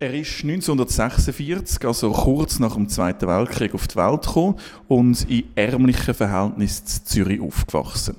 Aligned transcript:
Er 0.00 0.14
ist 0.14 0.44
1946, 0.44 1.84
also 1.84 2.12
kurz 2.12 2.60
nach 2.60 2.76
dem 2.76 2.88
Zweiten 2.88 3.26
Weltkrieg, 3.26 3.74
auf 3.74 3.88
die 3.88 3.96
Welt 3.96 4.22
gekommen 4.22 4.54
und 4.86 5.28
in 5.28 5.42
ärmlichen 5.56 6.14
Verhältnissen 6.14 6.84
in 6.86 7.04
Zürich 7.04 7.40
aufgewachsen. 7.40 8.14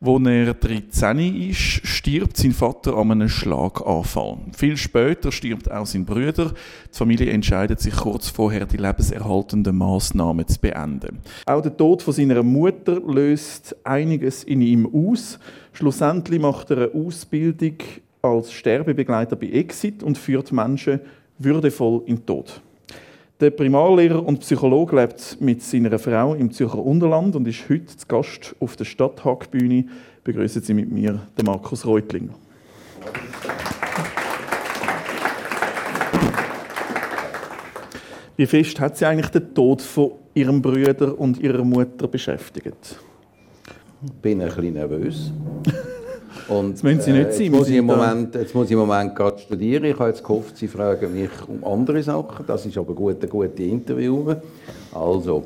Als 0.00 0.24
er 0.24 0.54
13 0.54 1.50
ist, 1.50 1.84
stirbt 1.84 2.36
sein 2.36 2.52
Vater 2.52 2.96
an 2.96 3.10
einem 3.10 3.28
Schlaganfall. 3.28 4.38
Viel 4.56 4.76
später 4.76 5.32
stirbt 5.32 5.68
auch 5.68 5.86
sein 5.86 6.04
Bruder. 6.04 6.52
Die 6.92 6.96
Familie 6.96 7.32
entscheidet 7.32 7.80
sich 7.80 7.96
kurz 7.96 8.28
vorher, 8.28 8.64
die 8.64 8.76
lebenserhaltenden 8.76 9.76
Maßnahmen 9.76 10.46
zu 10.46 10.60
beenden. 10.60 11.18
Auch 11.46 11.60
der 11.60 11.76
Tod 11.76 12.02
von 12.02 12.14
seiner 12.14 12.44
Mutter 12.44 13.00
löst 13.00 13.74
einiges 13.82 14.44
in 14.44 14.60
ihm 14.60 14.88
aus. 14.94 15.40
Schlussendlich 15.72 16.40
macht 16.40 16.70
er 16.70 16.76
eine 16.76 16.94
Ausbildung 16.94 17.78
als 18.22 18.52
Sterbebegleiter 18.52 19.36
bei 19.36 19.48
Exit 19.48 20.02
und 20.02 20.18
führt 20.18 20.52
Menschen 20.52 21.00
würdevoll 21.38 22.02
in 22.06 22.16
den 22.16 22.26
Tod. 22.26 22.60
Der 23.38 23.50
Primarlehrer 23.50 24.24
und 24.24 24.40
Psychologe 24.40 24.96
lebt 24.96 25.38
mit 25.40 25.62
seiner 25.62 25.98
Frau 25.98 26.34
im 26.34 26.50
Zürcher 26.50 26.78
Unterland 26.78 27.36
und 27.36 27.46
ist 27.46 27.68
heute 27.68 27.86
zu 27.86 28.06
Gast 28.06 28.56
auf 28.60 28.76
der 28.76 28.86
Stadthackbühne. 28.86 29.84
Begrüßen 30.24 30.62
Sie 30.62 30.72
mit 30.72 30.90
mir 30.90 31.20
den 31.36 31.44
Markus 31.44 31.84
Reutlinger. 31.84 32.34
Wie 38.36 38.46
fest 38.46 38.80
hat 38.80 38.96
Sie 38.96 39.04
eigentlich 39.04 39.30
den 39.30 39.54
Tod 39.54 39.82
von 39.82 40.12
Ihrem 40.34 40.62
Bruder 40.62 41.18
und 41.18 41.38
Ihrer 41.38 41.64
Mutter 41.64 42.08
beschäftigt? 42.08 42.98
Ich 44.04 44.12
bin 44.12 44.40
ein 44.40 44.48
bisschen 44.48 44.74
nervös. 44.74 45.32
Und, 46.48 46.74
das 46.74 46.82
müssen 46.82 47.00
Sie 47.00 47.12
nicht 47.12 47.28
äh, 47.28 47.32
sein. 47.32 47.42
Jetzt 47.44 47.52
muss, 47.52 47.68
ich 47.68 47.76
im 47.76 47.86
Moment, 47.86 48.34
jetzt 48.34 48.54
muss 48.54 48.66
ich 48.66 48.72
im 48.72 48.78
Moment 48.78 49.14
gerade 49.14 49.38
studieren. 49.38 49.84
Ich 49.84 49.98
habe 49.98 50.10
jetzt 50.10 50.22
gehofft, 50.22 50.56
Sie 50.56 50.68
fragen 50.68 51.12
mich 51.12 51.30
um 51.48 51.64
andere 51.64 52.02
Sachen. 52.02 52.46
Das 52.46 52.64
ist 52.64 52.78
aber 52.78 52.94
gut, 52.94 53.20
eine 53.20 53.28
gute 53.28 53.62
Interview. 53.62 54.34
Also, 54.92 55.44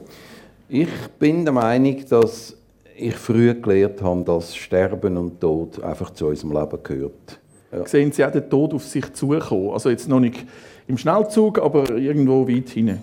ich 0.68 0.88
bin 1.18 1.44
der 1.44 1.54
Meinung, 1.54 1.96
dass 2.08 2.54
ich 2.96 3.14
früh 3.14 3.54
gelernt 3.54 4.02
habe, 4.02 4.24
dass 4.24 4.54
Sterben 4.54 5.16
und 5.16 5.40
Tod 5.40 5.82
einfach 5.82 6.10
zu 6.10 6.26
unserem 6.26 6.52
Leben 6.52 6.78
gehört. 6.82 7.40
Ja. 7.72 7.86
Sehen 7.86 8.12
Sie 8.12 8.24
auch 8.24 8.30
den 8.30 8.48
Tod 8.48 8.74
auf 8.74 8.84
sich 8.84 9.12
zukommen? 9.12 9.70
Also 9.70 9.90
jetzt 9.90 10.08
noch 10.08 10.20
nicht 10.20 10.44
im 10.86 10.98
Schnellzug, 10.98 11.58
aber 11.60 11.88
irgendwo 11.90 12.46
weit 12.46 12.68
hinein. 12.68 13.02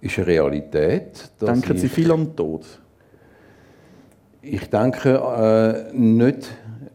Ist 0.00 0.16
eine 0.18 0.28
Realität. 0.28 1.30
Denken 1.40 1.76
Sie 1.76 1.88
viel 1.88 2.10
an 2.10 2.26
den 2.26 2.36
Tod? 2.36 2.64
Ich 4.40 4.70
denke 4.70 5.14
äh, 5.16 5.92
nicht 5.92 6.48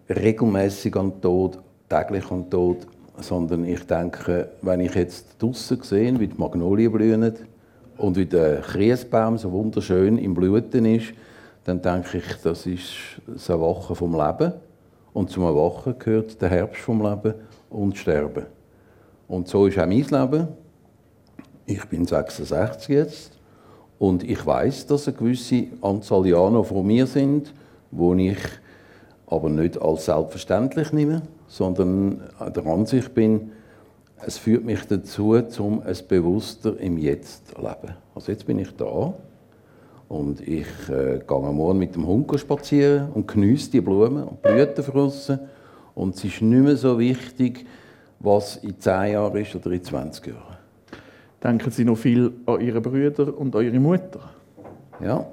regelmäßig 0.10 0.96
an 0.96 1.12
den 1.12 1.22
Tod, 1.22 1.60
täglich 1.90 2.32
an 2.32 2.44
den 2.44 2.50
Tod, 2.50 2.88
sondern 3.18 3.66
ich 3.66 3.86
denke, 3.86 4.50
wenn 4.62 4.80
ich 4.80 4.96
jetzt 4.96 5.42
draußen 5.42 5.82
sehe, 5.84 6.18
wie 6.22 6.28
die 6.28 6.38
Magnolien 6.38 6.92
blühen 6.92 7.34
und 7.98 8.16
wie 8.16 8.26
der 8.26 8.62
Kriesbaum 8.62 9.38
so 9.38 9.52
wunderschön 9.52 10.18
im 10.18 10.34
Blüten 10.34 10.86
ist, 10.86 11.14
dann 11.66 11.82
denke 11.82 12.20
ich, 12.20 12.42
das 12.42 12.66
ist 12.66 12.94
das 13.28 13.50
Erwachen 13.50 13.96
vom 13.96 14.14
Leben. 14.14 14.54
Und 15.12 15.30
zum 15.30 15.44
Erwachen 15.44 16.00
gehört 16.00 16.42
der 16.42 16.50
Herbst 16.50 16.82
vom 16.82 17.02
Leben 17.02 17.34
und 17.70 17.98
Sterben. 17.98 18.46
Und 19.28 19.50
so 19.50 19.68
ist 19.68 19.78
auch 19.78 19.86
mein 19.86 20.06
Leben. 20.06 20.48
Ich 21.66 21.84
bin 21.86 22.06
66 22.06 22.88
jetzt 22.88 23.33
und 24.04 24.30
ich 24.30 24.46
weiß, 24.46 24.88
dass 24.88 25.08
eine 25.08 25.16
gewisse 25.16 25.68
Anzahl 25.82 26.24
noch 26.24 26.66
vor 26.66 26.84
mir 26.84 27.08
sind, 27.08 27.54
wo 27.90 28.14
ich 28.16 28.38
aber 29.28 29.48
nicht 29.48 29.82
als 29.82 30.04
selbstverständlich 30.04 30.92
nehme, 30.92 31.22
sondern 31.48 32.20
der 32.54 32.66
Ansicht 32.66 33.14
bin, 33.14 33.52
es 34.26 34.38
führt 34.38 34.66
mich 34.66 34.82
dazu, 34.90 35.42
um 35.60 35.82
ein 35.82 35.98
bewusster 36.10 36.78
im 36.82 36.98
Jetzt 36.98 37.48
zu 37.48 37.62
leben. 37.62 37.96
Also 38.14 38.34
jetzt 38.34 38.46
bin 38.46 38.60
ich 38.60 38.76
da 38.76 39.14
und 40.10 40.46
ich 40.46 40.68
äh, 40.90 41.22
gehe 41.26 41.54
morgen 41.54 41.80
mit 41.80 41.96
dem 41.96 42.06
Hund 42.06 42.30
spazieren 42.38 43.08
und 43.14 43.30
genieße 43.30 43.72
die 43.72 43.80
Blumen 43.80 44.26
und 44.26 44.42
Blüten 44.42 44.84
draussen. 44.84 45.40
Und 45.96 46.16
es 46.16 46.26
ist 46.26 46.42
nicht 46.42 46.62
mehr 46.62 46.76
so 46.76 47.00
wichtig, 47.00 47.66
was 48.20 48.58
in 48.58 48.78
10 48.78 49.14
Jahren 49.14 49.38
ist 49.38 49.56
oder 49.56 49.72
in 49.72 49.82
20 49.82 50.28
Jahren. 50.28 50.53
Denken 51.44 51.72
Sie 51.72 51.84
noch 51.84 51.98
viel 51.98 52.32
an 52.46 52.62
Ihre 52.62 52.80
Brüder 52.80 53.38
und 53.38 53.54
Ihre 53.56 53.80
Mutter? 53.80 54.22
Ja. 55.04 55.26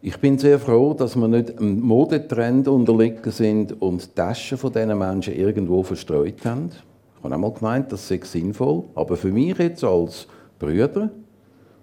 Ich 0.00 0.16
bin 0.18 0.38
sehr 0.38 0.58
froh, 0.58 0.92
dass 0.92 1.14
wir 1.14 1.28
nicht 1.28 1.58
einem 1.58 1.80
Modetrend 1.80 2.66
unterlegen 2.66 3.30
sind 3.30 3.80
und 3.80 4.02
die 4.02 4.14
Taschen 4.14 4.58
von 4.58 4.72
diesen 4.72 4.98
Menschen 4.98 5.34
irgendwo 5.34 5.82
verstreut 5.82 6.44
haben. 6.44 6.70
Ich 6.70 7.24
habe 7.24 7.34
einmal 7.34 7.52
gemeint, 7.52 7.92
das 7.92 8.08
sei 8.08 8.20
sinnvoll. 8.22 8.84
Aber 8.94 9.16
für 9.16 9.30
mich 9.30 9.56
jetzt 9.58 9.84
als 9.84 10.26
Brüder 10.58 11.10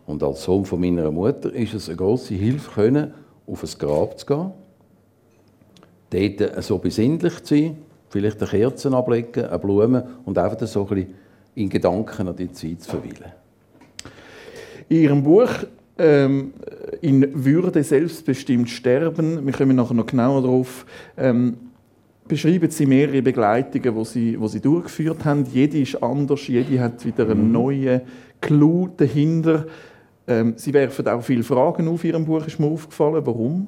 und 0.05 0.21
als 0.21 0.43
Sohn 0.43 0.65
von 0.65 0.79
meiner 0.79 1.11
Mutter 1.11 1.53
ist 1.53 1.73
es 1.73 1.87
eine 1.87 1.97
große 1.97 2.33
Hilfe, 2.33 2.71
können, 2.71 3.13
auf 3.47 3.63
ein 3.63 3.69
Grab 3.79 4.19
zu 4.19 4.25
gehen, 6.09 6.37
dort 6.37 6.63
so 6.63 6.77
besinnlich 6.79 7.43
zu 7.43 7.55
sein, 7.55 7.77
vielleicht 8.09 8.41
eine 8.41 8.49
Kerze 8.49 8.91
ablegen, 8.91 9.45
eine 9.45 9.59
Blume 9.59 10.07
und 10.25 10.37
einfach 10.37 10.65
so 10.67 10.81
ein 10.81 10.87
bisschen 10.87 11.24
in 11.55 11.69
Gedanken 11.69 12.27
an 12.27 12.35
die 12.35 12.51
Zeit 12.51 12.81
zu 12.81 12.91
verweilen. 12.91 13.31
In 14.89 15.01
Ihrem 15.01 15.23
Buch 15.23 15.49
ähm, 15.97 16.53
«In 17.01 17.45
Würde 17.45 17.83
selbstbestimmt 17.83 18.69
sterben», 18.69 19.45
wir 19.45 19.53
kommen 19.53 19.75
nachher 19.75 19.93
noch 19.93 20.05
genauer 20.05 20.41
darauf, 20.41 20.85
ähm, 21.17 21.57
beschreiben 22.27 22.69
Sie 22.69 22.85
mehrere 22.85 23.21
Begleitungen, 23.21 23.95
die 23.95 24.05
Sie, 24.05 24.37
die 24.37 24.47
Sie 24.47 24.59
durchgeführt 24.59 25.25
haben. 25.25 25.45
Jede 25.45 25.79
ist 25.79 26.01
anders, 26.01 26.47
jede 26.47 26.79
hat 26.79 27.05
wieder 27.05 27.29
einen 27.29 27.47
mhm. 27.47 27.51
neuen 27.51 28.01
Clou 28.41 28.89
dahinter. 28.95 29.65
Ähm, 30.27 30.53
Sie 30.57 30.73
werfen 30.73 31.07
auch 31.07 31.23
viele 31.23 31.43
Fragen 31.43 31.87
auf 31.87 32.03
Ihrem 32.03 32.25
Buch, 32.25 32.45
ist 32.45 32.59
mir 32.59 32.67
aufgefallen. 32.67 33.25
Warum? 33.25 33.67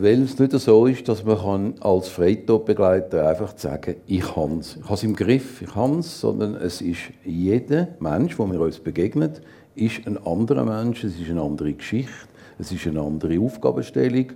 Weil 0.00 0.22
es 0.22 0.38
nicht 0.38 0.52
so 0.52 0.86
ist, 0.86 1.08
dass 1.08 1.24
man 1.24 1.74
als 1.80 2.06
Freitodbegleiter 2.06 3.28
einfach 3.28 3.58
sagen 3.58 3.80
kann, 3.80 3.94
ich 4.06 4.36
habe 4.36 4.60
es. 4.60 4.76
Ich 4.76 4.84
habe 4.84 4.94
es 4.94 5.02
im 5.02 5.16
Griff, 5.16 5.60
ich 5.60 5.74
habe 5.74 5.98
es, 5.98 6.20
sondern 6.20 6.54
es 6.54 6.80
ist 6.80 7.00
jeder 7.24 7.88
Mensch, 7.98 8.36
der 8.36 8.46
mir 8.46 8.60
uns 8.60 8.78
begegnet, 8.78 9.42
ist 9.74 10.06
ein 10.06 10.16
anderer 10.24 10.64
Mensch, 10.64 11.02
es 11.02 11.18
ist 11.18 11.28
eine 11.28 11.42
andere 11.42 11.72
Geschichte, 11.72 12.12
es 12.60 12.70
ist 12.70 12.86
eine 12.86 13.00
andere 13.00 13.40
Aufgabenstellung 13.40 14.26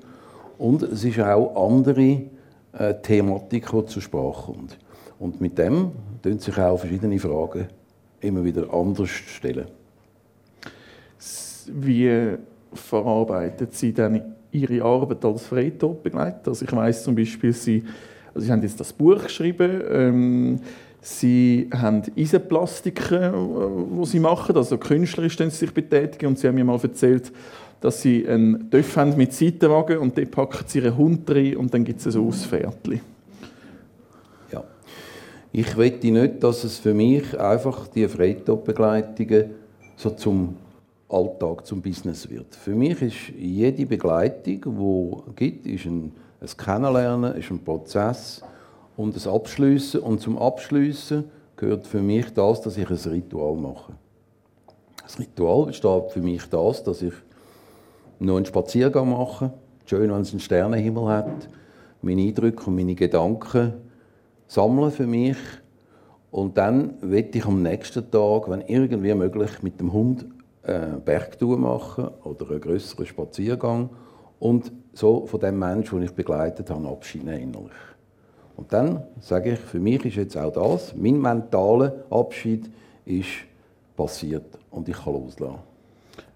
und 0.58 0.82
es 0.82 1.04
ist 1.04 1.20
auch 1.20 1.54
andere 1.54 2.22
äh, 2.72 2.94
Thematik, 3.00 3.70
die 3.70 3.86
zur 3.86 4.02
Sprache 4.02 4.52
kommt. 4.52 4.76
Und 5.20 5.40
mit 5.40 5.56
dem 5.58 5.92
stellen 6.18 6.40
sich 6.40 6.58
auch 6.58 6.78
verschiedene 6.78 7.20
Fragen 7.20 7.68
immer 8.20 8.42
wieder 8.42 8.74
anders 8.74 9.10
stellen. 9.10 9.68
Wie 11.68 12.36
verarbeitet 12.74 13.74
Sie 13.74 13.92
denn 13.92 14.41
ihre 14.52 14.84
Arbeit 14.84 15.24
als 15.24 15.46
Freitodbegleiter. 15.46 16.48
Also 16.48 16.64
ich 16.64 16.72
weiß 16.72 17.04
zum 17.04 17.14
Beispiel, 17.14 17.52
sie, 17.52 17.82
also 18.34 18.46
sie 18.46 18.52
haben 18.52 18.62
jetzt 18.62 18.78
das 18.78 18.92
Buch 18.92 19.22
geschrieben, 19.22 19.82
ähm, 19.90 20.60
sie 21.00 21.68
haben 21.74 22.02
Eisenplastiken, 22.16 23.32
die 23.96 24.02
äh, 24.02 24.04
sie 24.04 24.20
machen, 24.20 24.56
also 24.56 24.78
künstlerisch 24.78 25.36
sie 25.36 25.50
sich 25.50 25.72
betätigen 25.72 26.26
und 26.26 26.38
sie 26.38 26.46
haben 26.46 26.54
mir 26.54 26.64
mal 26.64 26.78
erzählt, 26.80 27.32
dass 27.80 28.00
sie 28.00 28.26
einen 28.28 28.70
Töpf 28.70 28.96
haben 28.96 29.16
mit 29.16 29.32
Seitenwagen 29.32 29.98
und 29.98 30.16
dort 30.16 30.30
packen 30.30 30.64
sie 30.66 30.78
ihren 30.78 30.96
Hund 30.96 31.28
rein 31.28 31.56
und 31.56 31.74
dann 31.74 31.82
gibt 31.82 32.00
es 32.00 32.14
ein 32.14 32.22
Ausfährtchen. 32.22 33.00
Ja. 34.52 34.62
Ich 35.50 35.76
möchte 35.76 36.10
nicht, 36.10 36.42
dass 36.44 36.62
es 36.62 36.78
für 36.78 36.94
mich 36.94 37.38
einfach 37.38 37.88
die 37.88 38.06
Freitodbegleitungen 38.06 39.46
so 39.96 40.10
zum 40.10 40.56
Alltag 41.12 41.66
zum 41.66 41.82
Business 41.82 42.28
wird. 42.28 42.54
Für 42.54 42.74
mich 42.74 43.00
ist 43.02 43.28
jede 43.36 43.86
Begleitung, 43.86 45.22
die 45.26 45.32
gibt, 45.34 45.66
ist 45.66 45.86
ein, 45.86 46.12
ein 46.40 46.56
Kennenlernen, 46.56 47.34
ist 47.34 47.50
ein 47.50 47.62
Prozess 47.62 48.42
und 48.96 49.16
ein 49.16 49.30
Abschliessen. 49.30 50.00
Und 50.00 50.20
zum 50.20 50.38
Abschliessen 50.38 51.25
gehört 51.56 51.87
für 51.87 52.00
mich 52.00 52.32
das, 52.32 52.62
dass 52.62 52.76
ich 52.76 52.88
ein 52.88 52.96
Ritual 52.96 53.56
mache. 53.56 53.92
Das 55.02 55.19
Ritual 55.19 55.66
besteht 55.66 56.10
für 56.10 56.20
mich 56.20 56.44
das, 56.46 56.82
dass 56.82 57.02
ich 57.02 57.14
noch 58.19 58.37
einen 58.37 58.46
Spaziergang 58.46 59.10
mache, 59.10 59.52
schön, 59.84 60.12
wenn 60.12 60.22
es 60.22 60.31
einen 60.31 60.40
Sternenhimmel 60.40 61.08
hat, 61.08 61.48
meine 62.00 62.22
Eindrücke 62.22 62.66
und 62.66 62.76
meine 62.76 62.94
Gedanken 62.94 63.75
sammeln 64.46 64.90
für 64.90 65.06
mich 65.06 65.37
und 66.31 66.56
dann 66.56 66.94
werde 67.02 67.38
ich 67.38 67.44
am 67.44 67.62
nächsten 67.62 68.10
Tag, 68.10 68.48
wenn 68.48 68.62
irgendwie 68.62 69.14
möglich, 69.14 69.62
mit 69.62 69.78
dem 69.78 69.92
Hund 69.92 70.25
eine 70.62 71.00
Bergtour 71.05 71.59
machen 71.59 72.09
oder 72.25 72.50
einen 72.50 72.61
größeren 72.61 73.06
Spaziergang 73.06 73.91
und 74.38 74.73
so 74.93 75.26
von 75.26 75.41
dem 75.41 75.59
Menschen, 75.59 75.99
den 75.99 76.09
ich 76.09 76.14
begleitet 76.14 76.70
habe, 76.70 76.88
Abschied 76.88 77.25
nehmen 77.25 77.43
innerlich. 77.55 77.73
Und 78.56 78.73
dann 78.73 79.03
sage 79.20 79.53
ich, 79.53 79.59
für 79.59 79.81
mich 79.81 80.05
ist 80.05 80.17
jetzt 80.17 80.37
auch 80.37 80.53
das, 80.53 80.94
mein 80.94 81.20
mentaler 81.20 82.05
Abschied 82.11 82.70
ist 83.05 83.29
passiert 83.97 84.59
und 84.70 84.88
ich 84.88 84.97
kann 84.97 85.14
loslassen. 85.14 85.59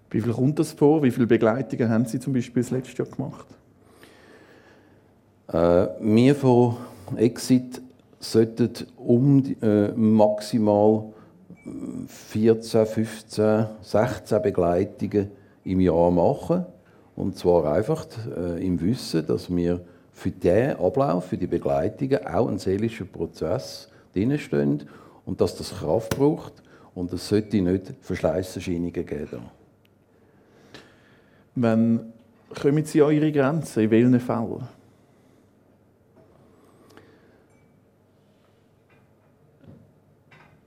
Wie 0.09 0.21
viel 0.21 0.33
kommt 0.33 0.57
das 0.57 0.71
vor? 0.71 1.03
Wie 1.03 1.11
viele 1.11 1.27
Begleitungen 1.27 1.89
haben 1.89 2.05
Sie 2.05 2.19
zum 2.19 2.33
Beispiel 2.33 2.63
das 2.63 2.71
letzte 2.71 3.03
Jahr 3.03 3.13
gemacht? 3.13 3.47
Äh, 5.49 5.87
wir 5.99 6.35
von 6.35 6.77
Exit 7.17 7.81
sollten 8.19 8.87
um 8.97 9.43
äh, 9.61 9.89
maximal 9.89 11.13
14, 12.07 12.85
15, 12.85 13.65
16 13.81 14.41
Begleitungen 14.41 15.31
im 15.63 15.79
Jahr 15.79 16.11
machen. 16.11 16.65
Und 17.15 17.37
zwar 17.37 17.73
einfach 17.73 18.05
äh, 18.35 18.65
im 18.65 18.79
Wissen, 18.79 19.25
dass 19.25 19.53
wir 19.53 19.81
für 20.13 20.31
diesen 20.31 20.77
Ablauf, 20.77 21.25
für 21.25 21.37
die 21.37 21.47
Begleitungen 21.47 22.25
auch 22.25 22.47
ein 22.47 22.59
seelischer 22.59 23.05
Prozess 23.05 23.89
drinstehen 24.13 24.83
und 25.25 25.41
dass 25.41 25.55
das 25.55 25.75
Kraft 25.75 26.15
braucht 26.15 26.53
und 26.95 27.11
es 27.13 27.27
sollte 27.27 27.61
nicht 27.61 27.93
Verschleißerscheinungen 28.01 29.05
geben. 29.05 29.41
Wenn 31.55 32.13
kommen 32.59 32.85
Sie 32.85 33.01
an 33.01 33.11
Ihre 33.11 33.31
Grenzen? 33.31 33.83
In 33.83 33.91
welchen 33.91 34.19
Fällen? 34.19 34.67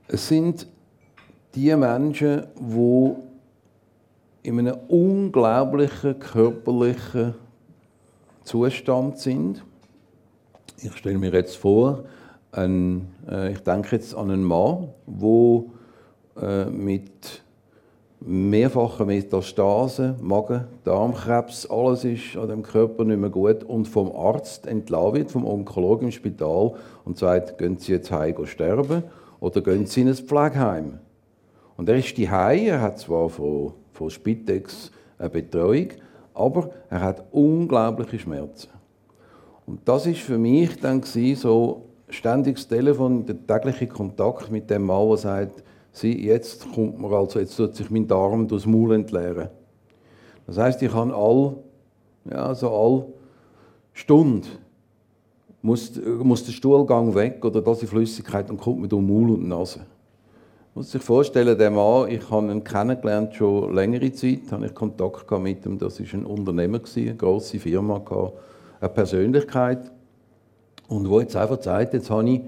Es 0.09 0.27
sind 0.27 0.67
die 1.55 1.75
Menschen, 1.77 2.47
die 2.59 3.13
in 4.43 4.59
einem 4.59 4.77
unglaublichen 4.89 6.19
körperlichen 6.19 7.35
Zustand 8.45 9.19
sind. 9.19 9.65
Ich 10.83 10.97
stelle 10.97 11.19
mir 11.19 11.33
jetzt 11.33 11.57
vor, 11.57 12.05
ein, 12.53 13.09
äh, 13.29 13.53
ich 13.53 13.61
denke 13.61 13.97
jetzt 13.97 14.15
an 14.15 14.31
einen 14.31 14.45
Mann, 14.45 14.89
der 15.07 15.65
äh, 16.43 16.71
mit 16.71 17.43
mehrfacher 18.21 19.05
Metastase, 19.05 20.17
Magen, 20.21 20.65
Darmkrebs, 20.85 21.69
alles 21.71 22.05
ist 22.05 22.37
an 22.37 22.49
dem 22.49 22.63
Körper 22.63 23.05
nicht 23.05 23.21
mehr 23.21 23.31
gut 23.31 23.65
und 23.65 23.87
vom 23.87 24.15
Arzt 24.15 24.67
entlassen 24.67 25.15
wird, 25.15 25.31
vom 25.31 25.47
Onkologen 25.47 26.09
im 26.09 26.13
Spital 26.13 26.75
und 27.05 27.19
sagt, 27.19 27.59
gehen 27.59 27.79
Sie 27.79 27.93
jetzt 27.93 28.11
heim 28.11 28.35
sterben 28.47 29.05
oder 29.39 29.61
gehen 29.63 29.87
Sie 29.87 30.03
in 30.03 30.09
ein 30.09 30.15
Pflegeheim. 30.15 30.99
Und 31.81 31.89
er 31.89 31.97
ist 31.97 32.15
die 32.19 32.27
er 32.27 32.79
hat 32.79 32.99
zwar 32.99 33.31
von, 33.31 33.73
von 33.95 34.11
Spitex 34.11 34.91
eine 35.17 35.31
Betreuung, 35.31 35.89
aber 36.35 36.69
er 36.91 37.01
hat 37.01 37.25
unglaubliche 37.33 38.19
Schmerzen. 38.19 38.69
Und 39.65 39.81
das 39.87 40.05
ist 40.05 40.21
für 40.21 40.37
mich 40.37 40.79
dann 40.79 41.03
so 41.03 41.87
ständiges 42.11 42.69
Telefon, 42.69 43.25
der 43.25 43.47
tägliche 43.47 43.87
Kontakt 43.87 44.51
mit 44.51 44.69
dem 44.69 44.85
Mann, 44.85 45.09
der 45.09 45.17
sagt, 45.17 45.65
Sie, 45.91 46.23
jetzt 46.23 46.71
kommt 46.71 47.01
mir 47.01 47.11
also, 47.13 47.39
jetzt 47.41 47.57
tut 47.57 47.75
sich 47.75 47.91
mein 47.91 48.07
Darm 48.07 48.47
durchs 48.47 48.67
Maul 48.67 48.93
entleeren. 48.93 49.49
Das 50.47 50.59
heißt, 50.59 50.83
ich 50.83 50.93
kann 50.93 51.11
all, 51.11 51.57
ja, 52.31 52.55
so 52.55 52.69
all 52.69 53.07
Stunde 53.95 54.49
muss, 55.63 55.99
muss 56.23 56.45
der 56.45 56.53
Stuhlgang 56.53 57.15
weg 57.15 57.43
oder 57.43 57.63
das 57.63 57.79
die 57.79 57.87
Flüssigkeit 57.87 58.51
und 58.51 58.61
kommt 58.61 58.83
mir 58.83 58.89
durch 58.89 59.03
Maul 59.03 59.31
und 59.31 59.49
Nase. 59.49 59.87
Man 60.73 60.83
muss 60.83 60.93
sich 60.93 61.03
vorstellen, 61.03 61.59
der 61.59 61.71
Mann, 61.71 62.09
ich 62.11 62.31
habe 62.31 62.51
ihn 62.51 62.63
kennengelernt 62.63 63.35
schon 63.35 63.75
längere 63.75 64.13
Zeit, 64.13 64.53
habe 64.53 64.67
ich 64.67 64.75
Kontakt 64.75 65.31
mit 65.41 65.67
ihm. 65.67 65.79
Das 65.79 65.99
ist 65.99 66.15
ein 66.15 66.25
Unternehmer 66.25 66.81
eine 66.97 67.15
große 67.17 67.59
Firma 67.59 68.01
eine 68.81 68.89
Persönlichkeit 68.89 69.91
und 70.89 71.09
wo 71.09 71.21
jetzt 71.21 71.35
einfach 71.35 71.61
sagt, 71.61 71.95
jetzt 71.95 72.09
habe 72.09 72.31
ich 72.31 72.41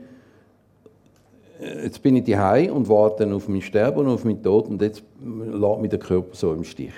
jetzt 1.82 2.02
bin 2.02 2.16
ich 2.16 2.24
daheim 2.24 2.72
und 2.72 2.88
warte 2.88 3.32
auf 3.34 3.48
mein 3.48 3.60
Sterben 3.60 4.00
und 4.00 4.08
auf 4.08 4.24
meinen 4.24 4.42
Tod 4.42 4.68
und 4.68 4.80
jetzt 4.82 5.02
lässt 5.20 5.80
mich 5.80 5.90
der 5.90 5.98
Körper 5.98 6.34
so 6.34 6.52
im 6.52 6.64
Stich. 6.64 6.94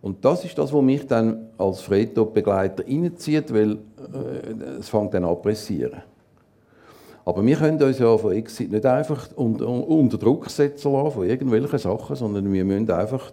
Und 0.00 0.24
das 0.24 0.44
ist 0.44 0.56
das, 0.56 0.72
was 0.72 0.82
mich 0.82 1.06
dann 1.06 1.48
als 1.58 1.80
Freitodbegleiter 1.80 2.84
reinzieht, 2.86 3.52
weil 3.52 3.72
äh, 3.72 4.78
es 4.78 4.88
fängt 4.88 5.14
dann 5.14 5.24
an 5.24 5.40
pressieren. 5.42 6.02
Aber 7.28 7.44
wir 7.44 7.56
können 7.56 7.82
uns 7.82 7.98
ja 7.98 8.16
von 8.16 8.32
Exit 8.32 8.72
nicht 8.72 8.86
einfach 8.86 9.28
unter, 9.36 10.16
Druck 10.16 10.48
setzen 10.48 10.90
lassen 10.94 11.10
von 11.10 11.28
irgendwelchen 11.28 11.78
Sachen, 11.78 12.16
sondern 12.16 12.50
wir 12.50 12.64
müssen 12.64 12.90
einfach 12.90 13.30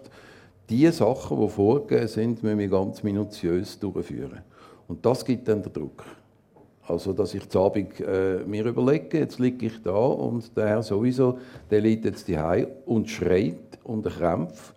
die 0.68 0.86
Sachen, 0.88 1.40
die 1.40 1.48
vorgegeben 1.48 2.06
sind, 2.06 2.42
müssen 2.42 2.58
wir 2.58 2.68
ganz 2.68 3.02
minutiös 3.02 3.78
durchführen. 3.78 4.42
Und 4.86 5.06
das 5.06 5.24
gibt 5.24 5.48
dann 5.48 5.62
den 5.62 5.72
Druck. 5.72 6.04
Also, 6.86 7.14
dass 7.14 7.32
ich 7.32 7.48
zu 7.48 7.58
Abend 7.58 7.98
äh, 8.00 8.40
mir 8.46 8.66
überlege, 8.66 9.16
jetzt 9.16 9.38
liege 9.38 9.64
ich 9.64 9.82
da 9.82 9.96
und 9.96 10.54
der 10.54 10.68
Herr 10.68 10.82
sowieso, 10.82 11.38
der 11.70 11.80
liegt 11.80 12.04
jetzt 12.04 12.28
daheim 12.28 12.66
und 12.84 13.08
schreit 13.08 13.78
unter 13.82 14.10
Krämpf. 14.10 14.74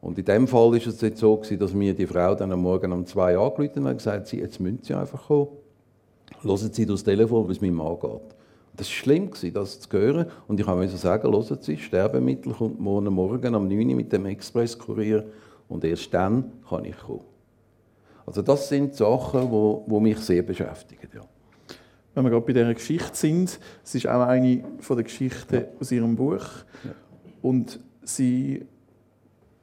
Und 0.00 0.18
in 0.18 0.24
dem 0.24 0.48
Fall 0.48 0.76
ist 0.76 0.88
es 0.88 1.00
jetzt 1.00 1.20
so 1.20 1.36
gewesen, 1.36 1.60
dass 1.60 1.74
mir 1.74 1.94
die 1.94 2.08
Frau 2.08 2.34
dann 2.34 2.50
am 2.50 2.62
Morgen 2.62 2.90
um 2.90 3.06
zwei 3.06 3.38
angerufen 3.38 3.84
hat 3.84 3.92
und 3.92 3.98
gesagt, 3.98 4.26
sie, 4.26 4.40
jetzt 4.40 4.58
müssen 4.58 4.80
Sie 4.82 4.94
einfach 4.94 5.28
kommen. 5.28 5.46
Hören 6.42 6.72
Sie 6.72 6.86
das 6.86 7.04
Telefon, 7.04 7.46
wie 7.46 7.52
es 7.52 7.60
meinem 7.60 7.74
Mann 7.74 8.00
geht. 8.00 8.37
Das 8.78 8.86
war 8.86 8.94
schlimm, 8.94 9.30
das 9.52 9.80
zu 9.80 9.88
hören. 9.92 10.26
Und 10.46 10.58
ich 10.58 10.66
musste 10.66 10.96
sagen, 10.96 11.30
hören 11.30 11.58
Sie, 11.60 11.76
Sterbemittel 11.76 12.54
kommt 12.54 12.80
morgen 12.80 13.12
Morgen 13.12 13.54
um 13.54 13.68
9 13.68 13.88
Uhr 13.90 13.96
mit 13.96 14.12
dem 14.12 14.24
Expresskurier 14.26 15.26
und 15.68 15.84
erst 15.84 16.14
dann 16.14 16.52
kann 16.66 16.86
ich 16.86 16.96
kommen. 16.96 17.24
Also 18.24 18.40
das 18.40 18.68
sind 18.68 18.94
Sachen, 18.94 19.50
die 19.50 20.00
mich 20.00 20.18
sehr 20.18 20.42
beschäftigen. 20.42 21.08
Ja 21.14 21.22
wenn 22.18 22.24
wir 22.24 22.30
gerade 22.30 22.46
bei 22.46 22.52
dieser 22.52 22.74
Geschichte 22.74 23.14
sind. 23.14 23.60
Es 23.84 23.94
ist 23.94 24.08
auch 24.08 24.26
eine 24.26 24.64
von 24.80 24.96
den 24.96 25.04
Geschichten 25.04 25.54
ja. 25.54 25.62
aus 25.78 25.92
Ihrem 25.92 26.16
Buch. 26.16 26.44
Ja. 26.82 26.90
Und 27.42 27.78
Sie 28.02 28.66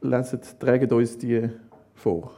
lesen, 0.02 0.40
tragen 0.60 0.90
uns 0.92 1.18
die 1.18 1.50
vor. 1.96 2.32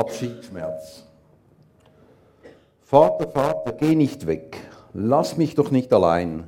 Abschiedsschmerz. 0.00 1.04
Vater, 2.80 3.28
Vater, 3.28 3.72
geh 3.72 3.94
nicht 3.94 4.26
weg. 4.26 4.56
Lass 4.94 5.36
mich 5.36 5.54
doch 5.54 5.70
nicht 5.70 5.92
allein. 5.92 6.44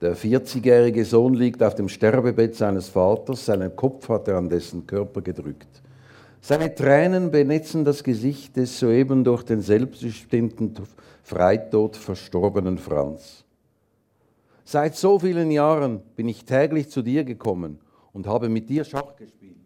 Der 0.00 0.16
40-jährige 0.16 1.04
Sohn 1.04 1.34
liegt 1.34 1.64
auf 1.64 1.74
dem 1.74 1.88
Sterbebett 1.88 2.54
seines 2.54 2.88
Vaters, 2.88 3.44
seinen 3.44 3.74
Kopf 3.74 4.08
hat 4.08 4.28
er 4.28 4.38
an 4.38 4.48
dessen 4.48 4.86
Körper 4.86 5.20
gedrückt. 5.20 5.82
Seine 6.40 6.72
Tränen 6.72 7.32
benetzen 7.32 7.84
das 7.84 8.04
Gesicht 8.04 8.56
des 8.56 8.78
soeben 8.78 9.24
durch 9.24 9.42
den 9.42 9.60
selbstbestimmten 9.60 10.72
Freitod 11.24 11.96
verstorbenen 11.96 12.78
Franz. 12.78 13.44
Seit 14.64 14.94
so 14.96 15.18
vielen 15.18 15.50
Jahren 15.50 16.02
bin 16.14 16.28
ich 16.28 16.44
täglich 16.44 16.88
zu 16.88 17.02
dir 17.02 17.24
gekommen 17.24 17.80
und 18.12 18.28
habe 18.28 18.48
mit 18.48 18.70
dir 18.70 18.84
Schach 18.84 19.16
gespielt. 19.16 19.56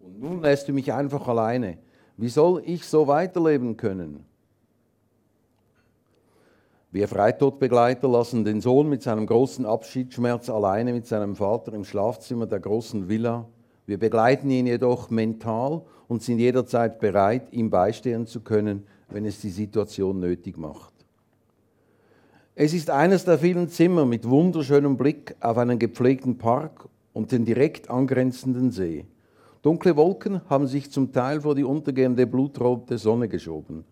Und 0.00 0.20
nun 0.20 0.42
lässt 0.42 0.68
du 0.68 0.72
mich 0.72 0.92
einfach 0.92 1.28
alleine. 1.28 1.78
Wie 2.16 2.28
soll 2.28 2.62
ich 2.64 2.84
so 2.86 3.06
weiterleben 3.06 3.76
können? 3.76 4.24
Wir 6.90 7.08
Freitodbegleiter 7.08 8.06
lassen 8.06 8.44
den 8.44 8.60
Sohn 8.60 8.88
mit 8.88 9.02
seinem 9.02 9.26
großen 9.26 9.64
Abschiedsschmerz 9.64 10.50
alleine 10.50 10.92
mit 10.92 11.06
seinem 11.06 11.36
Vater 11.36 11.72
im 11.72 11.84
Schlafzimmer 11.84 12.46
der 12.46 12.60
großen 12.60 13.08
Villa. 13.08 13.46
Wir 13.86 13.98
begleiten 13.98 14.50
ihn 14.50 14.66
jedoch 14.66 15.08
mental 15.08 15.82
und 16.06 16.22
sind 16.22 16.38
jederzeit 16.38 17.00
bereit, 17.00 17.50
ihm 17.52 17.70
beistehen 17.70 18.26
zu 18.26 18.40
können, 18.40 18.86
wenn 19.08 19.24
es 19.24 19.40
die 19.40 19.50
Situation 19.50 20.20
nötig 20.20 20.58
macht. 20.58 20.92
Es 22.54 22.74
ist 22.74 22.90
eines 22.90 23.24
der 23.24 23.38
vielen 23.38 23.70
Zimmer 23.70 24.04
mit 24.04 24.28
wunderschönem 24.28 24.98
Blick 24.98 25.34
auf 25.40 25.56
einen 25.56 25.78
gepflegten 25.78 26.36
Park 26.36 26.86
und 27.14 27.32
den 27.32 27.46
direkt 27.46 27.88
angrenzenden 27.88 28.70
See. 28.70 29.06
Dunkle 29.62 29.96
Wolken 29.96 30.40
haben 30.50 30.66
sich 30.66 30.90
zum 30.90 31.12
Teil 31.12 31.40
vor 31.40 31.54
die 31.54 31.62
untergehende 31.62 32.26
blutrote 32.26 32.98
Sonne 32.98 33.28
geschoben. 33.28 33.84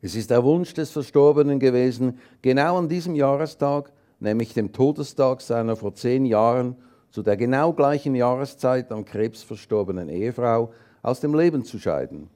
Es 0.00 0.14
ist 0.14 0.30
der 0.30 0.44
Wunsch 0.44 0.74
des 0.74 0.92
Verstorbenen 0.92 1.58
gewesen, 1.58 2.18
genau 2.40 2.78
an 2.78 2.88
diesem 2.88 3.16
Jahrestag, 3.16 3.92
nämlich 4.20 4.54
dem 4.54 4.72
Todestag 4.72 5.40
seiner 5.40 5.74
vor 5.74 5.94
zehn 5.94 6.24
Jahren 6.24 6.76
zu 7.10 7.22
der 7.22 7.36
genau 7.36 7.72
gleichen 7.72 8.14
Jahreszeit 8.14 8.92
am 8.92 9.04
Krebs 9.04 9.42
verstorbenen 9.42 10.08
Ehefrau, 10.08 10.72
aus 11.02 11.18
dem 11.20 11.34
Leben 11.34 11.64
zu 11.64 11.78
scheiden. 11.78 12.28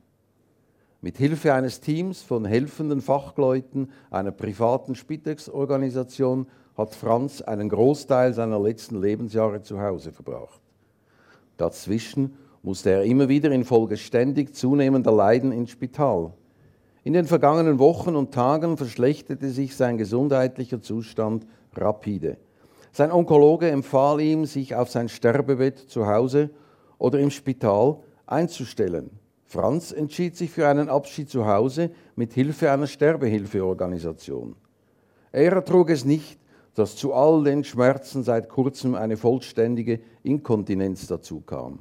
Mit 1.02 1.18
Hilfe 1.18 1.52
eines 1.54 1.80
Teams 1.80 2.23
von 2.23 2.44
helfenden 2.44 3.00
Fachleuten 3.00 3.90
einer 4.11 4.30
privaten 4.32 4.94
Spitex-Organisation 4.94 6.47
hat 6.76 6.94
Franz 6.94 7.42
einen 7.42 7.68
Großteil 7.68 8.32
seiner 8.32 8.59
letzten 8.59 9.00
Lebensjahre 9.00 9.62
zu 9.62 9.80
Hause 9.80 10.12
verbracht. 10.12 10.62
Dazwischen 11.56 12.35
musste 12.62 12.90
er 12.90 13.04
immer 13.04 13.28
wieder 13.28 13.50
infolge 13.50 13.97
ständig 13.97 14.54
zunehmender 14.54 15.12
Leiden 15.12 15.52
ins 15.52 15.71
Spital. 15.71 16.32
In 17.04 17.12
den 17.12 17.26
vergangenen 17.26 17.78
Wochen 17.78 18.14
und 18.14 18.32
Tagen 18.32 18.76
verschlechterte 18.76 19.50
sich 19.50 19.76
sein 19.76 19.99
gesundheitlicher 19.99 20.80
Zustand 20.80 21.47
rapide. 21.75 22.37
Sein 22.92 23.11
Onkologe 23.11 23.71
empfahl 23.71 24.21
ihm, 24.21 24.44
sich 24.44 24.75
auf 24.75 24.90
sein 24.90 25.09
Sterbebett 25.09 25.78
zu 25.78 26.06
Hause 26.06 26.50
oder 26.99 27.18
im 27.18 27.30
Spital 27.30 27.97
einzustellen. 28.26 29.11
Franz 29.47 29.92
entschied 29.92 30.37
sich 30.37 30.50
für 30.50 30.68
einen 30.68 30.88
Abschied 30.88 31.28
zu 31.28 31.47
Hause 31.47 31.90
mit 32.16 32.32
Hilfe 32.32 32.71
einer 32.71 32.87
Sterbehilfeorganisation. 32.87 34.54
Er 35.32 35.52
ertrug 35.52 35.90
es 35.90 36.04
nicht, 36.04 36.38
dass 36.74 36.96
zu 36.96 37.12
all 37.12 37.44
den 37.44 37.64
Schmerzen 37.64 38.22
seit 38.22 38.48
kurzem 38.48 38.94
eine 38.94 39.16
vollständige 39.16 40.00
Inkontinenz 40.22 41.06
dazu 41.06 41.40
kam. 41.40 41.80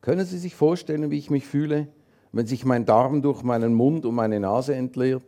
Können 0.00 0.24
Sie 0.24 0.38
sich 0.38 0.54
vorstellen, 0.54 1.10
wie 1.10 1.18
ich 1.18 1.30
mich 1.30 1.46
fühle, 1.46 1.88
wenn 2.32 2.46
sich 2.46 2.64
mein 2.64 2.84
Darm 2.84 3.22
durch 3.22 3.42
meinen 3.42 3.74
Mund 3.74 4.06
und 4.06 4.14
meine 4.14 4.38
Nase 4.38 4.74
entleert, 4.74 5.22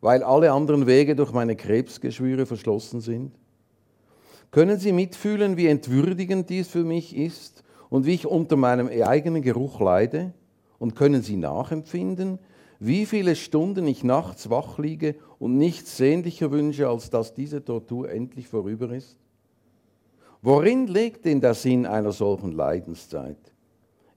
weil 0.00 0.22
alle 0.22 0.52
anderen 0.52 0.86
Wege 0.86 1.16
durch 1.16 1.32
meine 1.32 1.56
Krebsgeschwüre 1.56 2.44
verschlossen 2.44 3.00
sind? 3.00 3.32
Können 4.50 4.78
Sie 4.78 4.92
mitfühlen, 4.92 5.56
wie 5.56 5.66
entwürdigend 5.66 6.50
dies 6.50 6.68
für 6.68 6.84
mich 6.84 7.16
ist 7.16 7.64
und 7.88 8.06
wie 8.06 8.14
ich 8.14 8.26
unter 8.26 8.56
meinem 8.56 8.88
eigenen 8.88 9.42
Geruch 9.42 9.80
leide? 9.80 10.32
Und 10.78 10.94
können 10.94 11.22
Sie 11.22 11.36
nachempfinden, 11.36 12.38
wie 12.78 13.06
viele 13.06 13.36
Stunden 13.36 13.86
ich 13.86 14.04
nachts 14.04 14.50
wach 14.50 14.78
liege 14.78 15.14
und 15.38 15.56
nichts 15.56 15.96
sehnlicher 15.96 16.50
wünsche, 16.50 16.88
als 16.88 17.10
dass 17.10 17.34
diese 17.34 17.64
Tortur 17.64 18.10
endlich 18.10 18.48
vorüber 18.48 18.90
ist? 18.90 19.16
Worin 20.42 20.86
liegt 20.86 21.24
denn 21.24 21.40
der 21.40 21.54
Sinn 21.54 21.86
einer 21.86 22.12
solchen 22.12 22.52
Leidenszeit? 22.52 23.38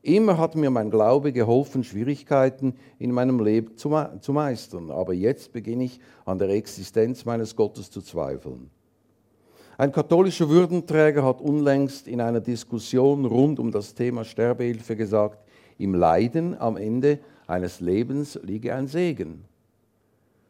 Immer 0.02 0.38
hat 0.38 0.56
mir 0.56 0.70
mein 0.70 0.90
Glaube 0.90 1.34
geholfen, 1.34 1.84
Schwierigkeiten 1.84 2.76
in 3.00 3.12
meinem 3.12 3.44
Leben 3.44 3.76
zu, 3.76 3.94
zu 4.22 4.32
meistern, 4.32 4.92
aber 4.92 5.14
jetzt 5.14 5.52
beginne 5.52 5.86
ich 5.86 6.00
an 6.26 6.38
der 6.38 6.50
Existenz 6.50 7.26
meines 7.26 7.56
Gottes 7.56 7.92
zu 7.92 8.02
zweifeln. 8.02 8.70
Ein 9.78 9.92
katholischer 9.92 10.50
Würdenträger 10.50 11.24
hat 11.24 11.42
unlängst 11.42 12.08
in 12.08 12.22
einer 12.22 12.42
Diskussion 12.42 13.26
rund 13.26 13.60
um 13.60 13.72
das 13.72 13.94
Thema 13.94 14.24
Sterbehilfe 14.26 14.96
gesagt, 14.96 15.40
im 15.78 15.96
Leiden 15.96 16.60
am 16.60 16.76
Ende 16.76 17.20
eines 17.50 17.80
Lebens 17.80 18.40
liege 18.44 18.76
ein 18.76 18.88
Segen. 18.88 19.46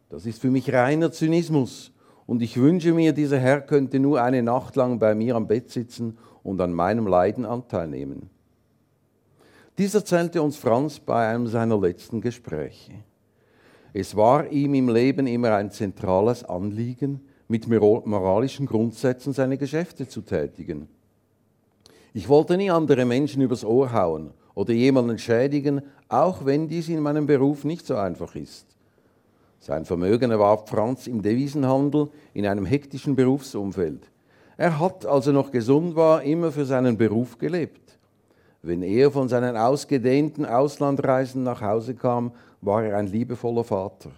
Das 0.10 0.25
ist 0.25 0.41
für 0.41 0.51
mich 0.51 0.74
reiner 0.74 1.12
Zynismus 1.12 1.91
und 2.25 2.41
ich 2.41 2.58
wünsche 2.58 2.94
mir, 2.94 3.13
dieser 3.13 3.39
Herr 3.39 3.62
könnte 3.62 4.00
nur 4.00 4.22
eine 4.22 4.44
Nacht 4.44 4.75
lang 4.75 5.00
bei 5.00 5.15
mir 5.15 5.36
am 5.36 5.48
Bett 5.48 5.70
sitzen 5.70 6.18
und 6.44 6.60
an 6.62 6.74
meinem 6.74 7.08
Leiden 7.08 7.46
Anteil 7.46 7.88
nehmen. 7.88 8.29
Dies 9.77 9.96
erzählte 9.96 10.41
uns 10.41 10.58
Franz 10.58 11.00
bei 11.00 11.27
einem 11.27 11.48
seiner 11.48 11.79
letzten 11.79 12.22
Gespräche. 12.22 12.94
Es 13.94 14.15
war 14.15 14.51
ihm 14.51 14.74
im 14.74 14.89
Leben 14.89 15.25
immer 15.25 15.56
ein 15.56 15.72
zentrales 15.72 16.44
Anliegen, 16.44 17.22
mit 17.48 17.68
moralischen 17.68 18.68
Grundsätzen 18.68 19.34
seine 19.34 19.58
Geschäfte 19.58 20.08
zu 20.08 20.22
tätigen. 20.22 20.88
Ich 22.13 22.29
wollte 22.29 22.58
nie 22.58 22.70
andere 22.70 23.06
Menschen 23.06 23.41
übers 23.41 23.65
Ohr 23.65 23.91
hauen 23.91 24.34
oder 24.60 24.74
jemanden 24.74 25.18
schädigen, 25.18 25.82
auch 26.10 26.44
wenn 26.44 26.68
dies 26.68 26.89
in 26.89 27.00
meinem 27.00 27.25
Beruf 27.25 27.63
nicht 27.63 27.86
so 27.86 27.96
einfach 27.96 28.36
ist. 28.36 28.66
Sein 29.62 29.86
Vermögen 29.86 30.32
erwarb 30.32 30.68
Franz 30.68 31.08
im 31.08 31.22
Devisenhandel 31.22 32.10
in 32.34 32.46
einem 32.46 32.66
hektischen 32.66 33.16
Berufsumfeld. 33.16 34.12
Er 34.58 34.78
hat, 34.78 35.06
als 35.06 35.28
er 35.28 35.32
noch 35.32 35.51
gesund 35.51 35.96
war, 35.96 36.24
immer 36.24 36.51
für 36.51 36.66
seinen 36.66 36.98
Beruf 36.98 37.38
gelebt. 37.38 37.98
Wenn 38.62 38.82
er 38.82 39.12
von 39.12 39.30
seinen 39.30 39.56
ausgedehnten 39.56 40.46
Auslandreisen 40.46 41.42
nach 41.42 41.62
Hause 41.62 41.96
kam, 41.96 42.34
war 42.60 42.84
er 42.84 42.98
ein 42.98 43.08
liebevoller 43.08 43.63
Vater, 43.63 44.12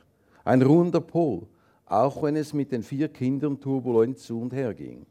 ein 0.43 0.63
ruhender 0.63 1.01
Pol, 1.01 1.43
auch 1.85 2.23
wenn 2.23 2.35
es 2.35 2.51
mit 2.51 2.71
den 2.71 2.81
vier 2.81 3.09
Kindern 3.09 3.59
turbulent 3.59 4.17
zu 4.17 4.41
und 4.41 4.53
her 4.53 4.73
ging. 4.73 5.05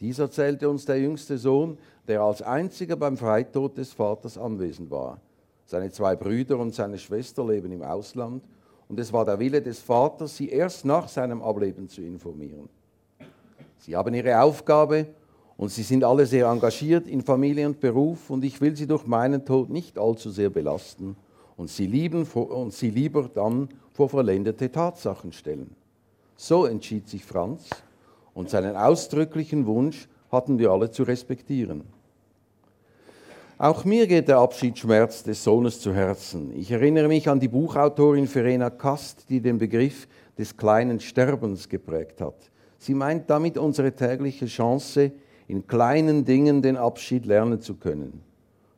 Dies 0.00 0.18
erzählte 0.18 0.68
uns 0.68 0.84
der 0.84 0.98
jüngste 0.98 1.38
Sohn, 1.38 1.78
der 2.08 2.22
als 2.22 2.42
einziger 2.42 2.96
beim 2.96 3.16
Freitod 3.16 3.76
des 3.78 3.92
Vaters 3.92 4.36
anwesend 4.36 4.90
war. 4.90 5.20
Seine 5.66 5.90
zwei 5.90 6.16
Brüder 6.16 6.58
und 6.58 6.74
seine 6.74 6.98
Schwester 6.98 7.46
leben 7.46 7.72
im 7.72 7.82
Ausland 7.82 8.42
und 8.88 8.98
es 8.98 9.12
war 9.12 9.24
der 9.24 9.38
Wille 9.38 9.62
des 9.62 9.80
Vaters, 9.80 10.36
sie 10.36 10.48
erst 10.48 10.84
nach 10.84 11.08
seinem 11.08 11.42
Ableben 11.42 11.88
zu 11.88 12.02
informieren. 12.02 12.68
Sie 13.78 13.96
haben 13.96 14.14
ihre 14.14 14.40
Aufgabe 14.40 15.06
und 15.56 15.70
sie 15.70 15.82
sind 15.82 16.04
alle 16.04 16.26
sehr 16.26 16.46
engagiert 16.46 17.06
in 17.06 17.22
Familie 17.22 17.66
und 17.66 17.80
Beruf 17.80 18.30
und 18.30 18.44
ich 18.44 18.60
will 18.60 18.76
sie 18.76 18.86
durch 18.86 19.06
meinen 19.06 19.44
Tod 19.44 19.70
nicht 19.70 19.98
allzu 19.98 20.30
sehr 20.30 20.50
belasten 20.50 21.16
und 21.56 21.68
sie, 21.68 21.86
lieben, 21.86 22.24
und 22.24 22.72
sie 22.72 22.90
lieber 22.90 23.30
dann 23.32 23.68
vor 23.92 24.08
vollendete 24.08 24.70
Tatsachen 24.70 25.32
stellen. 25.32 25.74
So 26.36 26.66
entschied 26.66 27.08
sich 27.08 27.24
Franz 27.24 27.70
und 28.34 28.50
seinen 28.50 28.76
ausdrücklichen 28.76 29.66
Wunsch 29.66 30.08
hatten 30.32 30.58
wir 30.58 30.70
alle 30.70 30.90
zu 30.90 31.02
respektieren. 31.02 31.82
Auch 33.58 33.84
mir 33.84 34.08
geht 34.08 34.26
der 34.26 34.38
Abschiedsschmerz 34.38 35.22
des 35.22 35.44
Sohnes 35.44 35.78
zu 35.78 35.94
Herzen. 35.94 36.50
Ich 36.56 36.72
erinnere 36.72 37.06
mich 37.06 37.28
an 37.28 37.38
die 37.38 37.46
Buchautorin 37.46 38.26
Verena 38.26 38.70
Kast, 38.70 39.28
die 39.28 39.40
den 39.40 39.58
Begriff 39.58 40.08
des 40.36 40.56
kleinen 40.56 40.98
Sterbens 40.98 41.68
geprägt 41.68 42.20
hat. 42.20 42.50
Sie 42.78 42.94
meint 42.94 43.30
damit 43.30 43.58
unsere 43.58 43.92
tägliche 43.92 44.46
Chance, 44.46 45.12
in 45.46 45.66
kleinen 45.66 46.24
Dingen 46.24 46.62
den 46.62 46.76
Abschied 46.76 47.26
lernen 47.26 47.60
zu 47.60 47.74
können. 47.74 48.22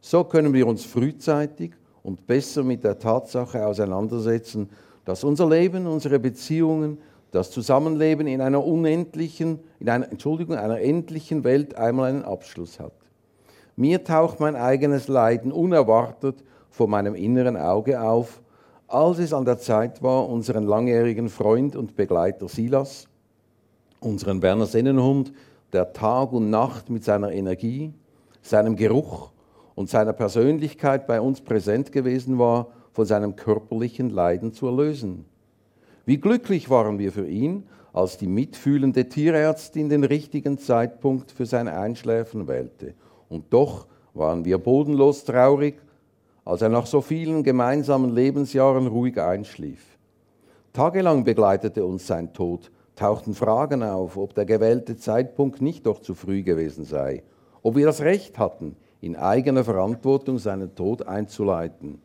So 0.00 0.24
können 0.24 0.52
wir 0.52 0.66
uns 0.66 0.84
frühzeitig 0.84 1.70
und 2.02 2.26
besser 2.26 2.62
mit 2.62 2.84
der 2.84 2.98
Tatsache 2.98 3.64
auseinandersetzen, 3.64 4.68
dass 5.06 5.24
unser 5.24 5.48
Leben, 5.48 5.86
unsere 5.86 6.18
Beziehungen, 6.18 6.98
das 7.34 7.50
Zusammenleben 7.50 8.28
in 8.28 8.40
einer 8.40 8.64
unendlichen, 8.64 9.58
in 9.80 9.88
einer, 9.88 10.08
Entschuldigung, 10.08 10.54
einer 10.54 10.80
endlichen 10.80 11.42
Welt 11.42 11.74
einmal 11.74 12.10
einen 12.10 12.22
Abschluss 12.22 12.78
hat. 12.78 12.92
Mir 13.74 14.04
taucht 14.04 14.38
mein 14.38 14.54
eigenes 14.54 15.08
Leiden 15.08 15.50
unerwartet 15.50 16.44
vor 16.70 16.86
meinem 16.86 17.16
inneren 17.16 17.56
Auge 17.56 18.00
auf, 18.00 18.40
als 18.86 19.18
es 19.18 19.32
an 19.32 19.44
der 19.44 19.58
Zeit 19.58 20.00
war, 20.00 20.28
unseren 20.28 20.62
langjährigen 20.62 21.28
Freund 21.28 21.74
und 21.74 21.96
Begleiter 21.96 22.46
Silas, 22.46 23.08
unseren 23.98 24.38
Berner 24.38 24.66
Sennenhund, 24.66 25.32
der 25.72 25.92
Tag 25.92 26.32
und 26.32 26.50
Nacht 26.50 26.88
mit 26.88 27.02
seiner 27.02 27.32
Energie, 27.32 27.92
seinem 28.42 28.76
Geruch 28.76 29.32
und 29.74 29.90
seiner 29.90 30.12
Persönlichkeit 30.12 31.08
bei 31.08 31.20
uns 31.20 31.40
präsent 31.40 31.90
gewesen 31.90 32.38
war, 32.38 32.68
von 32.92 33.06
seinem 33.06 33.34
körperlichen 33.34 34.10
Leiden 34.10 34.52
zu 34.52 34.66
erlösen. 34.66 35.24
Wie 36.06 36.18
glücklich 36.18 36.68
waren 36.68 36.98
wir 36.98 37.12
für 37.12 37.26
ihn, 37.26 37.64
als 37.92 38.18
die 38.18 38.26
mitfühlende 38.26 39.08
Tierärztin 39.08 39.88
den 39.88 40.04
richtigen 40.04 40.58
Zeitpunkt 40.58 41.30
für 41.30 41.46
sein 41.46 41.68
Einschläfen 41.68 42.48
wählte. 42.48 42.94
Und 43.28 43.52
doch 43.52 43.86
waren 44.12 44.44
wir 44.44 44.58
bodenlos 44.58 45.24
traurig, 45.24 45.76
als 46.44 46.60
er 46.60 46.68
nach 46.68 46.86
so 46.86 47.00
vielen 47.00 47.42
gemeinsamen 47.42 48.14
Lebensjahren 48.14 48.86
ruhig 48.86 49.18
einschlief. 49.20 49.82
Tagelang 50.72 51.24
begleitete 51.24 51.86
uns 51.86 52.06
sein 52.06 52.32
Tod, 52.32 52.70
tauchten 52.96 53.34
Fragen 53.34 53.82
auf, 53.82 54.16
ob 54.16 54.34
der 54.34 54.44
gewählte 54.44 54.96
Zeitpunkt 54.96 55.62
nicht 55.62 55.86
doch 55.86 56.00
zu 56.00 56.14
früh 56.14 56.42
gewesen 56.42 56.84
sei, 56.84 57.22
ob 57.62 57.76
wir 57.76 57.86
das 57.86 58.00
Recht 58.02 58.38
hatten, 58.38 58.76
in 59.00 59.16
eigener 59.16 59.64
Verantwortung 59.64 60.38
seinen 60.38 60.74
Tod 60.74 61.06
einzuleiten. 61.06 62.00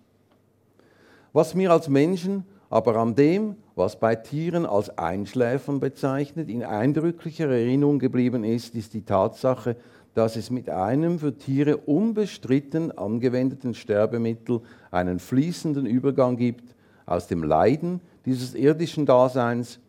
Was 1.34 1.56
mir 1.56 1.72
als 1.72 1.90
Menschen 1.90 2.46
aber 2.70 2.96
an 2.98 3.16
dem, 3.16 3.56
was 3.80 3.98
bei 3.98 4.14
Tieren 4.14 4.66
als 4.66 4.96
Einschläfern 4.98 5.80
bezeichnet, 5.80 6.50
in 6.50 6.64
eindrücklicher 6.64 7.48
Erinnerung 7.48 7.98
geblieben 7.98 8.44
ist, 8.44 8.76
ist 8.76 8.94
die 8.94 9.06
Tatsache, 9.06 9.78
dass 10.14 10.36
es 10.36 10.50
mit 10.50 10.70
einem 10.70 11.18
für 11.18 11.38
Tiere 11.38 11.78
unbestritten 11.78 12.92
angewendeten 12.98 13.74
Sterbemittel 13.74 14.60
einen 14.92 15.18
fließenden 15.18 15.86
Übergang 15.86 16.36
gibt 16.36 16.76
aus 17.06 17.28
dem 17.28 17.42
Leiden 17.42 18.02
dieses 18.26 18.54
irdischen 18.54 19.06
Daseins 19.06 19.80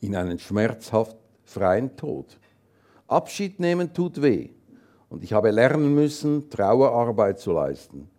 in 0.00 0.16
einen 0.16 0.40
schmerzhaft 0.40 1.16
freien 1.44 1.96
Tod. 1.96 2.36
Abschied 3.06 3.60
nehmen 3.60 3.94
tut 3.94 4.20
weh 4.20 4.48
und 5.08 5.22
ich 5.22 5.32
habe 5.32 5.52
lernen 5.52 5.94
müssen, 5.94 6.50
Trauerarbeit 6.50 7.38
zu 7.38 7.52
leisten. 7.52 8.10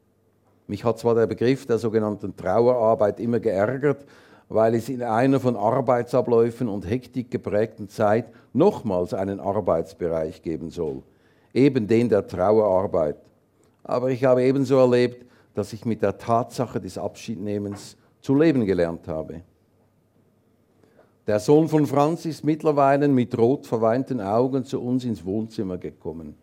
Mich 0.67 0.85
hat 0.85 0.99
zwar 0.99 1.15
der 1.15 1.27
Begriff 1.27 1.65
der 1.65 1.79
sogenannten 1.79 2.33
Trauerarbeit 2.37 3.19
immer 3.19 3.41
geärgert, 3.41 4.05
weil 4.53 4.75
es 4.75 4.87
in 4.87 5.01
einer 5.01 5.39
von 5.39 5.55
Arbeitsabläufen 5.55 6.67
und 6.67 6.87
Hektik 6.87 7.31
geprägten 7.31 7.89
Zeit 7.89 8.25
nochmals 8.53 9.15
einen 9.15 9.39
Arbeitsbereich 9.39 10.43
geben 10.43 10.69
soll, 10.69 11.01
eben 11.55 11.87
den 11.87 12.07
der 12.07 12.27
Trauerarbeit. 12.27 13.17
Aber 13.83 14.11
ich 14.11 14.23
habe 14.23 14.43
ebenso 14.43 14.77
erlebt, 14.77 15.25
dass 15.55 15.73
ich 15.73 15.85
mit 15.85 16.03
der 16.03 16.19
Tatsache 16.19 16.79
des 16.79 16.99
Abschiednehmens 16.99 17.97
zu 18.21 18.35
leben 18.35 18.65
gelernt 18.65 19.07
habe. 19.07 19.41
Der 21.25 21.39
Sohn 21.39 21.67
von 21.67 21.87
Franz 21.87 22.25
ist 22.25 22.43
mittlerweile 22.43 23.07
mit 23.07 23.35
rot 23.35 23.65
verweinten 23.65 24.21
Augen 24.21 24.65
zu 24.65 24.79
uns 24.81 25.03
ins 25.03 25.25
Wohnzimmer 25.25 25.79
gekommen. 25.79 26.35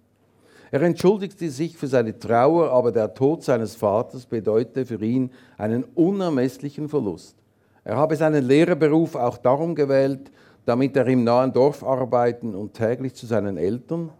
Er 0.72 0.82
entschuldigte 0.82 1.48
sich 1.48 1.76
für 1.76 1.86
seine 1.86 2.18
Trauer, 2.18 2.72
aber 2.72 2.90
der 2.90 3.14
Tod 3.14 3.44
seines 3.44 3.76
Vaters 3.76 4.26
bedeutete 4.26 4.84
für 4.84 5.04
ihn 5.04 5.30
einen 5.58 5.84
unermesslichen 5.94 6.88
Verlust. 6.88 7.39
Er 7.84 7.96
habe 7.96 8.16
seinen 8.16 8.44
Lehrerberuf 8.44 9.14
auch 9.14 9.38
darum 9.38 9.74
gewählt, 9.74 10.30
damit 10.66 10.96
er 10.96 11.06
im 11.06 11.24
nahen 11.24 11.52
Dorf 11.52 11.82
arbeiten 11.82 12.54
und 12.54 12.74
täglich 12.74 13.14
zu 13.14 13.26
seinen 13.26 13.56
Eltern 13.56 14.10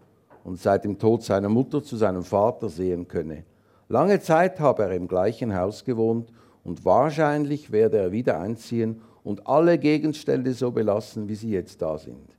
und 0.44 0.58
seit 0.58 0.84
dem 0.84 0.98
Tod 0.98 1.22
seiner 1.22 1.48
Mutter 1.48 1.82
zu 1.82 1.96
seinem 1.96 2.22
Vater 2.22 2.68
sehen 2.68 3.06
könne. 3.06 3.44
Lange 3.88 4.20
Zeit 4.20 4.60
habe 4.60 4.84
er 4.84 4.92
im 4.92 5.08
gleichen 5.08 5.56
Haus 5.56 5.84
gewohnt 5.84 6.32
und 6.64 6.84
wahrscheinlich 6.84 7.72
werde 7.72 7.98
er 7.98 8.12
wieder 8.12 8.40
einziehen 8.40 9.02
und 9.22 9.46
alle 9.46 9.78
Gegenstände 9.78 10.54
so 10.54 10.70
belassen, 10.70 11.28
wie 11.28 11.34
sie 11.34 11.50
jetzt 11.50 11.82
da 11.82 11.98
sind. 11.98 12.36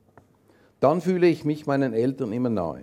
dann 0.80 1.00
fühle 1.00 1.28
ich 1.28 1.44
mich 1.44 1.66
meinen 1.66 1.92
Eltern 1.94 2.32
immer 2.32 2.50
nahe. 2.50 2.82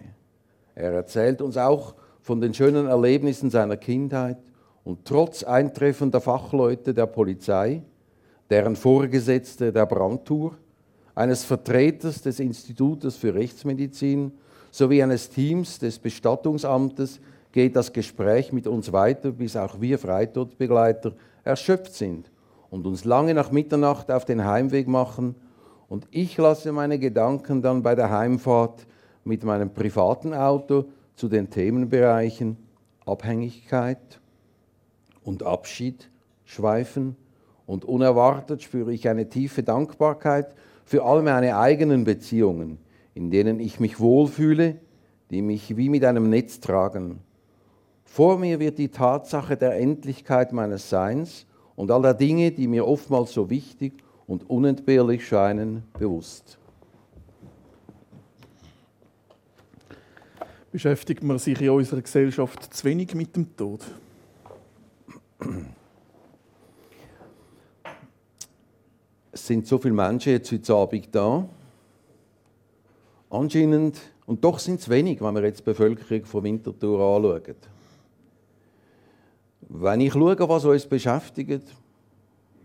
Er 0.74 0.94
erzählt 0.94 1.42
uns 1.42 1.58
auch 1.58 1.96
von 2.22 2.40
den 2.40 2.54
schönen 2.54 2.88
Erlebnissen 2.88 3.50
seiner 3.50 3.76
Kindheit 3.76 4.38
und 4.86 5.04
trotz 5.04 5.44
eintreffender 5.44 6.22
Fachleute 6.22 6.94
der 6.94 7.08
Polizei, 7.08 7.82
deren 8.50 8.76
Vorgesetzte 8.76 9.72
der 9.72 9.86
Brandtour, 9.86 10.58
eines 11.16 11.44
Vertreters 11.44 12.22
des 12.22 12.40
Institutes 12.40 13.18
für 13.18 13.34
Rechtsmedizin 13.34 14.32
sowie 14.72 15.04
eines 15.04 15.30
Teams 15.30 15.80
des 15.80 16.00
Bestattungsamtes 16.00 17.20
geht 17.52 17.76
das 17.76 17.92
Gespräch 17.92 18.54
mit 18.54 18.68
uns 18.68 18.92
weiter, 18.92 19.32
bis 19.32 19.56
auch 19.56 19.82
wir 19.82 19.98
Freitodbegleiter 20.00 21.14
erschöpft 21.44 21.94
sind 21.94 22.32
und 22.70 22.86
uns 22.86 23.06
lange 23.06 23.34
nach 23.34 23.52
Mitternacht 23.52 24.12
auf 24.12 24.26
den 24.26 24.46
Heimweg 24.46 24.88
machen. 24.88 25.36
Und 25.88 26.08
ich 26.12 26.38
lasse 26.38 26.72
meine 26.72 27.00
Gedanken 27.00 27.62
dann 27.62 27.82
bei 27.82 27.96
der 27.96 28.12
Heimfahrt 28.12 28.86
mit 29.24 29.44
meinem 29.44 29.74
privaten 29.74 30.34
Auto 30.34 30.86
zu 31.16 31.28
den 31.28 31.50
Themenbereichen 31.50 32.58
Abhängigkeit 33.06 34.20
und 35.24 35.44
Abschied 35.44 36.10
schweifen. 36.46 37.16
Und 37.70 37.86
unerwartet 37.86 38.64
spüre 38.64 38.92
ich 38.92 39.08
eine 39.08 39.30
tiefe 39.30 39.62
Dankbarkeit 39.62 40.56
für 40.86 41.04
all 41.04 41.22
meine 41.22 41.56
eigenen 41.56 42.04
Beziehungen, 42.04 42.80
in 43.14 43.30
denen 43.30 43.60
ich 43.60 43.80
mich 43.80 44.00
wohlfühle, 44.00 44.78
die 45.30 45.44
mich 45.44 45.78
wie 45.78 45.88
mit 45.88 46.04
einem 46.04 46.32
Netz 46.32 46.62
tragen. 46.62 47.20
Vor 48.06 48.40
mir 48.40 48.60
wird 48.60 48.80
die 48.80 48.90
Tatsache 48.90 49.56
der 49.56 49.80
Endlichkeit 49.80 50.52
meines 50.52 50.90
Seins 50.90 51.46
und 51.76 51.92
all 51.92 52.02
der 52.02 52.16
Dinge, 52.16 52.50
die 52.50 52.68
mir 52.68 52.88
oftmals 52.88 53.34
so 53.34 53.52
wichtig 53.52 53.94
und 54.26 54.50
unentbehrlich 54.50 55.28
scheinen, 55.28 55.84
bewusst. 55.94 56.58
Beschäftigt 60.72 61.22
man 61.22 61.38
sich 61.38 61.62
in 61.62 61.70
unserer 61.70 62.02
Gesellschaft 62.02 62.74
zu 62.74 62.84
wenig 62.86 63.14
mit 63.14 63.36
dem 63.36 63.56
Tod? 63.56 63.82
Es 69.40 69.48
sind 69.48 69.66
so 69.66 69.78
viele 69.78 69.94
Menschen 69.94 70.34
jetzt 70.34 70.52
heute 70.52 70.74
Abend 70.74 71.08
da. 71.16 71.48
Anscheinend, 73.30 73.98
und 74.26 74.44
doch 74.44 74.60
sind 74.60 74.82
es 74.82 74.90
wenig, 74.90 75.22
wenn 75.22 75.34
wir 75.34 75.44
jetzt 75.44 75.62
die 75.62 75.64
Bevölkerung 75.64 76.26
von 76.26 76.44
Winterthur 76.44 77.16
anschauen. 77.16 77.56
Wenn 79.70 80.02
ich 80.02 80.12
schaue, 80.12 80.38
was 80.38 80.66
uns 80.66 80.86
beschäftigt, 80.86 81.74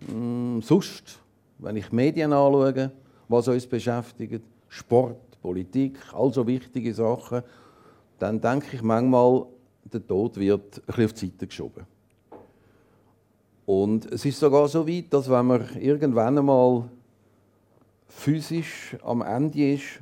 mh, 0.00 0.08
hm, 0.08 0.62
sonst, 0.62 1.20
wenn 1.58 1.76
ich 1.76 1.92
Medien 1.92 2.32
anschaue, 2.32 2.90
was 3.28 3.46
uns 3.46 3.66
beschäftigt, 3.68 4.42
Sport, 4.68 5.40
Politik, 5.40 5.96
also 6.12 6.44
wichtige 6.44 6.92
Sachen, 6.92 7.42
dann 8.18 8.40
denke 8.40 8.74
ich 8.74 8.82
manchmal, 8.82 9.46
der 9.84 10.04
Tod 10.04 10.36
wird 10.38 10.78
ein 10.78 10.82
bisschen 10.86 11.04
auf 11.04 11.12
die 11.12 11.26
Seite 11.26 11.46
geschoben. 11.46 11.93
Und 13.66 14.10
es 14.12 14.24
ist 14.24 14.38
sogar 14.38 14.68
so 14.68 14.86
weit, 14.86 15.12
dass 15.12 15.30
wenn 15.30 15.46
man 15.46 15.66
irgendwann 15.80 16.38
einmal 16.38 16.84
physisch 18.08 18.96
am 19.02 19.22
Ende 19.22 19.74
ist, 19.74 20.00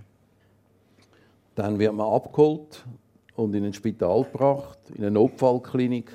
dann 1.55 1.79
wird 1.79 1.95
man 1.95 2.13
abgeholt 2.13 2.85
und 3.37 3.55
in 3.55 3.65
ein 3.65 3.75
Spital 3.75 4.25
gebracht, 4.25 4.79
in 4.91 5.03
eine 5.03 5.13
Notfallklinik 5.13 6.11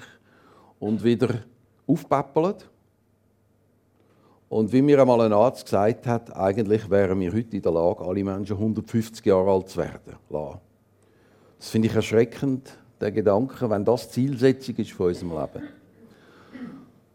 und 0.79 1.03
wieder 1.03 1.29
aufpäppelt. 1.87 2.69
Und 4.49 4.71
wie 4.71 4.81
mir 4.81 5.01
einmal 5.01 5.21
ein 5.21 5.33
Arzt 5.33 5.65
gesagt 5.65 6.07
hat, 6.07 6.35
eigentlich 6.35 6.89
wären 6.89 7.19
wir 7.19 7.33
heute 7.33 7.57
in 7.57 7.61
der 7.61 7.71
Lage, 7.71 8.03
alle 8.03 8.23
Menschen 8.23 8.55
150 8.55 9.25
Jahre 9.25 9.51
alt 9.51 9.69
zu 9.69 9.79
werden. 9.79 10.15
Das 11.57 11.69
finde 11.69 11.89
ich 11.89 11.95
erschreckend, 11.95 12.77
der 12.99 13.11
Gedanke, 13.11 13.69
wenn 13.69 13.83
das 13.83 14.09
Zielsetzung 14.09 14.75
ist 14.77 14.93
von 14.93 15.07
unserem 15.07 15.31
Leben. 15.31 15.67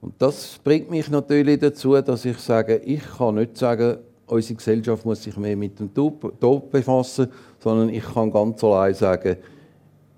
Und 0.03 0.15
das 0.19 0.59
bringt 0.65 0.91
mich 0.91 1.09
natürlich 1.09 1.61
dazu, 1.61 1.99
dass 2.03 2.25
ich 2.25 2.37
sage, 2.38 2.77
ich 2.79 3.03
kann 3.17 3.37
nicht 3.37 3.57
sagen, 3.57 3.99
unsere 4.27 4.57
Gesellschaft 4.57 5.07
muss 5.07 5.23
sich 5.23 5.37
mehr 5.37 5.57
mit 5.57 5.79
dem 5.79 5.95
Tod 5.95 6.71
befassen, 6.73 7.29
sondern 7.61 7.88
ich 7.88 8.03
kann 8.03 8.33
ganz 8.33 8.65
allein 8.65 8.95
sagen, 8.95 9.37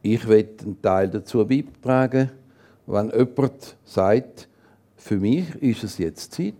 ich 0.00 0.26
will 0.26 0.48
einen 0.62 0.80
Teil 0.80 1.10
dazu 1.10 1.46
beitragen, 1.46 2.30
wenn 2.86 3.10
jemand 3.10 3.76
sagt, 3.84 4.48
für 4.96 5.18
mich 5.18 5.54
ist 5.56 5.84
es 5.84 5.98
jetzt 5.98 6.32
Zeit, 6.32 6.54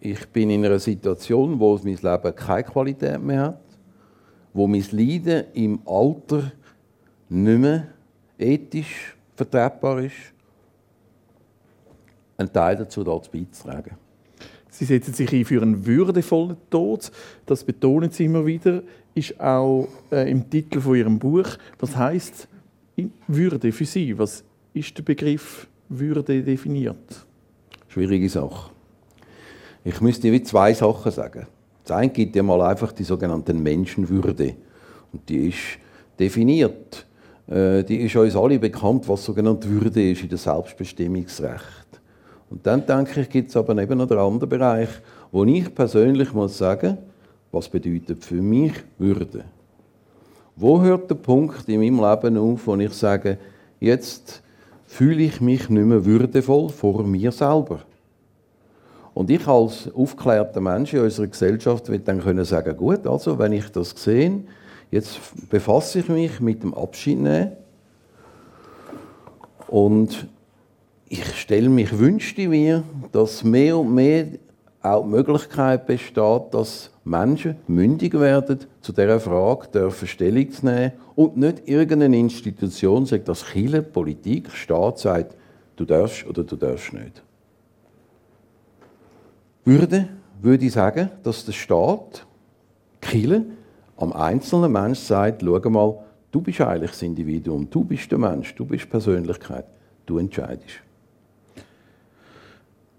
ich 0.00 0.26
bin 0.28 0.48
in 0.48 0.64
einer 0.64 0.78
Situation, 0.78 1.60
wo 1.60 1.78
mein 1.84 1.96
Leben 1.96 2.34
keine 2.34 2.64
Qualität 2.64 3.22
mehr 3.22 3.42
hat, 3.42 3.60
wo 4.54 4.66
mein 4.66 4.84
Leiden 4.92 5.44
im 5.52 5.78
Alter 5.84 6.52
nicht 7.28 7.60
mehr 7.60 7.88
ethisch 8.38 9.14
vertretbar 9.36 10.00
ist, 10.00 10.33
einen 12.36 12.52
Teil 12.52 12.76
dazu 12.76 13.04
beizutragen. 13.04 13.96
Sie 14.70 14.84
setzen 14.84 15.14
sich 15.14 15.32
ein 15.32 15.44
für 15.44 15.62
einen 15.62 15.86
würdevollen 15.86 16.56
Tod. 16.68 17.12
Das 17.46 17.62
betonen 17.62 18.10
Sie 18.10 18.24
immer 18.24 18.44
wieder. 18.44 18.82
Ist 19.14 19.40
auch 19.40 19.86
äh, 20.10 20.28
im 20.28 20.50
Titel 20.50 20.80
von 20.80 20.96
Ihrem 20.96 21.18
Buch. 21.18 21.46
Was 21.78 21.96
heißt 21.96 22.48
Würde 23.28 23.70
für 23.70 23.84
Sie? 23.84 24.18
Was 24.18 24.42
ist 24.72 24.98
der 24.98 25.04
Begriff 25.04 25.68
Würde 25.88 26.42
definiert? 26.42 27.24
Schwierige 27.86 28.28
Sache. 28.28 28.72
Ich 29.84 30.00
müsste 30.00 30.32
wie 30.32 30.42
zwei 30.42 30.74
Sachen 30.74 31.12
sagen. 31.12 31.46
Das 31.84 31.96
eine 31.96 32.10
gibt 32.10 32.34
ja 32.34 32.42
mal 32.42 32.60
einfach 32.62 32.90
die 32.90 33.04
sogenannte 33.04 33.54
Menschenwürde. 33.54 34.56
Und 35.12 35.28
die 35.28 35.50
ist 35.50 35.78
definiert. 36.18 37.06
Äh, 37.46 37.84
die 37.84 37.98
ist 37.98 38.16
uns 38.16 38.34
alle 38.34 38.58
bekannt, 38.58 39.06
was 39.08 39.24
sogenannte 39.24 39.68
Würde 39.68 40.10
ist 40.10 40.22
in 40.22 40.30
der 40.30 40.38
Selbstbestimmungsrecht. 40.38 41.83
Und 42.54 42.64
dann 42.64 42.86
denke 42.86 43.20
ich, 43.20 43.28
gibt 43.28 43.50
es 43.50 43.56
aber 43.56 43.76
eben 43.76 43.98
noch 43.98 44.06
den 44.06 44.16
anderen 44.16 44.48
Bereich, 44.48 44.88
wo 45.32 45.44
ich 45.44 45.74
persönlich 45.74 46.32
muss 46.32 46.56
sagen, 46.56 46.98
was 47.50 47.68
bedeutet 47.68 48.24
für 48.24 48.40
mich 48.40 48.74
Würde? 48.96 49.42
Wo 50.54 50.80
hört 50.80 51.10
der 51.10 51.16
Punkt 51.16 51.68
in 51.68 51.80
meinem 51.80 51.98
Leben 51.98 52.38
auf, 52.38 52.64
wo 52.68 52.76
ich 52.76 52.92
sage, 52.92 53.38
jetzt 53.80 54.40
fühle 54.86 55.24
ich 55.24 55.40
mich 55.40 55.68
nicht 55.68 55.84
mehr 55.84 56.04
würdevoll 56.04 56.68
vor 56.68 57.02
mir 57.02 57.32
selber. 57.32 57.80
Und 59.14 59.30
ich 59.30 59.48
als 59.48 59.92
aufgeklärter 59.92 60.60
Mensch 60.60 60.94
in 60.94 61.00
unserer 61.00 61.26
Gesellschaft 61.26 61.88
will 61.88 61.98
dann 61.98 62.20
können 62.20 62.44
sagen, 62.44 62.76
gut, 62.76 63.04
also 63.04 63.36
wenn 63.36 63.50
ich 63.50 63.68
das 63.72 63.94
sehe, 63.96 64.44
jetzt 64.92 65.18
befasse 65.50 65.98
ich 65.98 66.08
mich 66.08 66.38
mit 66.38 66.62
dem 66.62 66.72
Abschied 66.72 67.18
nehmen 67.18 67.50
und 69.66 70.28
ich 71.14 71.40
stelle 71.40 71.68
mich, 71.68 71.96
wünschte 71.96 72.48
mir, 72.48 72.82
dass 73.12 73.44
mehr 73.44 73.78
und 73.78 73.94
mehr 73.94 74.26
auch 74.82 75.04
die 75.04 75.10
Möglichkeit 75.10 75.86
besteht, 75.86 76.42
dass 76.52 76.90
Menschen 77.04 77.56
mündig 77.68 78.14
werden, 78.14 78.58
zu 78.80 78.92
dieser 78.92 79.20
Frage 79.20 79.68
dürfen 79.68 80.08
Stellung 80.08 80.50
zu 80.50 80.66
nehmen 80.66 80.92
und 81.14 81.36
nicht 81.36 81.68
irgendeine 81.68 82.18
Institution, 82.18 83.06
sagt 83.06 83.28
das 83.28 83.44
Chile, 83.44 83.82
Politik, 83.82 84.50
Staat 84.50 84.98
sagt, 84.98 85.36
du 85.76 85.84
darfst 85.84 86.26
oder 86.26 86.42
du 86.42 86.56
darfst 86.56 86.92
nicht. 86.92 87.22
Würde, 89.64 90.08
würde 90.42 90.66
ich 90.66 90.72
sagen, 90.72 91.10
dass 91.22 91.44
der 91.44 91.52
Staat, 91.52 92.26
Chile, 93.00 93.44
am 93.96 94.12
einzelnen 94.12 94.72
Mensch 94.72 94.98
sagt, 94.98 95.42
schau 95.42 95.70
mal, 95.70 95.98
du 96.32 96.40
bist 96.40 96.60
eigentlich 96.60 96.90
das 96.90 97.02
Individuum, 97.02 97.70
du 97.70 97.84
bist 97.84 98.10
der 98.10 98.18
Mensch, 98.18 98.52
du 98.56 98.64
bist 98.64 98.90
Persönlichkeit, 98.90 99.66
du 100.06 100.18
entscheidest. 100.18 100.82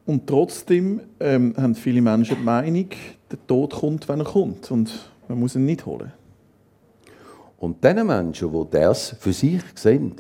Und 0.05 0.27
trotzdem 0.27 1.01
ähm, 1.19 1.53
haben 1.57 1.75
viele 1.75 2.01
Menschen 2.01 2.37
die 2.37 2.43
Meinung, 2.43 2.89
der 3.31 3.47
Tod 3.47 3.73
kommt, 3.73 4.07
wenn 4.07 4.19
er 4.19 4.25
kommt. 4.25 4.69
Und 4.69 4.91
man 5.27 5.39
muss 5.39 5.55
ihn 5.55 5.65
nicht 5.65 5.85
holen. 5.85 6.11
Und 7.57 7.83
diesen 7.83 8.05
Menschen, 8.05 8.51
die 8.51 8.63
das 8.71 9.15
für 9.19 9.33
sich 9.33 9.61
sehen, 9.73 10.15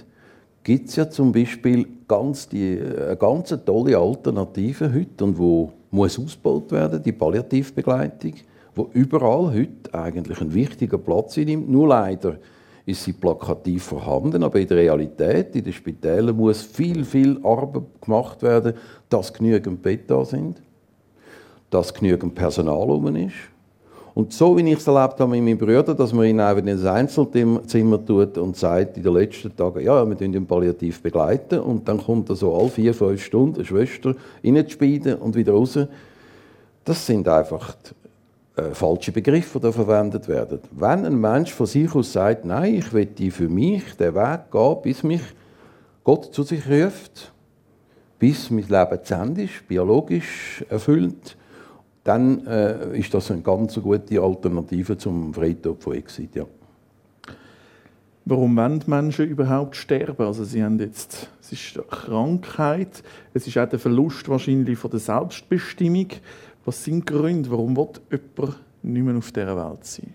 gibt 0.63 0.89
es 0.89 0.95
ja 0.95 1.07
zum 1.07 1.31
Beispiel 1.31 1.85
ganz 2.07 2.49
die, 2.49 2.79
eine 2.79 3.15
ganz 3.15 3.55
tolle 3.65 3.97
Alternative 3.97 4.91
heute 4.91 5.23
und 5.23 5.37
wo 5.37 5.71
muss 5.91 6.17
ausgebaut 6.17 6.71
werden, 6.71 7.03
die 7.03 7.11
Palliativbegleitung, 7.11 8.33
wo 8.73 8.89
überall 8.93 9.53
heute 9.53 9.93
eigentlich 9.93 10.41
einen 10.41 10.53
wichtigen 10.53 11.01
Platz 11.01 11.37
einnimmt. 11.37 11.69
Nur 11.69 11.87
leider 11.87 12.37
ist 12.85 13.03
sie 13.03 13.13
plakativ 13.13 13.83
vorhanden, 13.83 14.43
aber 14.43 14.59
in 14.59 14.67
der 14.67 14.77
Realität, 14.77 15.55
in 15.55 15.63
den 15.63 15.73
Spitälern 15.73 16.35
muss 16.35 16.61
viel, 16.61 17.03
viel 17.03 17.39
Arbeit 17.43 17.83
gemacht 18.01 18.43
werden, 18.43 18.73
dass 19.09 19.33
genügend 19.33 19.81
Bett 19.81 20.09
da 20.09 20.25
sind, 20.25 20.61
dass 21.69 21.93
genügend 21.93 22.35
Personal 22.35 22.83
rum 22.83 23.15
ist. 23.15 23.33
Und 24.15 24.31
so 24.31 24.55
wie 24.55 24.71
ich 24.71 24.79
es 24.79 24.87
erlebt 24.87 25.19
habe 25.19 25.31
mit 25.31 25.43
meinen 25.43 25.57
Brüdern, 25.57 25.97
dass 25.97 26.13
man 26.13 26.25
ihn 26.25 26.39
einfach 26.39 26.63
in 26.63 26.69
ein 26.69 26.87
Einzelzimmer 26.87 28.05
tut 28.05 28.37
und 28.37 28.55
sagt 28.55 28.95
in 28.95 29.03
den 29.03 29.13
letzten 29.13 29.53
Tagen, 29.53 29.81
ja, 29.81 30.07
wir 30.07 30.21
ihn 30.21 30.45
palliativ 30.47 31.01
begleiten 31.01 31.59
und 31.59 31.85
dann 31.85 31.97
kommt 32.01 32.29
er 32.29 32.37
so 32.37 32.55
alle 32.55 32.69
vier, 32.69 32.93
fünf 32.93 33.21
Stunden 33.21 33.55
eine 33.55 33.65
Schwester 33.65 34.15
reinzuspielen 34.41 35.17
und 35.17 35.35
wieder 35.35 35.51
raus. 35.51 35.77
Das 36.85 37.05
sind 37.05 37.27
einfach 37.27 37.75
äh, 38.55 38.73
falsche 38.73 39.11
Begriffe, 39.11 39.59
die 39.59 39.71
verwendet 39.73 40.29
werden. 40.29 40.59
Wenn 40.71 41.05
ein 41.05 41.19
Mensch 41.19 41.51
von 41.51 41.65
sich 41.65 41.93
aus 41.93 42.13
sagt, 42.13 42.45
nein, 42.45 42.75
ich 42.75 42.93
will 42.93 43.31
für 43.31 43.49
mich 43.49 43.83
den 43.97 44.15
Weg 44.15 44.49
gehen, 44.49 44.77
bis 44.81 45.03
mich 45.03 45.23
Gott 46.05 46.33
zu 46.33 46.43
sich 46.43 46.69
ruft, 46.69 47.33
bis 48.19 48.49
mein 48.49 48.67
Leben 48.67 49.03
zu 49.03 49.13
Ende 49.13 49.43
ist, 49.43 49.67
biologisch 49.67 50.63
erfüllt, 50.69 51.37
dann 52.03 52.45
äh, 52.45 52.97
ist 52.99 53.13
das 53.13 53.31
eine 53.31 53.41
ganz 53.41 53.75
gute 53.75 54.21
Alternative 54.21 54.97
zum 54.97 55.33
Freitod 55.33 55.81
von 55.81 55.95
Exit. 55.95 56.35
Ja. 56.35 56.45
Warum 58.25 58.55
wollen 58.55 58.81
Menschen 58.87 59.27
überhaupt 59.27 59.75
sterben? 59.75 60.25
Also 60.25 60.43
sie 60.43 60.63
haben 60.63 60.79
jetzt, 60.79 61.29
es 61.41 61.51
ist 61.51 61.77
eine 61.77 61.85
Krankheit, 61.85 63.03
es 63.33 63.47
ist 63.47 63.57
auch 63.57 63.69
der 63.69 63.79
Verlust 63.79 64.27
wahrscheinlich 64.29 64.77
von 64.77 64.91
der 64.91 64.99
Selbstbestimmung. 64.99 66.07
Was 66.63 66.83
sind 66.83 67.07
die 67.07 67.13
Gründe, 67.13 67.51
warum 67.51 67.75
will 67.75 67.89
jemand 68.09 68.59
nicht 68.81 69.03
mehr 69.03 69.17
auf 69.17 69.31
dieser 69.31 69.55
Welt 69.55 69.85
sein? 69.85 70.13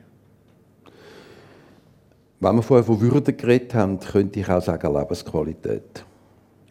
Wenn 2.41 2.57
wir 2.57 2.63
vorher 2.63 2.85
von 2.85 3.01
Würde 3.01 3.33
geredet 3.33 3.75
haben, 3.75 4.01
könnte 4.01 4.41
ich 4.41 4.49
auch 4.49 4.63
sagen 4.63 4.95
Lebensqualität. 4.95 6.05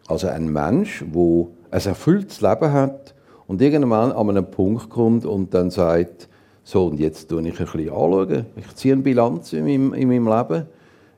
Also 0.10 0.28
ein 0.28 0.52
Mensch, 0.52 1.06
der 1.06 1.45
ein 1.69 1.86
erfülltes 1.86 2.41
Leben 2.41 2.74
hat 2.74 3.13
und 3.45 3.62
irgendwann 3.62 4.12
an 4.12 4.30
einen 4.30 4.50
Punkt 4.50 4.89
kommt 4.89 5.24
und 5.24 5.54
dann 5.54 5.69
sagt, 5.69 6.28
so 6.63 6.88
und 6.88 7.00
jetzt 7.00 7.30
tue 7.30 7.48
ich 7.48 7.60
ein 7.60 7.65
bisschen 7.65 7.89
anschauen, 7.89 8.48
ich 8.56 8.76
ziehe 8.76 8.93
eine 8.93 9.04
Bilanz 9.04 9.54
in 9.54 9.65
meinem, 9.65 9.93
in 9.93 10.08
meinem 10.08 10.28
Leben, 10.28 10.65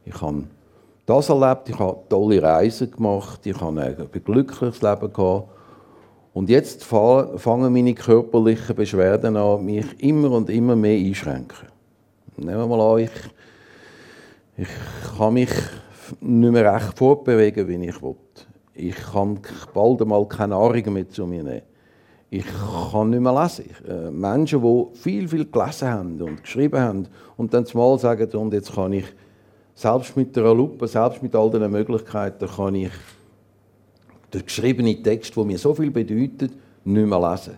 ich 0.04 0.22
habe 0.22 0.44
das 1.06 1.30
erlebt, 1.30 1.70
ich 1.70 1.80
habe 1.80 2.00
tolle 2.10 2.44
Reisen 2.44 2.92
gemacht, 2.92 3.46
ich 3.46 3.62
habe 3.62 3.82
ein 3.82 4.24
glückliches 4.26 4.82
Leben 4.82 5.14
gehabt 5.14 5.48
und 6.34 6.50
jetzt 6.50 6.84
fangen 6.84 7.72
meine 7.72 7.94
körperlichen 7.94 8.76
Beschwerden 8.76 9.38
an, 9.38 9.64
mich 9.64 9.86
immer 10.04 10.32
und 10.32 10.50
immer 10.50 10.76
mehr 10.76 11.00
einschränken. 11.00 11.70
Nehmen 12.36 12.58
wir 12.58 12.68
mal 12.68 12.94
an, 12.94 13.00
ich, 13.00 13.12
ich 14.58 15.18
kann 15.18 15.34
mich 15.34 15.52
nicht 16.20 16.52
mehr 16.52 16.74
recht 16.74 16.98
fortbewegen, 16.98 17.70
wie 17.70 17.88
ich 17.88 18.02
will. 18.02 18.16
Ich 18.74 18.96
kann 18.96 19.40
bald 19.74 20.02
einmal 20.02 20.26
keine 20.28 20.56
Nahrung 20.56 20.94
mehr 20.94 21.10
zu 21.10 21.28
mir 21.28 21.44
nehmen. 21.44 21.62
Ich 22.30 22.46
kann 22.92 23.10
nicht 23.10 23.20
mehr 23.20 23.42
lesen. 23.42 23.66
Äh, 23.88 24.10
Menschen, 24.10 24.62
die 24.62 24.98
viel, 24.98 25.28
viel 25.28 25.46
gelesen 25.46 25.90
haben 25.90 26.22
und 26.22 26.42
geschrieben 26.42 26.80
haben 26.80 27.08
und 27.36 27.54
dann 27.54 27.66
zumal 27.66 28.00
sagen, 28.00 28.30
und 28.38 28.54
jetzt 28.54 28.74
kann 28.74 28.94
ich, 28.94 29.06
selbst 29.76 30.16
mit 30.16 30.36
der 30.36 30.54
Lupe, 30.54 30.88
selbst 30.88 31.22
mit 31.22 31.36
all 31.36 31.50
den 31.50 31.70
Möglichkeiten, 31.70 32.48
kann 32.48 32.76
ich 32.76 32.92
der 34.32 34.44
geschriebene 34.44 35.02
Text, 35.02 35.36
der 35.36 35.44
mir 35.44 35.58
so 35.58 35.74
viel 35.74 35.92
bedeutet, 35.92 36.54
nicht 36.86 37.08
mehr 37.08 37.32
lesen. 37.32 37.58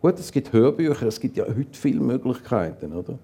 Gut, 0.00 0.18
es 0.18 0.32
gibt 0.32 0.52
Hörbücher, 0.52 1.06
es 1.06 1.20
gibt 1.20 1.36
ja 1.36 1.44
heute 1.44 1.72
viele 1.72 2.00
Möglichkeiten, 2.00 2.92
oder? 2.92 3.18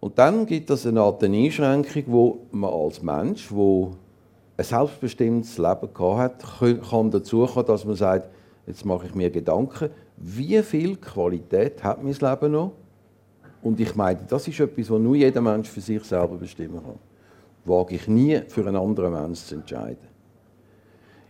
Und 0.00 0.18
dann 0.18 0.46
gibt 0.46 0.70
es 0.70 0.86
eine 0.86 1.00
Art 1.00 1.22
Einschränkung, 1.22 2.02
wo 2.06 2.46
man 2.50 2.72
als 2.72 3.02
Mensch, 3.02 3.52
wo 3.52 3.92
ein 4.56 4.64
selbstbestimmtes 4.64 5.58
Leben 5.58 5.88
hat, 5.98 6.44
kann 6.88 7.10
dazu 7.10 7.46
kommen, 7.46 7.66
dass 7.66 7.84
man 7.84 7.96
sagt, 7.96 8.28
jetzt 8.66 8.84
mache 8.84 9.06
ich 9.06 9.14
mir 9.14 9.30
Gedanken, 9.30 9.90
wie 10.16 10.62
viel 10.62 10.96
Qualität 10.96 11.82
hat 11.82 12.02
mein 12.02 12.14
Leben 12.14 12.52
noch? 12.52 12.72
Und 13.62 13.78
ich 13.80 13.94
meine, 13.94 14.20
das 14.28 14.46
ist 14.48 14.60
etwas, 14.60 14.90
was 14.90 15.00
nur 15.00 15.14
jeder 15.14 15.40
Mensch 15.40 15.68
für 15.68 15.80
sich 15.80 16.02
selber 16.04 16.36
bestimmen 16.36 16.82
kann. 16.82 16.98
Wage 17.64 17.94
ich 17.94 18.08
nie 18.08 18.40
für 18.48 18.66
einen 18.66 18.76
anderen 18.76 19.12
Menschen 19.12 19.34
zu 19.46 19.54
entscheiden. 19.54 20.12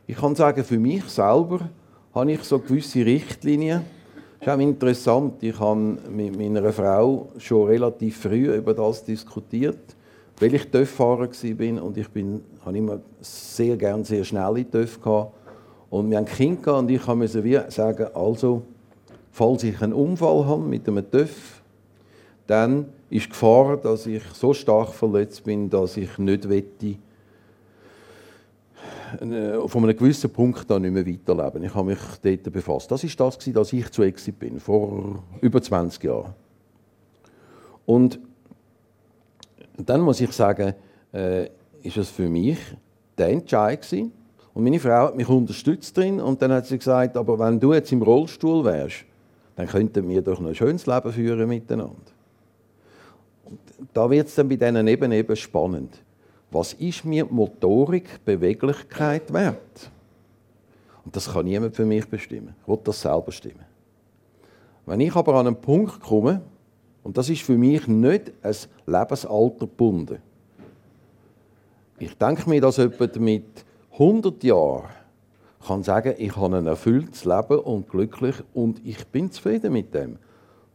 Ich 0.07 0.17
kann 0.17 0.35
sagen, 0.35 0.65
für 0.65 0.79
mich 0.79 1.05
selber 1.05 1.69
habe 2.15 2.33
ich 2.33 2.43
so 2.43 2.59
gewisse 2.59 3.05
Richtlinien. 3.05 3.83
Das 4.41 4.49
ist 4.49 4.55
auch 4.55 4.59
interessant. 4.59 5.43
Ich 5.43 5.59
habe 5.61 5.77
mit 6.11 6.37
meiner 6.37 6.73
Frau 6.73 7.29
schon 7.39 7.69
relativ 7.69 8.19
früh 8.19 8.55
über 8.55 8.75
das 8.75 9.05
diskutiert, 9.05 9.95
weil 10.39 10.55
ich 10.55 10.71
TÜV-Fahrer 10.71 11.29
war 11.29 11.83
und 11.85 11.97
ich 11.97 12.09
bin, 12.09 12.43
habe 12.65 12.79
immer 12.79 13.01
sehr 13.21 13.77
gerne 13.77 14.05
sehr 14.05 14.25
schnelle 14.25 14.69
TÜV 14.69 15.01
gehabt. 15.01 15.35
Und 15.91 16.11
wir 16.11 16.17
haben 16.17 16.27
Kinder 16.27 16.79
und 16.79 16.91
ich 16.91 17.07
musste 17.07 17.67
sagen, 17.69 18.07
also, 18.15 18.63
falls 19.31 19.63
ich 19.63 19.81
einen 19.83 19.93
Unfall 19.93 20.47
habe 20.47 20.63
mit 20.63 20.89
einem 20.89 21.09
TÜV, 21.11 21.63
dann 22.47 22.87
ist 23.11 23.27
die 23.27 23.29
Gefahr, 23.29 23.77
dass 23.77 24.07
ich 24.07 24.23
so 24.33 24.55
stark 24.55 24.89
verletzt 24.89 25.45
bin, 25.45 25.69
dass 25.69 25.97
ich 25.97 26.17
nicht 26.19 26.49
wette, 26.49 26.97
äh, 29.21 29.69
von 29.69 29.85
einem 29.85 29.97
gewissen 29.97 30.31
Punkt 30.31 30.71
an 30.71 30.83
nicht 30.83 30.93
mehr 30.93 31.07
weiterleben. 31.07 31.63
Ich 31.65 31.75
habe 31.75 31.91
mich 31.91 31.99
dort 32.23 32.53
befasst. 32.53 32.91
Das 32.91 33.05
ist 33.05 33.19
das, 33.21 33.39
dass 33.39 33.73
ich 33.73 33.91
zu 33.91 34.03
Exit 34.03 34.39
bin, 34.39 34.59
vor 34.59 35.23
über 35.41 35.61
20 35.61 36.03
Jahren. 36.05 36.35
Und 37.85 38.19
dann 39.77 40.01
muss 40.01 40.21
ich 40.21 40.33
sagen, 40.33 40.75
äh, 41.13 41.49
ist 41.83 41.97
es 41.97 42.11
für 42.11 42.29
mich 42.29 42.59
der 43.17 43.29
Entscheid 43.29 43.81
gewesen. 43.83 44.13
Und 44.55 44.65
meine 44.65 44.79
Frau 44.79 45.07
hat 45.07 45.17
mich 45.17 45.29
unterstützt 45.29 45.97
drin 45.97 46.21
und 46.21 46.43
dann 46.43 46.53
hat 46.53 46.67
sie 46.67 46.79
gesagt, 46.79 47.17
aber 47.17 47.39
wenn 47.39 47.59
du 47.59 47.73
jetzt 47.73 47.91
im 47.93 48.03
Rollstuhl 48.03 48.65
wärst, 48.65 49.05
dann 49.57 49.67
könnten 49.67 50.09
wir 50.09 50.23
doch 50.23 50.41
noch 50.41 50.51
ein 50.51 50.55
schönes 50.55 50.87
Leben 50.87 51.13
führen 51.13 51.49
miteinander. 51.49 51.97
Und 53.47 53.59
da 53.95 54.09
wird 54.11 54.29
es 54.29 54.35
dann 54.35 54.49
bei 54.49 54.57
diesen 54.57 54.87
eben 54.87 55.13
eben 55.13 55.37
spannend 55.37 56.03
was 56.53 56.75
ist 56.75 57.05
mir 57.05 57.25
Motorik, 57.25 58.25
Beweglichkeit 58.25 59.33
wert? 59.33 59.91
Und 61.05 61.17
das 61.17 61.33
kann 61.33 61.47
niemand 61.47 61.75
für 61.75 61.87
mich 61.87 62.07
bestimmen. 62.07 62.55
Ich 62.63 62.69
will 62.69 62.79
das 62.85 63.01
selber 63.01 63.23
bestimmen. 63.23 63.65
Wenn 64.85 65.01
ich 65.01 65.15
aber 65.17 65.35
an 65.35 65.47
einen 65.47 65.57
Punkt 65.57 66.01
komme, 66.01 66.43
und 67.03 67.17
das 67.17 67.29
ist 67.29 67.43
für 67.43 67.59
mich 67.59 67.87
nicht 67.89 68.33
ein 68.43 68.55
Lebensalter 68.87 69.67
gebunden. 69.67 70.19
Ich 71.99 72.17
denke 72.17 72.49
mir, 72.49 72.61
dass 72.61 72.77
jemand 72.79 73.21
mit 73.21 73.65
100 73.93 74.43
Jahren 74.45 74.85
kann 75.67 75.83
sagen, 75.83 76.15
ich 76.19 76.37
habe 76.37 76.57
ein 76.57 76.67
erfülltes 76.67 77.25
Leben 77.25 77.59
und 77.59 77.89
glücklich 77.89 78.37
und 78.55 78.81
ich 78.85 79.07
bin 79.07 79.31
zufrieden 79.31 79.73
mit 79.73 79.95
dem. 79.95 80.19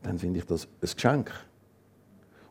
Dann 0.04 0.18
finde 0.18 0.40
ich 0.40 0.46
das 0.46 0.66
ein 0.66 0.90
Geschenk. 0.94 1.32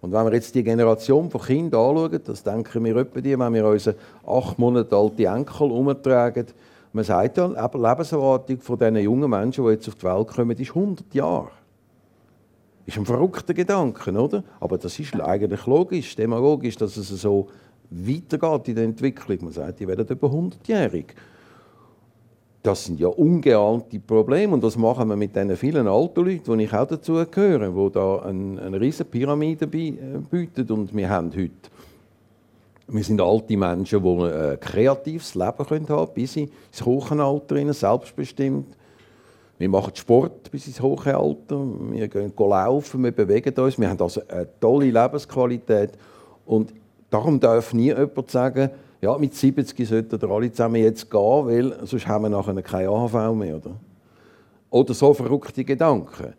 Und 0.02 0.12
wenn 0.12 0.24
wir 0.26 0.34
jetzt 0.34 0.54
die 0.54 0.62
Generation 0.62 1.30
von 1.30 1.40
Kindern 1.40 1.80
anschauen, 1.80 2.20
das 2.22 2.42
denken 2.42 2.84
wir 2.84 2.96
etwa 2.96 3.20
die, 3.20 3.38
wenn 3.38 3.54
wir 3.54 3.66
unsere 3.66 3.96
acht 4.26 4.58
Monate 4.58 4.94
alte 4.94 5.24
Enkel 5.24 5.70
umtragen, 5.70 6.46
man 6.92 7.04
sagt 7.04 7.36
ja, 7.36 7.48
die 7.48 7.78
Lebenserwartung 7.78 8.60
von 8.60 8.78
diesen 8.78 8.96
jungen 8.96 9.30
Menschen, 9.30 9.64
die 9.64 9.70
jetzt 9.70 9.88
auf 9.88 9.96
die 9.96 10.04
Welt 10.04 10.28
kommen, 10.28 10.56
ist 10.56 10.68
100 10.68 11.14
Jahre. 11.14 11.50
Ist 12.86 12.96
ein 12.96 13.04
verrückter 13.04 13.52
Gedanke, 13.52 14.12
oder? 14.12 14.44
Aber 14.60 14.78
das 14.78 14.98
ist 14.98 15.20
eigentlich 15.20 15.66
logisch, 15.66 16.14
demagogisch, 16.16 16.76
dass 16.76 16.96
es 16.96 17.08
so 17.08 17.48
weitergeht 17.90 18.68
in 18.68 18.74
der 18.76 18.84
Entwicklung. 18.84 19.38
Man 19.42 19.52
sagt, 19.52 19.80
die 19.80 19.88
werden 19.88 20.06
über 20.06 20.28
100-jährig 20.28 21.14
das 22.66 22.84
sind 22.84 22.98
ja 22.98 23.06
ungeahnte 23.06 24.00
Probleme 24.00 24.52
und 24.52 24.64
das 24.64 24.76
machen 24.76 25.08
wir 25.08 25.14
mit 25.14 25.36
den 25.36 25.56
vielen 25.56 25.86
alten 25.86 26.24
Leuten, 26.24 26.58
die 26.58 26.64
ich 26.64 26.74
auch 26.74 26.88
dazu 26.88 27.24
gehöre, 27.30 27.70
die 27.70 27.92
da 27.92 28.18
eine, 28.22 28.60
eine 28.60 28.80
riesige 28.80 29.08
Pyramide 29.08 29.66
äh, 29.66 30.18
bieten 30.28 30.68
und 30.72 30.94
wir 30.94 31.08
haben 31.08 31.30
heute 31.30 31.70
wir 32.88 33.02
sind 33.02 33.20
alte 33.20 33.56
Menschen, 33.56 34.02
die 34.02 34.24
ein 34.24 34.60
kreatives 34.60 35.34
Leben 35.34 35.58
haben 35.58 35.86
können, 35.86 36.08
bis 36.14 36.36
ins 36.36 36.84
hohe 36.84 37.20
Alter, 37.20 37.72
selbstbestimmt. 37.72 38.75
Wir 39.58 39.68
machen 39.68 39.96
Sport 39.96 40.50
bis 40.50 40.66
ins 40.66 40.82
hohe 40.82 41.16
Alter, 41.16 41.66
wir 41.90 42.08
gehen 42.08 42.32
laufen, 42.36 43.02
wir 43.02 43.12
bewegen 43.12 43.54
uns, 43.58 43.78
wir 43.78 43.88
haben 43.88 44.00
also 44.00 44.20
eine 44.28 44.48
tolle 44.60 44.90
Lebensqualität 44.90 45.92
und 46.44 46.74
darum 47.08 47.40
darf 47.40 47.72
nie 47.72 47.86
jemand 47.86 48.30
sagen, 48.30 48.70
ja, 49.00 49.16
mit 49.16 49.34
70 49.34 49.88
sollten 49.88 50.20
wir 50.20 50.30
alle 50.30 50.50
zusammen 50.50 50.76
jetzt 50.76 51.10
gehen, 51.10 51.20
weil 51.20 51.86
sonst 51.86 52.06
haben 52.06 52.24
wir 52.24 52.28
nachher 52.28 52.60
keine 52.62 52.88
AHV 52.88 53.34
mehr. 53.34 53.56
Oder, 53.56 53.76
oder 54.70 54.94
so 54.94 55.14
verrückte 55.14 55.64
Gedanken. 55.64 56.34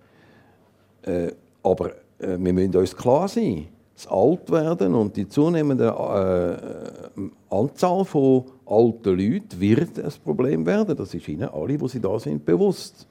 Äh, 1.04 1.32
aber 1.64 1.92
äh, 2.20 2.38
wir 2.38 2.54
müssen 2.54 2.76
uns 2.76 2.96
klar 2.96 3.28
sein, 3.28 3.68
das 3.98 4.08
Altwerden 4.08 4.94
und 4.94 5.18
die 5.18 5.28
zunehmende 5.28 5.88
äh, 5.88 7.30
Anzahl 7.50 8.06
von 8.06 8.46
alten 8.64 9.18
Leuten 9.18 9.60
wird 9.60 9.98
ein 9.98 10.14
Problem 10.24 10.66
werden. 10.68 10.96
Das 10.96 11.16
ist 11.16 11.28
Ihnen 11.28 11.50
alle, 11.50 11.80
die 11.80 11.88
Sie 11.88 12.00
da 12.00 12.20
sind, 12.20 12.46
bewusst. 12.46 13.08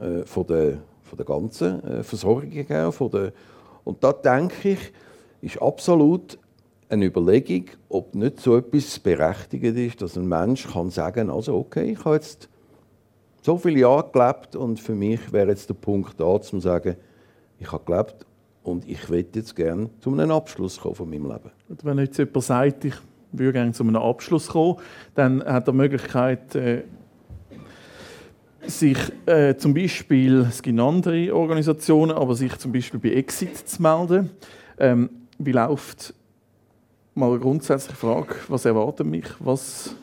Äh, 0.00 0.24
von, 0.26 0.46
der, 0.46 0.78
von 1.02 1.16
der 1.16 1.24
ganzen 1.24 1.82
äh, 1.82 2.02
Versorgung 2.02 2.50
her. 2.50 2.92
Von 2.92 3.10
der, 3.10 3.32
und 3.82 4.04
da 4.04 4.12
denke 4.12 4.70
ich, 4.70 4.92
ist 5.40 5.62
absolut 5.62 6.38
eine 6.90 7.06
Überlegung, 7.06 7.64
ob 7.88 8.14
nicht 8.14 8.40
so 8.40 8.58
etwas 8.58 8.98
berechtigt 8.98 9.64
ist, 9.64 10.02
dass 10.02 10.16
ein 10.16 10.28
Mensch 10.28 10.70
kann 10.70 10.90
sagen, 10.90 11.30
also 11.30 11.56
okay, 11.56 11.92
ich 11.92 12.04
habe 12.04 12.16
jetzt 12.16 12.48
so 13.40 13.56
viele 13.56 13.80
Jahre 13.80 14.10
gelebt 14.12 14.54
und 14.54 14.78
für 14.78 14.94
mich 14.94 15.32
wäre 15.32 15.48
jetzt 15.48 15.68
der 15.68 15.74
Punkt 15.74 16.20
da, 16.20 16.40
zu 16.40 16.60
sagen, 16.60 16.96
ich 17.58 17.72
habe 17.72 17.84
gelebt 17.84 18.25
und 18.66 18.88
ich 18.88 19.08
will 19.08 19.26
jetzt 19.34 19.54
gerne 19.54 19.90
zu 20.00 20.12
einem 20.12 20.30
Abschluss 20.30 20.80
kommen 20.80 20.94
von 20.94 21.08
meinem 21.08 21.26
Leben. 21.26 21.50
Und 21.68 21.84
wenn 21.84 21.98
jetzt 21.98 22.18
jemand 22.18 22.42
sagt, 22.42 22.84
ich 22.84 22.94
würde 23.32 23.52
gerne 23.52 23.72
zu 23.72 23.84
einem 23.84 23.96
Abschluss 23.96 24.48
kommen, 24.48 24.76
dann 25.14 25.44
hat 25.44 25.68
er 25.68 25.72
die 25.72 25.76
Möglichkeit, 25.76 26.54
äh, 26.54 26.82
sich 28.66 28.98
äh, 29.26 29.56
zum 29.56 29.74
Beispiel, 29.74 30.46
es 30.48 30.60
gibt 30.60 30.80
andere 30.80 31.32
Organisationen, 31.34 32.16
aber 32.16 32.34
sich 32.34 32.56
zum 32.58 32.72
Beispiel 32.72 32.98
bei 32.98 33.10
Exit 33.10 33.56
zu 33.56 33.80
melden. 33.80 34.30
Ähm, 34.78 35.10
wie 35.38 35.52
läuft, 35.52 36.12
mal 37.14 37.30
eine 37.30 37.38
grundsätzliche 37.38 37.96
Frage, 37.96 38.34
was 38.48 38.64
erwartet 38.64 39.06
mich, 39.06 39.26
was, 39.38 39.94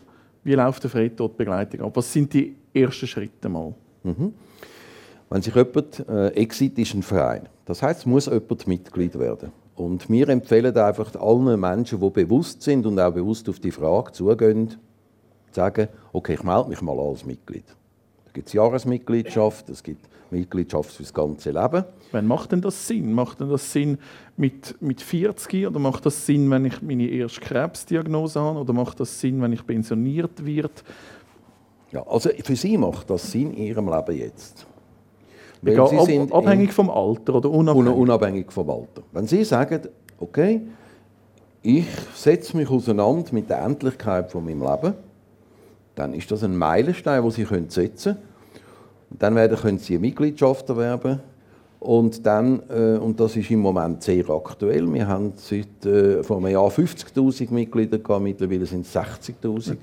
wie 0.44 0.54
läuft 0.54 0.84
eine 0.84 0.90
Freitodbegleitung 0.90 1.82
ab? 1.82 1.92
Was 1.96 2.14
sind 2.14 2.34
die 2.34 2.56
ersten 2.74 3.08
Schritte 3.08 3.50
mal? 3.50 3.74
Mhm. 4.04 4.34
Wenn 5.34 5.42
sich 5.42 5.56
jemand, 5.56 6.08
äh, 6.08 6.28
Exit 6.36 6.78
ist 6.78 6.94
ein 6.94 7.02
Verein, 7.02 7.50
das 7.66 7.82
heißt, 7.82 8.02
es 8.02 8.06
muss 8.06 8.28
jemand 8.28 8.68
Mitglied 8.68 9.18
werden. 9.18 9.52
Und 9.76 10.08
wir 10.08 10.30
empfehlen 10.30 10.78
einfach 10.78 11.16
allen 11.16 11.60
Menschen, 11.60 12.00
die 12.00 12.10
bewusst 12.12 12.62
sind 12.62 12.86
und 12.86 13.00
auch 13.00 13.12
bewusst 13.12 13.50
auf 13.50 13.60
die 13.60 13.72
Frage 13.72 14.12
zugehen, 14.12 14.70
zu 14.70 14.76
sagen, 15.54 15.88
okay, 16.12 16.36
ich 16.36 16.44
melde 16.44 16.70
mich 16.70 16.84
mal 16.84 17.00
als 17.00 17.26
Mitglied. 17.26 17.66
Da 18.26 18.32
gibt 18.32 18.50
es 18.50 18.54
Jahresmitgliedschaft, 18.54 19.70
es 19.70 19.82
gibt 19.82 20.08
Mitgliedschaft 20.30 20.92
für 20.92 21.02
das 21.02 21.12
ganze 21.12 21.50
Leben. 21.50 21.84
Wann 22.12 22.28
macht 22.28 22.52
denn 22.52 22.62
das 22.62 22.88
Sinn? 22.88 23.12
Macht 23.12 23.40
denn 23.40 23.50
das 23.50 23.72
Sinn 23.72 23.98
mit, 24.38 24.80
mit 24.84 25.02
40 25.02 25.66
oder 25.66 25.80
macht 25.80 26.06
das 26.06 26.28
Sinn, 26.28 26.48
wenn 26.52 26.66
ich 26.66 26.80
meine 26.84 27.08
erste 27.08 27.42
Krebsdiagnose 27.42 28.40
habe 28.40 28.60
oder 28.60 28.74
macht 28.74 29.00
das 29.00 29.20
Sinn, 29.20 29.42
wenn 29.42 29.54
ich 29.54 29.66
pensioniert 29.66 30.46
werde? 30.46 30.70
Ja, 31.92 32.06
also 32.06 32.30
für 32.44 32.56
Sie 32.56 32.78
macht 32.78 33.10
das 33.10 33.32
Sinn 33.32 33.52
in 33.56 33.64
Ihrem 33.64 33.90
Leben 33.90 34.16
jetzt. 34.16 34.68
Egal, 35.66 35.90
Sie 35.90 36.00
sind 36.06 36.34
abhängig 36.34 36.74
vom 36.74 36.90
Alter 36.90 37.36
oder 37.36 37.50
unabhängig? 37.50 37.94
Unabhängig 37.94 38.52
vom 38.52 38.70
Alter. 38.70 39.04
Wenn 39.12 39.28
Sie 39.28 39.44
sagen, 39.44 39.82
okay, 40.20 40.62
ich 41.62 41.86
setze 42.14 42.58
mich 42.58 42.70
auseinander 42.70 43.30
mit 43.32 43.50
der 43.50 43.64
Endlichkeit 43.64 44.32
von 44.32 44.44
meinem 44.44 44.62
Leben, 44.62 44.94
dann 45.96 46.14
ist 46.14 46.30
das 46.32 46.44
ein 46.44 46.58
Meilenstein, 46.58 47.22
den 47.22 47.32
Sie 47.32 47.46
setzen 47.46 48.16
können. 48.16 48.18
Dann 49.20 49.36
werden, 49.36 49.58
können 49.58 49.78
Sie 49.78 49.94
eine 49.94 50.02
Mitgliedschaft 50.02 50.68
erwerben. 50.70 51.20
Und 51.80 52.26
dann, 52.26 52.64
äh, 52.70 52.98
und 52.98 53.20
das 53.20 53.36
ist 53.36 53.52
im 53.52 53.60
Moment 53.60 54.02
sehr 54.04 54.30
aktuell, 54.30 54.92
wir 54.94 55.06
haben 55.06 55.34
seit 55.36 55.86
äh, 55.86 56.24
vor 56.24 56.38
einem 56.38 56.48
Jahr 56.48 56.70
50'000 56.70 57.52
Mitglieder 57.54 57.98
gehabt, 57.98 58.24
mittlerweile 58.24 58.66
sind 58.66 58.86
es 58.86 58.96
60'000. 58.96 59.76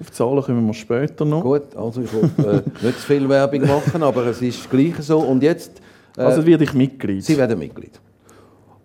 Auf 0.00 0.10
die 0.10 0.12
Zahlen 0.12 0.42
kommen 0.42 0.66
wir 0.66 0.74
später 0.74 1.24
noch. 1.24 1.42
Gut, 1.42 1.74
also 1.76 2.02
ich 2.02 2.12
will 2.12 2.30
äh, 2.38 2.84
nicht 2.84 3.00
zu 3.00 3.06
viel 3.06 3.28
Werbung 3.28 3.62
machen, 3.62 4.02
aber 4.02 4.26
es 4.26 4.42
ist 4.42 4.68
gleich 4.70 4.94
so. 5.00 5.18
Und 5.20 5.42
jetzt... 5.42 5.80
Äh, 6.16 6.22
also 6.22 6.44
werde 6.44 6.64
ich 6.64 6.74
Mitglied? 6.74 7.24
Sie 7.24 7.36
werden 7.36 7.58
Mitglied. 7.58 8.00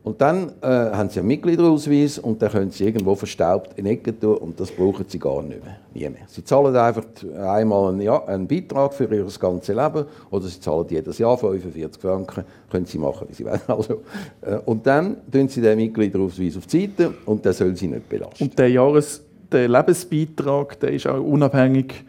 Und 0.01 0.21
dann 0.21 0.53
äh, 0.61 0.67
haben 0.67 1.09
Sie 1.09 1.19
einen 1.19 1.27
Mitgliederausweis 1.27 2.19
und 2.19 2.41
dann 2.41 2.51
können 2.51 2.71
Sie 2.71 2.85
irgendwo 2.85 3.15
verstaubt 3.15 3.77
in 3.77 3.85
Ecke 3.85 4.17
tun 4.17 4.37
und 4.37 4.59
das 4.59 4.71
brauchen 4.71 5.05
Sie 5.07 5.19
gar 5.19 5.43
nicht 5.43 5.63
mehr. 5.63 5.77
Nie 5.93 6.09
mehr. 6.09 6.21
Sie 6.27 6.43
zahlen 6.43 6.75
einfach 6.75 7.03
einmal 7.37 7.89
einen, 7.89 8.01
ja, 8.01 8.23
einen 8.25 8.47
Beitrag 8.47 8.93
für 8.93 9.03
Ihr 9.03 9.27
ganzes 9.39 9.75
Leben 9.75 10.05
oder 10.31 10.47
Sie 10.47 10.59
zahlen 10.59 10.87
jedes 10.89 11.17
Jahr 11.17 11.37
45 11.37 12.01
Franken. 12.01 12.45
Können 12.71 12.85
Sie 12.85 12.97
machen, 12.97 13.27
wie 13.29 13.33
Sie 13.33 13.45
wollen. 13.45 13.59
Also, 13.67 14.01
äh, 14.41 14.57
und 14.65 14.87
dann 14.87 15.17
tun 15.31 15.49
Sie 15.49 15.61
den 15.61 15.77
Mitgliederausweis 15.77 16.57
auf 16.57 16.65
die 16.65 16.87
Seite 16.87 17.13
und 17.25 17.43
der 17.43 17.53
soll 17.53 17.75
Sie 17.75 17.87
nicht 17.87 18.07
belasten. 18.07 18.45
Und 18.45 18.57
der 18.57 18.69
Jahres 18.69 19.21
der 19.51 19.67
Lebensbeitrag, 19.67 20.79
der 20.79 20.91
ist 20.91 21.07
auch 21.07 21.21
unabhängig 21.21 22.05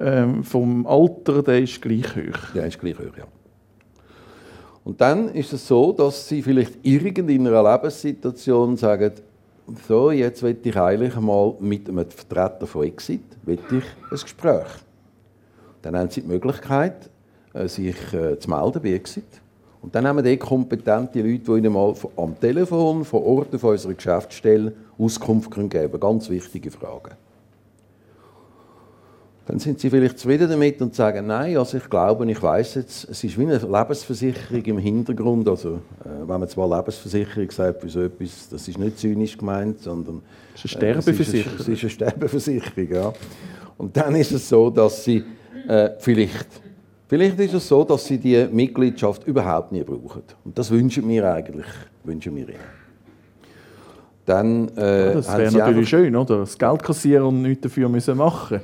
ähm, 0.00 0.44
vom 0.44 0.86
Alter, 0.86 1.42
der 1.42 1.60
ist 1.60 1.80
gleich 1.82 2.14
hoch. 2.16 2.52
Der 2.54 2.66
ist 2.66 2.78
gleich 2.78 2.98
hoch, 2.98 3.16
ja. 3.16 3.24
Und 4.84 5.00
dann 5.00 5.28
ist 5.34 5.52
es 5.52 5.66
so, 5.66 5.92
dass 5.92 6.28
Sie 6.28 6.42
vielleicht 6.42 6.76
in 6.82 7.46
einer 7.46 7.72
Lebenssituation 7.72 8.76
sagen, 8.76 9.12
so, 9.86 10.10
jetzt 10.10 10.42
will 10.42 10.56
ich 10.62 10.76
eigentlich 10.78 11.14
mal 11.16 11.54
mit 11.60 11.88
einem 11.88 12.08
Vertreter 12.08 12.66
von 12.66 12.84
Exit 12.84 13.20
will 13.44 13.58
ich 13.70 13.74
ein 13.74 14.10
Gespräch. 14.10 14.66
Dann 15.82 15.96
haben 15.96 16.08
Sie 16.08 16.22
die 16.22 16.28
Möglichkeit, 16.28 17.10
äh, 17.52 17.68
sich 17.68 17.96
äh, 18.14 18.38
zu 18.38 18.48
melden 18.48 18.80
bei 18.82 18.92
Exit. 18.92 19.24
Und 19.88 19.94
dann 19.94 20.06
haben 20.06 20.16
wir 20.16 20.22
dort 20.22 20.40
kompetente 20.40 21.22
Leute, 21.22 21.38
die 21.38 21.50
Ihnen 21.52 21.72
mal 21.72 21.94
am 22.18 22.38
Telefon, 22.38 23.06
vor 23.06 23.24
Ort 23.24 23.54
auf 23.54 23.64
unserer 23.64 23.94
Geschäftsstelle 23.94 24.74
Auskunft 24.98 25.50
geben 25.50 25.70
können. 25.70 25.98
Ganz 25.98 26.28
wichtige 26.28 26.70
Fragen. 26.70 27.14
Dann 29.46 29.58
sind 29.58 29.80
Sie 29.80 29.88
vielleicht 29.88 30.18
zufrieden 30.18 30.50
damit 30.50 30.82
und 30.82 30.94
sagen, 30.94 31.26
nein, 31.26 31.56
also 31.56 31.78
ich 31.78 31.88
glaube, 31.88 32.30
ich 32.30 32.42
weiß 32.42 32.74
jetzt, 32.74 33.08
es 33.08 33.24
ist 33.24 33.38
wie 33.38 33.44
eine 33.44 33.56
Lebensversicherung 33.56 34.62
im 34.62 34.76
Hintergrund. 34.76 35.48
Also, 35.48 35.76
äh, 36.04 36.08
wenn 36.26 36.38
man 36.38 36.48
zwar 36.50 36.68
Lebensversicherung 36.68 37.50
sagt, 37.50 37.80
für 37.80 37.88
so 37.88 38.02
etwas, 38.02 38.46
das 38.50 38.68
ist 38.68 38.78
nicht 38.78 38.98
zynisch 38.98 39.38
gemeint, 39.38 39.80
sondern 39.80 40.20
es 40.54 40.66
ist 40.66 40.76
eine 40.76 41.00
Sterbeversicherung. 41.00 41.56
Äh, 41.56 41.60
es, 41.62 41.66
ist, 41.66 41.68
es 41.68 41.82
ist 41.82 41.82
eine 41.82 41.90
Sterbeversicherung, 42.10 42.92
ja. 42.92 43.12
Und 43.78 43.96
dann 43.96 44.14
ist 44.16 44.32
es 44.32 44.50
so, 44.50 44.68
dass 44.68 45.02
Sie 45.02 45.24
äh, 45.66 45.92
vielleicht 45.98 46.67
Vielleicht 47.08 47.40
ist 47.40 47.54
es 47.54 47.66
so, 47.66 47.84
dass 47.84 48.04
sie 48.04 48.18
die 48.18 48.46
Mitgliedschaft 48.52 49.26
überhaupt 49.26 49.72
nie 49.72 49.82
brauchen. 49.82 50.22
Und 50.44 50.58
das 50.58 50.70
wünschen 50.70 51.08
wir 51.08 51.32
eigentlich, 51.32 51.66
wünschen 52.04 52.36
wir 52.36 52.48
ihnen. 52.50 52.78
Dann, 54.26 54.68
äh, 54.76 55.06
ja, 55.06 55.14
das 55.14 55.38
wäre 55.38 55.52
natürlich 55.52 55.88
schön, 55.88 56.14
oder? 56.14 56.40
Das 56.40 56.58
Geld 56.58 56.82
kassieren 56.82 57.24
und 57.24 57.42
nichts 57.42 57.62
dafür 57.62 57.88
müssen 57.88 58.16
machen 58.18 58.60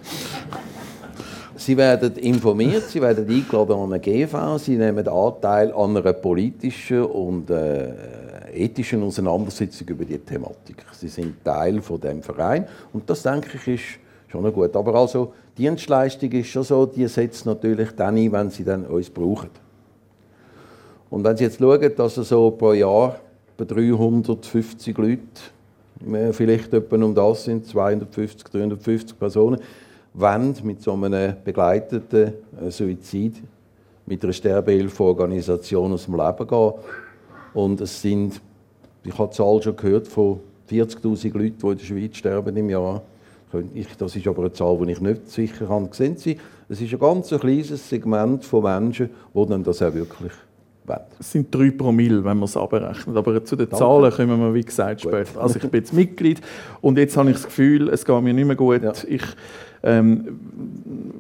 Sie 1.57 1.75
werden 1.75 2.17
informiert, 2.17 2.83
Sie 2.83 3.01
werden 3.01 3.27
eingeladen 3.27 3.73
an 3.73 3.93
eine 3.93 4.01
GV, 4.01 4.59
Sie 4.59 4.77
nehmen 4.77 5.09
Anteil 5.09 5.73
an 5.73 5.97
einer 5.97 6.13
politischen 6.13 7.05
und 7.05 7.49
äh, 7.49 7.93
ethischen 8.53 9.03
Auseinandersetzung 9.03 9.89
über 9.89 10.05
die 10.05 10.19
Thematik. 10.19 10.85
Sie 10.93 11.09
sind 11.09 11.43
Teil 11.43 11.81
von 11.81 11.99
dem 11.99 12.23
Verein 12.23 12.67
und 12.93 13.09
das 13.09 13.23
denke 13.23 13.57
ich 13.57 13.69
ist 13.69 13.85
schon 14.29 14.53
gut. 14.53 14.77
Aber 14.77 14.95
also 14.97 15.33
Dienstleistung 15.57 16.33
ist 16.33 16.49
schon 16.49 16.65
so, 16.65 16.87
die 16.87 17.07
setzt 17.07 17.47
natürlich 17.47 17.93
dann 17.93 18.17
ein, 18.17 18.33
wenn 18.33 18.51
sie 18.51 18.65
dann 18.65 18.87
uns 18.87 19.09
brauchen. 19.09 19.51
Und 21.11 21.23
wenn 21.23 21.37
Sie 21.37 21.45
jetzt 21.45 21.59
schauen, 21.59 21.93
dass 21.97 22.15
so 22.17 22.51
pro 22.51 22.73
Jahr 22.73 23.21
bei 23.57 23.65
350 23.65 24.99
Leute, 24.99 26.33
vielleicht 26.33 26.75
etwa 26.75 26.97
um 26.97 27.15
das 27.15 27.45
sind, 27.45 27.67
250, 27.67 28.49
350 28.49 29.17
Personen, 29.17 29.61
wollen 30.13 30.57
mit 30.65 30.83
so 30.83 30.93
einem 30.93 31.37
begleiteten 31.45 32.33
äh, 32.61 32.71
Suizid 32.71 33.43
mit 34.07 34.23
einer 34.23 34.33
Sterbehilfeorganisation 34.33 35.93
aus 35.93 36.07
dem 36.07 36.17
Leben 36.17 36.47
gehen. 36.47 36.73
Und 37.55 37.81
es 37.81 38.03
sind, 38.03 38.41
ich 39.05 39.17
habe 39.17 39.31
die 39.31 39.37
Zahl 39.37 39.63
schon 39.63 39.77
gehört, 39.77 40.09
von 40.09 40.41
40'000 40.69 41.39
Leuten, 41.39 41.59
die 41.59 41.67
in 41.67 41.79
der 41.79 41.85
Schweiz 41.85 42.17
sterben 42.17 42.57
im 42.57 42.71
Jahr 42.71 43.03
ich, 43.75 43.97
das 43.97 44.17
ist 44.17 44.27
aber 44.27 44.43
eine 44.43 44.53
Zahl, 44.53 44.79
die 44.85 44.93
ich 44.93 45.01
nicht 45.01 45.31
sicher 45.31 45.67
kann. 45.67 45.89
Sehen 45.93 46.17
Sie, 46.17 46.37
es 46.69 46.81
ist 46.81 46.93
ein 46.93 46.99
ganz 46.99 47.29
kleines 47.29 47.89
Segment 47.89 48.45
von 48.45 48.63
Menschen, 48.63 49.11
die 49.35 49.47
dann 49.47 49.63
das 49.63 49.83
auch 49.83 49.95
wirklich 49.95 50.33
wollen. 50.87 51.01
Es 51.19 51.33
sind 51.33 51.55
drei 51.55 51.71
Promille, 51.71 52.25
wenn 52.25 52.39
man 52.39 52.45
es 52.45 52.57
abrechnet. 52.57 53.17
Aber 53.17 53.45
zu 53.45 53.57
den 53.57 53.69
Danke. 53.69 53.85
Zahlen 53.85 54.13
kommen 54.13 54.41
wir, 54.41 54.55
wie 54.55 54.65
gesagt, 54.65 55.03
später. 55.03 55.41
Also 55.41 55.57
ich 55.57 55.69
bin 55.69 55.81
jetzt 55.81 55.93
Mitglied 55.93 56.41
und 56.81 56.99
jetzt 56.99 57.17
habe 57.17 57.31
ich 57.31 57.37
das 57.37 57.47
Gefühl, 57.47 57.89
es 57.89 58.05
geht 58.05 58.23
mir 58.23 58.35
nicht 58.35 58.47
mehr 58.47 58.57
gut. 58.57 58.83
Ja. 58.83 58.93
Ich 59.07 59.25
ähm, 59.83 60.41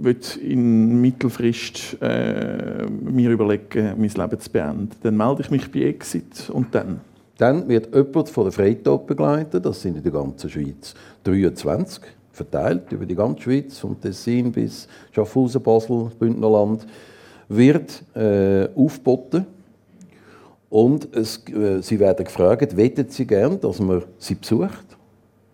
will 0.01 0.17
in 0.43 1.01
Mittelfrist 1.01 1.99
äh, 2.01 2.87
mir 2.87 3.31
überlegen, 3.31 3.95
mein 3.97 4.11
Leben 4.11 4.41
zu 4.41 4.51
beenden. 4.51 4.91
Dann 5.03 5.17
melde 5.17 5.43
ich 5.43 5.51
mich 5.51 5.71
bei 5.71 5.83
Exit 5.83 6.51
und 6.51 6.75
dann? 6.75 7.01
Dann 7.37 7.69
wird 7.69 7.95
jemand 7.95 8.29
von 8.29 8.45
der 8.45 8.53
Freitod 8.53 9.07
begleitet, 9.07 9.67
das 9.67 9.83
sind 9.83 9.97
in 9.97 10.03
der 10.03 10.13
ganzen 10.13 10.49
Schweiz 10.49 10.95
23 11.25 12.03
verteilt 12.35 12.93
über 12.93 13.07
die 13.07 13.15
ganze 13.15 13.43
Schweiz, 13.43 13.79
vom 13.79 14.01
Tessin 14.01 14.53
bis 14.53 14.89
Schaffhausen, 15.13 15.63
Basel, 15.63 16.11
Bündnerland, 16.19 16.87
wird 17.49 18.03
äh, 18.15 18.69
aufgeboten. 18.75 19.47
Und 20.69 21.15
es, 21.15 21.43
äh, 21.49 21.81
sie 21.81 21.99
werden 22.01 22.25
gefragt, 22.25 22.77
wettet 22.77 23.13
sie 23.13 23.27
gern, 23.27 23.61
dass 23.61 23.79
man 23.79 24.03
sie 24.19 24.35
besucht? 24.35 24.85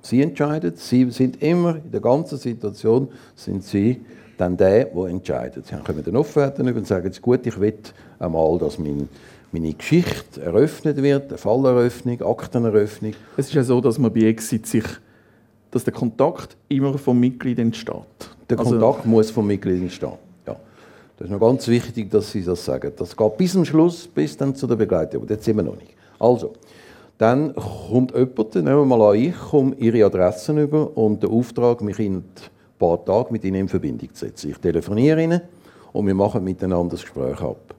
Sie 0.02 0.22
entscheiden. 0.22 0.72
Sie 0.76 1.10
sind 1.10 1.42
immer 1.42 1.76
in 1.76 1.90
der 1.90 2.00
ganzen 2.00 2.38
Situation 2.38 3.08
sind 3.34 3.62
sie 3.62 4.00
dann 4.38 4.56
der, 4.56 4.86
der 4.86 5.04
entscheidet. 5.04 5.66
Sie 5.66 5.76
kommen 5.76 6.02
dann 6.02 6.16
Offerten 6.16 6.66
und 6.74 6.86
sagen, 6.86 7.12
gut, 7.20 7.46
ich 7.46 7.60
will 7.60 7.74
einmal, 8.18 8.58
dass 8.58 8.78
mein 8.78 9.08
meine 9.52 9.72
Geschichte 9.72 10.42
eröffnet 10.42 11.02
wird, 11.02 11.28
eine 11.28 11.38
Falleröffnung, 11.38 12.22
Akteneröffnung. 12.22 13.14
Es 13.36 13.48
ist 13.48 13.54
ja 13.54 13.62
so, 13.62 13.80
dass 13.80 13.98
man 13.98 14.12
bei 14.12 14.20
Exit 14.20 14.66
sich 14.66 14.84
dass 15.70 15.84
der 15.84 15.92
Kontakt 15.92 16.56
immer 16.68 16.96
vom 16.98 17.18
Mitglied 17.18 17.58
entsteht. 17.58 17.94
Der 18.48 18.58
also 18.58 18.72
Kontakt 18.72 19.06
muss 19.06 19.30
vom 19.30 19.46
Mitglied 19.46 19.82
entstehen. 19.82 20.12
Ja. 20.46 20.56
Das 21.16 21.26
ist 21.26 21.30
noch 21.30 21.40
ganz 21.40 21.68
wichtig, 21.68 22.10
dass 22.10 22.32
Sie 22.32 22.42
das 22.42 22.64
sagen. 22.64 22.92
Das 22.96 23.16
geht 23.16 23.36
bis 23.36 23.52
zum 23.52 23.64
Schluss, 23.64 24.06
bis 24.06 24.36
dann 24.36 24.54
zu 24.54 24.66
der 24.66 24.76
Begleitung. 24.76 25.22
Aber 25.22 25.30
jetzt 25.30 25.44
sind 25.44 25.56
wir 25.56 25.62
noch 25.62 25.76
nicht. 25.76 25.94
Also, 26.18 26.52
dann 27.18 27.54
kommt 27.54 28.12
jemand, 28.12 28.54
nehmen 28.54 28.66
wir 28.66 28.84
mal 28.84 29.10
an, 29.10 29.16
ich 29.16 29.36
komme 29.36 29.74
Ihre 29.76 30.06
Adressen 30.06 30.58
über 30.58 30.96
und 30.96 31.22
der 31.22 31.30
Auftrag, 31.30 31.82
mich 31.82 31.98
in 31.98 32.16
ein 32.16 32.24
paar 32.78 33.04
Tagen 33.04 33.32
mit 33.32 33.44
Ihnen 33.44 33.60
in 33.60 33.68
Verbindung 33.68 34.12
zu 34.14 34.24
setzen. 34.24 34.50
Ich 34.50 34.58
telefoniere 34.58 35.22
Ihnen 35.22 35.42
und 35.92 36.06
wir 36.06 36.14
machen 36.14 36.42
miteinander 36.42 36.92
das 36.92 37.02
Gespräch 37.02 37.40
ab. 37.40 37.74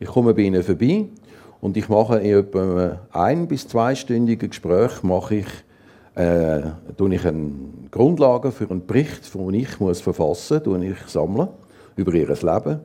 Ich 0.00 0.08
komme 0.08 0.34
bei 0.34 0.42
Ihnen 0.42 0.62
vorbei 0.62 1.06
und 1.60 1.76
ich 1.76 1.88
mache 1.88 2.18
in 2.18 2.38
etwa 2.38 2.60
einem 2.60 2.98
ein- 3.12 3.48
bis 3.48 3.68
zweistündigen 3.68 4.50
Gespräch 4.50 5.02
mache 5.02 5.36
ich 5.36 5.46
äh, 6.14 6.60
ich 7.10 7.26
eine 7.26 7.50
Grundlage 7.90 8.52
für 8.52 8.70
einen 8.70 8.86
Bericht, 8.86 9.34
den 9.34 9.54
ich 9.54 9.80
muss 9.80 10.00
verfassen 10.00 10.60
muss, 10.64 10.82
ich 10.82 10.98
sammeln 11.06 11.48
über 11.96 12.14
ihr 12.14 12.28
Leben, 12.28 12.80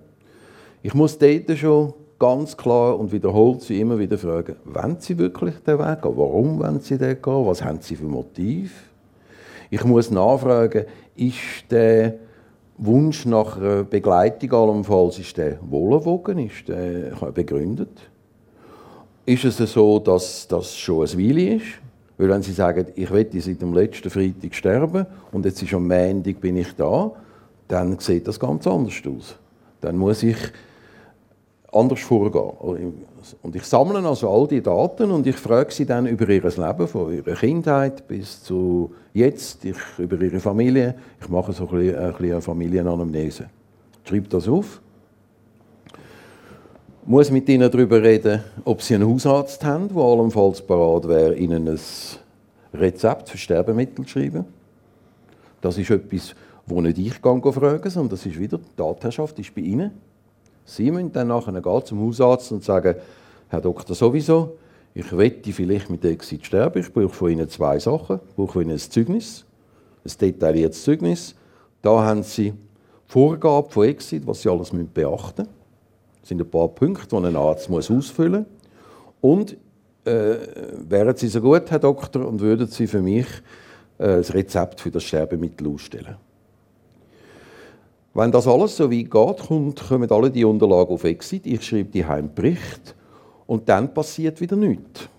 Ich 0.81 0.93
muss 0.93 1.17
dort 1.17 1.57
schon 1.57 1.93
ganz 2.17 2.55
klar 2.55 2.99
und 2.99 3.11
wiederholt 3.11 3.61
sie 3.61 3.79
immer 3.79 3.97
wieder 3.97 4.17
fragen, 4.17 4.55
wollen 4.65 4.97
sie 4.99 5.17
wirklich 5.17 5.55
den 5.65 5.79
Weg 5.79 6.01
gehen? 6.01 6.17
Warum 6.17 6.59
wollen 6.59 6.79
sie 6.79 6.97
den 6.97 7.21
gehen? 7.21 7.45
Was 7.45 7.63
haben 7.63 7.79
sie 7.81 7.95
für 7.95 8.05
Motiv? 8.05 8.89
Ich 9.69 9.83
muss 9.83 10.11
nachfragen, 10.11 10.85
ist 11.15 11.69
der 11.69 12.15
Wunsch 12.77 13.25
nach 13.25 13.57
einer 13.57 13.83
Begleitung 13.83 14.53
allenfalls 14.53 15.19
ist 15.19 15.37
der 15.37 15.59
wohlerwogen, 15.61 16.39
ist 16.39 16.67
der 16.67 17.11
begründet? 17.31 18.09
Ist 19.25 19.43
es 19.43 19.57
so, 19.57 19.99
dass 19.99 20.47
das 20.47 20.77
schon 20.77 21.05
ein 21.05 21.17
Weile 21.17 21.55
ist? 21.55 21.88
Weil 22.19 22.29
wenn 22.29 22.41
Sie 22.43 22.51
sagen, 22.51 22.87
ich 22.95 23.09
werde 23.11 23.39
seit 23.39 23.61
dem 23.61 23.73
letzten 23.73 24.09
Freitag 24.09 24.53
sterben 24.53 25.05
und 25.31 25.45
jetzt 25.45 25.63
ist 25.63 25.73
am 25.73 25.87
Montag 25.87 26.41
bin 26.41 26.57
ich 26.57 26.75
da, 26.75 27.11
dann 27.69 27.97
sieht 27.97 28.27
das 28.27 28.37
ganz 28.37 28.67
anders 28.67 29.01
aus. 29.07 29.35
Dann 29.79 29.95
muss 29.95 30.21
ich 30.23 30.37
anders 31.71 32.01
vorgehen. 32.01 33.05
Und 33.41 33.55
ich 33.55 33.63
sammle 33.63 34.05
also 34.05 34.29
all 34.29 34.47
die 34.49 34.61
Daten 34.61 35.11
und 35.11 35.25
ich 35.27 35.37
frage 35.37 35.71
sie 35.71 35.85
dann 35.85 36.07
über 36.07 36.27
ihr 36.27 36.41
Leben, 36.43 36.87
von 36.87 37.13
ihrer 37.13 37.35
Kindheit 37.35 38.05
bis 38.05 38.43
zu 38.43 38.91
jetzt, 39.13 39.63
ich, 39.63 39.77
über 39.97 40.19
ihre 40.19 40.41
Familie. 40.41 40.95
Ich 41.21 41.29
mache 41.29 41.53
so 41.53 41.69
ein 41.69 41.69
bisschen, 41.69 41.95
ein 41.95 42.11
bisschen 42.11 42.31
eine 42.33 42.41
Familienanamnese. 42.41 43.45
Schreibe 44.03 44.27
das 44.27 44.49
auf. 44.49 44.81
Muss 47.09 47.31
mit 47.31 47.49
ihnen 47.49 47.71
darüber 47.71 48.03
reden, 48.03 48.43
ob 48.65 48.83
sie 48.83 48.93
einen 48.93 49.11
Hausarzt 49.11 49.65
haben, 49.65 49.89
der 49.89 49.97
allenfalls 49.97 50.61
parat 50.61 51.07
wäre, 51.07 51.33
ihnen 51.33 51.67
ein 51.67 51.79
Rezept 52.71 53.29
für 53.29 53.37
Sterbemittel 53.39 54.05
zu 54.05 54.11
schreiben. 54.11 54.45
Das 55.59 55.79
ist 55.79 55.89
etwas, 55.89 56.35
wo 56.67 56.79
nicht 56.81 56.99
ich 56.99 57.15
fragen 57.15 57.89
sondern 57.89 58.09
das 58.09 58.27
ist 58.27 58.39
wieder 58.39 58.59
die 58.59 58.75
Tatherrschaft, 58.77 59.39
ist 59.39 59.55
bei 59.55 59.61
ihnen. 59.61 59.89
Sie 60.65 60.91
müssen 60.91 61.11
dann 61.11 61.29
nachher 61.29 61.59
gehen 61.59 61.81
zum 61.83 61.99
Hausarzt 62.05 62.51
und 62.51 62.63
sagen, 62.63 62.93
Herr 63.47 63.61
Doktor, 63.61 63.95
sowieso, 63.95 64.59
ich 64.93 65.17
wette 65.17 65.51
vielleicht 65.51 65.89
mit 65.89 66.05
Exit 66.05 66.45
sterben. 66.45 66.79
Ich 66.79 66.93
brauche 66.93 67.09
von 67.09 67.31
Ihnen 67.31 67.49
zwei 67.49 67.79
Sachen. 67.79 68.19
Ich 68.29 68.35
brauche 68.35 68.51
von 68.51 68.61
Ihnen 68.61 68.73
ein 68.73 68.77
Zeugnis, 68.77 69.45
ein 70.05 70.11
detailliertes 70.21 70.83
Zeugnis. 70.83 71.33
Da 71.81 72.03
haben 72.03 72.21
Sie 72.21 72.53
Vorgabe 73.07 73.67
von 73.71 73.87
Exit, 73.87 74.27
was 74.27 74.43
Sie 74.43 74.49
alles 74.49 74.69
beachten 74.93 75.41
müssen. 75.41 75.58
Sind 76.29 76.39
ein 76.39 76.47
paar 76.47 76.67
Punkte, 76.67 77.07
die 77.07 77.25
ein 77.25 77.35
Arzt 77.35 77.71
muss 77.71 77.89
ausfüllen 77.89 78.45
muss. 79.21 79.31
Und 79.31 79.57
äh, 80.05 80.35
wären 80.87 81.15
Sie 81.15 81.27
so 81.27 81.41
gut, 81.41 81.71
Herr 81.71 81.79
Doktor, 81.79 82.27
und 82.27 82.39
würden 82.39 82.67
Sie 82.67 82.85
für 82.85 83.01
mich 83.01 83.25
äh, 83.97 84.17
das 84.17 84.31
Rezept 84.31 84.79
für 84.79 84.91
das 84.91 85.05
Sterbemittel 85.05 85.67
ausstellen? 85.67 86.17
Wenn 88.13 88.31
das 88.31 88.47
alles 88.47 88.77
so 88.77 88.91
weit 88.91 89.09
geht, 89.09 89.47
kommt, 89.47 89.87
kommen 89.87 90.11
alle 90.11 90.29
die 90.29 90.45
Unterlagen 90.45 90.93
auf 90.93 91.03
Exit. 91.03 91.47
Ich 91.47 91.63
schreibe 91.63 91.89
die 91.89 92.05
Heimbericht 92.05 92.93
und 93.47 93.67
dann 93.67 93.91
passiert 93.91 94.39
wieder 94.39 94.55
nichts. 94.55 95.09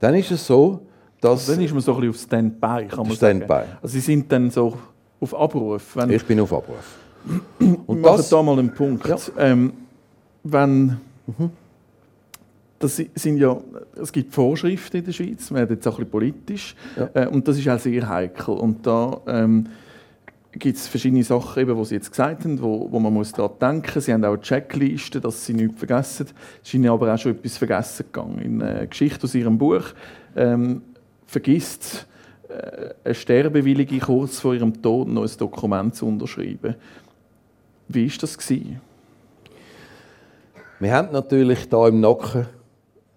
Dann 0.00 0.14
ist 0.16 0.32
es 0.32 0.46
so, 0.46 0.80
dass... 1.18 1.48
Also 1.48 1.52
dann 1.52 1.64
ist 1.64 1.72
man 1.72 1.80
so 1.80 1.94
ein 1.94 2.00
bisschen 2.00 2.10
auf 2.10 2.16
Standby, 2.18 2.88
kann 2.88 3.06
man 3.06 3.16
Standby. 3.16 3.48
sagen. 3.48 3.68
Also 3.80 3.92
Sie 3.94 4.00
sind 4.00 4.30
dann 4.30 4.50
so 4.50 4.76
auf 5.18 5.34
Abruf. 5.34 5.96
Ich 6.10 6.26
bin 6.26 6.40
auf 6.40 6.52
Abruf. 6.52 6.98
Und 7.86 8.00
machen 8.00 8.24
da 8.30 8.42
mal 8.42 8.58
einen 8.58 8.74
Punkt. 8.74 9.06
Ja. 9.06 9.16
Ähm, 9.38 9.72
wenn... 10.42 10.98
Mhm. 11.26 11.50
Das 12.78 12.96
sind 12.96 13.36
ja, 13.36 13.56
es 13.94 14.10
gibt 14.10 14.34
Vorschriften 14.34 14.96
in 14.96 15.04
der 15.04 15.12
Schweiz, 15.12 15.48
wir 15.52 15.58
werden 15.58 15.76
jetzt 15.76 15.86
auch 15.86 15.92
ein 15.92 15.98
bisschen 15.98 16.10
politisch, 16.10 16.74
ja. 16.96 17.10
äh, 17.14 17.28
und 17.28 17.46
das 17.46 17.56
ist 17.56 17.68
auch 17.68 17.78
sehr 17.78 18.08
heikel. 18.08 18.54
Und 18.54 18.86
da... 18.86 19.20
Ähm, 19.26 19.66
gibt 20.58 20.76
es 20.76 20.86
verschiedene 20.86 21.24
Sachen, 21.24 21.62
eben, 21.62 21.76
die 21.76 21.84
Sie 21.84 21.94
jetzt 21.94 22.10
gesagt 22.10 22.44
haben, 22.44 22.60
wo, 22.60 22.90
wo 22.90 22.98
man 22.98 23.12
muss 23.12 23.32
daran 23.32 23.52
denken 23.60 23.92
muss. 23.94 24.04
Sie 24.04 24.12
haben 24.12 24.24
auch 24.24 24.34
eine 24.34 24.40
Checkliste, 24.40 25.20
dass 25.20 25.46
Sie 25.46 25.54
nichts 25.54 25.78
vergessen. 25.78 26.26
Es 26.62 26.68
ist 26.68 26.74
Ihnen 26.74 26.90
aber 26.90 27.12
auch 27.12 27.18
schon 27.18 27.32
etwas 27.32 27.56
vergessen 27.56 28.06
gegangen. 28.12 28.38
In 28.38 28.62
einer 28.62 28.86
Geschichte 28.86 29.24
aus 29.24 29.34
Ihrem 29.34 29.58
Buch 29.58 29.84
ähm, 30.36 30.82
vergisst 31.26 32.06
äh, 32.48 32.90
eine 33.04 33.14
Sterbewillige 33.14 33.98
kurz 33.98 34.40
vor 34.40 34.54
ihrem 34.54 34.82
Tod 34.82 35.08
noch 35.08 35.22
ein 35.22 35.38
Dokument 35.38 35.94
zu 35.94 36.06
unterschreiben. 36.06 36.74
Wie 37.88 38.10
war 38.10 38.18
das? 38.20 38.38
Wir 40.80 40.92
haben 40.92 41.12
natürlich 41.12 41.68
da 41.68 41.88
im 41.88 42.00
Nacken 42.00 42.46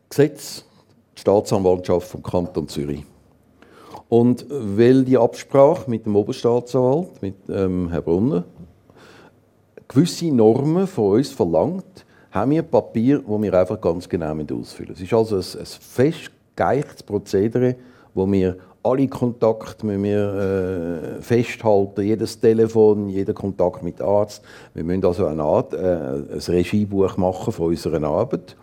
Gesetz, 0.09 0.65
die 1.15 1.21
Staatsanwaltschaft 1.21 2.07
vom 2.07 2.21
Kanton 2.21 2.67
Zürich. 2.67 3.03
Und 4.07 4.45
weil 4.49 5.03
die 5.03 5.17
Absprache 5.17 5.89
mit 5.89 6.05
dem 6.05 6.15
Oberstaatsanwalt, 6.15 7.21
mit 7.21 7.35
ähm, 7.49 7.89
Herrn 7.89 8.03
Brunner, 8.03 8.43
gewisse 9.87 10.27
Normen 10.27 10.87
von 10.87 11.17
uns 11.17 11.31
verlangt, 11.31 12.05
haben 12.31 12.51
wir 12.51 12.63
Papier, 12.63 13.19
das 13.19 13.41
wir 13.41 13.53
einfach 13.53 13.79
ganz 13.79 14.07
genau 14.07 14.35
ausfüllen 14.53 14.93
Es 14.93 15.01
ist 15.01 15.13
also 15.13 15.37
ein, 15.37 15.59
ein 15.59 15.65
festgeeichtes 15.65 17.03
Prozedere, 17.03 17.75
wo 18.13 18.29
wir 18.31 18.57
alle 18.85 19.07
Kontakte 19.07 19.85
müssen 19.85 20.03
wir, 20.03 21.17
äh, 21.17 21.21
festhalten, 21.21 22.03
jedes 22.03 22.39
Telefon, 22.39 23.09
jeder 23.09 23.33
Kontakt 23.33 23.81
mit 23.81 23.99
Arzt. 23.99 24.43
Wir 24.73 24.83
müssen 24.83 25.03
also 25.03 25.25
eine 25.25 25.43
Art, 25.43 25.73
äh, 25.73 25.77
ein 25.77 26.39
Regiebuch 26.47 27.17
machen 27.17 27.51
von 27.51 27.67
unserer 27.67 28.03
Arbeit. 28.03 28.55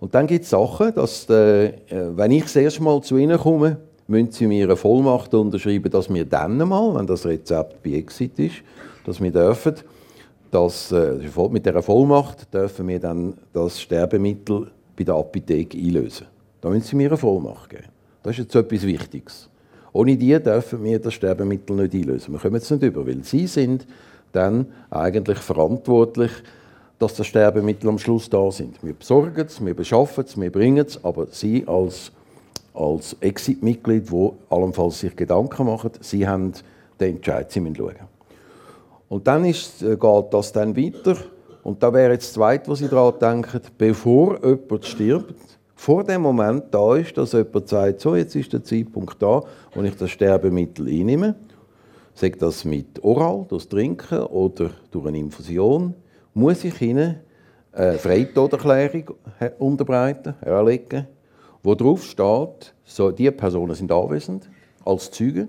Und 0.00 0.14
dann 0.14 0.26
gibt 0.26 0.44
es 0.44 0.50
Sachen, 0.50 0.94
dass, 0.94 1.28
äh, 1.28 1.72
wenn 1.88 2.30
ich 2.30 2.44
das 2.44 2.56
erste 2.56 2.82
Mal 2.82 3.02
zu 3.02 3.16
Ihnen 3.18 3.38
komme, 3.38 3.76
müssen 4.08 4.32
Sie 4.32 4.46
mir 4.46 4.64
eine 4.64 4.76
Vollmacht 4.76 5.34
unterschreiben, 5.34 5.90
dass 5.90 6.12
wir 6.12 6.24
dann 6.24 6.56
mal, 6.56 6.94
wenn 6.94 7.06
das 7.06 7.26
Rezept 7.26 7.82
bei 7.82 7.90
Exit 7.90 8.38
ist, 8.38 8.56
dass 9.04 9.20
wir 9.20 9.30
dürfen, 9.30 9.74
dass, 10.50 10.92
äh, 10.92 11.18
mit 11.50 11.66
dieser 11.66 11.82
Vollmacht 11.82 12.52
dürfen 12.52 12.88
wir 12.88 13.00
dann 13.00 13.34
das 13.52 13.80
Sterbemittel 13.80 14.68
bei 14.96 15.04
der 15.04 15.14
Apotheke 15.14 15.76
einlösen. 15.76 16.26
Da 16.60 16.70
müssen 16.70 16.86
Sie 16.86 16.96
mir 16.96 17.08
eine 17.08 17.16
Vollmacht 17.16 17.68
geben. 17.68 17.95
Das 18.26 18.32
ist 18.32 18.52
jetzt 18.52 18.56
etwas 18.56 18.82
Wichtiges. 18.82 19.48
Ohne 19.92 20.16
die 20.16 20.36
dürfen 20.42 20.82
wir 20.82 20.98
das 20.98 21.14
Sterbemittel 21.14 21.76
nicht 21.76 21.94
einlösen. 21.94 22.34
Wir 22.34 22.40
kommen 22.40 22.56
jetzt 22.56 22.68
nicht 22.72 22.82
über, 22.82 23.06
weil 23.06 23.22
Sie 23.22 23.46
sind 23.46 23.86
dann 24.32 24.66
eigentlich 24.90 25.38
verantwortlich, 25.38 26.32
dass 26.98 27.14
das 27.14 27.28
Sterbemittel 27.28 27.88
am 27.88 28.00
Schluss 28.00 28.28
da 28.28 28.50
sind. 28.50 28.82
Wir 28.82 28.94
besorgen 28.94 29.46
es, 29.46 29.64
wir 29.64 29.74
beschaffen 29.74 30.24
es, 30.26 30.40
wir 30.40 30.50
bringen 30.50 30.84
es, 30.84 31.04
aber 31.04 31.28
Sie 31.30 31.68
als 31.68 32.10
als 32.74 33.16
Exit-Mitglied, 33.20 34.10
wo 34.10 34.34
allenfalls 34.50 34.98
sich 34.98 35.14
Gedanken 35.14 35.64
machen, 35.64 35.92
sie 36.00 36.26
haben 36.26 36.52
den 37.00 37.16
Entscheid, 37.16 37.50
sie 37.50 37.60
müssen 37.60 37.76
schauen. 37.76 37.94
Und 39.08 39.26
dann 39.28 39.44
ist, 39.44 39.82
äh, 39.82 39.96
geht 39.96 40.24
das 40.32 40.52
dann 40.52 40.76
weiter. 40.76 41.16
Und 41.62 41.80
da 41.80 41.94
wäre 41.94 42.12
jetzt 42.12 42.26
das 42.26 42.32
Zweite, 42.34 42.68
was 42.68 42.80
Sie 42.80 42.88
daran 42.88 43.18
denken, 43.20 43.60
bevor 43.78 44.44
jemand 44.44 44.84
stirbt, 44.84 45.55
vor 45.76 46.02
dem 46.02 46.22
Moment 46.22 46.64
da 46.72 46.96
ist, 46.96 47.16
dass 47.16 47.32
jemand 47.32 47.68
sagt, 47.68 48.00
so, 48.00 48.16
jetzt 48.16 48.34
ist 48.34 48.52
der 48.52 48.64
Zeitpunkt 48.64 49.22
da, 49.22 49.42
wo 49.74 49.82
ich 49.82 49.94
das 49.94 50.10
Sterbemittel 50.10 50.88
einnehme, 50.88 51.36
sagt 52.14 52.40
das 52.40 52.64
mit 52.64 53.04
Oral, 53.04 53.46
das 53.50 53.68
Trinken 53.68 54.20
oder 54.20 54.70
durch 54.90 55.06
eine 55.06 55.18
Infusion, 55.18 55.94
muss 56.32 56.64
ich 56.64 56.80
Ihnen 56.80 57.16
eine 57.72 57.98
Freitoderklärung 57.98 59.10
unterbreiten, 59.58 60.34
erlegen, 60.40 61.06
wo 61.62 61.74
drauf 61.74 62.04
steht, 62.04 62.74
so, 62.84 63.10
die 63.10 63.30
Personen 63.30 63.74
sind 63.74 63.92
anwesend 63.92 64.48
als 64.82 65.10
Zeugen, 65.10 65.48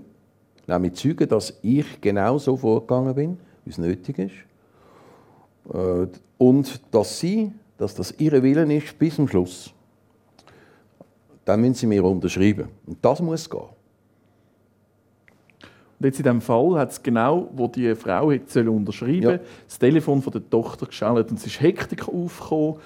nämlich 0.68 0.96
Zeugen, 0.96 1.30
dass 1.30 1.58
ich 1.62 2.02
genau 2.02 2.38
so 2.38 2.58
vorgegangen 2.58 3.16
bin, 3.16 3.38
wie 3.64 3.70
es 3.70 3.78
nötig 3.78 4.20
ist. 4.20 5.74
Äh, 5.74 6.08
und 6.38 6.82
dass 6.92 7.18
sie, 7.18 7.54
dass 7.78 7.96
das 7.96 8.14
ihre 8.18 8.44
Willen 8.44 8.72
ist 8.72 9.00
bis 9.00 9.16
zum 9.16 9.28
Schluss. 9.30 9.74
Dann 11.48 11.62
müssen 11.62 11.76
sie 11.76 11.88
mir 11.88 12.04
unterschreiben. 12.04 12.68
Und 12.86 12.98
das 13.02 13.22
muss 13.22 13.50
gehen. 13.50 13.62
Und 13.62 16.06
jetzt 16.06 16.20
in 16.20 16.24
diesem 16.24 16.42
Fall 16.42 16.78
hat 16.78 16.92
es 16.92 17.02
genau, 17.02 17.50
wo 17.54 17.70
die 17.70 17.96
Frau 17.96 18.30
hätte 18.30 18.70
unterschreiben 18.70 19.22
ja. 19.22 19.40
das 19.66 19.80
Telefon 19.80 20.22
von 20.22 20.34
der 20.34 20.50
Tochter 20.50 20.88
geschaltet 20.88 21.32
und 21.32 21.40
es 21.40 21.46
ist 21.46 21.62
Hektik 21.62 22.10
aufgekommen 22.10 22.80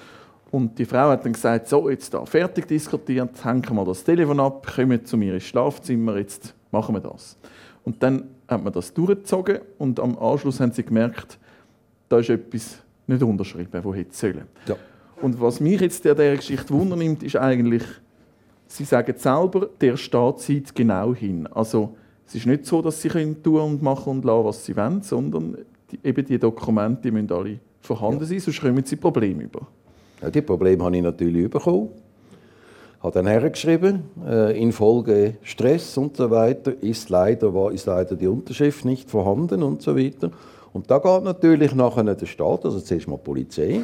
und 0.52 0.78
die 0.78 0.84
Frau 0.84 1.10
hat 1.10 1.24
dann 1.24 1.32
gesagt, 1.32 1.66
so, 1.66 1.90
jetzt 1.90 2.14
da 2.14 2.24
fertig 2.24 2.68
diskutiert, 2.68 3.44
hängen 3.44 3.74
wir 3.74 3.84
das 3.84 4.04
Telefon 4.04 4.38
ab, 4.38 4.64
kommen 4.76 5.04
zu 5.04 5.16
mir 5.16 5.34
ins 5.34 5.42
Schlafzimmer, 5.42 6.16
jetzt 6.16 6.54
machen 6.70 6.94
wir 6.94 7.00
das. 7.00 7.36
Und 7.84 8.00
dann 8.00 8.28
hat 8.46 8.62
man 8.62 8.72
das 8.72 8.94
durchgezogen 8.94 9.58
und 9.78 9.98
am 9.98 10.16
Anschluss 10.16 10.60
haben 10.60 10.70
sie 10.70 10.84
gemerkt, 10.84 11.36
da 12.08 12.20
ist 12.20 12.30
etwas 12.30 12.78
nicht 13.08 13.24
unterschrieben, 13.24 13.82
wo 13.82 13.92
hätte 13.92 14.14
sollen. 14.14 14.46
Ja. 14.68 14.76
Und 15.20 15.40
was 15.40 15.58
mich 15.58 15.80
jetzt 15.80 16.06
an 16.06 16.16
dieser 16.16 16.36
Geschichte 16.36 16.70
wundernimmt, 16.70 17.24
ist 17.24 17.34
eigentlich, 17.36 17.82
sie 18.76 18.84
sagen 18.84 19.14
selber, 19.16 19.68
der 19.80 19.96
Staat 19.96 20.40
sieht 20.40 20.74
genau 20.74 21.14
hin. 21.14 21.46
Also 21.48 21.94
es 22.26 22.34
ist 22.34 22.46
nicht 22.46 22.66
so, 22.66 22.80
dass 22.80 23.00
sie 23.00 23.08
können 23.08 23.42
tun 23.42 23.60
und 23.60 23.82
machen 23.82 24.10
und 24.10 24.24
lassen, 24.24 24.44
was 24.44 24.64
sie 24.64 24.76
wollen, 24.76 25.02
sondern 25.02 25.58
die, 25.90 25.98
eben 26.02 26.24
die 26.24 26.38
Dokumente 26.38 27.02
die 27.02 27.10
müssen 27.10 27.32
alle 27.32 27.58
vorhanden 27.80 28.24
sein, 28.24 28.40
sonst 28.40 28.60
kommen 28.60 28.84
sie 28.84 28.96
Probleme 28.96 29.44
über. 29.44 29.66
Ja, 30.20 30.30
die 30.30 30.40
Probleme 30.40 30.84
habe 30.84 30.96
ich 30.96 31.02
natürlich 31.02 31.50
bekommen. 31.50 31.90
Ich 32.96 33.04
habe 33.04 33.14
dann 33.14 33.26
hergeschrieben, 33.26 34.04
äh, 34.24 34.62
infolge 34.62 35.34
Stress 35.42 35.98
und 35.98 36.16
so 36.16 36.30
weiter 36.30 36.72
ist 36.80 37.10
leider, 37.10 37.52
war, 37.52 37.72
ist 37.72 37.86
leider 37.86 38.14
die 38.14 38.28
Unterschrift 38.28 38.84
nicht 38.84 39.10
vorhanden 39.10 39.64
und 39.64 39.82
so 39.82 39.96
weiter. 39.96 40.30
Und 40.72 40.88
da 40.88 40.98
geht 40.98 41.24
natürlich 41.24 41.74
nachher 41.74 42.04
der 42.04 42.26
Staat, 42.26 42.64
also 42.64 42.78
zuerst 42.78 43.08
mal 43.08 43.16
die 43.16 43.24
Polizei, 43.24 43.82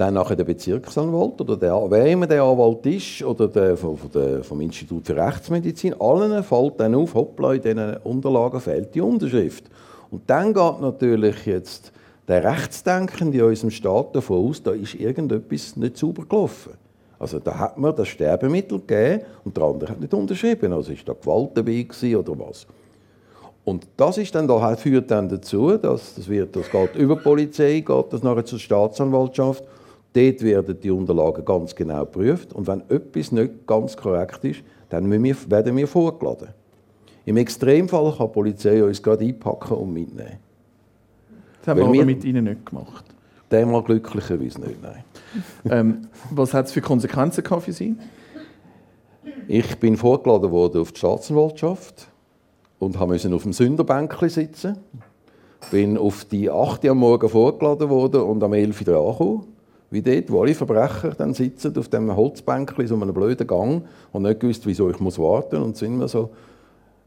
dann 0.00 0.14
nachher 0.14 0.36
der 0.36 0.44
Bezirksanwalt 0.44 1.40
oder 1.42 1.56
der, 1.58 1.74
wer 1.88 2.06
immer 2.06 2.26
der 2.26 2.42
Anwalt 2.42 2.86
ist 2.86 3.22
oder 3.22 3.48
der, 3.48 3.76
von 3.76 3.98
der, 4.14 4.42
vom 4.42 4.60
Institut 4.62 5.06
für 5.06 5.14
Rechtsmedizin, 5.14 5.94
allen 6.00 6.42
fällt 6.42 6.80
dann 6.80 6.94
auf, 6.94 7.14
hoppla, 7.14 7.52
in 7.52 7.62
diesen 7.62 7.96
Unterlagen 7.98 8.60
fehlt 8.60 8.94
die 8.94 9.02
Unterschrift. 9.02 9.64
Und 10.10 10.22
dann 10.28 10.54
geht 10.54 10.80
natürlich 10.80 11.44
jetzt 11.44 11.92
der 12.26 12.44
Rechtsdenkende 12.44 13.38
in 13.38 13.44
unserem 13.44 13.70
Staat 13.70 14.16
davon 14.16 14.48
aus, 14.48 14.62
da 14.62 14.70
ist 14.70 14.94
irgendetwas 14.94 15.76
nicht 15.76 15.98
sauber 15.98 16.24
gelaufen. 16.26 16.72
Also 17.18 17.38
da 17.38 17.58
hat 17.58 17.76
man 17.76 17.94
das 17.94 18.08
Sterbemittel 18.08 18.78
gegeben 18.78 19.24
und 19.44 19.54
der 19.54 19.64
andere 19.64 19.90
hat 19.90 20.00
nicht 20.00 20.14
unterschrieben. 20.14 20.72
Also 20.72 20.92
ist 20.92 21.06
da 21.06 21.12
Gewalt 21.12 21.50
dabei 21.54 21.86
oder 22.16 22.38
was. 22.38 22.66
Und 23.66 23.86
das 23.98 24.16
ist 24.16 24.34
dann 24.34 24.48
da, 24.48 24.74
führt 24.76 25.10
dann 25.10 25.28
dazu, 25.28 25.76
dass 25.76 26.14
das, 26.14 26.26
wird, 26.26 26.56
das 26.56 26.70
geht 26.70 26.96
über 26.96 27.16
die 27.16 27.22
Polizei, 27.22 27.80
geht 27.80 28.06
das 28.12 28.22
nachher 28.22 28.46
zur 28.46 28.58
Staatsanwaltschaft. 28.58 29.62
Dort 30.12 30.42
werden 30.42 30.80
die 30.80 30.90
Unterlagen 30.90 31.44
ganz 31.44 31.74
genau 31.74 32.00
geprüft. 32.00 32.52
Und 32.52 32.66
wenn 32.66 32.80
etwas 32.88 33.30
nicht 33.30 33.66
ganz 33.66 33.96
korrekt 33.96 34.44
ist, 34.44 34.62
dann 34.88 35.10
werden 35.10 35.76
wir 35.76 35.86
vorgeladen. 35.86 36.48
Im 37.24 37.36
Extremfall 37.36 38.14
kann 38.16 38.26
die 38.26 38.32
Polizei 38.32 38.82
uns 38.82 39.02
gerade 39.02 39.24
einpacken 39.24 39.76
und 39.76 39.92
mitnehmen. 39.92 40.38
Das 41.60 41.68
haben 41.68 41.80
Weil 41.80 41.92
wir 41.92 42.00
aber 42.00 42.06
mit 42.06 42.24
Ihnen 42.24 42.44
nicht 42.44 42.66
gemacht. 42.66 43.04
Dem 43.52 43.84
glücklicherweise 43.84 44.60
nicht, 44.60 44.82
nein. 44.82 45.04
ähm, 45.70 46.08
was 46.30 46.54
hat 46.54 46.66
es 46.66 46.72
für 46.72 46.80
Konsequenzen 46.80 47.44
gehabt 47.44 47.64
für 47.64 47.72
Sie? 47.72 47.96
Ich 49.48 49.76
bin 49.78 49.96
vorgeladen 49.96 50.50
worden 50.50 50.80
auf 50.80 50.92
die 50.92 50.98
Staatsanwaltschaft 50.98 52.08
und 52.78 52.98
musste 52.98 53.34
auf 53.34 53.42
dem 53.42 53.52
Sünderbänkchen 53.52 54.28
sitzen. 54.28 54.78
Bin 55.70 55.98
auf 55.98 56.24
die 56.24 56.50
8 56.50 56.84
Uhr 56.84 56.90
am 56.92 56.98
Morgen 56.98 57.28
vorgeladen 57.28 57.88
worden 57.90 58.22
und 58.22 58.42
am 58.42 58.52
11 58.52 58.86
Uhr 58.86 58.96
angekommen. 58.96 59.46
Wie 59.90 60.02
dort, 60.02 60.30
wo 60.30 60.42
alle 60.42 60.54
Verbrecher 60.54 61.10
dann 61.10 61.34
sitzen 61.34 61.76
auf 61.76 61.88
dem 61.88 62.14
Holzbänkchen, 62.14 62.86
so 62.86 62.94
einem 62.94 63.12
blöden 63.12 63.46
Gang 63.46 63.84
und 64.12 64.22
nicht 64.22 64.38
gewusst, 64.38 64.64
wieso 64.66 64.88
ich 64.88 65.00
muss 65.00 65.18
warten 65.18 65.62
und 65.62 65.76
sind 65.76 65.98
mir 65.98 66.06
so 66.06 66.30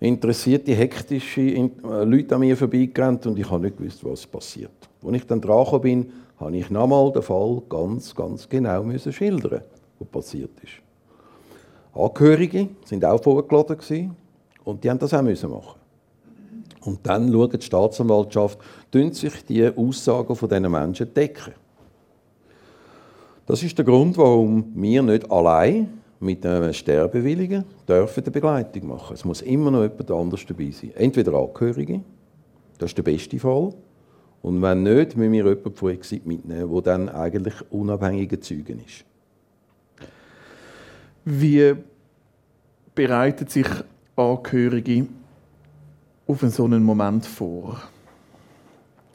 interessierte, 0.02 0.74
hektische 0.74 1.42
äh, 1.42 1.70
Leute 2.04 2.36
an 2.36 2.42
mir 2.42 2.58
vorbeigerannt 2.58 3.26
und 3.26 3.40
ich 3.40 3.50
habe 3.50 3.64
nicht 3.64 3.78
gewusst, 3.78 4.04
was 4.04 4.28
passiert. 4.28 4.72
Als 5.02 5.16
ich 5.16 5.26
dann 5.26 5.40
dran 5.40 5.82
bin, 5.82 6.12
habe 6.38 6.58
ich 6.58 6.70
nochmal 6.70 7.12
den 7.14 7.22
Fall 7.22 7.62
ganz, 7.70 8.14
ganz 8.14 8.50
genau 8.50 8.84
müssen 8.84 9.14
schildern, 9.14 9.62
was 10.00 10.08
passiert 10.10 10.52
ist. 10.62 10.74
Angehörige 11.94 12.70
sind 12.84 13.06
auch 13.06 13.24
vorgeladen 13.24 14.16
und 14.66 14.84
die 14.84 14.90
haben 14.90 15.00
das 15.00 15.14
auch 15.14 15.22
müssen 15.22 15.52
machen. 15.52 15.80
Und 16.82 17.00
dann 17.04 17.32
schaut 17.32 17.54
die 17.54 17.62
Staatsanwaltschaft, 17.62 18.60
sich 18.92 19.46
die 19.46 19.70
Aussagen 19.70 20.36
von 20.36 20.50
diesen 20.50 20.70
Menschen 20.70 21.14
decken. 21.14 21.54
Das 23.46 23.62
ist 23.62 23.78
der 23.78 23.84
Grund, 23.84 24.18
warum 24.18 24.72
wir 24.74 25.02
nicht 25.02 25.30
allein 25.30 26.02
mit 26.20 26.46
einem 26.46 26.72
Sterbewilligen 26.72 27.66
dürfen 27.88 28.24
eine 28.24 28.32
Begleitung 28.32 28.88
machen. 28.88 29.14
Es 29.14 29.26
muss 29.26 29.42
immer 29.42 29.70
noch 29.70 29.82
jemand 29.82 30.10
anderes 30.10 30.46
dabei 30.46 30.72
sein. 30.72 30.92
Entweder 30.96 31.34
Angehörige, 31.34 32.02
das 32.78 32.92
ist 32.92 32.98
der 32.98 33.04
beste 33.04 33.38
Fall, 33.40 33.74
und 34.42 34.62
wenn 34.62 34.84
nicht, 34.84 35.16
müssen 35.16 35.32
wir 35.32 35.46
jemanden 35.46 35.74
von 35.74 35.92
Exit 35.92 36.26
mitnehmen, 36.26 36.72
der 36.72 36.82
dann 36.82 37.10
eigentlich 37.10 37.54
unabhängiger 37.70 38.40
Zeugen 38.42 38.82
ist. 38.86 39.06
Wie 41.26 41.76
bereiten 42.94 43.48
sich 43.48 43.68
Angehörige 44.16 45.06
auf 46.28 46.42
so 46.42 46.66
einen 46.66 46.84
Moment 46.84 47.26
vor? 47.26 47.82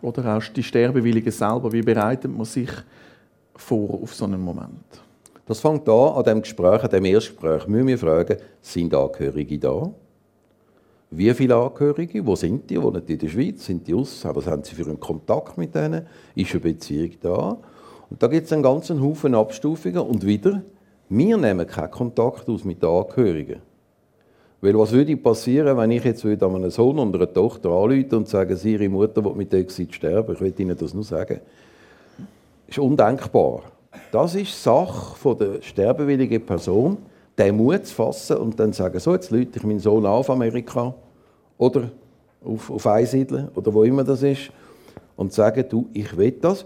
Oder 0.01 0.37
auch 0.37 0.45
die 0.45 0.63
Sterbewilligen 0.63 1.33
selber, 1.33 1.73
wie 1.73 1.83
bereitet 1.83 2.35
man 2.35 2.47
sich 2.47 2.71
vor 2.71 2.85
auf 3.71 4.15
so 4.15 4.25
einen 4.25 4.41
Moment? 4.41 5.03
Das 5.47 5.61
fängt 5.61 5.89
an, 5.89 6.17
an 6.17 6.25
dem 6.25 6.43
Gespräch, 6.43 6.83
an 6.83 6.91
dem 6.91 7.05
Erstgespräch, 7.05 7.67
müssen 7.67 7.87
wir 7.87 7.99
fragen, 7.99 8.37
sind 8.61 8.95
Angehörige 8.95 9.59
da? 9.59 9.91
Wie 11.11 11.33
viele 11.33 11.57
Angehörige? 11.57 12.25
Wo 12.27 12.37
sind 12.37 12.69
die? 12.69 12.83
Wohnen 12.83 13.05
die 13.05 13.15
in 13.15 13.19
der 13.19 13.29
Schweiz? 13.29 13.65
Sind 13.65 13.87
die 13.87 13.95
aus? 13.95 14.25
Was 14.25 14.47
haben 14.47 14.63
sie 14.63 14.75
für 14.75 14.85
einen 14.85 15.01
Kontakt 15.01 15.57
mit 15.57 15.75
denen? 15.75 16.07
Ist 16.35 16.53
eine 16.53 16.61
Beziehung 16.61 17.13
da? 17.23 17.57
Und 18.11 18.23
da 18.23 18.27
gibt 18.27 18.47
es 18.47 18.53
einen 18.53 18.63
ganzen 18.63 19.03
Haufen 19.03 19.35
Abstufungen. 19.35 20.01
Und 20.01 20.27
wieder, 20.27 20.63
wir 21.09 21.37
nehmen 21.39 21.67
keinen 21.67 21.91
Kontakt 21.91 22.47
aus 22.49 22.65
mit 22.65 22.83
den 22.83 22.91
Angehörigen. 22.91 23.63
Weil 24.61 24.79
was 24.79 24.93
würde 24.93 25.17
passieren, 25.17 25.79
wenn 25.79 25.93
ich 25.93 26.05
jetzt 26.05 26.25
an 26.27 26.55
einen 26.55 26.71
Sohn 26.71 26.99
und 26.99 27.15
einer 27.15 27.33
Tochter 27.33 27.71
anrufe 27.71 28.17
und 28.17 28.29
sage, 28.29 28.59
ihre 28.63 28.89
Mutter 28.89 29.25
will 29.25 29.35
mit 29.35 29.55
Exit 29.55 29.95
sterben? 29.95 30.35
Ich 30.35 30.41
will 30.41 30.53
Ihnen 30.59 30.77
das 30.77 30.93
nur 30.93 31.05
sagen. 31.05 31.41
Ist 32.69 32.79
undenkbar. 32.79 33.63
Das 34.13 34.35
ist 34.35 34.63
Sache 34.63 35.35
der 35.37 35.63
sterbewilligen 35.63 36.45
Person, 36.45 36.99
den 37.37 37.57
Mut 37.57 37.87
zu 37.87 37.95
fassen 37.95 38.37
und 38.37 38.61
dann 38.61 38.73
zu 38.73 38.83
sagen, 38.83 38.99
so, 38.99 39.15
jetzt 39.15 39.31
lüte 39.31 39.59
ich 39.59 39.65
meinen 39.65 39.81
Sohn 39.81 40.05
auf 40.05 40.29
Amerika 40.29 40.95
oder 41.57 41.91
auf, 42.45 42.71
auf 42.71 42.87
Einsiedeln 42.87 43.49
oder 43.55 43.73
wo 43.73 43.85
immer 43.85 44.05
das 44.05 44.23
ist 44.23 44.51
und 45.17 45.33
sagen, 45.33 45.65
du, 45.69 45.89
ich 45.93 46.17
will 46.17 46.33
das, 46.33 46.65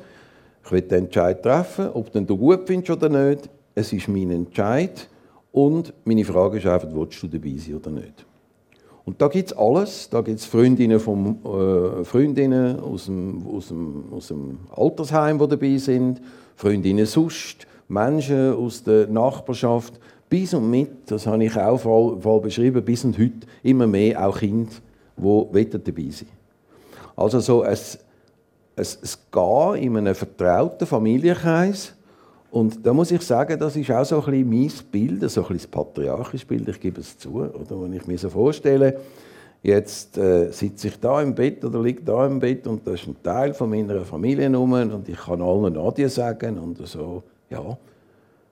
ich 0.64 0.72
will 0.72 0.82
den 0.82 1.04
Entscheid 1.04 1.42
treffen, 1.42 1.88
ob 1.94 2.12
den 2.12 2.26
du 2.26 2.36
gut 2.36 2.62
findest 2.66 2.90
oder 2.90 3.08
nicht, 3.08 3.48
es 3.74 3.92
ist 3.92 4.08
mein 4.08 4.30
Entscheid 4.30 5.08
und 5.52 5.92
meine 6.04 6.24
Frage 6.24 6.58
ist 6.58 6.66
einfach, 6.66 6.88
willst 6.92 7.22
du 7.22 7.28
dabei 7.28 7.54
sein 7.56 7.76
oder 7.76 7.90
nicht? 7.90 8.26
Und 9.04 9.20
da 9.20 9.28
gibt 9.28 9.50
es 9.50 9.56
alles. 9.56 10.08
Da 10.10 10.20
gibt 10.20 10.38
es 10.38 10.44
Freundinnen, 10.44 11.00
vom, 11.00 11.38
äh, 11.44 12.04
Freundinnen 12.04 12.78
aus, 12.80 13.06
dem, 13.06 13.46
aus, 13.46 13.68
dem, 13.68 14.04
aus 14.12 14.28
dem 14.28 14.58
Altersheim, 14.74 15.38
die 15.38 15.48
dabei 15.48 15.76
sind, 15.76 16.20
Freundinnen 16.54 17.06
sonst, 17.06 17.66
Menschen 17.88 18.54
aus 18.54 18.82
der 18.84 19.08
Nachbarschaft, 19.08 19.98
bis 20.28 20.54
und 20.54 20.70
mit, 20.70 21.10
das 21.10 21.26
habe 21.26 21.44
ich 21.44 21.56
auch 21.56 21.78
voll, 21.78 22.40
beschrieben, 22.40 22.82
bis 22.84 23.04
und 23.04 23.18
heute 23.18 23.46
immer 23.62 23.86
mehr 23.86 24.26
auch 24.26 24.38
Kinder, 24.38 24.70
die 25.16 25.68
dabei 25.70 26.08
sind. 26.10 26.30
Also 27.14 27.40
so 27.40 27.62
ein, 27.62 27.76
ein, 28.76 28.86
ein 28.86 28.96
Gehen 29.30 29.82
in 29.82 29.96
einem 29.98 30.14
vertrauten 30.14 30.86
Familienkreis, 30.86 31.92
und 32.52 32.84
da 32.84 32.92
muss 32.92 33.10
ich 33.10 33.22
sagen, 33.22 33.58
das 33.58 33.76
ist 33.76 33.90
auch 33.90 34.04
so 34.04 34.22
ein 34.22 34.30
bisschen 34.30 34.50
mein 34.50 34.70
Bild, 34.90 35.30
so 35.30 35.40
ein 35.40 35.48
bisschen 35.48 35.56
das 35.56 35.66
patriarchische 35.66 36.44
Bild, 36.44 36.68
ich 36.68 36.78
gebe 36.78 37.00
es 37.00 37.16
zu. 37.16 37.36
Oder 37.36 37.82
wenn 37.82 37.94
ich 37.94 38.06
mir 38.06 38.18
so 38.18 38.28
vorstelle, 38.28 39.00
jetzt 39.62 40.18
äh, 40.18 40.50
sitze 40.50 40.88
ich 40.88 41.00
da 41.00 41.22
im 41.22 41.34
Bett 41.34 41.64
oder 41.64 41.80
liege 41.80 42.02
da 42.02 42.26
im 42.26 42.38
Bett 42.38 42.66
und 42.66 42.86
das 42.86 43.00
ist 43.00 43.06
ein 43.06 43.16
Teil 43.22 43.54
von 43.54 43.70
meiner 43.70 44.04
Familie 44.04 44.50
und 44.50 45.08
ich 45.08 45.16
kann 45.16 45.40
allen 45.40 45.72
Nadja 45.72 46.10
sagen 46.10 46.58
und 46.58 46.86
so, 46.86 47.22
ja. 47.48 47.78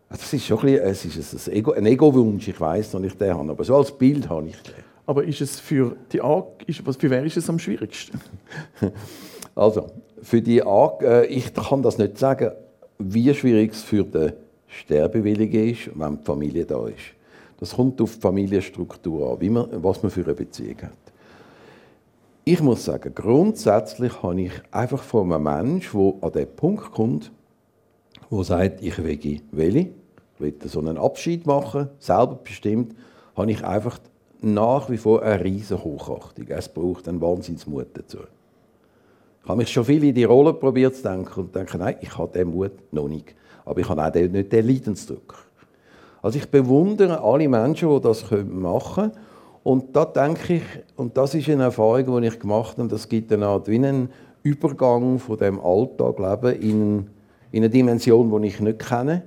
Das 0.09 0.32
ist 0.32 0.46
schon 0.46 0.61
ein, 0.61 0.64
bisschen, 0.76 1.11
es 1.20 1.34
ist 1.34 1.48
ein, 1.51 1.57
Ego, 1.57 1.72
ein 1.72 1.84
Ego-Wunsch, 1.84 2.48
ich 2.48 2.59
weiß 2.59 2.92
dass 2.92 3.03
ich 3.03 3.18
den 3.18 3.34
habe, 3.34 3.51
aber 3.51 3.64
so 3.64 3.76
als 3.76 3.92
Bild 3.92 4.30
habe 4.30 4.48
ich 4.48 4.62
den. 4.62 4.82
Aber 5.05 5.24
ist 5.24 5.42
es 5.42 5.61
für 5.61 5.94
die 6.11 6.22
A 6.22 6.42
ist, 6.66 6.86
was 6.86 6.96
für 6.96 7.11
wer 7.11 7.22
ist 7.22 7.36
es 7.36 7.51
am 7.51 7.59
schwierigsten? 7.59 8.18
also, 9.55 9.88
für 10.22 10.40
die 10.40 10.62
A 10.62 10.96
äh, 11.03 11.26
ich 11.26 11.53
kann 11.53 11.82
das 11.82 11.98
nicht 11.98 12.16
sagen, 12.16 12.53
wie 13.01 13.34
schwierig 13.34 13.72
es 13.72 13.82
für 13.82 14.05
den 14.05 14.32
Sterbewilligen 14.68 15.70
ist, 15.70 15.90
wenn 15.94 16.18
die 16.18 16.24
Familie 16.24 16.64
da 16.64 16.86
ist. 16.86 17.14
Das 17.59 17.74
kommt 17.74 18.01
auf 18.01 18.14
die 18.14 18.20
Familienstruktur 18.20 19.32
an, 19.32 19.40
wie 19.40 19.51
man, 19.51 19.68
was 19.82 20.03
man 20.03 20.11
für 20.11 20.24
eine 20.24 20.34
Beziehung 20.34 20.82
hat. 20.82 20.92
Ich 22.44 22.62
muss 22.62 22.84
sagen, 22.84 23.14
grundsätzlich 23.14 24.22
habe 24.22 24.42
ich 24.42 24.53
einfach 24.70 25.03
von 25.03 25.32
einem 25.32 25.44
Menschen, 25.44 26.20
der 26.20 26.24
an 26.24 26.32
den 26.32 26.57
Punkt 26.57 26.92
kommt, 26.92 27.30
der 28.30 28.44
sagt, 28.44 28.82
ich 28.82 28.96
will 29.03 29.26
ich 29.26 29.42
will 29.53 30.55
so 30.64 30.80
einen 30.80 30.96
Abschied 30.96 31.46
machen, 31.46 31.88
selber 31.98 32.38
bestimmt, 32.42 32.94
habe 33.36 33.51
ich 33.51 33.64
einfach 33.64 33.98
nach 34.40 34.88
wie 34.88 34.96
vor 34.96 35.22
eine 35.22 35.44
riesige 35.44 35.84
Hochachtung. 35.84 36.46
Es 36.48 36.68
braucht 36.68 37.09
einen 37.09 37.20
Wahnsinnsmut 37.20 37.88
dazu. 37.92 38.18
Ich 39.43 39.49
habe 39.49 39.59
mich 39.59 39.68
schon 39.70 39.84
viel 39.84 40.05
in 40.05 40.14
die 40.14 40.24
Rolle 40.24 40.53
probiert 40.53 40.95
zu 40.95 41.03
denken 41.03 41.41
und 41.41 41.55
denke, 41.55 41.78
nein, 41.78 41.97
ich 42.01 42.16
habe 42.16 42.32
den 42.32 42.51
Mut 42.51 42.72
noch 42.93 43.09
nicht. 43.09 43.34
Aber 43.64 43.80
ich 43.80 43.88
habe 43.88 44.05
auch 44.05 44.14
nicht 44.14 44.53
den 44.53 44.66
Leidensdruck. 44.66 45.34
Also 46.22 46.38
ich 46.38 46.49
bewundere 46.51 47.22
alle 47.22 47.49
Menschen, 47.49 47.88
die 47.88 48.01
das 48.01 48.24
machen 48.30 49.12
können. 49.12 49.12
Und 49.62 49.95
da 49.95 50.05
denke 50.05 50.55
ich, 50.55 50.62
und 50.97 51.16
das 51.16 51.34
ist 51.34 51.49
eine 51.49 51.64
Erfahrung, 51.64 52.20
die 52.20 52.28
ich 52.28 52.38
gemacht 52.38 52.78
habe, 52.78 52.88
das 52.88 53.09
gibt 53.09 53.32
eine 53.32 53.47
Art 53.47 53.68
wie 53.68 53.76
einen 53.76 54.11
Übergang 54.43 55.18
von 55.18 55.36
dem 55.36 55.61
Alltagleben 55.61 56.61
in, 56.61 57.07
in 57.51 57.62
eine 57.62 57.70
Dimension, 57.70 58.43
die 58.43 58.49
ich 58.49 58.61
nicht 58.61 58.78
kenne. 58.78 59.22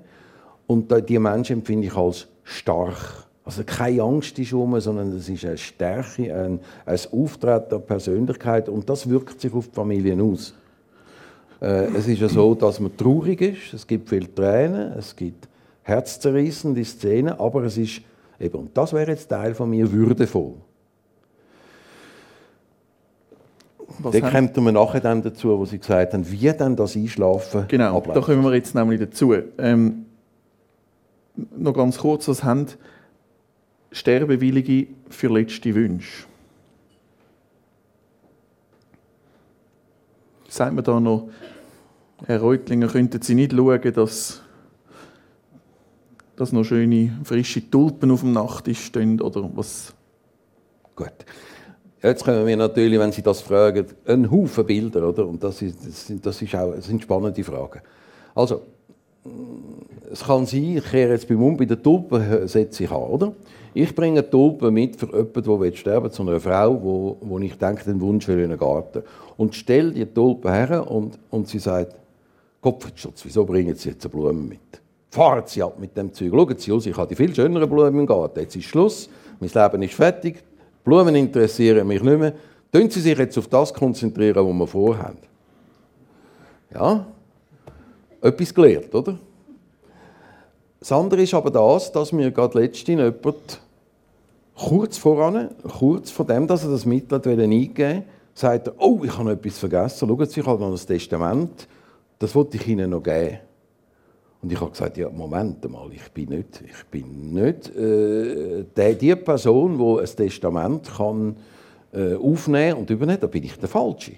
Und 0.65 0.91
die 1.09 1.19
Menschen 1.19 1.59
empfinde 1.59 1.87
ich 1.87 1.95
als 1.95 2.27
stark. 2.43 3.27
Also 3.45 3.63
keine 3.65 4.01
Angst 4.01 4.39
ist 4.39 4.53
um, 4.53 4.79
sondern 4.79 5.11
es 5.17 5.27
ist 5.27 5.43
eine 5.43 5.57
Stärke, 5.57 6.33
ein, 6.33 6.59
ein 6.85 6.99
Auftreten 7.11 7.69
der 7.69 7.79
Persönlichkeit 7.79 8.69
und 8.69 8.89
das 8.89 9.09
wirkt 9.09 9.41
sich 9.41 9.53
auf 9.53 9.67
die 9.67 9.75
Familien 9.75 10.21
aus. 10.21 10.53
Äh, 11.61 11.87
es 11.95 12.07
ist 12.07 12.21
ja 12.21 12.29
so, 12.29 12.55
dass 12.55 12.79
man 12.79 12.95
traurig 12.95 13.41
ist, 13.41 13.73
es 13.73 13.85
gibt 13.85 14.07
viele 14.07 14.33
Tränen, 14.33 14.93
es 14.97 15.13
gibt 15.15 15.47
herzzerrissende 15.83 16.85
Szenen, 16.85 17.33
aber 17.37 17.63
es 17.63 17.77
ist 17.77 18.01
eben, 18.39 18.57
und 18.57 18.77
das 18.77 18.93
wäre 18.93 19.11
jetzt 19.11 19.27
Teil 19.27 19.53
von 19.53 19.69
mir, 19.69 19.91
würdevoll. 19.91 20.53
da 24.09 24.31
kommt 24.31 24.55
man 24.57 24.73
nachher 24.73 25.01
dann 25.01 25.21
dazu, 25.21 25.57
wo 25.59 25.65
Sie 25.65 25.79
gesagt 25.79 26.13
haben, 26.13 26.29
wie 26.31 26.51
dann 26.53 26.77
das 26.77 26.95
Einschlafen 26.95 27.65
Genau, 27.67 27.97
abläuft. 27.97 28.17
da 28.17 28.21
kommen 28.21 28.43
wir 28.43 28.55
jetzt 28.55 28.73
nämlich 28.73 29.01
dazu. 29.01 29.33
Ähm, 29.57 30.05
noch 31.57 31.73
ganz 31.73 31.97
kurz, 31.97 32.27
was 32.27 32.43
haben 32.43 32.67
Sterbewillige 33.93 34.87
für 35.09 35.27
letzte 35.27 35.73
Wünsche? 35.73 36.25
Sagt 40.49 40.73
man 40.73 40.83
da 40.83 40.99
noch, 40.99 41.29
Herr 42.25 42.41
Reutlinger, 42.41 42.87
könnten 42.87 43.21
Sie 43.21 43.35
nicht 43.35 43.53
schauen, 43.53 43.93
dass, 43.93 44.41
dass 46.35 46.51
noch 46.51 46.63
schöne, 46.63 47.19
frische 47.23 47.69
Tulpen 47.69 48.11
auf 48.11 48.21
dem 48.21 48.33
Nachttisch 48.33 48.85
stehen, 48.85 49.21
oder 49.21 49.49
was? 49.55 49.93
Gut. 50.95 51.13
Jetzt 52.01 52.25
kommen 52.25 52.45
wir 52.45 52.57
natürlich, 52.57 52.99
wenn 52.99 53.11
Sie 53.11 53.21
das 53.21 53.41
fragen, 53.41 53.85
einen 54.05 54.29
Haufen 54.29 54.65
Bilder, 54.65 55.07
oder? 55.07 55.25
Und 55.25 55.43
das, 55.43 55.61
ist, 55.61 55.85
das, 55.85 56.07
sind, 56.07 56.25
das, 56.25 56.41
ist 56.41 56.55
auch, 56.55 56.73
das 56.75 56.85
sind 56.85 57.01
spannende 57.01 57.43
Fragen. 57.43 57.81
Also, 58.35 58.63
es 60.11 60.23
kann 60.23 60.45
sein, 60.45 60.77
ich 60.77 60.83
kehre 60.83 61.11
jetzt 61.11 61.27
beim 61.27 61.41
Um, 61.41 61.57
bei 61.57 61.65
der 61.65 61.81
Tulpe 61.81 62.47
setze 62.47 62.83
ich 62.83 62.91
an, 62.91 62.97
oder? 62.97 63.33
Ich 63.73 63.95
bringe 63.95 64.29
Tulpe 64.29 64.69
mit 64.69 64.95
für 64.95 65.07
jemanden, 65.07 65.61
der 65.61 65.75
sterben 65.75 66.05
will, 66.05 66.11
zu 66.11 66.21
einer 66.21 66.39
Frau, 66.39 66.81
wo, 66.81 67.17
wo 67.21 67.39
ich 67.39 67.57
denke, 67.57 67.83
den 67.85 67.99
Wunsch 68.01 68.25
für 68.25 68.33
einen 68.33 68.57
Garten. 68.57 69.03
Und 69.37 69.55
stelle 69.55 69.91
die 69.91 70.05
Tulpe 70.05 70.51
her 70.51 70.89
und, 70.89 71.17
und 71.31 71.47
sie 71.47 71.59
sagt, 71.59 71.95
Kopfschutz, 72.61 73.25
wieso 73.25 73.43
bringen 73.43 73.75
Sie 73.75 73.89
jetzt 73.89 74.05
eine 74.05 74.11
Blume 74.11 74.33
mit? 74.33 74.59
Fahren 75.09 75.43
Sie 75.45 75.61
ab 75.61 75.77
mit 75.79 75.97
dem 75.97 76.13
Zeug. 76.13 76.31
Schauen 76.31 76.57
Sie 76.57 76.71
aus, 76.71 76.85
ich 76.85 76.95
habe 76.95 77.07
die 77.07 77.15
viel 77.15 77.35
schöneren 77.35 77.69
Blumen 77.69 77.99
im 77.99 78.05
Garten. 78.05 78.39
Jetzt 78.39 78.55
ist 78.55 78.65
Schluss, 78.65 79.09
mein 79.39 79.49
Leben 79.49 79.83
ist 79.83 79.93
fertig, 79.93 80.43
Blumen 80.83 81.15
interessieren 81.15 81.87
mich 81.87 82.01
nicht 82.01 82.19
mehr. 82.19 82.33
Können 82.71 82.89
Sie 82.89 83.01
sich 83.01 83.17
jetzt 83.17 83.37
auf 83.37 83.47
das 83.47 83.73
konzentrieren, 83.73 84.45
was 84.47 84.53
wir 84.53 84.67
vorhaben. 84.67 85.17
Ja, 86.73 87.05
etwas 88.21 88.53
gelernt, 88.53 88.93
oder? 88.95 89.17
Das 90.83 90.91
andere 90.91 91.21
ist 91.21 91.33
aber 91.33 91.49
das, 91.49 91.93
dass 91.93 92.11
mir 92.11 92.29
gerade 92.29 92.59
letztens 92.59 92.99
jemand 92.99 93.61
kurz 94.53 94.97
voran, 94.97 95.47
kurz 95.79 96.11
vor 96.11 96.25
dem, 96.25 96.45
dass 96.45 96.65
er 96.65 96.71
das 96.71 96.85
Mittel 96.85 97.21
eingeben 97.25 97.47
wollte, 97.47 98.03
sagt 98.33 98.67
er, 98.67 98.73
oh, 98.79 98.99
ich 99.05 99.17
habe 99.17 99.31
etwas 99.31 99.59
vergessen. 99.59 100.09
Schauen 100.09 100.25
Sie, 100.25 100.41
ich 100.41 100.45
habe 100.45 100.61
noch 100.61 100.71
ein 100.71 100.85
Testament, 100.85 101.69
das 102.19 102.35
wollte 102.35 102.57
ich 102.57 102.67
Ihnen 102.67 102.89
noch 102.89 103.01
geben. 103.01 103.37
Und 104.41 104.51
ich 104.51 104.59
habe 104.59 104.71
gesagt, 104.71 104.97
ja, 104.97 105.09
Moment 105.09 105.71
mal, 105.71 105.87
ich 105.89 106.11
bin 106.11 106.27
nicht, 106.27 106.61
ich 106.61 106.85
bin 106.91 107.33
nicht 107.33 107.73
äh, 107.77 108.65
die, 108.75 108.95
die 108.95 109.15
Person, 109.15 109.77
die 109.77 110.01
ein 110.01 110.15
Testament 110.17 110.91
kann, 110.97 111.37
äh, 111.93 112.15
aufnehmen 112.15 112.79
und 112.79 112.89
übernehmen 112.89 113.21
da 113.21 113.27
bin 113.27 113.45
ich 113.45 113.57
der 113.57 113.69
Falsche. 113.69 114.15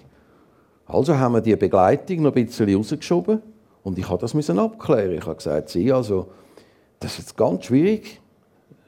Also 0.84 1.16
haben 1.16 1.34
wir 1.34 1.40
die 1.40 1.54
Begleitung 1.54 2.22
noch 2.22 2.34
ein 2.34 2.44
bisschen 2.44 2.74
rausgeschoben 2.74 3.40
und 3.84 3.96
ich 4.00 4.08
habe 4.08 4.20
das 4.20 4.50
abklären. 4.50 5.12
Ich 5.12 5.26
habe 5.26 5.36
gesagt, 5.36 5.68
Sie, 5.68 5.92
also, 5.92 6.26
das 7.00 7.12
ist 7.12 7.18
jetzt 7.18 7.36
ganz 7.36 7.64
schwierig. 7.64 8.20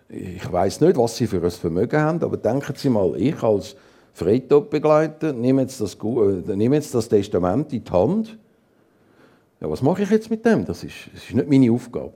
Ich 0.09 0.51
weiß 0.51 0.81
nicht, 0.81 0.97
was 0.97 1.17
Sie 1.17 1.27
für 1.27 1.43
ein 1.43 1.51
Vermögen 1.51 2.01
haben, 2.01 2.23
aber 2.23 2.37
denken 2.37 2.75
Sie 2.77 2.89
mal, 2.89 3.15
ich 3.17 3.43
als 3.43 3.77
Freitodbegleiter 4.15 5.33
nehme 5.33 5.63
jetzt 5.63 5.81
das, 5.81 5.95
äh, 5.95 6.57
nehme 6.57 6.77
jetzt 6.77 6.95
das 6.95 7.09
Testament 7.09 7.73
in 7.73 7.85
die 7.85 7.91
Hand 7.91 8.39
ja, 9.61 9.69
was 9.69 9.83
mache 9.83 10.03
ich 10.03 10.11
jetzt 10.11 10.31
mit 10.31 10.45
dem? 10.45 10.65
Das 10.65 10.85
ist, 10.85 10.95
das 11.13 11.25
ist 11.25 11.35
nicht 11.35 11.49
meine 11.49 11.73
Aufgabe. 11.73 12.13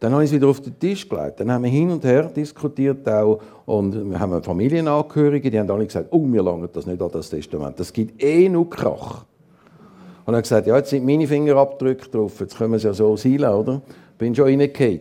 Dann 0.00 0.12
habe 0.12 0.24
ich 0.24 0.30
es 0.30 0.36
wieder 0.36 0.48
auf 0.48 0.60
den 0.60 0.78
Tisch 0.78 1.08
gelegt. 1.08 1.40
Dann 1.40 1.50
haben 1.50 1.64
wir 1.64 1.70
hin 1.70 1.90
und 1.90 2.04
her 2.04 2.24
diskutiert 2.24 3.08
auch 3.08 3.40
und 3.64 4.10
wir 4.10 4.20
haben 4.20 4.42
Familienangehörige, 4.42 5.50
die 5.50 5.58
haben 5.58 5.70
alle 5.70 5.86
gesagt, 5.86 6.08
oh, 6.10 6.26
wir 6.26 6.42
langen 6.42 6.68
das 6.70 6.84
nicht 6.84 7.00
an 7.00 7.10
das 7.10 7.30
Testament. 7.30 7.80
Das 7.80 7.92
gibt 7.92 8.22
eh 8.22 8.48
nur 8.48 8.68
Krach. 8.68 9.24
Und 10.26 10.34
er 10.34 10.38
hat 10.38 10.44
gesagt, 10.44 10.66
ja, 10.66 10.76
jetzt 10.76 10.90
sind 10.90 11.06
meine 11.06 11.26
Fingerabdrücke 11.26 12.08
drauf, 12.10 12.40
jetzt 12.40 12.56
können 12.58 12.72
wir 12.72 12.76
es 12.76 12.82
ja 12.82 12.92
so 12.92 13.16
sein, 13.16 13.44
oder? 13.44 13.80
Bin 14.18 14.34
schon 14.34 14.46
reingefallen. 14.46 15.00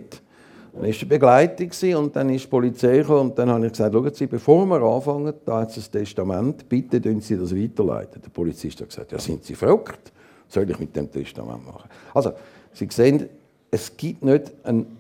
Dann 0.74 0.84
war 0.84 0.91
die 0.91 1.05
Begleitung 1.05 1.95
und 1.95 2.16
dann 2.16 2.30
ist 2.30 2.45
die 2.45 2.47
Polizei 2.47 2.97
gekommen 2.97 3.30
und 3.30 3.38
dann 3.38 3.49
habe 3.49 3.68
ich 3.68 3.74
gesagt, 3.74 3.93
schauen 3.93 4.14
Sie, 4.14 4.26
bevor 4.26 4.66
wir 4.66 4.82
anfangen, 4.82 5.34
da 5.45 5.61
hat 5.61 5.78
es 5.78 5.88
ein 5.88 5.91
Testament, 5.91 6.68
bitte 6.68 6.99
tun 6.99 7.22
Sie 7.22 7.38
das 7.38 7.55
weiterleiten. 7.55 8.22
Der 8.22 8.30
Polizist 8.30 8.82
hat 8.82 8.89
gesagt, 8.89 9.11
ja, 9.11 9.20
sind 9.20 9.43
Sie 9.43 9.55
verrückt? 9.55 10.11
soll 10.47 10.70
ich 10.70 10.80
mit 10.80 10.95
dem 10.95 11.11
Testament 11.11 11.66
machen? 11.66 11.89
Also, 12.14 12.34
Sie 12.74 12.88
sehen, 12.91 13.28
es 13.72 13.95
gibt 13.95 14.24
nicht 14.24 14.51
einen 14.64 14.97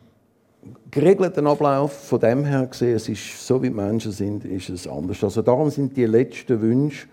geregelten 0.89 1.47
Ablauf. 1.47 1.91
Von 2.07 2.19
dem 2.19 2.45
her 2.45 2.65
gesehen, 2.67 2.95
es 2.95 3.09
ist 3.09 3.45
so, 3.45 3.61
wie 3.61 3.69
die 3.69 3.75
Menschen 3.75 4.11
sind, 4.11 4.45
ist 4.45 4.69
es 4.69 4.87
anders. 4.87 5.23
Also 5.23 5.41
darum 5.41 5.69
sind 5.69 5.95
die 5.97 6.05
letzten 6.05 6.61
Wünsche 6.61 7.07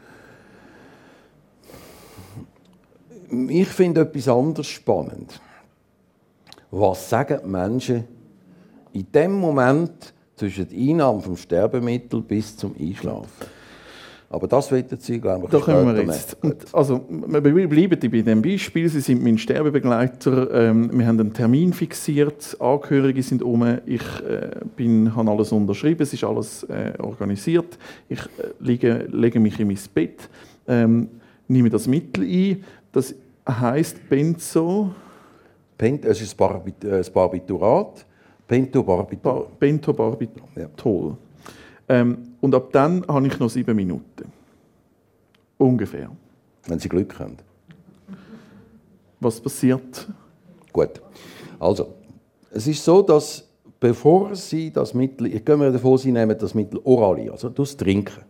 ich 3.48 3.68
finde 3.68 4.00
etwas 4.00 4.28
anderes 4.28 4.66
spannend. 4.66 5.40
Was 6.70 7.10
sagen 7.10 7.40
die 7.42 7.48
Menschen 7.48 8.04
in 8.92 9.06
dem 9.12 9.32
Moment 9.32 10.14
zwischen 10.36 10.68
der 10.68 10.78
Einnahme 10.78 11.20
vom 11.20 11.36
Sterbemittel 11.36 12.22
bis 12.22 12.56
zum 12.56 12.74
Einschlafen? 12.78 13.60
Aber 14.32 14.46
das 14.46 14.70
wollen 14.70 14.84
Sie, 14.96 15.20
glaube 15.20 15.46
ich, 15.46 15.50
da 15.50 15.58
können 15.58 15.92
wir 15.92 16.04
jetzt. 16.04 16.36
Und 16.40 16.72
also, 16.72 17.04
wir 17.08 17.40
bleiben 17.40 17.98
bei 17.98 18.22
dem 18.22 18.40
Beispiel. 18.40 18.88
Sie 18.88 19.00
sind 19.00 19.24
mein 19.24 19.38
Sterbebegleiter. 19.38 20.54
Ähm, 20.54 20.96
wir 20.96 21.04
haben 21.04 21.18
einen 21.18 21.32
Termin 21.32 21.72
fixiert. 21.72 22.56
Angehörige 22.60 23.24
sind 23.24 23.42
um. 23.42 23.78
Ich 23.86 24.02
äh, 24.20 24.52
bin, 24.76 25.16
habe 25.16 25.28
alles 25.32 25.50
unterschrieben. 25.50 26.02
Es 26.04 26.12
ist 26.12 26.22
alles 26.22 26.62
äh, 26.64 26.92
organisiert. 27.00 27.76
Ich 28.08 28.20
äh, 28.20 28.52
liege, 28.60 29.08
lege 29.10 29.40
mich 29.40 29.58
in 29.58 29.66
mein 29.66 29.78
Bett, 29.92 30.28
ähm, 30.68 31.08
nehme 31.48 31.68
das 31.68 31.88
Mittel 31.88 32.22
ein. 32.22 32.64
Das 32.92 33.16
heißt 33.48 34.08
Benzo. 34.08 34.94
Bent, 35.80 36.04
es 36.04 36.20
ist 36.20 36.38
das 36.38 37.08
äh, 37.08 37.10
Barbiturat. 37.10 38.04
Pentobarbital. 38.46 39.46
Pentobarbital. 39.58 40.42
Ja. 40.54 41.16
Ähm, 41.88 42.18
und 42.38 42.54
ab 42.54 42.68
dann 42.70 43.02
habe 43.08 43.26
ich 43.26 43.38
noch 43.38 43.48
sieben 43.48 43.74
Minuten. 43.74 44.30
Ungefähr. 45.56 46.10
Wenn 46.66 46.78
Sie 46.78 46.88
Glück 46.88 47.18
haben. 47.18 47.38
Was 49.20 49.40
passiert? 49.40 50.06
Gut. 50.70 51.00
Also, 51.58 51.94
es 52.50 52.66
ist 52.66 52.84
so, 52.84 53.00
dass 53.00 53.48
bevor 53.78 54.34
Sie 54.36 54.70
das 54.70 54.92
Mittel, 54.92 55.34
ich 55.34 55.42
gehe 55.42 55.56
mir 55.56 55.72
davon, 55.72 55.96
Sie 55.96 56.12
nehmen 56.12 56.36
das 56.38 56.54
Mittel 56.54 56.78
oral 56.84 57.16
ein, 57.20 57.30
also 57.30 57.48
das 57.48 57.74
Trinken. 57.74 58.22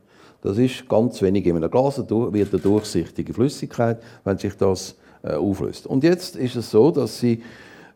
Das 0.43 0.57
ist 0.57 0.89
ganz 0.89 1.21
wenig 1.21 1.45
in 1.47 1.57
einem 1.57 1.71
Glas, 1.71 1.99
wird 1.99 2.11
eine 2.11 2.63
durchsichtige 2.63 3.35
Flüssigkeit, 3.35 4.01
wenn 4.23 4.39
sich 4.39 4.57
das 4.57 4.95
äh, 5.23 5.33
auflöst. 5.33 5.87
Und 5.87 6.05
jetzt 6.05 6.37
ist 6.37 6.57
es 6.57 6.71
so, 6.71 6.91
dass 6.91 7.19
Sie 7.19 7.43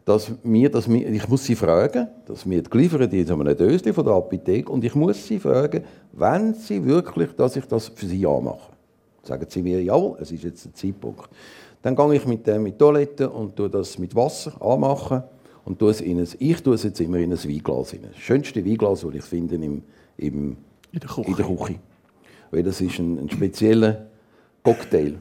dass 0.05 0.31
mir, 0.43 0.71
dass 0.71 0.87
mir, 0.87 1.09
ich 1.09 1.29
muss 1.29 1.45
sie 1.45 1.55
fragen, 1.55 2.09
dass 2.27 2.45
mir 2.45 2.63
geliefert 2.63 3.13
in 3.13 3.27
so 3.27 3.35
einem 3.35 3.57
Döschen 3.57 3.95
von 3.95 4.05
der 4.05 4.15
Apotheke 4.15 4.71
und 4.71 4.85
ich 4.85 4.95
muss 4.95 5.27
sie 5.27 5.39
fragen, 5.39 5.83
wenn 6.13 6.55
sie 6.55 6.85
wirklich, 6.85 7.33
dass 7.33 7.57
ich 7.57 7.65
das 7.65 7.89
für 7.89 8.07
sie 8.07 8.27
anmache. 8.27 8.73
Sagen 9.23 9.47
sie 9.49 9.63
mir, 9.63 9.83
jawohl, 9.83 10.19
es 10.21 10.31
ist 10.31 10.45
jetzt 10.45 10.65
der 10.67 10.75
Zeitpunkt. 10.75 11.31
Dann 11.81 11.97
gehe 11.97 12.15
ich 12.15 12.27
mit 12.27 12.47
dem 12.47 12.67
in 12.67 12.73
die 12.73 12.79
Toilette 12.79 13.31
und 13.31 13.57
tue 13.57 13.71
das 13.71 13.99
mit 13.99 14.15
Wasser 14.15 14.61
anmachen 14.61 15.23
und 15.65 15.79
tue 15.79 15.91
es 15.91 16.03
in 16.03 16.21
ein, 16.21 16.29
ich 16.39 16.63
tue 16.63 16.75
es 16.75 16.83
jetzt 16.83 17.01
immer 17.01 17.17
in 17.17 17.33
ein 17.33 17.43
Weinglas 17.43 17.95
rein. 17.95 18.01
Das 18.13 18.21
schönste 18.21 18.65
Weinglas, 18.65 19.01
das 19.01 19.15
ich 19.15 19.25
finde 19.25 19.55
im, 19.55 19.83
im, 20.19 20.57
in, 20.93 21.01
der 21.01 21.09
Küche. 21.09 21.31
in 21.31 21.37
der 21.37 21.47
Küche. 21.47 21.79
Weil 22.51 22.63
das 22.63 22.81
ist 22.83 22.99
ein, 22.99 23.19
ein 23.19 23.31
spezieller 23.31 24.07
Cocktail. 24.63 25.15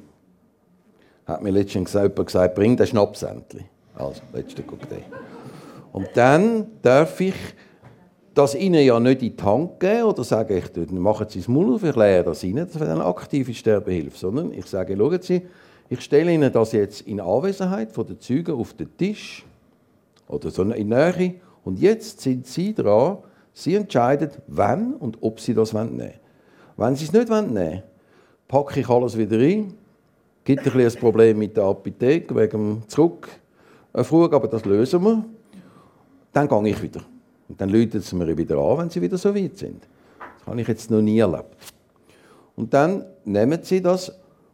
Hat 1.25 1.41
mir 1.41 1.51
letztens 1.51 1.93
jemand 1.93 2.25
gesagt, 2.25 2.55
bring 2.55 2.75
den 2.75 2.87
Schnapsändchen. 2.87 3.65
Also, 3.95 4.21
letzter 4.33 4.63
Cocktail. 4.63 5.03
Und 5.91 6.09
dann 6.15 6.67
darf 6.81 7.21
ich 7.21 7.35
das 8.33 8.55
Ihnen 8.55 8.83
ja 8.83 8.99
nicht 8.99 9.21
in 9.21 9.37
die 9.37 9.43
Hand 9.43 9.79
geben 9.79 10.03
oder 10.03 10.23
sagen, 10.23 10.57
ich 10.57 10.91
machen 10.91 11.27
Sie 11.29 11.39
das 11.39 11.47
Maul 11.47 11.75
auf, 11.75 11.83
ich 11.83 11.95
leere 11.95 12.23
das 12.23 12.43
Ihnen, 12.43 12.65
das 12.65 12.79
wäre 12.79 12.91
eine 12.91 13.05
aktive 13.05 13.53
Sterbehilfe, 13.53 14.17
sondern 14.17 14.51
ich 14.51 14.65
sage, 14.65 14.97
schauen 14.97 15.21
Sie, 15.21 15.43
ich 15.89 16.01
stelle 16.01 16.33
Ihnen 16.33 16.51
das 16.51 16.71
jetzt 16.71 17.01
in 17.01 17.19
Anwesenheit 17.19 17.91
von 17.91 18.07
den 18.07 18.19
Zeugen 18.19 18.55
auf 18.55 18.73
den 18.73 18.95
Tisch 18.97 19.45
oder 20.27 20.49
so 20.49 20.63
in 20.63 20.89
Nähe 20.89 21.35
und 21.63 21.79
jetzt 21.79 22.21
sind 22.21 22.47
Sie 22.47 22.73
dran, 22.73 23.19
Sie 23.53 23.75
entscheiden, 23.75 24.31
wann 24.47 24.95
und 24.95 25.19
ob 25.21 25.39
Sie 25.39 25.53
das 25.53 25.73
nehmen 25.73 25.99
wollen. 25.99 26.13
Wenn 26.75 26.95
Sie 26.95 27.05
es 27.05 27.13
nicht 27.13 27.29
nehmen 27.29 27.55
wollen, 27.55 27.83
packe 28.47 28.79
ich 28.79 28.89
alles 28.89 29.15
wieder 29.15 29.39
rein, 29.39 29.75
gibt 30.43 30.67
ein, 30.67 30.79
ein 30.79 30.93
Problem 30.93 31.39
mit 31.39 31.55
der 31.55 31.65
Apotheke 31.65 32.35
wegen 32.35 32.51
dem 32.51 32.87
Zurück 32.87 33.29
eine 33.93 34.03
Frage, 34.03 34.35
aber 34.35 34.47
das 34.47 34.65
lösen 34.65 35.03
wir. 35.03 35.23
Dann 36.31 36.47
gehe 36.47 36.69
ich 36.69 36.81
wieder. 36.81 37.01
Und 37.47 37.61
dann 37.61 37.69
läuten 37.69 38.01
sie 38.01 38.15
mir 38.15 38.35
wieder 38.35 38.57
an, 38.57 38.79
wenn 38.79 38.89
sie 38.89 39.01
wieder 39.01 39.17
so 39.17 39.35
weit 39.35 39.57
sind. 39.57 39.83
Das 40.39 40.47
habe 40.47 40.61
ich 40.61 40.67
jetzt 40.67 40.89
noch 40.89 41.01
nie 41.01 41.19
erlebt. 41.19 41.55
Und 42.55 42.73
dann 42.73 43.05
nehmen 43.23 43.59
sie 43.61 43.81
das 43.81 44.11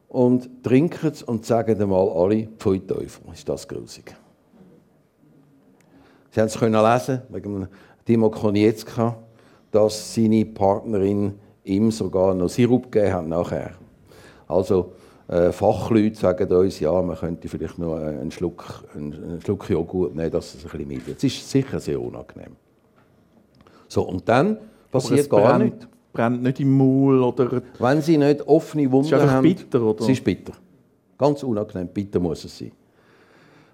und 0.09 0.63
trinken 0.63 1.09
es 1.09 1.23
und 1.23 1.45
sagen 1.45 1.81
einmal 1.81 2.09
alle, 2.09 2.47
Pfui 2.57 2.79
Teufel, 2.79 3.31
ist 3.33 3.47
das 3.47 3.67
grusig. 3.67 4.13
Sie 6.31 6.39
haben 6.39 6.47
es 6.47 6.59
können 6.59 6.81
lesen, 6.81 7.21
wegen 7.29 7.67
Timo 8.05 8.29
Konietzka, 8.29 9.17
dass 9.71 10.13
seine 10.13 10.45
Partnerin 10.45 11.39
ihm 11.63 11.91
sogar 11.91 12.33
noch 12.33 12.49
Sirup 12.49 12.91
gegeben 12.91 13.13
hat 13.13 13.27
nachher. 13.27 13.71
Also 14.47 14.93
äh, 15.29 15.51
Fachleute 15.51 16.15
sagen 16.15 16.51
uns, 16.51 16.79
ja, 16.79 17.01
man 17.01 17.15
könnte 17.15 17.47
vielleicht 17.47 17.77
noch 17.77 17.95
einen 17.95 18.31
Schluck, 18.31 18.83
einen 18.95 19.39
Schluck 19.43 19.69
Joghurt 19.69 20.15
nehmen, 20.15 20.31
dass 20.31 20.55
es 20.55 20.65
ein 20.65 20.71
bisschen 20.71 20.87
mildert. 20.87 21.17
Es 21.17 21.23
ist 21.23 21.49
sicher 21.49 21.79
sehr 21.79 22.01
unangenehm. 22.01 22.55
So, 23.87 24.03
und 24.03 24.27
dann 24.27 24.57
passiert 24.91 25.29
gar 25.29 25.57
brennt, 25.57 25.75
nichts. 25.75 25.87
brennt 26.13 26.41
nicht 26.41 26.59
im 26.59 26.75
Maul 26.75 27.21
oder... 27.21 27.61
Wenn 27.77 28.01
sie 28.01 28.17
nicht 28.17 28.41
offene 28.47 28.91
Wunden 28.91 29.13
Es 29.13 29.23
ist 29.23 29.29
haben... 29.29 29.43
bitter, 29.43 29.81
oder? 29.83 30.01
Es 30.01 30.09
ist 30.09 30.23
bitter. 30.23 30.53
Ganz 31.17 31.43
unangenehm, 31.43 31.89
bitter 31.89 32.19
muss 32.19 32.43
es 32.43 32.57
sein. 32.57 32.71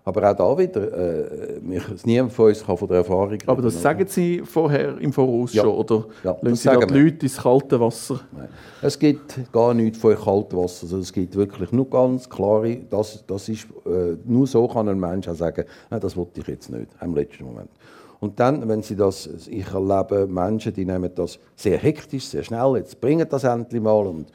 Aber 0.08 0.30
auch 0.32 0.36
da 0.36 0.56
wieder, 0.60 0.94
äh, 1.26 1.60
niemand 2.06 2.32
von 2.32 2.50
uns 2.50 2.64
kann 2.64 2.78
von 2.78 2.88
der 2.88 2.98
Erfahrung 2.98 3.30
reden. 3.30 3.50
Aber 3.50 3.64
das 3.64 3.74
oder? 3.74 3.82
sagen 3.82 4.06
Sie 4.08 4.40
vorher 4.46 5.00
im 5.00 5.12
Voraus 5.12 5.52
Ja. 5.52 5.64
schon, 5.64 5.74
oder 5.74 6.06
Ja, 6.24 6.38
lassen 6.44 6.56
Sie 6.56 6.68
da 6.68 6.74
sagen 6.76 6.94
die. 6.94 7.00
Leute 7.00 7.26
ins 7.26 7.38
kalte 7.38 7.80
Wasser? 7.80 8.20
Nein. 8.32 8.48
Es 8.84 9.00
gibt 9.00 9.52
gar 9.52 9.74
nichts 9.74 9.98
von 9.98 10.16
Kaltwasser. 10.16 10.84
Also 10.84 11.00
es 11.00 11.12
gibt 11.12 11.36
wirklich 11.36 11.72
nur 11.72 11.90
ganz 11.90 12.30
klare, 12.30 12.78
das, 12.88 13.24
das 13.26 13.50
ist, 13.50 13.66
äh, 13.88 14.16
nur 14.26 14.46
so 14.46 14.68
kann 14.68 14.88
ein 14.90 15.00
Mensch 15.00 15.28
auch 15.28 15.34
sagen, 15.34 15.66
nein, 15.90 16.00
das 16.00 16.16
wollte 16.16 16.40
ich 16.42 16.48
jetzt 16.48 16.70
nicht, 16.70 16.88
im 17.02 17.16
letzten 17.16 17.44
Moment. 17.46 17.72
Und 18.20 18.40
dann, 18.40 18.68
wenn 18.70 18.84
sie 18.84 18.96
das, 18.96 19.28
ich 19.50 19.66
erlebe 19.74 20.28
Menschen, 20.28 20.72
die 20.72 20.86
nehmen 20.86 21.10
das 21.16 21.40
sehr 21.56 21.80
hektisch, 21.80 22.26
sehr 22.28 22.44
schnell, 22.44 22.76
jetzt 22.78 23.02
bringen 23.02 23.26
das 23.28 23.44
endlich 23.44 23.82
mal 23.82 24.06
und 24.06 24.28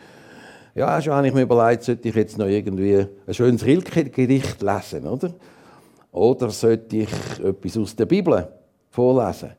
ja, 0.75 1.01
schon 1.01 1.13
habe 1.15 1.29
ich 1.29 1.35
mir 1.35 1.43
überlegt, 1.43 1.85
sollte 1.85 2.09
ich 2.09 2.15
jetzt 2.17 2.39
noch 2.39 2.47
irgendwie 2.47 3.07
ein 3.27 3.35
schönes 3.35 3.65
Rilke-Gedicht 3.65 4.63
lesen, 4.63 5.07
oder? 5.07 5.31
Oder 6.13 6.51
sollte 6.51 6.97
ich 6.97 7.11
etwas 7.43 7.77
aus 7.77 7.95
der 7.95 8.07
Bibel 8.07 8.49
vorlesen? 8.91 9.51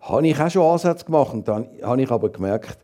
Habe 0.00 0.26
ich 0.26 0.40
auch 0.40 0.50
schon 0.50 0.72
Ansätze 0.72 1.04
gemacht. 1.04 1.34
Und 1.34 1.46
dann 1.46 1.66
habe 1.82 2.02
ich 2.02 2.10
aber 2.10 2.30
gemerkt, 2.30 2.78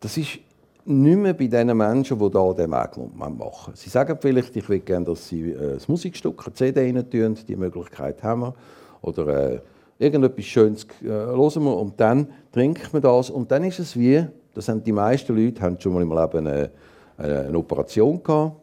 das 0.00 0.16
ist 0.16 0.38
nicht 0.84 1.16
mehr 1.16 1.34
bei 1.34 1.46
den 1.46 1.76
Menschen, 1.76 2.18
die 2.18 2.30
da 2.30 2.52
den 2.52 2.70
Weg 2.70 2.90
machen. 3.16 3.74
Sie 3.74 3.90
sagen 3.90 4.18
vielleicht, 4.20 4.54
ich 4.56 4.68
will 4.68 4.80
gerne, 4.80 5.06
dass 5.06 5.28
sie 5.28 5.50
äh, 5.50 5.74
ein 5.74 5.80
Musikstück, 5.88 6.42
eine 6.44 6.54
CD 6.54 6.80
rein 6.80 7.10
tun, 7.10 7.36
die 7.46 7.56
Möglichkeit 7.56 8.22
haben 8.22 8.42
wir. 8.42 8.54
Oder 9.02 9.52
äh, 9.52 9.60
irgendetwas 9.98 10.44
Schönes 10.44 10.86
äh, 11.02 11.08
hören 11.08 11.64
wir 11.64 11.76
und 11.76 12.00
dann 12.00 12.28
trinkt 12.52 12.92
man 12.92 13.02
das. 13.02 13.30
Und 13.30 13.50
dann 13.50 13.64
ist 13.64 13.80
es 13.80 13.96
wie, 13.96 14.26
das 14.54 14.68
haben 14.68 14.82
die 14.82 14.92
meisten 14.92 15.36
Leute 15.36 15.60
haben 15.62 15.78
schon 15.80 15.92
mal 15.92 16.02
im 16.02 16.10
Leben 16.10 16.46
eine, 16.46 16.70
eine, 17.16 17.40
eine 17.40 17.58
Operation 17.58 18.22
gehabt. 18.22 18.60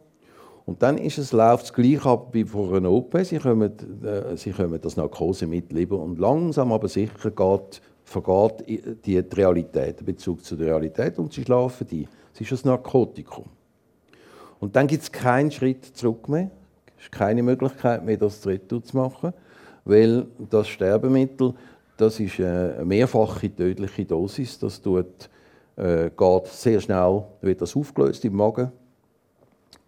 Und 0.66 0.82
dann 0.82 0.96
ist 0.96 1.18
es, 1.18 1.32
läuft 1.32 1.66
es 1.66 1.72
gleich 1.72 2.04
ab 2.06 2.28
wie 2.32 2.44
vor 2.44 2.74
einer 2.74 2.90
OP. 2.90 3.16
Sie 3.22 3.38
kommen, 3.38 3.72
äh, 4.02 4.36
sie 4.36 4.50
kommen 4.50 4.80
das 4.80 4.96
Narkosemittel 4.96 5.78
über 5.78 5.98
und 5.98 6.18
langsam 6.18 6.72
aber 6.72 6.88
sicher 6.88 7.30
geht, 7.30 7.82
vergeht 8.04 9.04
die 9.04 9.18
Realität, 9.18 10.00
der 10.00 10.04
Bezug 10.04 10.44
zur 10.44 10.58
Realität 10.58 11.18
und 11.18 11.32
sie 11.32 11.42
schlafen 11.42 11.86
ein. 11.90 12.08
Es 12.32 12.40
ist 12.40 12.64
ein 12.64 12.68
Narkotikum. 12.68 13.44
Und 14.58 14.74
dann 14.74 14.86
gibt 14.86 15.02
es 15.02 15.12
keinen 15.12 15.50
Schritt 15.50 15.84
zurück 15.84 16.28
mehr. 16.28 16.50
Es 16.96 17.04
ist 17.04 17.12
keine 17.12 17.42
Möglichkeit 17.42 18.04
mehr, 18.04 18.16
das 18.16 18.46
Retour 18.46 18.82
zu 18.82 18.96
machen, 18.96 19.34
weil 19.84 20.26
das 20.50 20.68
Sterbemittel, 20.68 21.52
das 21.98 22.18
ist 22.18 22.40
eine 22.40 22.82
mehrfache 22.84 23.54
tödliche 23.54 24.06
Dosis. 24.06 24.58
Das 24.58 24.80
tut, 24.80 25.28
äh, 25.76 26.10
geht 26.16 26.46
sehr 26.46 26.80
schnell, 26.80 27.24
wird 27.42 27.60
das 27.60 27.76
aufgelöst 27.76 28.24
im 28.24 28.36
Magen 28.36 28.72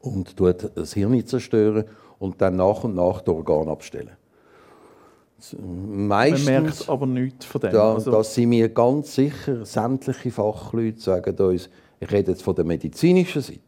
und 0.01 0.37
tut 0.37 0.71
das 0.75 0.95
Hirn 0.95 1.27
zerstören 1.27 1.85
und 2.19 2.41
dann 2.41 2.57
nach 2.57 2.85
und 2.85 2.95
nach 2.95 3.21
die 3.21 3.31
Organe 3.31 3.71
abstellen. 3.71 4.17
Man 5.53 6.09
Meistens, 6.09 6.47
merkt 6.47 6.89
aber 6.89 7.07
nichts 7.07 7.45
von 7.45 7.61
dem. 7.61 7.73
da, 7.73 7.95
also, 7.95 8.11
das 8.11 8.35
sind 8.35 8.49
mir 8.49 8.71
ganz 8.71 9.15
sicher, 9.15 9.67
sämtliche 9.67 10.31
Fachleute 10.31 10.99
sagen 10.99 11.37
uns, 11.37 11.69
ich 12.01 12.11
rede 12.11 12.33
jetzt 12.33 12.43
von 12.43 12.55
der 12.55 12.65
medizinischen 12.65 13.43
Seite. 13.43 13.61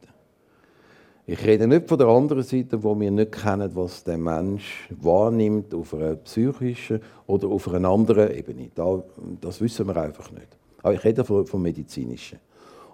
Ich 1.26 1.44
rede 1.44 1.66
nicht 1.66 1.86
von 1.86 1.98
der 1.98 2.06
anderen 2.06 2.42
Seite, 2.42 2.82
wo 2.82 2.98
wir 2.98 3.10
nicht 3.10 3.32
kennen, 3.32 3.70
was 3.74 4.02
der 4.02 4.16
Mensch 4.16 4.88
wahrnimmt 4.98 5.74
auf 5.74 5.92
einer 5.92 6.16
psychischen 6.16 7.02
oder 7.26 7.48
auf 7.48 7.68
einer 7.68 7.90
anderen 7.90 8.30
Ebene. 8.34 8.70
Da, 8.74 9.02
das 9.38 9.60
wissen 9.60 9.86
wir 9.86 9.96
einfach 9.98 10.30
nicht. 10.30 10.56
Aber 10.82 10.94
ich 10.94 11.04
rede 11.04 11.22
von, 11.24 11.46
vom 11.46 11.60
medizinischen. 11.60 12.38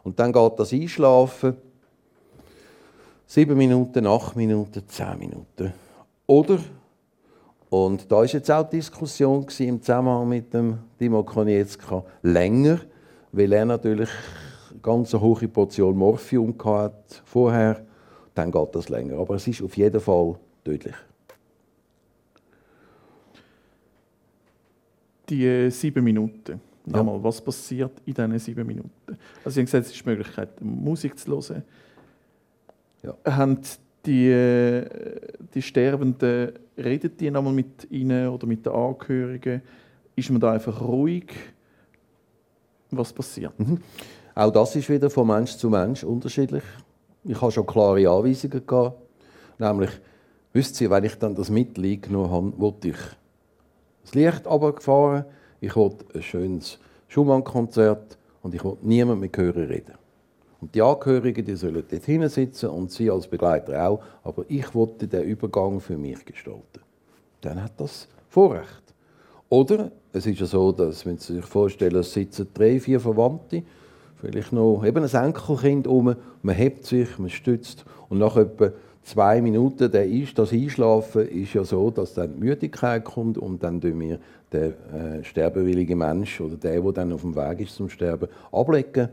Und 0.03 0.18
dann 0.18 0.32
geht 0.32 0.59
das 0.59 0.72
Einschlafen. 0.72 1.57
Sieben 3.27 3.57
Minuten, 3.57 4.07
acht 4.07 4.37
Minuten, 4.37 4.83
zehn 4.87 5.18
Minuten. 5.18 5.72
Oder, 6.27 6.59
und 7.70 8.11
da 8.11 8.16
war 8.16 8.25
jetzt 8.25 8.51
auch 8.51 8.68
die 8.68 8.77
Diskussion 8.77 9.47
im 9.59 9.83
Zusammenhang 9.83 10.29
mit 10.29 10.53
dem 10.55 10.79
Timo 10.99 11.22
Konietzka, 11.22 12.05
länger, 12.22 12.81
weil 13.33 13.53
er 13.53 13.64
natürlich 13.64 14.11
eine 14.70 14.81
ganz 14.81 15.12
hohe 15.14 15.49
Portion 15.49 15.97
Morphium 15.97 16.55
hatte 16.64 17.16
vorher, 17.25 17.85
dann 18.35 18.51
geht 18.51 18.75
das 18.75 18.89
länger. 18.89 19.18
Aber 19.18 19.35
es 19.35 19.47
ist 19.49 19.62
auf 19.62 19.77
jeden 19.77 20.01
Fall 20.01 20.37
tödlich. 20.64 20.95
die 25.29 25.47
äh, 25.47 25.70
sieben 25.70 26.05
Minuten. 26.05 26.61
Nochmal, 26.87 27.22
was 27.22 27.41
passiert 27.41 27.93
in 28.05 28.12
diesen 28.12 28.39
sieben 28.39 28.66
Minuten? 28.66 28.91
Also, 29.43 29.55
Sie 29.55 29.61
haben 29.61 29.66
gesagt, 29.66 29.87
es 29.87 29.93
ist 29.93 30.05
die 30.05 30.09
Möglichkeit, 30.09 30.61
Musik 30.61 31.18
zu 31.18 31.31
hören. 31.31 31.62
Ja. 33.05 33.37
Haben 33.37 33.59
die, 34.07 34.29
äh, 34.29 34.87
die 35.55 35.63
Sterbenden, 35.63 36.53
redet 36.77 37.21
die 37.21 37.31
nochmal 37.31 37.53
mit 37.53 37.91
Ihnen 37.91 38.29
oder 38.29 38.47
mit 38.47 38.65
den 38.65 38.73
Angehörigen? 38.73 39.63
Ist 40.17 40.31
man 40.31 40.41
da 40.41 40.53
einfach 40.53 40.81
ruhig? 40.81 41.27
Was 42.91 43.13
passiert? 43.13 43.53
Auch 44.35 44.51
das 44.51 44.77
ist 44.77 44.89
wieder 44.89 45.11
von 45.11 45.27
Mensch 45.27 45.57
zu 45.57 45.69
Mensch 45.69 46.05
unterschiedlich. 46.05 46.63
Ich 47.25 47.41
habe 47.41 47.53
schon 47.53 47.67
klare 47.67 48.09
Anweisungen 48.09 48.67
gehabt. 48.67 48.99
Nämlich, 49.59 49.91
wisst 50.53 50.81
ihr, 50.81 50.91
wenn 50.91 51.05
ich 51.05 51.15
dann 51.17 51.35
das 51.35 51.51
Mittel 51.51 51.85
eingenommen 51.85 52.31
habe, 52.31 52.59
wollte 52.59 52.89
ich 52.89 52.97
das 54.03 54.15
Licht 54.15 54.47
runtergefahren, 54.47 55.25
ich 55.61 55.75
wollte 55.77 56.05
ein 56.15 56.23
schönes 56.23 56.79
Schumann-Konzert 57.09 58.19
und 58.43 58.55
ich 58.55 58.63
wollte 58.63 58.87
niemand 58.87 59.21
mit 59.21 59.37
Hören 59.37 59.65
reden. 59.65 59.95
Und 60.65 60.75
die 60.75 60.81
Angehörigen, 60.81 61.45
die 61.45 61.57
sollen 61.57 61.85
dort 61.87 62.05
hinten 62.05 62.31
sitzen 62.31 62.71
und 62.71 62.91
sie 62.91 63.11
als 63.11 63.27
Begleiter 63.27 63.87
auch, 63.87 64.01
aber 64.23 64.47
ich 64.49 64.75
wollte 64.75 65.07
den 65.07 65.25
Übergang 65.25 65.79
für 65.79 65.99
mich 65.99 66.25
gestalten. 66.25 66.81
Dann 67.43 67.62
hat 67.62 67.73
das 67.77 68.09
Vorrecht. 68.31 68.95
Oder 69.51 69.91
es 70.15 70.25
ist 70.25 70.41
ja 70.41 70.47
so, 70.47 70.73
dass, 70.73 71.05
wenn 71.05 71.19
Sie 71.19 71.35
sich 71.35 71.45
vorstellen, 71.45 71.97
es 71.97 72.15
sitzen 72.15 72.49
drei, 72.55 72.81
vier 72.81 72.99
Verwandte, 72.99 73.62
vielleicht 74.17 74.55
noch 74.55 74.83
eben 74.87 75.05
ein 75.05 75.27
Enkelkind 75.27 75.87
um, 75.87 76.17
man 76.41 76.55
hebt 76.55 76.87
sich, 76.87 77.19
man 77.19 77.29
stützt 77.29 77.85
und 78.09 78.17
nach 78.17 78.39
etwa 78.39 78.71
zwei 79.03 79.43
Minuten 79.43 79.93
der 79.93 80.07
Einsch- 80.07 80.35
das 80.35 80.51
Einschlafen 80.51 81.29
ist 81.29 81.53
ja 81.53 81.62
so, 81.62 81.91
dass 81.91 82.15
dann 82.15 82.33
die 82.33 82.41
Müdigkeit 82.41 83.05
kommt 83.05 83.37
und 83.37 83.62
dann 83.62 83.83
tun 83.83 84.01
wir 84.01 84.19
den 84.51 84.73
äh, 84.73 85.25
sterbewilligen 85.25 85.99
Mensch 85.99 86.41
oder 86.41 86.57
der, 86.57 86.81
der 86.81 86.93
dann 86.93 87.12
auf 87.12 87.21
dem 87.21 87.37
Weg 87.37 87.61
ist 87.61 87.75
zum 87.75 87.91
Sterben, 87.91 88.29
ablegen 88.51 89.11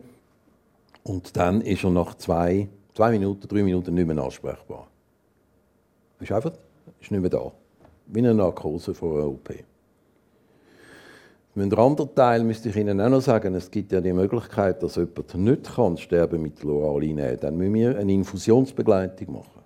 und 1.03 1.35
dann 1.35 1.61
ist 1.61 1.83
er 1.83 1.89
nach 1.89 2.15
zwei, 2.15 2.67
zwei 2.93 3.11
Minuten, 3.11 3.47
drei 3.47 3.63
Minuten 3.63 3.93
nicht 3.93 4.07
mehr 4.07 4.23
ansprechbar. 4.23 4.87
Ist 6.19 6.31
einfach 6.31 6.53
ist 6.99 7.11
nicht 7.11 7.21
mehr 7.21 7.29
da. 7.29 7.51
Wie 8.07 8.19
eine 8.19 8.33
Narkose 8.33 8.93
vor 8.93 9.17
einer 9.17 9.27
OP. 9.27 9.49
Mit 11.53 11.71
dem 11.71 11.79
anderen 11.79 12.15
Teil 12.15 12.43
müsste 12.43 12.69
ich 12.69 12.77
Ihnen 12.77 13.01
auch 13.01 13.09
noch 13.09 13.21
sagen, 13.21 13.53
es 13.55 13.69
gibt 13.69 13.91
ja 13.91 13.99
die 13.99 14.13
Möglichkeit, 14.13 14.81
dass 14.81 14.95
jemand 14.95 15.35
nicht 15.35 15.75
kann 15.75 15.97
Sterbemittel 15.97 16.69
oral 16.69 17.01
einnehmen. 17.01 17.37
Dann 17.41 17.57
müssen 17.57 17.73
wir 17.73 17.97
eine 17.97 18.13
Infusionsbegleitung 18.13 19.33
machen. 19.33 19.61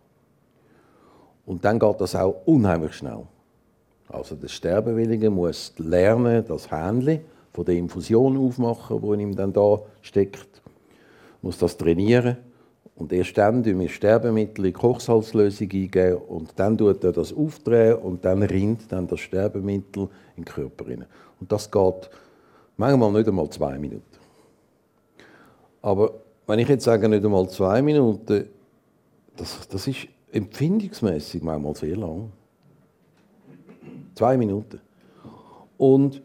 Und 1.46 1.64
dann 1.64 1.78
geht 1.78 2.02
das 2.02 2.16
auch 2.16 2.42
unheimlich 2.46 2.94
schnell. 2.94 3.24
Also 4.10 4.36
der 4.36 4.48
Sterbewillige 4.48 5.30
muss 5.30 5.74
lernen, 5.78 6.44
das 6.48 6.72
Händchen 6.72 7.22
von 7.54 7.66
der 7.66 7.76
Infusion 7.76 8.38
aufmachen, 8.38 9.02
wo 9.02 9.14
ihm 9.14 9.36
dann 9.36 9.54
da 9.54 9.80
steckt, 10.02 10.62
muss 11.46 11.60
das 11.60 11.78
trainieren 11.78 12.38
und 12.96 13.14
erst 13.14 13.38
dann 13.38 13.64
tun 13.64 13.80
wir 13.80 13.88
Sterbemittel 13.88 14.66
in 14.66 14.74
Kochsalzlösung 14.74 15.70
eingeben 15.72 16.18
und 16.28 16.54
dann 16.56 16.76
tut 16.78 17.04
er 17.04 17.12
das 17.12 17.32
aufdrehen 17.32 17.98
und 17.98 18.26
dann 18.26 18.42
rinnt 18.42 18.92
dann 18.92 19.06
das 19.08 19.20
Sterbemittel 19.20 20.10
in 20.36 20.44
den 20.44 20.46
Körper 20.46 20.88
rein. 20.88 21.06
Und 21.40 21.52
das 21.52 21.70
geht 21.70 22.10
manchmal 22.78 23.12
nicht 23.12 23.28
einmal 23.28 23.50
zwei 23.52 23.78
Minuten. 23.78 24.04
Aber 25.84 26.16
wenn 26.48 26.60
ich 26.60 26.68
jetzt 26.68 26.86
sage, 26.86 27.08
nicht 27.08 27.24
einmal 27.24 27.48
zwei 27.48 27.82
Minuten, 27.82 28.48
das, 29.38 29.68
das 29.68 29.88
ist 29.88 30.08
empfindungsmäßig 30.32 31.44
manchmal 31.44 31.76
sehr 31.76 31.96
lang. 31.96 32.32
Zwei 34.16 34.36
Minuten. 34.36 34.80
Und 35.78 36.24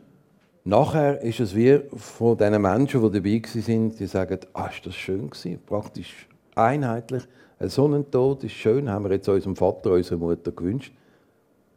nachher 0.64 1.20
ist 1.22 1.40
es 1.40 1.54
wie 1.54 1.80
von 1.96 2.36
den 2.36 2.60
Menschen, 2.60 3.02
die 3.02 3.20
dabei 3.20 3.42
waren, 3.42 3.96
die 3.96 4.06
sagen, 4.06 4.38
ah, 4.52 4.66
ist 4.66 4.86
das 4.86 4.94
schön 4.94 5.30
gewesen, 5.30 5.60
praktisch 5.64 6.28
einheitlich. 6.54 7.22
Ein 7.58 7.68
Sonnentod 7.68 8.44
ist 8.44 8.52
schön, 8.52 8.88
haben 8.88 9.04
wir 9.04 9.12
jetzt 9.12 9.28
unserem 9.28 9.56
Vater, 9.56 9.92
unserer 9.92 10.18
Mutter 10.18 10.50
gewünscht. 10.50 10.92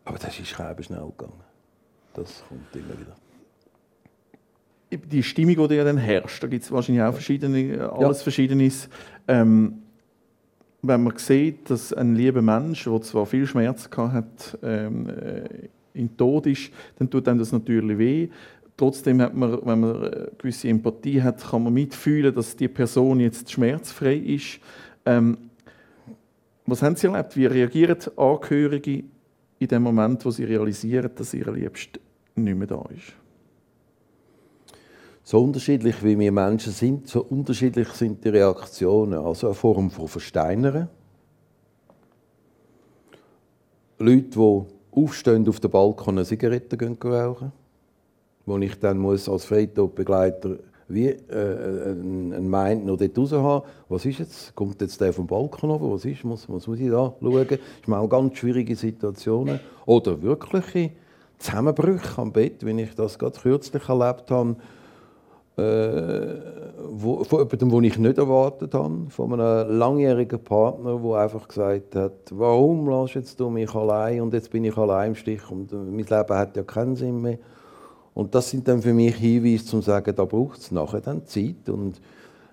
Aber 0.05 0.17
das 0.17 0.39
ist 0.39 0.47
schreiben 0.47 0.83
schnell 0.83 1.11
gegangen. 1.17 1.41
Das 2.13 2.43
kommt 2.47 2.73
immer 2.73 2.99
wieder. 2.99 3.15
die 5.07 5.23
Stimmung, 5.23 5.67
die 5.67 5.75
ja 5.75 5.83
dann 5.83 5.97
herrscht, 5.97 6.43
da 6.43 6.47
gibt 6.47 6.63
es 6.63 6.71
wahrscheinlich 6.71 7.03
auch 7.03 7.13
verschiedene, 7.13 7.91
alles 7.91 8.21
Verschiedenes. 8.21 8.89
Ähm, 9.27 9.83
wenn 10.81 11.03
man 11.03 11.17
sieht, 11.17 11.69
dass 11.69 11.93
ein 11.93 12.15
lieber 12.15 12.41
Mensch, 12.41 12.83
der 12.83 13.01
zwar 13.01 13.25
viel 13.25 13.47
Schmerz 13.47 13.89
gehabt 13.89 14.13
hat, 14.13 14.59
ähm, 14.61 15.09
äh, 15.09 15.69
in 15.93 16.15
Tod 16.17 16.45
ist, 16.47 16.71
dann 16.97 17.09
tut 17.09 17.27
einem 17.27 17.39
das 17.39 17.51
natürlich 17.51 17.97
weh. 17.97 18.29
Trotzdem 18.75 19.21
hat 19.21 19.35
man, 19.35 19.65
wenn 19.65 19.79
man 19.79 19.95
eine 19.95 20.31
gewisse 20.37 20.67
Empathie 20.67 21.21
hat, 21.21 21.43
kann 21.43 21.63
man 21.63 21.73
mitfühlen, 21.73 22.33
dass 22.33 22.55
die 22.55 22.67
Person 22.67 23.19
jetzt 23.19 23.51
schmerzfrei 23.51 24.15
ist. 24.15 24.59
Ähm, 25.05 25.37
was 26.65 26.81
haben 26.81 26.95
Sie 26.95 27.07
erlebt? 27.07 27.35
Wie 27.35 27.45
reagieren 27.45 27.97
Angehörige 28.15 29.03
in 29.59 29.67
dem 29.67 29.83
Moment, 29.83 30.25
wo 30.25 30.31
sie 30.31 30.45
realisieren, 30.45 31.11
dass 31.15 31.33
ihr 31.33 31.51
Liebster 31.51 31.99
nicht 32.35 32.57
mehr 32.57 32.67
da 32.67 32.83
ist? 32.89 33.13
So 35.23 35.41
unterschiedlich 35.41 36.03
wie 36.03 36.19
wir 36.19 36.31
Menschen 36.31 36.73
sind, 36.73 37.07
so 37.07 37.23
unterschiedlich 37.23 37.87
sind 37.89 38.23
die 38.25 38.29
Reaktionen. 38.29 39.19
Also 39.19 39.47
eine 39.47 39.55
Form 39.55 39.89
von 39.89 40.07
Versteinern. 40.07 40.89
Leute, 43.99 44.29
die 44.29 44.61
aufstehen 44.91 45.47
auf 45.47 45.59
dem 45.61 45.71
Balkon 45.71 46.17
eine 46.17 46.25
Zigarette 46.25 46.77
rauchen, 47.03 47.53
wo 48.45 48.57
ich 48.57 48.79
dann 48.79 48.97
muss 48.97 49.29
als 49.29 49.45
Freitodbegleiter 49.45 50.57
wie 50.89 51.07
äh, 51.07 51.91
ein 51.91 52.49
Mind 52.49 52.85
noch 52.85 52.97
dort 52.97 53.17
raus 53.17 53.31
haben. 53.31 53.65
Was 53.89 54.05
ist 54.05 54.19
jetzt? 54.19 54.53
Kommt 54.53 54.81
jetzt 54.81 54.99
der 54.99 55.13
vom 55.13 55.25
Balkon 55.25 55.71
runter? 55.71 55.91
Was 55.91 56.05
ist? 56.05 56.23
Muss, 56.23 56.47
was 56.49 56.67
muss 56.67 56.79
ich 56.79 56.89
da 56.89 57.13
schauen? 57.19 57.47
Das 57.47 57.57
ist 57.57 57.87
mal 57.87 58.07
ganz 58.07 58.37
schwierige 58.37 58.75
Situationen. 58.75 59.59
Oder 59.85 60.21
wirkliche 60.21 60.91
Zusammenbrüche 61.39 62.21
am 62.21 62.31
Bett, 62.31 62.65
wie 62.65 62.81
ich 62.81 62.93
das 62.95 63.17
gerade 63.17 63.39
kürzlich 63.39 63.87
erlebt 63.87 64.29
habe 64.29 64.57
äh, 65.57 66.35
wo, 66.89 67.23
von 67.23 67.39
jemandem, 67.39 67.69
den 67.69 67.83
ich 67.83 67.97
nicht 67.99 68.17
erwartet 68.17 68.73
habe, 68.73 69.05
von 69.09 69.39
einem 69.39 69.77
langjährigen 69.77 70.43
Partner, 70.43 70.99
der 70.99 71.15
einfach 71.15 71.47
gesagt 71.47 71.95
hat, 71.95 72.13
warum 72.31 72.89
lässt 72.89 73.39
du 73.39 73.49
mich 73.49 73.73
allein 73.75 74.21
und 74.21 74.33
jetzt 74.33 74.49
bin 74.49 74.63
ich 74.63 74.75
allein 74.77 75.09
im 75.09 75.15
Stich 75.15 75.49
und 75.51 75.71
mein 75.71 75.97
Leben 75.97 76.35
hat 76.35 76.57
ja 76.57 76.63
keinen 76.63 76.95
Sinn 76.95 77.21
mehr. 77.21 77.37
Und 78.13 78.35
das 78.35 78.49
sind 78.49 78.67
dann 78.67 78.81
für 78.81 78.93
mich 78.93 79.15
Hinweise, 79.15 79.65
zum 79.65 79.81
zu 79.81 79.85
sagen, 79.87 80.15
da 80.15 80.25
braucht 80.25 80.59
es 80.59 80.71
nachher 80.71 81.01
dann 81.01 81.25
Zeit 81.25 81.67
und 81.67 81.99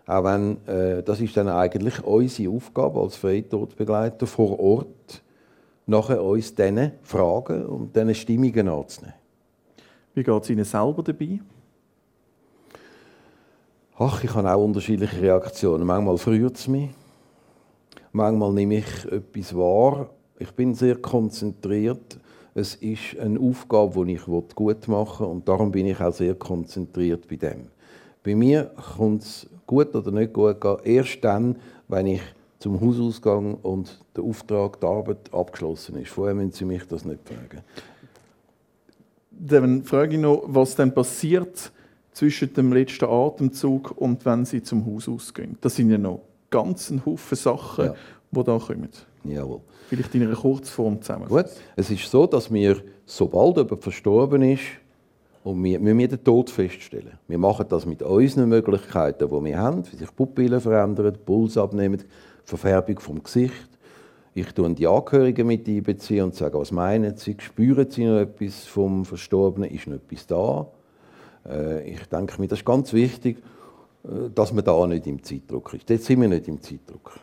auch 0.06 0.24
wenn, 0.24 0.66
äh, 0.66 1.02
das 1.02 1.20
ist 1.20 1.36
dann 1.36 1.48
eigentlich 1.48 2.02
unsere 2.02 2.50
Aufgabe 2.50 3.00
als 3.00 3.16
Freitodbegleiter 3.16 4.26
vor 4.26 4.58
Ort, 4.58 5.22
nachher 5.86 6.22
uns 6.22 6.54
diese 6.54 6.92
Fragen 7.02 7.66
und 7.66 7.94
diese 7.94 8.14
Stimmungen 8.14 8.68
anzunehmen. 8.68 9.14
Wie 10.14 10.24
geht 10.24 10.42
es 10.42 10.50
Ihnen 10.50 10.64
selber 10.64 11.02
dabei? 11.02 11.40
Ach, 13.96 14.24
ich 14.24 14.34
habe 14.34 14.52
auch 14.52 14.64
unterschiedliche 14.64 15.20
Reaktionen. 15.20 15.86
Manchmal 15.86 16.18
freut 16.18 16.56
es 16.56 16.66
mich. 16.66 16.90
Manchmal 18.12 18.52
nehme 18.52 18.78
ich 18.78 19.04
etwas 19.04 19.54
wahr. 19.54 20.10
Ich 20.38 20.50
bin 20.52 20.74
sehr 20.74 20.96
konzentriert. 20.96 22.18
Es 22.54 22.74
ist 22.76 23.18
eine 23.18 23.38
Aufgabe, 23.38 24.04
die 24.06 24.14
ich 24.14 24.24
gut 24.24 24.88
machen 24.88 25.26
will. 25.26 25.32
Und 25.32 25.48
darum 25.48 25.70
bin 25.70 25.86
ich 25.86 26.00
auch 26.00 26.12
sehr 26.12 26.34
konzentriert 26.34 27.28
bei 27.28 27.36
dem. 27.36 27.66
Bei 28.22 28.34
mir 28.34 28.70
kommt 28.96 29.22
es 29.22 29.46
gut 29.66 29.94
oder 29.94 30.10
nicht 30.10 30.32
gut 30.32 30.60
gehen, 30.60 30.76
erst 30.84 31.22
dann, 31.22 31.56
wenn 31.88 32.06
ich 32.06 32.22
zum 32.58 32.80
Hausausgang 32.80 33.54
und 33.62 33.98
der 34.14 34.24
Auftrag, 34.24 34.80
die 34.80 34.86
Arbeit 34.86 35.32
abgeschlossen 35.32 35.96
ist. 35.96 36.10
Vorher 36.10 36.34
müssen 36.34 36.52
Sie 36.52 36.64
mich 36.64 36.84
das 36.86 37.04
nicht 37.04 37.20
fragen. 37.26 37.62
Dann 39.30 39.84
frage 39.84 40.16
ich 40.16 40.20
noch, 40.20 40.42
was 40.46 40.74
dann 40.74 40.92
passiert, 40.92 41.72
zwischen 42.12 42.52
dem 42.52 42.72
letzten 42.72 43.06
Atemzug 43.06 43.92
und 43.96 44.24
wenn 44.26 44.44
sie 44.44 44.62
zum 44.62 44.84
Haus 44.84 45.08
ausgehen. 45.08 45.56
Das 45.60 45.76
sind 45.76 45.90
ja 45.90 45.96
noch 45.96 46.20
ganz 46.50 46.90
ein 46.90 47.04
Haufen 47.06 47.36
Sachen, 47.36 47.86
ja. 47.86 47.94
die 48.30 48.44
da 48.44 48.58
kommen. 48.58 48.88
Jawohl. 49.24 49.60
Vielleicht 49.90 50.14
in 50.14 50.22
einer 50.22 50.36
Kurzform 50.36 51.02
zusammen. 51.02 51.26
Gut. 51.26 51.46
Es 51.74 51.90
ist 51.90 52.08
so, 52.08 52.24
dass 52.24 52.52
wir, 52.52 52.76
sobald 53.06 53.56
jemand 53.56 53.82
verstorben 53.82 54.40
ist, 54.42 54.62
und 55.42 55.64
wir, 55.64 55.80
müssen 55.80 56.10
den 56.10 56.22
Tod 56.22 56.48
feststellen. 56.48 57.18
Wir 57.26 57.38
machen 57.38 57.66
das 57.68 57.86
mit 57.86 58.00
unseren 58.00 58.48
Möglichkeiten, 58.48 59.28
die 59.28 59.44
wir 59.44 59.58
haben, 59.58 59.82
wie 59.90 59.96
sich 59.96 60.14
Pupillen 60.14 60.60
verändern, 60.60 61.18
Puls 61.26 61.58
abnehmen, 61.58 62.04
Verfärbung 62.44 63.00
vom 63.00 63.20
Gesicht. 63.20 63.68
Ich 64.32 64.52
tue 64.52 64.72
die 64.74 64.86
Angehörigen 64.86 65.48
mit 65.48 65.66
einbeziehen 65.66 66.26
und 66.26 66.36
sage, 66.36 66.56
was 66.56 66.70
meinen 66.70 67.16
sie? 67.16 67.34
Spüren 67.40 67.90
sie 67.90 68.04
noch 68.04 68.20
etwas 68.20 68.66
vom 68.66 69.04
Verstorbenen? 69.04 69.70
Ist 69.70 69.88
noch 69.88 69.96
etwas 69.96 70.24
da? 70.24 70.68
Äh, 71.48 71.90
ich 71.90 72.04
denke 72.06 72.40
mir, 72.40 72.46
das 72.46 72.60
ist 72.60 72.64
ganz 72.64 72.92
wichtig, 72.92 73.38
äh, 74.04 74.30
dass 74.32 74.52
man 74.52 74.64
da 74.64 74.86
nicht 74.86 75.08
im 75.08 75.20
Zeitdruck 75.20 75.74
ist. 75.74 75.90
Dort 75.90 76.02
sind 76.02 76.20
wir 76.20 76.28
nicht 76.28 76.46
im 76.46 76.62
Zeitdruck. 76.62 77.18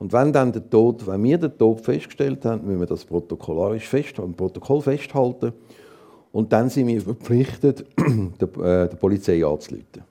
Und 0.00 0.14
wenn 0.14 0.32
dann 0.32 0.50
der 0.50 0.68
Tod, 0.68 1.06
wenn 1.06 1.22
wir 1.22 1.36
den 1.36 1.56
Tod 1.58 1.82
festgestellt 1.82 2.46
haben, 2.46 2.66
müssen 2.66 2.80
wir 2.80 2.86
das 2.86 3.04
protokollarisch 3.04 3.86
fest, 3.86 4.18
im 4.18 4.32
Protokoll 4.32 4.80
festhalten. 4.80 5.52
Und 6.32 6.50
dann 6.54 6.70
sind 6.70 6.86
wir 6.86 7.02
verpflichtet, 7.02 7.84
der, 8.40 8.48
äh, 8.48 8.88
der 8.88 8.96
Polizei 8.96 9.44
anzuleiten. 9.44 10.02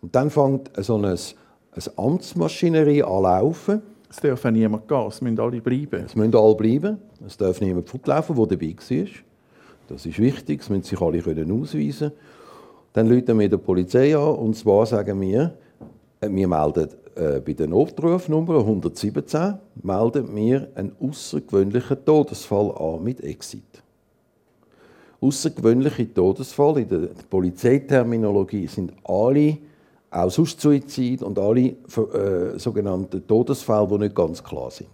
Und 0.00 0.14
dann 0.14 0.30
fängt 0.30 0.70
so 0.76 0.94
eine, 0.94 1.08
eine 1.08 1.98
Amtsmaschinerie 1.98 3.02
an 3.02 3.22
laufen. 3.24 3.82
Es 4.08 4.18
darf 4.18 4.44
auch 4.44 4.50
niemand 4.50 4.86
gehen, 4.86 5.06
es 5.08 5.20
müssen 5.20 5.40
alle 5.40 5.60
bleiben. 5.60 6.04
Es 6.06 6.14
müssen 6.14 6.36
alle 6.36 6.54
bleiben. 6.54 6.98
Es 7.26 7.36
darf 7.36 7.60
niemand 7.60 7.88
fortlaufen, 7.90 8.36
der 8.36 8.46
dabei 8.46 8.76
war. 8.76 9.06
Das 9.88 10.06
ist 10.06 10.18
wichtig, 10.20 10.60
es 10.60 10.70
müssen 10.70 10.84
sich 10.84 11.00
alle 11.00 11.18
ausweisen 11.18 11.98
können. 11.98 12.12
Dann 12.92 13.10
rufen 13.10 13.40
wir 13.40 13.48
die 13.48 13.58
Polizei 13.58 14.16
an 14.16 14.36
und 14.36 14.54
zwar 14.54 14.86
sagen 14.86 15.20
wir, 15.20 15.52
äh, 16.20 16.30
wir 16.30 16.46
melden 16.46 16.90
bei 17.16 17.52
der 17.54 17.66
Notrufnummer 17.66 18.58
117 18.58 19.54
melden 19.82 20.36
wir 20.36 20.68
einen 20.74 20.92
außergewöhnlichen 21.00 22.04
Todesfall 22.04 22.70
an 22.76 23.02
mit 23.02 23.22
Exit. 23.22 23.82
Außergewöhnliche 25.20 26.12
Todesfall 26.12 26.78
in 26.78 26.88
der 26.88 27.08
Polizeiterminologie 27.30 28.66
sind 28.66 28.92
alle 29.04 29.56
auch 30.10 30.30
sonst 30.30 30.60
Suizid 30.60 31.22
und 31.22 31.38
alle 31.38 31.60
äh, 31.60 32.58
sogenannten 32.58 33.26
Todesfälle, 33.26 33.88
die 33.88 33.98
nicht 33.98 34.14
ganz 34.14 34.42
klar 34.42 34.70
sind. 34.70 34.88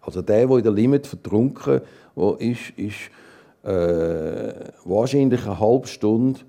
Also 0.00 0.22
der, 0.22 0.46
der 0.46 0.56
in 0.56 0.62
der 0.62 0.72
Limit 0.72 1.06
vertrunken 1.06 1.80
ist, 2.38 2.70
ist 2.76 3.10
äh, 3.64 4.52
wahrscheinlich 4.84 5.44
eine 5.44 5.58
halbe 5.58 5.86
Stunde 5.86 6.40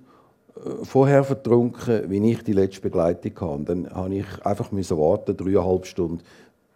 vorher 0.84 1.24
vertrunken, 1.24 2.10
wie 2.10 2.32
ich 2.32 2.44
die 2.44 2.54
letzte 2.54 2.82
Begleitung 2.82 3.32
hatte. 3.40 3.64
Dann 3.64 3.82
musste 3.84 4.16
ich 4.16 4.46
einfach 4.46 4.72
warten, 4.72 5.38
dreieinhalb 5.38 5.86
Stunden, 5.86 6.22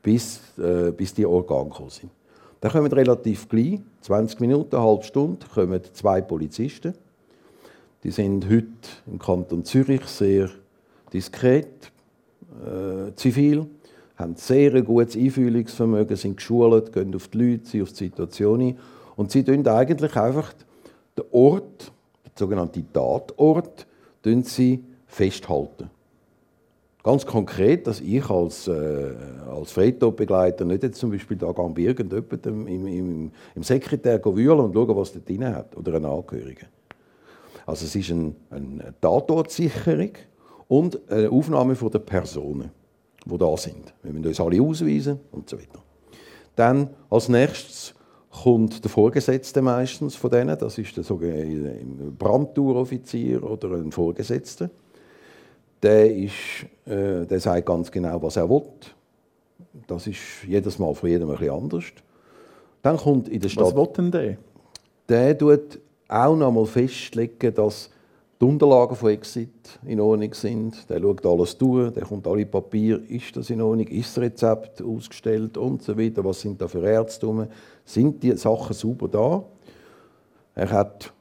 bis, 0.02 0.42
äh, 0.58 0.92
bis 0.92 1.14
die 1.14 1.26
Organe 1.26 1.70
gekommen 1.70 1.90
sind. 1.90 2.12
Dann 2.60 2.72
kommen 2.72 2.92
relativ 2.92 3.50
gleich, 3.50 3.80
20 4.02 4.40
Minuten, 4.40 4.76
eine 4.76 4.86
halbe 4.86 5.04
Stunde, 5.04 5.46
kommen 5.54 5.82
zwei 5.94 6.22
Polizisten. 6.22 6.94
Die 8.04 8.12
sind 8.12 8.46
heute 8.46 8.68
im 9.08 9.20
Kanton 9.20 9.64
Zürich 9.64 10.06
sehr 10.06 10.50
diskret, 11.14 11.92
äh, 12.66 13.14
zivil, 13.16 13.68
haben 14.16 14.36
sehr 14.36 14.74
ein 14.76 14.86
gutes 14.86 15.16
Einfühlungsvermögen, 15.16 16.16
sind 16.16 16.38
geschult, 16.38 16.94
gehen 16.94 17.16
auf 17.16 17.28
die 17.28 17.38
Leute, 17.38 17.66
sind 17.66 17.82
auf 17.84 17.90
die 17.90 17.96
Situation 17.96 18.62
ein. 18.62 18.80
Und 19.16 19.32
sie 19.32 19.44
tun 19.44 19.68
eigentlich 19.68 20.16
einfach 20.16 20.54
den 21.18 21.26
Ort 21.32 21.92
sogenannte 22.42 22.84
Tatort, 22.92 23.88
sie 24.44 24.84
festhalten. 25.08 25.90
Ganz 27.04 27.26
konkret, 27.26 27.88
dass 27.88 28.00
ich 28.00 28.30
als, 28.30 28.68
äh, 28.68 29.14
als 29.50 29.72
Freitodbegleiter 29.72 30.66
nicht 30.66 30.84
jetzt 30.84 31.00
zum 31.00 31.10
Beispiel 31.10 31.38
da 31.38 31.52
gehe 31.52 31.70
bei 31.70 31.82
irgendjemandem 31.82 32.68
im, 32.68 32.88
im, 32.88 33.32
im 33.56 33.64
Sekretär 33.64 34.24
wühlen 34.24 34.60
und 34.60 34.74
schauen, 34.74 34.96
was 34.96 35.12
der 35.12 35.22
drin 35.22 35.46
hat, 35.46 35.76
oder 35.76 35.96
einen 35.96 36.06
Angehörigen. 36.06 36.68
Also 37.66 37.86
es 37.86 37.96
ist 37.96 38.12
ein, 38.12 38.36
eine 38.52 38.94
Tatortsicherung 39.02 40.12
und 40.68 41.00
eine 41.10 41.32
Aufnahme 41.32 41.76
von 41.76 41.90
den 41.90 42.06
Personen, 42.06 42.70
die 43.26 43.38
da 43.38 43.58
sind. 43.58 43.94
Wir 44.04 44.14
müssen 44.14 44.28
uns 44.28 44.40
alle 44.40 44.62
ausweisen 44.62 45.20
und 45.32 45.50
so 45.50 45.58
weiter. 45.58 45.82
Dann 46.56 46.90
als 47.10 47.30
nächstes 47.30 47.96
kommt 48.32 48.84
der 48.84 48.90
Vorgesetzte 48.90 49.62
meistens 49.62 50.16
von 50.16 50.30
denen, 50.30 50.58
das 50.58 50.78
ist 50.78 50.96
der 50.96 51.04
sogenannte 51.04 51.76
Brandtouroffizier 52.18 53.44
oder 53.44 53.72
ein 53.72 53.92
Vorgesetzter. 53.92 54.70
Der, 55.84 56.16
ist, 56.16 56.66
äh, 56.86 57.26
der 57.26 57.40
sagt 57.40 57.66
ganz 57.66 57.92
genau, 57.92 58.22
was 58.22 58.38
er 58.38 58.50
will. 58.50 58.64
Das 59.88 60.08
ist 60.08 60.20
jedes 60.48 60.80
Mal 60.80 60.94
von 60.94 61.10
jedem 61.10 61.30
ein 61.30 61.38
bisschen 61.38 61.54
anders. 61.54 61.84
Dann 62.82 62.98
kommt 62.98 63.30
in 63.30 63.42
der 63.42 63.50
Stadt... 63.50 63.66
Was 63.66 63.76
will 63.76 63.88
denn 63.96 64.12
der? 64.12 64.38
Der 65.10 65.38
tut 65.38 65.80
auch 66.08 66.36
noch 66.36 66.48
einmal 66.48 66.66
festlegen, 66.66 67.54
dass 67.54 67.91
die 68.42 68.46
Unterlagen 68.46 68.96
von 68.96 69.12
Exit 69.12 69.80
in 69.86 70.00
Ordnung 70.00 70.34
sind. 70.34 70.90
Der 70.90 71.00
schaut 71.00 71.26
alles 71.26 71.58
durch, 71.58 71.94
der 71.94 72.04
kommt 72.04 72.26
alle 72.26 72.46
Papiere, 72.46 73.00
ist 73.08 73.38
das 73.38 73.52
in 73.52 73.62
Ordnung, 73.62 73.88
ist 73.88 74.18
das 74.18 74.24
Rezept 74.24 74.82
ausgestellt 74.82 75.58
und 75.58 75.84
so 75.84 75.96
weiter, 75.98 76.26
was 76.26 76.42
sind 76.42 76.60
da 76.60 76.68
für 76.68 76.84
Ärzte 76.84 77.48
sind 77.86 78.24
die 78.24 78.36
Sachen 78.36 78.74
sauber 78.74 79.08
da. 79.08 79.44
Er 80.56 80.72
hat 80.72 81.14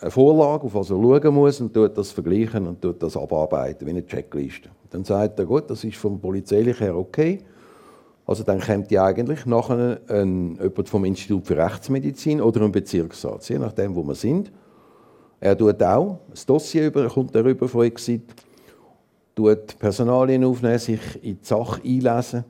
eine 0.00 0.10
Vorlage, 0.10 0.64
auf 0.64 0.74
was 0.74 0.90
er 0.90 0.96
schauen 0.96 1.34
muss 1.34 1.60
und 1.60 1.72
tut 1.72 1.96
das 1.96 2.10
vergleichen 2.10 2.66
und 2.66 2.82
tut 2.82 3.00
das 3.00 3.16
abarbeiten, 3.16 3.86
wie 3.86 3.90
eine 3.90 4.04
Checkliste. 4.04 4.68
Dann 4.90 5.04
sagt 5.04 5.38
er, 5.38 5.46
gut, 5.46 5.70
das 5.70 5.84
ist 5.84 5.96
vom 5.96 6.20
polizeilichen 6.20 6.84
her 6.84 6.96
okay. 6.96 7.38
Also 8.26 8.42
dann 8.42 8.60
kommt 8.60 8.90
ja 8.90 9.04
eigentlich 9.04 9.46
nachher 9.46 10.00
ein, 10.08 10.56
jemand 10.56 10.88
vom 10.88 11.04
Institut 11.04 11.46
für 11.46 11.56
Rechtsmedizin 11.56 12.40
oder 12.40 12.62
ein 12.62 12.72
Bezirksarzt, 12.72 13.48
je 13.48 13.58
nachdem, 13.58 13.94
wo 13.94 14.02
wir 14.02 14.16
sind. 14.16 14.50
Er 15.40 15.56
tut 15.56 15.82
auch 15.82 16.18
das 16.30 16.46
Dossier 16.46 16.86
über, 16.86 17.08
kommt 17.08 17.34
darüber 17.34 17.68
von 17.68 17.84
Exit, 17.84 18.22
tut 19.34 19.78
Personalien 19.78 20.44
aufnehmen, 20.44 20.78
sich 20.78 21.00
in 21.22 21.38
die 21.40 21.44
Sache 21.46 21.80
einlesen 21.84 22.44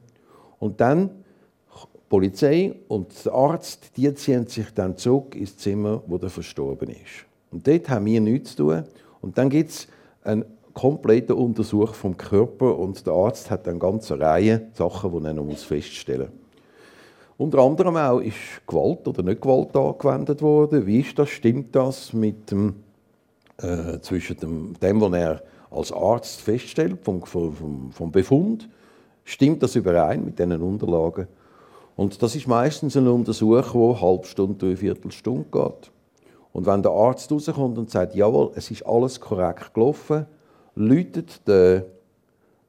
und 0.58 0.80
dann 0.80 1.08
die 1.08 1.98
Polizei 2.08 2.74
und 2.88 3.12
der 3.24 3.32
Arzt, 3.32 3.96
die 3.96 4.12
ziehen 4.14 4.46
sich 4.46 4.72
dann 4.72 4.96
zurück 4.96 5.34
ins 5.34 5.56
Zimmer, 5.56 6.02
wo 6.06 6.18
der 6.18 6.30
verstorben 6.30 6.90
ist. 6.90 7.26
Und 7.50 7.66
dort 7.66 7.88
haben 7.88 8.06
wir 8.06 8.20
nichts 8.20 8.54
zu 8.54 8.64
tun. 8.64 8.84
Und 9.20 9.36
dann 9.36 9.50
gibt 9.50 9.70
es 9.70 9.88
einen 10.22 10.44
kompletten 10.72 11.34
Untersuch 11.34 11.94
vom 11.94 12.16
Körper 12.16 12.78
und 12.78 13.04
der 13.06 13.14
Arzt 13.14 13.50
hat 13.50 13.66
eine 13.66 13.78
ganze 13.78 14.20
Reihe 14.20 14.68
Sachen, 14.74 15.10
die 15.10 15.26
er 15.26 15.32
noch 15.32 15.56
feststellen 15.56 16.28
muss. 16.28 16.45
Unter 17.38 17.58
anderem 17.58 17.96
auch 17.96 18.20
ist 18.20 18.36
Gewalt 18.66 19.06
oder 19.06 19.22
nicht 19.22 19.42
Gewalt 19.42 19.76
angewendet 19.76 20.40
worden. 20.40 20.86
Wie 20.86 21.00
ist 21.00 21.18
das? 21.18 21.28
Stimmt 21.28 21.76
das 21.76 22.14
mit 22.14 22.50
dem, 22.50 22.76
äh, 23.58 23.98
zwischen 24.00 24.38
dem, 24.38 24.74
dem, 24.80 25.00
was 25.00 25.12
er 25.12 25.42
als 25.70 25.92
Arzt 25.92 26.40
feststellt, 26.40 26.98
vom, 27.02 27.22
vom, 27.22 27.90
vom 27.92 28.10
Befund? 28.10 28.68
Stimmt 29.24 29.62
das 29.62 29.76
überein 29.76 30.24
mit 30.24 30.38
diesen 30.38 30.62
Unterlagen? 30.62 31.26
Und 31.94 32.22
das 32.22 32.36
ist 32.36 32.46
meistens 32.46 32.96
ein 32.96 33.08
Untersuch, 33.08 33.72
der 33.72 33.80
eine 33.80 34.00
halbe 34.00 34.26
Stunde, 34.26 34.66
eine 34.66 34.76
Viertelstunde 34.76 35.46
geht. 35.50 35.90
Und 36.52 36.64
wenn 36.64 36.82
der 36.82 36.92
Arzt 36.92 37.30
rauskommt 37.30 37.76
und 37.76 37.90
sagt, 37.90 38.14
jawohl, 38.14 38.52
es 38.54 38.70
ist 38.70 38.86
alles 38.86 39.20
korrekt 39.20 39.74
gelaufen, 39.74 40.26
läutet 40.74 41.46
der, 41.46 41.86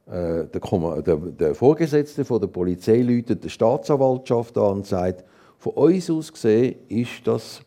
der, 0.10 1.02
der, 1.02 1.16
der 1.18 1.56
Vorgesetzte 1.56 2.24
von 2.24 2.40
der 2.40 2.48
Polizei 2.48 3.02
läutet 3.02 3.44
der 3.44 3.50
Staatsanwaltschaft 3.50 4.58
an 4.58 4.78
und 4.78 4.86
sagt, 4.86 5.26
von 5.58 5.74
uns 5.74 6.10
aus 6.10 6.32
gesehen 6.32 6.76
ist 6.88 7.26
das 7.26 7.62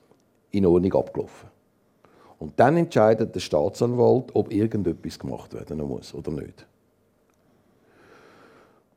in 0.51 0.64
Ordnung 0.64 0.95
abgelaufen. 0.95 1.51
Und 2.38 2.59
dann 2.59 2.78
entscheidet 2.78 3.34
der 3.34 3.41
Staatsanwalt, 3.41 4.34
ob 4.34 4.51
irgendetwas 4.53 5.18
gemacht 5.18 5.53
werden 5.53 5.86
muss 5.86 6.14
oder 6.14 6.30
nicht. 6.30 6.66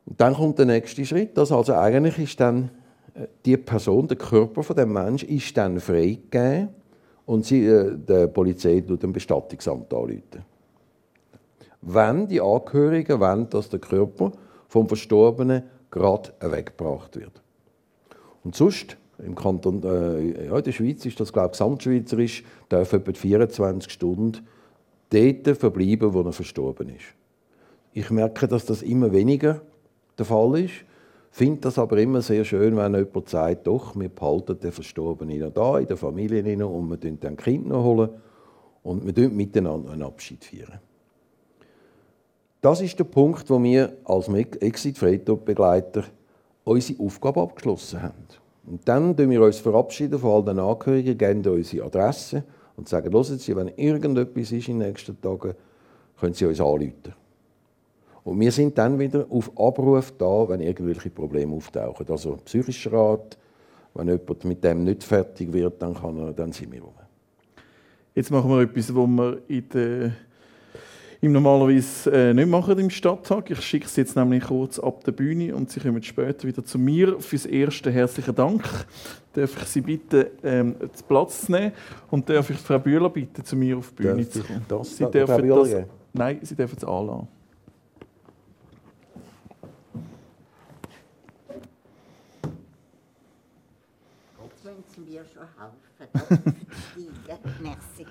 Und 0.06 0.20
dann 0.20 0.34
kommt 0.34 0.60
der 0.60 0.66
nächste 0.66 1.06
Schritt, 1.06 1.38
dass 1.38 1.52
also 1.52 1.74
eigentlich 1.74 2.18
ist 2.20 2.40
dann 2.40 2.70
äh, 3.14 3.28
die 3.46 3.58
Person, 3.58 4.08
der 4.08 4.18
Körper 4.18 4.64
von 4.64 4.76
dem 4.76 4.94
Mensch, 4.94 5.24
ist 5.24 5.56
dann 5.58 5.80
freigegeben 5.80 6.70
und 7.26 7.46
sie, 7.46 7.66
äh, 7.66 7.98
der 7.98 8.28
Polizei 8.28 8.82
tut 8.82 9.04
ein 9.04 9.14
Bestattungsamt 9.14 9.94
anrufen. 9.94 10.53
Wenn 11.86 12.28
die 12.28 12.42
Angehörigen 12.42 13.20
wollen, 13.20 13.50
dass 13.50 13.70
der 13.70 13.80
Körper 13.80 14.32
vom 14.68 14.88
Verstorbenen 14.88 15.64
gerade 15.92 16.34
weggebracht 16.40 17.16
wird. 17.16 17.42
Und 18.44 18.56
sonst, 18.56 18.98
im 19.20 19.36
Kanton, 19.36 19.84
äh, 19.84 20.48
ja, 20.48 20.58
in 20.58 20.64
der 20.64 20.72
Schweiz 20.72 21.06
ist 21.06 21.20
das, 21.20 21.32
glaube 21.32 21.48
ich, 21.48 21.52
gesamtschweizerisch, 21.54 22.44
darf 22.70 22.94
etwa 22.94 23.14
24 23.14 23.92
Stunden 23.92 24.48
dort 25.10 25.58
verbleiben, 25.58 26.14
wo 26.14 26.22
er 26.22 26.34
verstorben 26.34 26.90
ist. 26.90 27.06
Ich 27.94 28.10
merke, 28.10 28.48
dass 28.48 28.66
das 28.66 28.82
immer 28.82 29.12
weniger 29.12 29.62
der 30.18 30.26
Fall 30.26 30.60
ist. 30.60 30.74
Finde 31.30 31.62
das 31.62 31.78
aber 31.80 31.98
immer 31.98 32.22
sehr 32.22 32.44
schön, 32.46 32.76
wenn 32.76 32.94
jemand 32.94 33.30
sagt, 33.30 33.68
doch, 33.68 33.96
wir 33.96 34.10
behalten 34.10 34.60
den 34.60 34.72
Verstorbenen 34.72 35.54
da, 35.54 35.80
in 35.80 35.88
der 35.88 35.98
Familie 35.98 36.40
und 36.42 36.60
wir 36.60 36.68
holen 36.68 37.18
dann 37.20 37.38
Kind 37.38 37.68
noch 37.68 38.10
und 38.84 39.16
wir 39.16 39.30
miteinander 39.30 39.92
einen 39.92 40.04
Abschied 40.04 40.44
feiern. 40.44 40.80
Das 42.64 42.80
ist 42.80 42.98
der 42.98 43.04
Punkt, 43.04 43.50
wo 43.50 43.62
wir 43.62 43.92
als 44.06 44.30
exit 44.62 44.98
begleiter 45.44 46.06
unsere 46.64 47.04
Aufgabe 47.04 47.42
abgeschlossen 47.42 48.02
haben. 48.02 48.24
Und 48.66 48.88
dann 48.88 49.18
verabschieden 49.18 49.30
wir 49.30 49.42
uns 49.42 49.58
verabschieden 49.58 50.18
von 50.18 50.32
all 50.32 50.46
den 50.46 50.60
Angehörigen, 50.60 51.18
geben 51.18 51.46
unsere 51.46 51.86
Adresse 51.86 52.46
und 52.78 52.88
sagen, 52.88 53.12
hören 53.12 53.38
Sie, 53.38 53.54
wenn 53.54 53.68
irgendetwas 53.68 54.54
ist 54.54 54.70
in 54.70 54.80
den 54.80 54.88
nächsten 54.88 55.20
Tagen, 55.20 55.56
können 56.18 56.34
Sie 56.34 56.46
uns 56.46 56.62
anrufen. 56.62 57.14
Und 58.24 58.40
wir 58.40 58.54
sind 58.54 58.78
dann 58.78 58.98
wieder 58.98 59.26
auf 59.30 59.52
Abruf 59.60 60.14
da, 60.18 60.48
wenn 60.48 60.62
irgendwelche 60.62 61.10
Probleme 61.10 61.54
auftauchen. 61.58 62.06
Also 62.10 62.38
psychischer 62.46 62.94
Rat, 62.94 63.38
wenn 63.94 64.08
jemand 64.08 64.46
mit 64.46 64.64
dem 64.64 64.86
nicht 64.86 65.04
fertig 65.04 65.52
wird, 65.52 65.82
dann, 65.82 65.96
kann 65.96 66.18
er, 66.18 66.32
dann 66.32 66.54
sind 66.54 66.72
wir 66.72 66.82
rum. 66.82 66.94
Jetzt 68.16 68.32
machen 68.32 68.50
wir 68.50 68.62
etwas, 68.62 68.96
was 68.96 69.08
wir 69.08 69.42
in 69.50 69.68
der, 69.68 70.12
im 71.24 71.32
normalerweise 71.32 72.12
äh, 72.12 72.34
nicht 72.34 72.50
machen 72.50 72.78
im 72.80 72.90
Stadttag. 72.90 73.50
Ich 73.50 73.62
schicke 73.62 73.88
Sie 73.88 74.02
jetzt 74.02 74.18
nämlich 74.18 74.44
kurz 74.44 74.78
ab 74.78 75.06
der 75.06 75.14
Bühne 75.14 75.56
und 75.56 75.72
Sie 75.72 75.80
kommen 75.80 76.04
später 76.04 76.46
wieder 76.46 76.66
zu 76.66 76.78
mir. 76.78 77.18
Fürs 77.22 77.46
Erste 77.46 77.92
herzlichen 77.92 78.36
Dank. 78.36 78.62
Darf 79.32 79.56
ich 79.56 79.70
Sie 79.70 79.80
bitten, 79.80 80.26
ähm, 80.44 80.76
Platz 81.08 81.46
zu 81.46 81.54
nehmen 81.54 81.72
und 82.12 82.30
darf 82.30 82.50
ich 82.50 82.58
Frau 82.58 82.78
Bühler 82.78 83.10
bitten, 83.10 83.42
zu 83.42 83.56
mir 83.56 83.78
auf 83.78 83.92
die 83.92 84.04
Bühne 84.04 84.26
darf 84.26 84.34
zu 84.34 84.44
kommen? 84.44 84.66
Das, 84.68 84.98
Sie 84.98 85.10
dürfen 85.10 85.48
das, 85.48 85.70
nein, 86.12 86.40
Sie 86.42 86.56
dürfen 86.56 86.78
es 86.78 86.84
anlassen. 86.84 87.28
mir 94.98 95.24
schon 95.26 95.48
helfen. 95.58 96.64
Merci. 97.62 98.06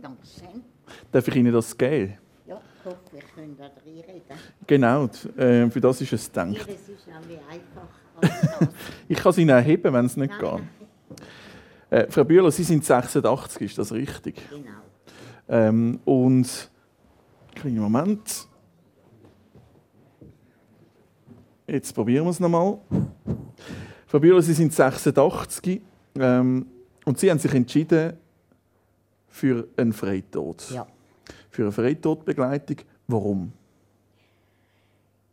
Dankeschön. 0.00 0.75
Darf 1.12 1.28
ich 1.28 1.36
Ihnen 1.36 1.52
das 1.52 1.76
geben? 1.76 2.18
Ja, 2.46 2.60
ich 2.78 2.84
hoffe, 2.84 2.98
wir 3.12 3.22
können 3.34 3.56
da 3.56 3.64
reinreden. 3.64 4.22
Genau, 4.66 5.04
äh, 5.36 5.70
für 5.70 5.80
das 5.80 6.00
ist 6.00 6.12
es 6.12 6.26
gedacht. 6.26 6.66
Es 6.68 6.88
ist 6.88 7.06
nämlich 7.06 7.40
einfach 7.50 7.88
als 8.20 8.68
ich 9.08 9.18
kann 9.18 9.30
es 9.30 9.38
Ihnen 9.38 9.50
erheben, 9.50 9.92
wenn 9.92 10.06
es 10.06 10.16
nicht 10.16 10.32
Nein. 10.40 10.68
geht. 11.90 11.98
Äh, 11.98 12.10
Frau 12.10 12.24
Bühler, 12.24 12.50
Sie 12.50 12.64
sind 12.64 12.84
86, 12.84 13.62
ist 13.62 13.78
das 13.78 13.92
richtig? 13.92 14.40
Genau. 14.50 14.70
Ähm, 15.48 16.00
und, 16.04 16.70
kleinen 17.54 17.78
Moment. 17.78 18.48
Jetzt 21.66 21.92
probieren 21.94 22.24
wir 22.24 22.30
es 22.30 22.40
nochmal. 22.40 22.78
Frau 24.06 24.18
Bühler, 24.18 24.42
Sie 24.42 24.54
sind 24.54 24.72
86 24.72 25.82
ähm, 26.18 26.66
und 27.04 27.18
Sie 27.18 27.30
haben 27.30 27.38
sich 27.38 27.52
entschieden 27.54 28.14
für 29.36 29.68
einen 29.76 29.92
Freitod. 29.92 30.70
Ja. 30.70 30.86
Für 31.50 31.62
eine 31.62 31.72
Freitodbegleitung. 31.72 32.78
Warum? 33.06 33.52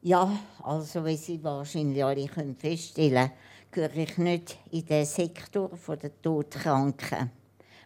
Ja, 0.02 0.30
also 0.62 1.06
wie 1.06 1.16
Sie 1.16 1.42
wahrscheinlich 1.42 2.04
alle 2.04 2.28
können 2.28 2.58
feststellen 2.58 3.32
können, 3.72 3.90
gehöre 3.90 4.04
ich 4.04 4.18
nicht 4.18 4.58
in 4.72 4.86
den 4.86 5.06
Sektor 5.06 5.70
der 5.88 6.22
todkranken 6.22 7.32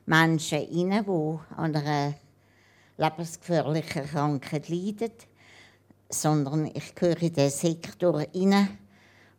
Menschen 0.07 0.57
rein, 0.57 1.05
die 1.05 1.55
an 1.55 1.75
einer 1.75 2.15
lebensgefährlichen 2.97 4.05
Krankheit 4.05 4.69
leiden, 4.69 5.11
sondern 6.09 6.65
ich 6.73 6.95
gehöre 6.95 7.21
in 7.21 7.33
den 7.33 7.51
Sektor 7.51 8.15
rein, 8.15 8.79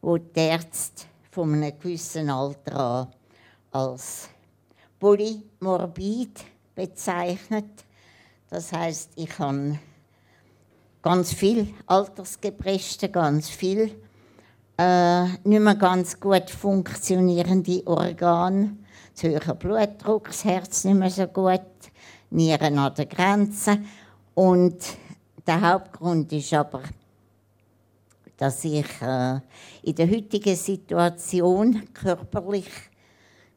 wo 0.01 0.17
die 0.17 0.39
Ärzte 0.39 1.07
von 1.33 1.55
einem 1.55 1.77
gewissen 1.77 2.31
Alter 2.31 2.77
an 2.77 3.09
als 3.73 4.29
polymorbid 5.01 6.45
bezeichnet. 6.79 7.85
Das 8.51 8.73
heißt, 8.73 9.11
ich 9.17 9.37
habe 9.41 9.81
ganz 11.03 11.33
viel 11.33 11.75
Altersgepresste, 11.87 13.09
ganz 13.09 13.49
viel 13.49 13.91
äh, 14.79 15.25
nicht 15.25 15.61
mehr 15.61 15.75
ganz 15.75 16.21
gut 16.21 16.49
funktionierende 16.49 17.85
Organe, 17.85 18.77
zu 19.13 19.29
hoher 19.29 19.57
Blutdruck, 19.57 20.29
das 20.29 20.45
Herz 20.45 20.85
nicht 20.85 20.95
mehr 20.95 21.11
so 21.11 21.27
gut, 21.27 21.61
Nieren 22.31 22.79
an 22.79 22.95
der 22.95 23.07
Grenze. 23.07 23.81
Und 24.35 24.79
der 25.45 25.61
Hauptgrund 25.61 26.33
ist 26.33 26.55
aber 26.55 26.83
dass 28.37 28.65
ich 28.65 28.87
äh, 29.03 29.41
in 29.83 29.97
der 29.97 30.09
heutigen 30.09 30.55
Situation 30.55 31.93
körperlich 31.93 32.71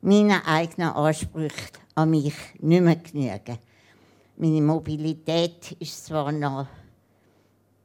meinen 0.01 0.43
eigenen 0.43 0.89
Ansprüchen 0.89 1.80
an 1.95 2.09
mich 2.09 2.33
nicht 2.59 2.81
mehr 2.81 2.95
genüge. 2.95 3.59
Meine 4.37 4.61
Mobilität 4.61 5.73
ist 5.79 6.05
zwar 6.05 6.31
noch 6.31 6.67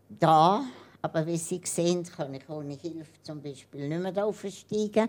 da, 0.09 0.65
aber 1.03 1.27
wie 1.27 1.37
Sie 1.37 1.61
sehen, 1.65 2.05
kann 2.05 2.35
ich 2.35 2.49
ohne 2.49 2.75
Hilfe 2.75 3.23
zum 3.23 3.43
Beispiel 3.43 3.89
nicht 3.89 4.03
mehr 4.03 4.25
aufsteigen. 4.25 5.09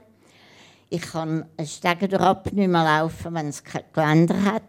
Ich 0.89 1.01
kann 1.01 1.45
einen 1.57 1.67
Stegendrap 1.67 2.51
nicht 2.53 2.67
mehr 2.67 2.83
laufen, 2.83 3.33
wenn 3.33 3.47
es 3.47 3.63
kein 3.63 3.83
Geländer 3.93 4.43
hat. 4.43 4.63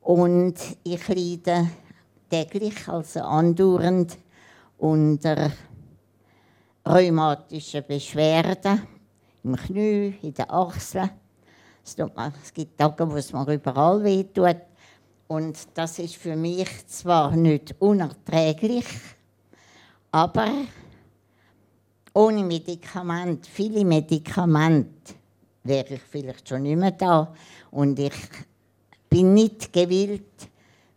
Und 0.00 0.54
ich 0.82 1.08
leide 1.08 1.68
täglich, 2.28 2.88
also 2.88 3.20
andauernd, 3.20 4.18
unter 4.78 5.52
rheumatische 6.84 7.82
Beschwerden 7.82 8.82
im 9.44 9.56
Knie, 9.56 10.18
in 10.22 10.34
den 10.34 10.50
Achseln. 10.50 11.10
Es, 11.84 12.54
gibt 12.54 12.78
Tage, 12.78 13.10
wo 13.10 13.16
es 13.16 13.32
mir 13.32 13.52
überall 13.52 14.02
wehtut. 14.04 14.56
Und 15.28 15.56
das 15.74 15.98
ist 15.98 16.16
für 16.16 16.36
mich 16.36 16.68
zwar 16.86 17.34
nicht 17.34 17.74
unerträglich, 17.78 18.86
aber 20.10 20.50
ohne 22.14 22.44
Medikament, 22.44 23.46
viele 23.46 23.84
Medikamente, 23.84 25.14
wäre 25.64 25.94
ich 25.94 26.02
vielleicht 26.02 26.48
schon 26.48 26.62
nicht 26.62 26.76
mehr 26.76 26.90
da. 26.90 27.32
Und 27.70 27.98
ich 27.98 28.12
bin 29.08 29.32
nicht 29.32 29.72
gewillt, 29.72 30.48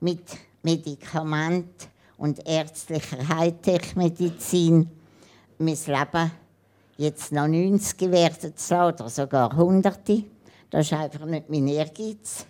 mit 0.01 0.23
Medikament 0.61 1.87
und 2.17 2.45
ärztlicher 2.45 3.27
Hightech-Medizin 3.27 4.89
mein 5.57 5.77
Leben 5.87 6.31
jetzt 6.97 7.31
noch 7.31 7.47
90 7.47 8.11
werden 8.11 8.55
zu 8.55 8.73
lassen, 8.73 8.93
oder 8.93 9.09
sogar 9.09 9.55
Hunderte. 9.55 10.23
Das 10.75 10.87
ist 10.87 10.93
einfach 10.93 11.25
nicht 11.25 11.49
mein 11.49 11.69
Ehrgeiz. 11.69 12.45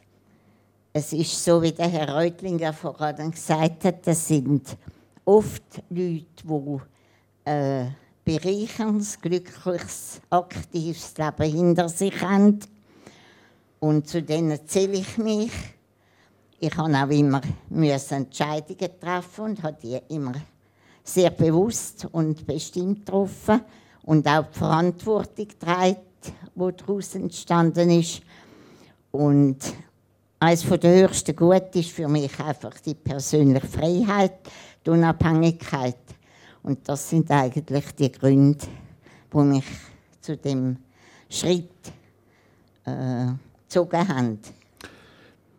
Es 0.91 1.13
ist 1.13 1.43
so, 1.43 1.61
wie 1.61 1.71
der 1.71 1.87
Herr 1.87 2.09
Reutlinger 2.09 2.73
vorhin 2.73 3.29
gesagt 3.29 3.83
hat, 3.83 4.07
das 4.07 4.27
sind 4.27 4.75
oft 5.25 5.83
Leute, 5.91 6.25
die 6.43 6.79
äh, 7.47 7.85
bereicherndes, 8.23 9.21
glückliches, 9.21 10.21
aktives 10.31 11.13
Leben 11.15 11.55
hinter 11.55 11.87
sich 11.87 12.19
haben. 12.19 12.61
Und 13.79 14.07
zu 14.07 14.23
denen 14.23 14.59
zähle 14.67 14.93
ich 14.93 15.19
mich. 15.19 15.51
Ich 16.59 16.75
habe 16.75 16.97
auch 16.97 17.09
immer 17.11 17.41
Entscheidungen 17.69 18.99
treffen 18.99 19.45
und 19.45 19.61
habe 19.61 19.77
die 19.83 19.99
immer 20.07 20.33
sehr 21.03 21.29
bewusst 21.29 22.07
und 22.11 22.43
bestimmt 22.47 23.05
getroffen 23.05 23.61
und 24.01 24.27
auch 24.27 24.47
die 24.47 24.57
Verantwortung 24.57 25.47
getragen, 25.47 25.97
die 26.55 26.75
daraus 26.77 27.15
entstanden 27.15 27.89
ist. 27.89 28.21
Und 29.11 29.57
eines 30.39 30.63
der 30.63 31.03
höchsten 31.03 31.35
Gute 31.35 31.79
ist 31.79 31.91
für 31.91 32.07
mich 32.07 32.39
einfach 32.39 32.79
die 32.79 32.93
persönliche 32.93 33.65
Freiheit, 33.65 34.39
die 34.85 34.89
Unabhängigkeit. 34.89 35.97
Und 36.63 36.87
das 36.87 37.09
sind 37.09 37.29
eigentlich 37.31 37.91
die 37.93 38.11
Gründe, 38.11 38.65
die 39.33 39.37
mich 39.37 39.65
zu 40.21 40.35
dem 40.37 40.77
Schritt 41.29 41.69
äh, 42.85 43.27
gezogen 43.63 44.07
haben. 44.07 44.39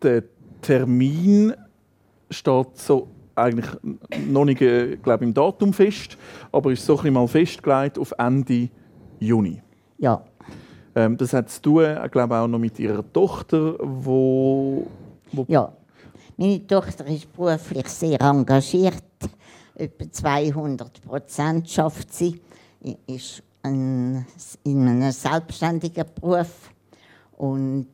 Der 0.01 0.23
Termin 0.61 1.53
steht 2.29 2.77
so 2.77 3.07
eigentlich 3.35 3.67
noch 4.27 4.45
nicht 4.45 4.61
äh, 4.61 4.97
glaube 4.97 5.23
im 5.23 5.33
Datum 5.33 5.73
fest, 5.73 6.17
aber 6.51 6.71
ist 6.71 6.85
so 6.85 6.99
ein 6.99 7.13
mal 7.13 7.27
festgelegt 7.27 7.97
auf 7.97 8.13
Ende 8.17 8.69
Juni. 9.19 9.61
Ja. 9.97 10.23
Ähm, 10.97 11.15
das 11.15 11.31
hat 11.33 11.49
zu 11.51 11.61
tun, 11.61 11.83
äh, 11.83 12.09
glaube 12.11 12.35
auch 12.35 12.47
noch 12.47 12.57
mit 12.57 12.79
ihrer 12.79 13.03
Tochter, 13.13 13.75
wo, 13.79 14.87
wo 15.31 15.45
ja, 15.47 15.71
meine 16.37 16.65
Tochter 16.65 17.05
ist 17.05 17.31
beruflich 17.33 17.87
sehr 17.87 18.19
engagiert 18.19 19.03
etwa 19.75 20.11
200 20.11 21.01
Prozent 21.01 21.69
schafft 21.69 22.11
sie, 22.11 22.41
ist 23.05 23.43
ein, 23.61 24.25
in 24.63 24.87
einem 24.87 25.11
selbstständigen 25.11 26.05
Beruf 26.19 26.71
und 27.37 27.87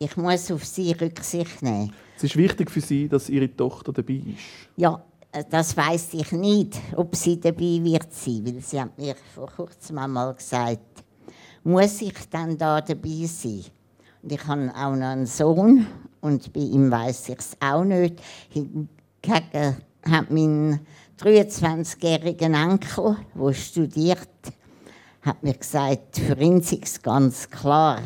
ich 0.00 0.16
muss 0.16 0.50
auf 0.50 0.64
sie 0.64 0.90
Rücksicht 0.92 1.62
nehmen. 1.62 1.92
Es 2.16 2.24
ist 2.24 2.36
wichtig 2.36 2.68
für 2.68 2.80
Sie, 2.80 3.08
dass 3.08 3.28
Ihre 3.28 3.54
Tochter 3.54 3.92
dabei 3.92 4.14
ist. 4.14 4.68
Ja, 4.76 5.00
das 5.50 5.76
weiß 5.76 6.14
ich 6.14 6.32
nicht, 6.32 6.80
ob 6.96 7.14
sie 7.14 7.38
dabei 7.38 7.78
wird 7.82 8.12
sein, 8.12 8.42
weil 8.44 8.60
sie 8.60 8.80
hat 8.80 8.98
mir 8.98 9.14
vor 9.34 9.48
kurzem 9.48 9.98
einmal 9.98 10.34
gesagt, 10.34 11.04
muss 11.66 12.00
ich 12.00 12.14
dann 12.30 12.56
da 12.56 12.80
dabei 12.80 13.26
sein? 13.26 13.64
Und 14.22 14.32
ich 14.32 14.46
habe 14.46 14.70
auch 14.74 14.94
noch 14.94 15.06
einen 15.06 15.26
Sohn 15.26 15.86
und 16.20 16.52
bei 16.52 16.60
ihm 16.60 16.90
weiß 16.90 17.28
ich 17.30 17.38
es 17.38 17.56
auch 17.60 17.82
nicht. 17.82 18.22
Hingegen 18.48 18.88
hat 19.24 20.30
mein 20.30 20.80
23-jähriger 21.20 22.54
Enkel, 22.54 23.16
der 23.34 23.52
studiert, 23.52 24.28
hat 25.22 25.42
mir 25.42 25.54
gesagt, 25.54 26.18
für 26.18 26.38
ihn 26.38 26.58
es 26.58 27.02
ganz 27.02 27.50
klar, 27.50 28.00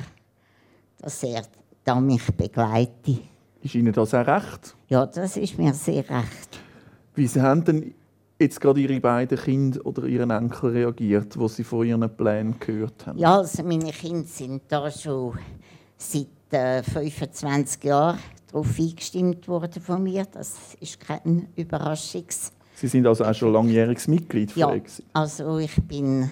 dass 0.98 1.22
er 1.22 1.42
da 1.84 2.00
mich 2.00 2.26
begleite. 2.32 3.18
Ist 3.60 3.74
Ihnen 3.74 3.92
das 3.92 4.14
auch 4.14 4.26
recht? 4.26 4.74
Ja, 4.88 5.04
das 5.04 5.36
ist 5.36 5.58
mir 5.58 5.74
sehr 5.74 6.08
recht. 6.08 6.60
Wie 7.14 7.28
haben 7.28 7.64
denn 7.64 7.94
jetzt 8.40 8.60
gerade 8.60 8.80
Ihre 8.80 9.00
beiden 9.00 9.38
Kinder 9.38 9.84
oder 9.84 10.04
Ihren 10.04 10.30
Enkel 10.30 10.70
reagiert, 10.70 11.38
wo 11.38 11.46
Sie 11.46 11.62
von 11.62 11.86
Ihren 11.86 12.08
Plänen 12.16 12.58
gehört 12.58 13.06
haben? 13.06 13.18
Ja, 13.18 13.36
also 13.36 13.62
meine 13.62 13.92
Kinder 13.92 14.26
sind 14.26 14.62
da 14.68 14.90
schon 14.90 15.38
seit 15.96 16.26
äh, 16.50 16.82
25 16.82 17.84
Jahren 17.84 18.18
darauf 18.50 18.78
eingestimmt 18.78 19.46
worden 19.46 19.82
von 19.82 20.02
mir. 20.02 20.26
Das 20.30 20.56
ist 20.80 20.98
keine 20.98 21.46
Überraschung. 21.54 22.24
Sie 22.74 22.88
sind 22.88 23.06
also 23.06 23.24
auch 23.24 23.34
schon 23.34 23.52
langjähriges 23.52 24.08
Mitglied 24.08 24.52
von 24.52 24.60
ja, 24.60 24.72
Exit? 24.72 25.04
also 25.12 25.58
ich 25.58 25.76
bin 25.86 26.30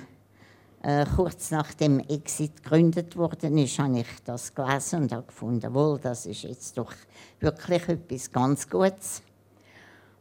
äh, 0.83 1.05
kurz 1.15 1.51
nachdem 1.51 2.01
Exit 2.01 2.63
gegründet 2.63 3.17
worden 3.17 3.59
ist, 3.59 3.79
habe 3.79 4.01
ich 4.01 4.07
das 4.25 4.55
gelesen 4.55 5.03
und 5.03 5.13
habe 5.13 5.27
gefunden, 5.27 5.75
wohl, 5.75 5.99
das 5.99 6.25
ist 6.25 6.45
jetzt 6.45 6.79
doch 6.79 6.95
wirklich 7.41 7.87
etwas 7.89 8.33
ganz 8.33 8.69
Gutes. 8.69 9.23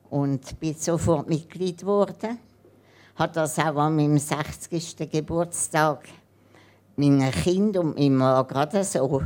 Und 0.10 0.60
bin 0.60 0.76
sofort 0.76 1.28
Mitglied 1.30 1.80
geworden. 1.80 2.38
Habe 3.16 3.34
das 3.34 3.60
auch 3.60 3.76
an 3.76 3.96
meinem 3.96 4.18
60. 4.18 5.10
Geburtstag 5.12 6.08
meinen 6.96 7.32
Kindern 7.32 7.88
und 7.88 7.98
meinem 7.98 8.18
Mann 8.18 8.48
gerade 8.48 8.84
so 8.84 9.24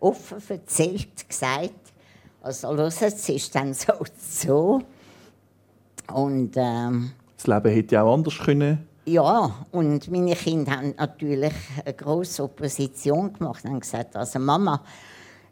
offen 0.00 0.42
erzählt, 0.48 1.28
gesagt, 1.28 1.92
also 2.42 2.72
los, 2.72 3.02
es 3.02 3.28
ist 3.28 3.54
dann 3.54 3.74
so 3.74 3.92
so. 4.18 4.82
Und, 6.12 6.52
ähm, 6.56 7.12
das 7.36 7.46
Leben 7.46 7.72
hätte 7.72 7.94
ja 7.94 8.02
auch 8.02 8.14
anders 8.14 8.38
können. 8.38 8.86
Ja, 9.04 9.54
und 9.72 10.10
meine 10.10 10.34
Kinder 10.34 10.72
haben 10.72 10.94
natürlich 10.96 11.52
eine 11.84 11.94
große 11.94 12.42
Opposition 12.42 13.32
gemacht 13.32 13.64
und 13.64 13.80
gesagt, 13.80 14.16
also 14.16 14.38
Mama, 14.38 14.82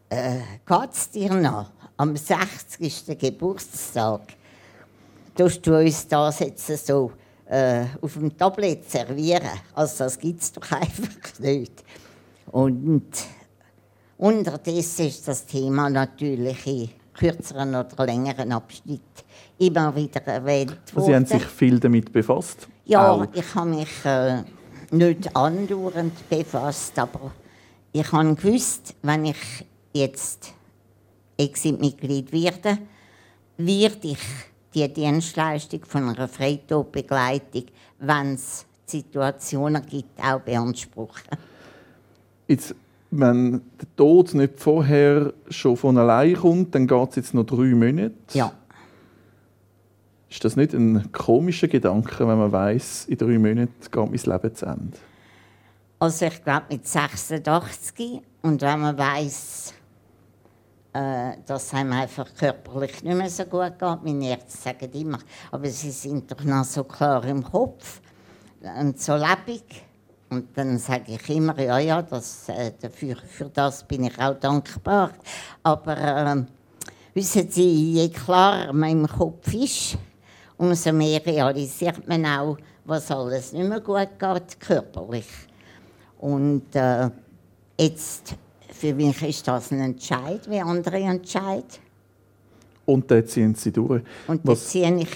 äh, 0.09 0.41
geht 0.67 0.93
es 0.93 1.11
dir 1.11 1.35
noch? 1.35 1.71
Am 1.97 2.17
60. 2.17 3.19
Geburtstag 3.19 4.21
tust 5.39 5.67
du 5.67 5.79
uns 5.79 6.07
das 6.09 6.41
jetzt 6.41 6.87
so 6.87 7.13
äh, 7.49 7.85
auf 8.03 8.15
dem 8.15 8.37
Tablet 8.37 8.91
servieren. 8.91 9.49
Also 9.75 10.05
das 10.05 10.19
gibt 10.19 10.43
es 10.43 10.53
doch 10.53 10.71
einfach 10.73 11.39
nicht. 11.39 11.85
Und 12.51 13.13
Unterdessen 14.17 15.07
ist 15.07 15.29
das 15.29 15.47
Thema 15.47 15.89
natürlich 15.89 16.67
in 16.67 16.91
kürzeren 17.15 17.75
oder 17.75 18.07
längeren 18.07 18.51
Abschnitten 18.53 19.03
immer 19.59 19.95
wieder 19.95 20.21
erwähnt 20.23 20.95
worden. 20.95 21.07
Sie 21.07 21.15
haben 21.15 21.27
sich 21.27 21.45
viel 21.45 21.79
damit 21.79 22.13
befasst? 22.13 22.69
Ja, 22.85 23.13
Auch. 23.13 23.27
ich 23.33 23.55
habe 23.55 23.71
mich 23.71 24.05
äh, 24.05 24.43
nicht 24.91 25.37
andauernd 25.37 26.29
befasst, 26.29 26.99
aber 26.99 27.33
ich 27.93 28.11
habe 28.11 28.35
gewusst, 28.35 28.95
wenn 29.03 29.27
ich 29.27 29.37
jetzt 29.93 30.53
Exit-Mitglied 31.37 32.33
werde, 32.33 32.79
werde 33.57 34.09
ich 34.09 34.19
die 34.75 34.93
Dienstleistung 34.93 35.85
von 35.85 36.09
einer 36.09 36.29
Freitodbegleitung, 36.29 37.65
wenn 37.99 38.35
es 38.35 38.67
Situationen 38.87 39.85
gibt, 39.87 40.21
auch 40.23 40.41
beanspruchen. 40.41 41.37
Jetzt 42.47 42.75
wenn 43.11 43.53
der 43.53 43.97
Tod 43.97 44.35
nicht 44.35 44.59
vorher 44.61 45.33
schon 45.49 45.77
von 45.77 45.97
allein 45.97 46.35
kommt, 46.35 46.75
dann 46.75 46.87
geht 46.87 47.11
es 47.11 47.17
jetzt 47.17 47.35
noch 47.35 47.45
drei 47.45 47.75
Monate. 47.75 48.13
Ja. 48.33 48.53
Ist 50.31 50.45
das 50.45 50.57
nicht 50.57 50.75
ein 50.75 51.11
komischer 51.11 51.69
Gedanke, 51.69 52.29
wenn 52.29 52.39
man 52.39 52.53
weiß, 52.53 53.07
in 53.07 53.17
drei 53.17 53.39
Monaten 53.39 53.69
geht 53.81 53.97
mein 53.97 54.13
Leben 54.13 54.55
zu 54.55 54.67
Ende? 54.67 54.99
Also 56.01 56.27
ich 56.27 56.45
glaube 56.45 56.67
mit 56.71 56.87
86 56.87 58.21
und 58.43 58.61
wenn 58.61 58.81
man 58.81 58.97
weiß, 58.97 59.75
äh, 60.99 61.37
dass 61.47 61.73
einem 61.75 61.93
einfach 61.93 62.27
körperlich 62.35 63.03
nicht 63.05 63.17
mehr 63.17 63.31
so 63.31 63.45
gut 63.45 63.79
geht, 63.79 64.03
meine 64.03 64.31
Ärzte 64.31 64.59
sagen 64.59 64.91
immer, 64.93 65.19
aber 65.53 65.69
sie 65.69 65.91
sind 65.91 66.31
doch 66.31 66.43
noch 66.43 66.65
so 66.65 66.85
klar 66.85 67.25
im 67.25 67.43
Kopf 67.43 68.01
und 68.61 69.01
so 69.01 69.15
lebendig 69.15 69.85
und 70.31 70.57
dann 70.57 70.77
sage 70.79 71.13
ich 71.15 71.29
immer, 71.31 71.59
ja, 71.61 71.79
ja, 71.79 72.03
das, 72.03 72.49
äh, 72.49 72.73
dafür, 72.81 73.17
für 73.17 73.47
das 73.47 73.85
bin 73.85 74.05
ich 74.05 74.19
auch 74.19 74.35
dankbar. 74.35 75.13
Aber 75.63 75.97
äh, 75.97 76.43
wissen 77.15 77.51
Sie, 77.51 77.93
je 77.93 78.09
klarer 78.11 78.73
man 78.73 78.91
im 78.91 79.07
Kopf 79.07 79.55
ist, 79.55 79.97
umso 80.57 80.93
mehr 80.93 81.25
realisiert 81.25 82.07
man 82.07 82.27
auch, 82.27 82.59
was 82.85 83.11
alles 83.11 83.53
nicht 83.53 83.69
mehr 83.69 83.81
gut 83.81 84.19
geht, 84.19 84.61
körperlich. 84.61 85.29
Und 86.19 86.75
äh, 86.75 87.09
jetzt, 87.79 88.35
für 88.71 88.95
mich 88.95 89.23
ist 89.23 89.47
das 89.49 89.71
ein 89.73 89.81
Entscheid, 89.81 90.49
wie 90.49 90.61
andere 90.61 90.99
entscheiden. 90.99 91.65
Und 92.87 93.11
dann 93.11 93.27
ziehen 93.27 93.55
Sie 93.55 93.73
durch. 93.73 94.03
Und 94.27 94.47
dann 94.47 94.57
ziehe 94.57 94.95
ich, 95.01 95.11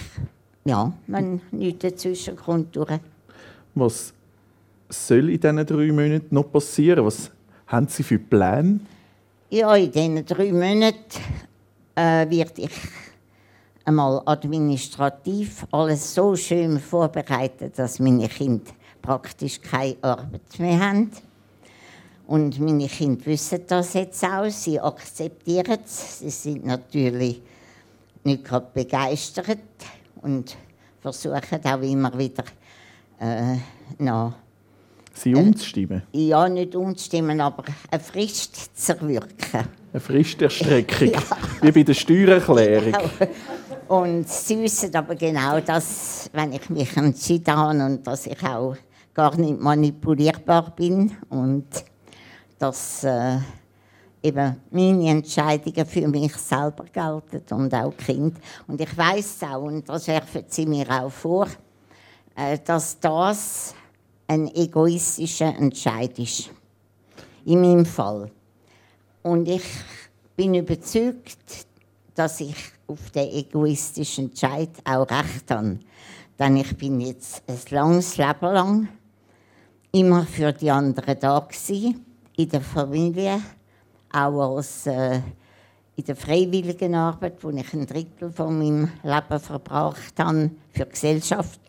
ja, 0.65 0.93
wenn 1.07 1.41
nichts 1.51 1.81
dazwischen 1.81 2.37
kommt, 2.37 2.77
durch. 2.77 3.01
Was 3.75 4.13
soll 4.89 5.31
in 5.31 5.41
diesen 5.41 5.67
drei 5.67 5.91
Monaten 5.91 6.35
noch 6.35 6.51
passieren? 6.51 7.07
Was 7.07 7.31
haben 7.67 7.89
Sie 7.89 8.03
für 8.03 8.19
Pläne? 8.19 8.81
Ja, 9.49 9.75
in 9.75 9.91
diesen 9.91 10.27
drei 10.27 10.53
Monaten 10.53 11.21
äh, 11.95 12.29
werde 12.29 12.63
ich 12.63 12.71
einmal 13.85 14.23
administrativ 14.27 15.67
alles 15.73 16.15
so 16.15 16.37
schön 16.37 16.79
vorbereiten, 16.79 17.73
dass 17.75 17.99
meine 17.99 18.29
Kinder 18.29 18.71
praktisch 19.01 19.61
keine 19.61 19.97
Arbeit 20.03 20.59
mehr 20.59 20.79
haben. 20.79 21.11
Und 22.27 22.61
meine 22.61 22.87
Kinder 22.87 23.27
wissen 23.27 23.63
das 23.67 23.95
jetzt 23.95 24.25
auch, 24.25 24.49
sie 24.49 24.81
akzeptieren 24.81 25.79
es. 25.85 26.21
Sie 26.21 26.31
sind 26.31 26.65
natürlich 26.65 27.43
nicht 28.25 28.45
gerade 28.45 28.69
begeistert 28.73 29.59
und 30.23 30.57
versuchen 31.01 31.65
auch 31.65 31.83
immer 31.83 32.17
wieder 32.17 32.45
äh, 33.21 33.57
noch 33.99 34.35
Sie 35.15 35.35
umzustimmen? 35.35 36.03
ja, 36.13 36.49
nicht 36.49 36.75
umzustimmen, 36.75 37.41
aber 37.41 37.65
eine 37.91 38.01
Frist 38.01 38.79
zu 38.79 38.93
erwirken. 38.93 39.69
Eine 39.93 40.01
Fristerstreckung, 40.01 41.13
wie 41.61 41.71
bei 41.71 41.83
der 41.83 41.95
Steuererklärung. 41.95 42.95
Und 43.89 44.27
sie 44.27 44.59
wissen 44.63 44.95
aber 44.95 45.15
genau, 45.17 45.61
dass, 45.61 46.31
wenn 46.33 46.55
ich 46.55 46.71
mich 46.71 46.97
entschieden 46.97 47.55
habe 47.55 47.85
und 47.85 48.07
dass 48.07 48.27
ich 48.27 48.43
auch 48.43 48.75
gar 49.13 49.37
nicht 49.37 49.61
manipulierbar 49.61 50.75
bin 50.75 51.13
und 51.29 51.67
dass 52.63 53.03
äh, 53.03 53.39
eben 54.23 54.57
meine 54.71 55.11
Entscheidungen 55.11 55.85
für 55.85 56.07
mich 56.07 56.37
selber 56.37 56.85
gelten 56.85 57.55
und 57.55 57.75
auch 57.75 57.97
Kinder. 57.97 58.39
Und 58.69 58.81
ich 58.81 58.97
weiß 58.97 59.43
auch, 59.43 59.63
und 59.63 59.89
das 59.89 60.07
werfen 60.07 60.45
sie 60.47 60.67
mir 60.67 60.89
auch 60.89 61.11
vor, 61.11 61.49
äh, 62.37 62.57
dass 62.65 63.01
das 63.01 63.75
ein 64.29 64.47
egoistischer 64.55 65.57
Entscheid 65.57 66.17
ist. 66.21 66.51
In 67.45 67.63
meinem 67.63 67.85
Fall. 67.85 68.31
Und 69.25 69.49
ich 69.49 69.65
bin 70.37 70.55
überzeugt, 70.55 71.67
dass 72.15 72.41
ich 72.41 72.55
auf 72.87 73.11
den 73.11 73.29
egoistischen 73.29 74.27
Entscheid 74.27 74.71
auch 74.85 75.11
recht 75.11 75.51
habe. 75.51 75.81
Denn 76.39 76.57
ich 76.59 76.77
bin 76.77 77.01
jetzt 77.01 77.43
ein 77.49 77.59
langes 77.71 78.17
Leben 78.19 78.41
lang 78.41 78.89
immer 79.91 80.25
für 80.25 80.53
die 80.53 80.71
anderen 80.71 81.19
da 81.19 81.41
gewesen, 81.41 82.12
in 82.37 82.49
der 82.49 82.61
Familie, 82.61 83.41
auch 84.13 84.57
als 84.57 84.87
äh, 84.87 85.21
in 85.97 86.05
der 86.05 86.17
freiwilligen 86.17 86.95
Arbeit, 86.95 87.43
wo 87.43 87.51
ich 87.51 87.73
ein 87.75 87.87
Drittel 87.87 88.31
von 88.31 88.59
meinem 88.59 88.89
Leben 89.03 89.41
verbracht 89.41 90.15
habe 90.19 90.51
für 90.73 90.85
die 90.85 90.91
Gesellschaft. 90.91 91.61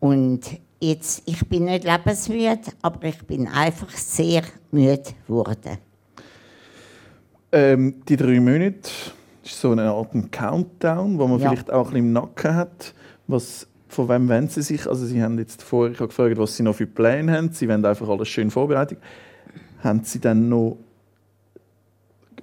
Und 0.00 0.40
jetzt, 0.80 1.22
ich 1.26 1.46
bin 1.48 1.66
nicht 1.66 1.84
lebensmüde, 1.84 2.60
aber 2.80 3.04
ich 3.04 3.22
bin 3.24 3.46
einfach 3.48 3.90
sehr 3.90 4.42
müde 4.70 5.02
geworden. 5.26 5.78
Ähm, 7.52 8.02
die 8.08 8.16
drei 8.16 8.40
Monate 8.40 8.90
ist 9.44 9.60
so 9.60 9.72
eine 9.72 9.90
Art 9.90 10.10
Countdown, 10.32 11.18
wo 11.18 11.26
man 11.26 11.38
Ja. 11.38 11.50
vielleicht 11.50 11.70
auch 11.70 11.88
ein 11.88 11.92
bisschen 11.92 12.06
im 12.06 12.12
Nacken 12.12 12.54
hat. 12.54 12.94
Was, 13.26 13.66
von 13.88 14.08
wem 14.08 14.28
wollen 14.28 14.48
Sie 14.48 14.62
sich? 14.62 14.86
Also 14.88 15.04
Sie 15.04 15.22
haben 15.22 15.38
jetzt 15.38 15.62
vorher 15.62 15.94
gefragt, 15.94 16.38
was 16.38 16.56
Sie 16.56 16.62
noch 16.62 16.74
für 16.74 16.86
Pläne 16.86 17.36
haben. 17.36 17.52
Sie 17.52 17.68
wollen 17.68 17.84
einfach 17.84 18.08
alles 18.08 18.28
schön 18.28 18.50
vorbereitet. 18.50 18.98
Haben 19.82 20.04
Sie 20.04 20.20
dann 20.20 20.48
noch 20.48 20.78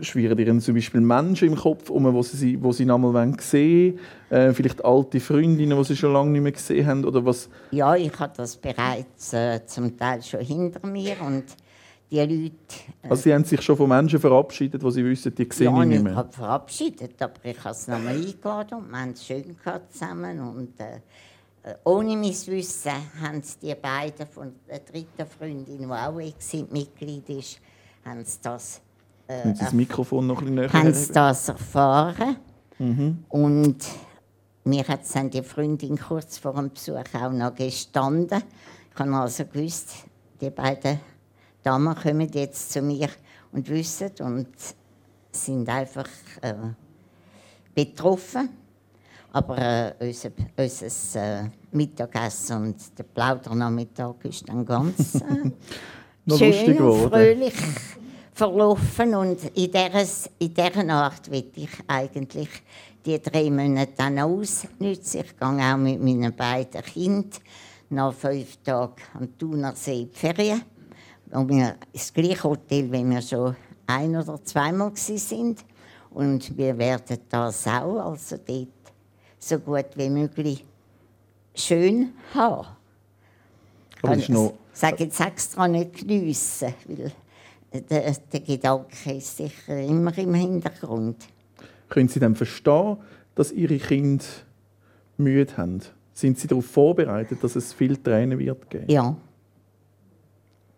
schwirren 0.02 0.38
Ihnen 0.38 0.62
zum 0.62 0.76
Beispiel 0.76 1.02
Menschen 1.02 1.50
im 1.50 1.56
Kopf 1.56 1.90
um, 1.90 2.14
wo 2.14 2.22
Sie, 2.22 2.62
wo 2.62 2.72
Sie 2.72 2.86
noch 2.86 2.98
mal 2.98 3.36
sehen 3.40 4.00
wollen? 4.30 4.50
Äh, 4.50 4.54
vielleicht 4.54 4.84
alte 4.84 5.20
Freundinnen, 5.20 5.78
die 5.78 5.84
Sie 5.84 5.96
schon 5.96 6.14
lange 6.14 6.32
nicht 6.32 6.42
mehr 6.42 6.52
gesehen 6.52 6.86
haben? 6.86 7.06
Oder 7.06 7.26
was? 7.26 7.50
Ja, 7.72 7.96
ich 7.96 8.18
habe 8.18 8.34
das 8.36 8.56
bereits 8.58 9.34
äh, 9.34 9.66
zum 9.66 9.98
Teil 9.98 10.22
schon 10.22 10.42
hinter 10.42 10.88
mir 10.88 11.16
und 11.22 11.46
die 12.12 12.18
Leute 12.18 12.54
Also 13.08 13.24
Sie 13.24 13.34
haben 13.34 13.44
sich 13.44 13.62
schon 13.62 13.78
von 13.78 13.88
Menschen 13.88 14.20
verabschiedet, 14.20 14.82
wo 14.84 14.90
Sie 14.90 15.06
wissen, 15.06 15.34
die 15.36 15.48
sehen 15.52 15.76
ja, 15.76 15.84
ich 15.84 15.90
nicht 15.90 16.04
mehr. 16.04 16.14
gerade 16.14 16.32
verabschiedet, 16.32 17.22
aber 17.22 17.34
ich 17.44 17.60
habe 17.60 17.70
es 17.70 17.88
nochmal 17.88 18.16
eingeladen 18.16 18.80
und 18.80 18.92
wir 18.92 19.00
haben 19.00 19.12
es 19.12 19.26
schön 19.26 19.56
gehabt 19.64 19.94
zusammen. 19.94 20.40
Und, 20.40 20.80
äh, 20.80 20.96
äh, 20.96 21.00
ohne 21.84 22.16
mein 22.16 22.32
Wissen 22.32 22.92
haben 23.22 23.40
es 23.40 23.58
die 23.60 23.76
beiden 23.76 24.28
von 24.28 24.54
der 24.68 24.80
dritten 24.80 25.26
Freundin, 25.26 25.80
die 25.80 25.86
auch 25.86 26.20
Exit-Mitglied 26.20 27.30
ist, 27.30 27.60
haben 28.06 28.24
sie 28.24 28.40
das, 28.42 28.82
äh, 29.28 29.42
Können 29.42 29.56
Sie 29.56 29.64
das 29.64 29.74
Mikrofon 29.74 30.28
noch 30.28 30.42
ein 30.42 30.56
bisschen 30.56 30.74
haben 30.74 30.94
sie 30.94 31.14
das 31.14 31.50
erfahren. 31.50 32.38
Und 33.28 33.78
mir 34.64 34.88
hat 34.88 35.04
es 35.04 35.12
dann 35.12 35.30
die 35.30 35.44
Freundin 35.44 35.98
kurz 35.98 36.38
vor 36.38 36.54
dem 36.54 36.72
Besuch 36.72 37.04
auch 37.14 37.32
noch 37.32 37.54
gestanden. 37.54 38.42
Ich 38.94 39.00
habe 39.00 39.16
also 39.16 39.46
gewusst, 39.46 40.06
die 40.40 40.50
beiden 40.50 41.00
Damen 41.64 41.96
kommen 41.96 42.30
jetzt 42.32 42.72
zu 42.72 42.82
mir 42.82 43.10
und 43.52 43.68
wissen 43.70 44.12
und 44.22 44.48
sind 45.32 45.68
einfach 45.68 46.08
äh, 46.42 46.54
betroffen. 47.76 48.50
Aber 49.32 49.58
äh, 49.58 49.94
unser, 50.00 50.32
unser 50.58 51.42
äh, 51.42 51.50
Mittagessen 51.72 52.64
und 52.64 52.98
der 52.98 53.04
Plaudernachmittag 53.04 54.16
ist 54.24 54.50
dann 54.50 54.66
ganz 54.66 55.16
äh, 55.16 55.52
schön 56.38 56.78
und 56.80 57.10
fröhlich 57.10 57.54
verlaufen. 58.34 59.16
Und 59.16 59.44
in 59.56 59.72
dieser, 59.72 60.30
in 60.40 60.54
dieser 60.54 60.90
Art 60.90 61.30
will 61.30 61.52
ich 61.56 61.70
eigentlich 61.88 62.50
die 63.06 63.22
drei 63.22 63.52
Monate 63.52 63.94
dann 63.96 64.18
ausnutzen. 64.20 65.22
Ich 65.22 65.38
gehe 65.38 65.74
auch 65.74 65.78
mit 65.78 66.02
meinen 66.02 66.36
beiden 66.36 66.82
Kindern 66.82 67.30
nach 67.90 68.14
fünf 68.14 68.58
Tagen 68.64 68.94
am 69.14 69.38
Thunersee 69.38 70.02
in 70.02 70.10
die 70.12 70.18
Ferien. 70.18 70.62
Und 71.32 71.50
wir 71.50 71.76
ins 71.94 72.12
gleiche 72.12 72.44
Hotel, 72.44 72.92
wie 72.92 73.04
wir 73.04 73.22
schon 73.22 73.56
ein- 73.86 74.16
oder 74.16 74.44
zweimal 74.44 74.92
sind. 74.96 75.64
Und 76.12 76.58
wir 76.58 76.76
werden 76.78 77.20
das 77.30 77.68
auch, 77.68 78.00
also 78.00 78.38
dort 78.38 78.68
so 79.40 79.58
gut 79.60 79.86
wie 79.96 80.10
möglich 80.10 80.66
schön 81.56 82.14
haben. 82.34 82.68
Aber 84.02 84.16
Ich 84.16 84.30
sage 84.74 85.04
jetzt 85.04 85.20
extra 85.20 85.68
nicht 85.68 85.96
geniessen, 86.00 86.74
weil 86.88 87.12
der, 87.90 88.16
der 88.32 88.40
Gedanke 88.40 89.14
ist 89.14 89.38
sicher 89.38 89.78
immer 89.80 90.18
im 90.18 90.34
Hintergrund. 90.34 91.18
können 91.90 92.08
Sie 92.08 92.20
dann 92.20 92.36
verstehen, 92.36 92.98
dass 93.36 93.52
Ihre 93.52 93.78
Kinder 93.78 94.24
Mühe 95.18 95.46
haben? 95.58 95.82
Sind 96.14 96.38
Sie 96.40 96.48
darauf 96.48 96.66
vorbereitet, 96.66 97.44
dass 97.44 97.56
es 97.56 97.74
viel 97.74 97.98
Tränen 97.98 98.40
wird 98.40 98.70
geben? 98.70 98.86
Ja, 98.90 99.16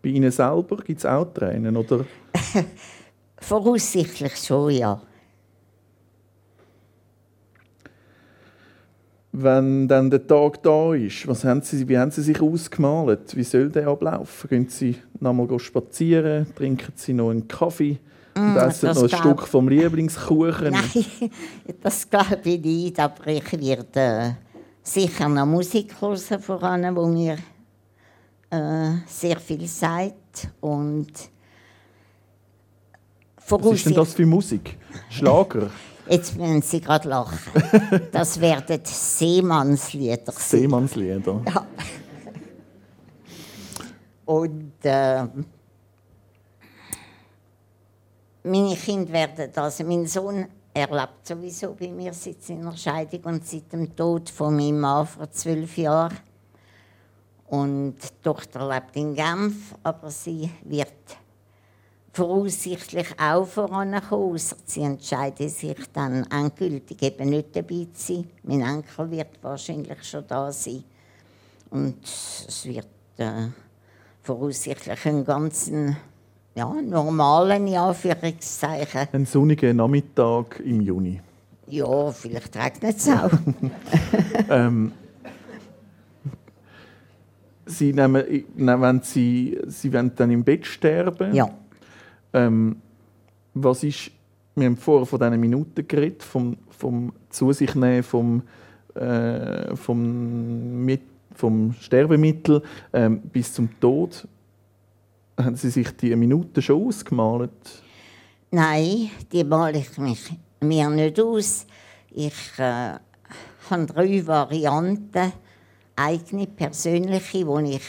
Bei 0.02 0.08
Ihnen 0.08 0.30
selber 0.32 0.76
gibt 0.78 0.98
es 1.00 1.06
auch 1.06 1.24
Tränen, 1.32 1.76
oder? 1.76 2.04
voraussichtlich 3.38 4.36
schon, 4.36 4.70
ja. 4.72 5.00
Wenn 9.34 9.88
dann 9.88 10.10
der 10.10 10.26
Tag 10.26 10.62
da 10.62 10.92
ist, 10.92 11.26
was 11.26 11.42
haben 11.44 11.62
Sie, 11.62 11.88
wie 11.88 11.96
haben 11.96 12.10
Sie 12.10 12.20
sich 12.20 12.38
ausgemalt? 12.40 13.34
Wie 13.34 13.44
soll 13.44 13.70
der 13.70 13.88
ablaufen? 13.88 14.50
Gehen 14.50 14.68
Sie 14.68 14.96
noch 15.20 15.32
mal 15.32 15.58
spazieren? 15.58 16.46
Trinken 16.54 16.92
Sie 16.96 17.14
noch 17.14 17.30
einen 17.30 17.48
Kaffee? 17.48 17.98
Und 18.34 18.56
essen 18.56 18.86
das 18.86 18.96
noch 18.96 19.04
ein 19.04 19.08
glaub- 19.08 19.22
Stück 19.22 19.48
vom 19.48 19.68
Lieblingskuchen? 19.68 20.70
Nein, 20.72 21.30
das 21.80 22.08
glaube 22.10 22.40
ich 22.44 22.60
nicht, 22.60 23.00
aber 23.00 23.26
ich 23.28 23.52
werde 23.58 23.86
äh, 23.94 24.30
sicher 24.82 25.28
noch 25.30 25.46
Musik 25.46 25.94
hören 25.98 26.40
voran, 26.40 26.94
wo 26.94 27.06
mir 27.06 27.38
äh, 28.50 28.90
sehr 29.06 29.38
viel 29.40 29.66
sagt. 29.66 30.48
Und 30.60 31.10
Was 33.48 33.66
ist 33.72 33.86
denn 33.86 33.94
das 33.94 34.12
für 34.12 34.26
Musik? 34.26 34.76
Schlager? 35.08 35.70
Jetzt 36.08 36.36
müssen 36.36 36.62
Sie 36.62 36.80
gerade 36.80 37.08
lachen. 37.08 37.38
Das 38.10 38.40
werden 38.40 38.80
Seemannslieder 38.84 40.32
sein. 40.32 40.60
Seemannslieder? 40.60 41.42
Ja. 41.46 41.66
Und 44.24 44.72
äh, 44.82 45.24
meine 48.44 48.76
Kinder 48.76 49.12
werden 49.12 49.50
das. 49.52 49.80
Mein 49.80 50.06
Sohn 50.06 50.46
erlebt 50.74 51.26
sowieso 51.26 51.74
bei 51.74 51.88
mir 51.88 52.12
seit 52.12 52.42
seiner 52.42 52.76
Scheidung 52.76 53.24
und 53.24 53.46
seit 53.46 53.72
dem 53.72 53.94
Tod 53.94 54.30
von 54.30 54.56
meinem 54.56 54.80
Mann 54.80 55.06
vor 55.06 55.30
zwölf 55.30 55.76
Jahren. 55.76 56.18
Und 57.46 57.96
die 57.96 58.22
Tochter 58.22 58.66
lebt 58.68 58.96
in 58.96 59.14
Genf, 59.14 59.74
aber 59.82 60.10
sie 60.10 60.50
wird 60.64 60.92
voraussichtlich 62.12 63.08
auch 63.18 63.46
vorankommen, 63.46 64.34
ausser 64.34 64.56
sie 64.66 64.82
entscheiden 64.82 65.48
sich 65.48 65.78
dann 65.92 66.26
endgültig 66.30 67.02
eben 67.02 67.30
nicht 67.30 67.56
dabei 67.56 67.86
zu 67.94 68.14
sein. 68.14 68.30
Mein 68.42 68.60
Enkel 68.60 69.10
wird 69.10 69.42
wahrscheinlich 69.42 70.02
schon 70.04 70.24
da 70.28 70.52
sein. 70.52 70.84
Und 71.70 72.04
es 72.04 72.66
wird 72.66 72.86
äh, 73.16 73.48
voraussichtlich 74.22 75.06
ein 75.06 75.24
ganz 75.24 75.70
ja, 76.54 76.70
normalen, 76.70 77.66
in 77.66 77.76
Anführungszeichen. 77.76 79.08
Ein 79.10 79.24
sonniger 79.24 79.72
Nachmittag 79.72 80.60
im 80.60 80.82
Juni. 80.82 81.18
Ja, 81.68 82.10
vielleicht 82.10 82.54
regnet 82.54 82.96
es 82.98 83.08
auch. 83.08 83.30
ähm, 84.50 84.92
Sie 87.64 87.94
nehmen, 87.94 88.44
wenn 88.54 89.00
Sie, 89.00 89.58
Sie 89.66 89.90
wollen 89.94 90.12
dann 90.14 90.30
im 90.30 90.44
Bett 90.44 90.66
sterben. 90.66 91.34
ja. 91.34 91.48
Ähm, 92.32 92.76
was 93.54 93.84
ist, 93.84 94.10
wir 94.54 94.66
haben 94.66 94.76
vorher 94.76 95.06
von 95.06 95.18
diesen 95.18 95.40
Minuten 95.40 95.86
geredet, 95.86 96.22
vom, 96.22 96.56
vom 96.70 97.12
zu 97.30 97.52
sich 97.52 97.74
nehmen, 97.74 98.02
vom, 98.02 98.42
äh, 98.94 99.74
vom, 99.76 100.84
mit, 100.84 101.02
vom 101.34 101.74
Sterbemittel 101.80 102.62
ähm, 102.92 103.20
bis 103.20 103.52
zum 103.52 103.68
Tod. 103.80 104.26
Haben 105.38 105.56
Sie 105.56 105.70
sich 105.70 105.96
die 105.96 106.14
Minuten 106.14 106.60
schon 106.60 106.86
ausgemalt? 106.86 107.50
Nein, 108.50 109.10
die 109.32 109.44
male 109.44 109.78
ich 109.78 109.96
mich, 109.96 110.32
mir 110.60 110.90
nicht 110.90 111.18
aus. 111.18 111.66
Ich 112.10 112.58
äh, 112.58 112.98
habe 113.70 113.86
drei 113.86 114.26
Varianten, 114.26 115.32
eigene, 115.96 116.46
persönliche, 116.46 117.46
die 117.46 117.76
ich 117.76 117.82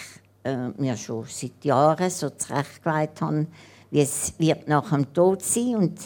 äh, 0.44 0.70
mir 0.78 0.95
schon 0.95 1.26
seit 1.28 1.65
Jahren 1.65 2.10
so 2.10 2.30
zurechtgelegt 2.30 3.22
habe, 3.22 3.48
wie 3.94 4.02
es 4.02 4.34
wird 4.40 4.68
nach 4.68 4.90
dem 4.90 5.14
Tod 5.14 5.44
sein 5.44 5.76
und 5.76 5.99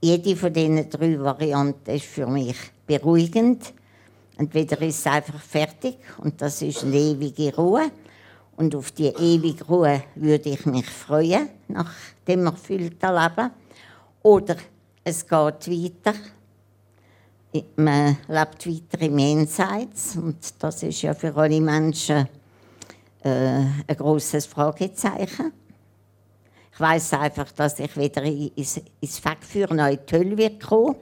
jede 0.00 0.34
von 0.34 0.52
diesen 0.52 0.90
drei 0.90 1.20
Varianten 1.20 1.90
ist 1.90 2.06
für 2.06 2.26
mich 2.26 2.56
beruhigend. 2.84 3.72
Entweder 4.36 4.82
ist 4.82 4.98
es 4.98 5.06
einfach 5.06 5.40
fertig 5.40 5.98
und 6.18 6.42
das 6.42 6.62
ist 6.62 6.82
eine 6.82 6.96
ewige 6.96 7.54
Ruhe. 7.54 7.92
Und 8.56 8.74
auf 8.74 8.90
die 8.90 9.06
ewige 9.06 9.64
Ruhe 9.66 10.02
würde 10.16 10.50
ich 10.50 10.66
mich 10.66 10.90
freuen, 10.90 11.48
nach 11.68 11.92
dem 12.26 12.44
erfüllten 12.44 13.14
Leben. 13.14 13.50
Oder 14.24 14.56
es 15.04 15.22
geht 15.22 15.32
weiter. 15.32 16.18
Man 17.76 18.16
lebt 18.26 18.66
weiter 18.66 19.04
im 19.04 19.18
Jenseits 19.18 20.16
und 20.16 20.38
das 20.58 20.82
ist 20.82 21.02
ja 21.02 21.14
für 21.14 21.34
alle 21.36 21.60
Menschen 21.60 22.28
äh, 23.22 23.28
ein 23.28 23.96
großes 23.96 24.46
Fragezeichen. 24.46 25.52
Ich 26.76 26.80
weiß 26.80 27.14
einfach, 27.14 27.50
dass 27.52 27.78
ich 27.78 27.96
wieder 27.96 28.22
ins, 28.22 28.78
ins 29.00 29.18
Fach 29.18 29.40
für 29.40 29.72
neue 29.72 30.04
Tölle 30.04 30.36
wird 30.36 30.62
kommen. 30.62 30.94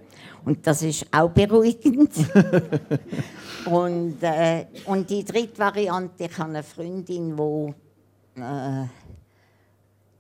Und 0.45 0.65
das 0.65 0.83
ist 0.83 1.05
auch 1.11 1.31
beruhigend. 1.31 2.13
und, 3.67 4.23
äh, 4.23 4.67
und 4.85 5.11
die 5.11 5.25
dritte 5.25 5.59
Variante, 5.59 6.27
ich 6.27 6.39
habe 6.39 6.51
eine 6.51 6.63
Freundin, 6.63 7.37
die 7.37 8.41
äh, 8.41 8.85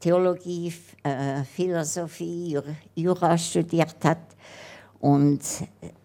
Theologie, 0.00 0.74
äh, 1.04 1.44
Philosophie, 1.44 2.58
Jura 2.96 3.38
studiert 3.38 4.04
hat. 4.04 4.34
Und 4.98 5.40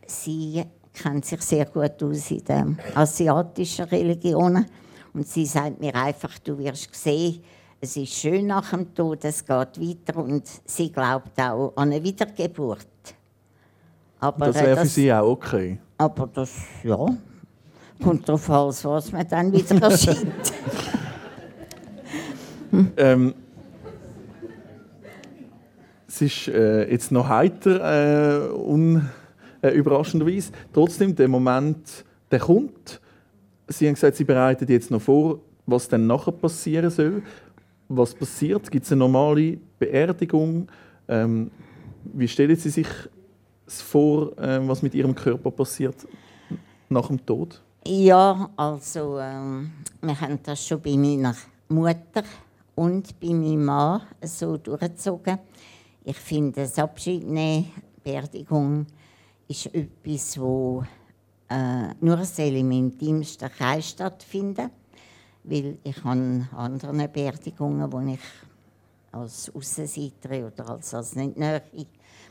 sie 0.06 0.64
kennt 0.94 1.26
sich 1.26 1.42
sehr 1.42 1.66
gut 1.66 2.04
aus 2.04 2.30
in 2.30 2.46
den 2.46 2.80
asiatischen 2.94 3.86
Religionen. 3.86 4.68
Und 5.12 5.28
sie 5.28 5.48
sagt 5.48 5.80
mir 5.80 5.96
einfach, 5.96 6.38
du 6.38 6.56
wirst 6.60 6.94
sehen, 6.94 7.44
es 7.82 7.96
ist 7.96 8.14
schön 8.14 8.48
nach 8.48 8.72
dem 8.72 8.94
Tod, 8.94 9.24
es 9.24 9.46
geht 9.46 9.50
weiter 9.80 10.18
und 10.18 10.44
sie 10.66 10.92
glaubt 10.92 11.40
auch 11.40 11.74
an 11.76 11.92
eine 11.92 12.04
Wiedergeburt. 12.04 12.88
Aber, 14.20 14.48
das 14.48 14.56
wäre 14.56 14.82
für 14.82 14.86
Sie 14.86 15.14
auch 15.14 15.30
okay? 15.30 15.80
Aber 15.98 16.28
das, 16.28 16.54
ja, 16.84 17.06
kommt 18.04 18.28
darauf 18.28 18.50
an, 18.50 18.68
was 18.68 19.12
man 19.12 19.28
dann 19.28 19.52
wieder 19.52 19.82
erscheint. 19.82 20.54
ähm, 22.98 23.34
es 26.08 26.22
ist 26.22 26.48
äh, 26.50 26.92
jetzt 26.92 27.12
noch 27.14 27.30
heiter, 27.30 28.50
äh, 28.50 28.52
un, 28.52 29.10
äh, 29.62 29.70
überraschenderweise. 29.70 30.52
Trotzdem, 30.74 31.16
der 31.16 31.30
Moment, 31.30 32.04
der 32.30 32.40
kommt. 32.40 33.00
Sie 33.68 33.88
haben 33.88 33.94
gesagt, 33.94 34.18
Sie 34.18 34.26
bereiten 34.26 34.70
jetzt 34.70 34.92
noch 34.92 35.02
vor, 35.02 35.40
was 35.66 35.88
dann 35.88 36.08
nachher 36.08 36.32
passieren 36.32 36.90
soll 36.90 37.22
was 37.90 38.14
passiert? 38.14 38.72
Gibt 38.72 38.86
es 38.86 38.92
eine 38.92 39.00
normale 39.00 39.58
Beerdigung? 39.80 40.68
Ähm, 41.08 41.52
wie 42.04 42.28
stellen 42.28 42.56
Sie 42.56 42.70
sich 42.70 42.88
vor, 43.68 44.32
ähm, 44.40 44.68
was 44.68 44.82
mit 44.82 44.94
Ihrem 44.94 45.14
Körper 45.14 45.52
passiert 45.52 46.08
nach 46.88 47.08
dem 47.08 47.26
Tod? 47.26 47.62
Ja, 47.86 48.50
also 48.56 49.20
ähm, 49.20 49.72
wir 50.02 50.20
haben 50.22 50.40
das 50.44 50.66
schon 50.66 50.82
bei 50.82 50.96
meiner 50.96 51.36
Mutter 51.68 52.24
und 52.76 53.20
bei 53.20 53.30
meinem 53.30 53.66
Mann 53.66 54.02
so 54.22 54.58
durchgezogen. 54.58 55.40
Ich 56.04 56.18
finde, 56.18 56.62
das 56.62 56.78
Abschied 56.78 57.26
Beerdigung 58.04 58.86
ist 59.48 59.74
etwas, 59.74 60.40
wo 60.40 60.84
äh, 61.50 61.94
nur 62.00 62.20
im 62.38 62.72
intimsten 62.72 63.50
Kreis 63.50 63.90
stattfindet 63.90 64.72
weil 65.50 65.78
ich 65.84 66.06
an 66.06 66.48
anderen 66.56 67.12
Beerdigungen, 67.12 67.92
wo 67.92 68.00
ich 68.00 68.20
als 69.12 69.54
Aussenseiterin 69.54 70.46
oder 70.46 70.70
als, 70.70 70.94
als 70.94 71.16
nicht 71.16 71.38
näher 71.38 71.62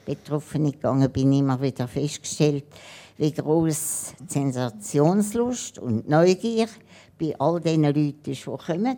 Betroffene 0.06 0.72
gegangen 0.72 1.10
bin, 1.10 1.32
immer 1.32 1.60
wieder 1.60 1.88
festgestellt, 1.88 2.64
wie 3.18 3.32
groß 3.32 4.14
Sensationslust 4.26 5.78
und 5.78 6.08
Neugier 6.08 6.68
bei 7.18 7.34
all 7.38 7.60
den 7.60 7.82
Leuten 7.82 8.30
ist, 8.30 8.46
die 8.46 8.50
kommen. 8.50 8.96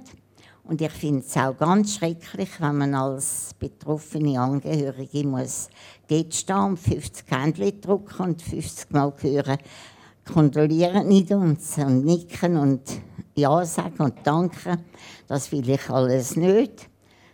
Und 0.64 0.80
ich 0.80 0.92
finde 0.92 1.24
es 1.26 1.36
auch 1.36 1.56
ganz 1.56 1.96
schrecklich, 1.96 2.50
wenn 2.60 2.76
man 2.78 2.94
als 2.94 3.54
betroffene 3.58 4.38
Angehörige 4.38 5.26
muss 5.26 5.68
dort 6.06 6.32
stehen 6.32 6.64
und 6.64 6.78
50 6.78 7.24
Händchen 7.28 7.80
drucken 7.80 8.22
und 8.22 8.42
50 8.42 8.90
Mal 8.92 9.12
hören, 9.20 9.58
kondolieren 10.32 11.08
nicht 11.08 11.32
uns 11.32 11.76
und 11.78 12.04
nicken 12.04 12.56
und 12.56 12.82
Ja 13.34 13.64
sagen 13.64 14.02
und 14.02 14.26
danken. 14.26 14.84
Das 15.28 15.50
will 15.52 15.68
ich 15.68 15.88
alles 15.88 16.36
nicht. 16.36 16.88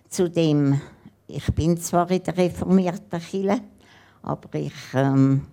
Zudem, 0.08 0.80
ich 1.26 1.46
bin 1.54 1.76
zwar 1.78 2.10
in 2.10 2.22
der 2.22 2.36
reformierten 2.36 3.20
Kirche, 3.20 3.60
aber 4.22 4.58
ich 4.58 4.72
ähm, 4.94 5.46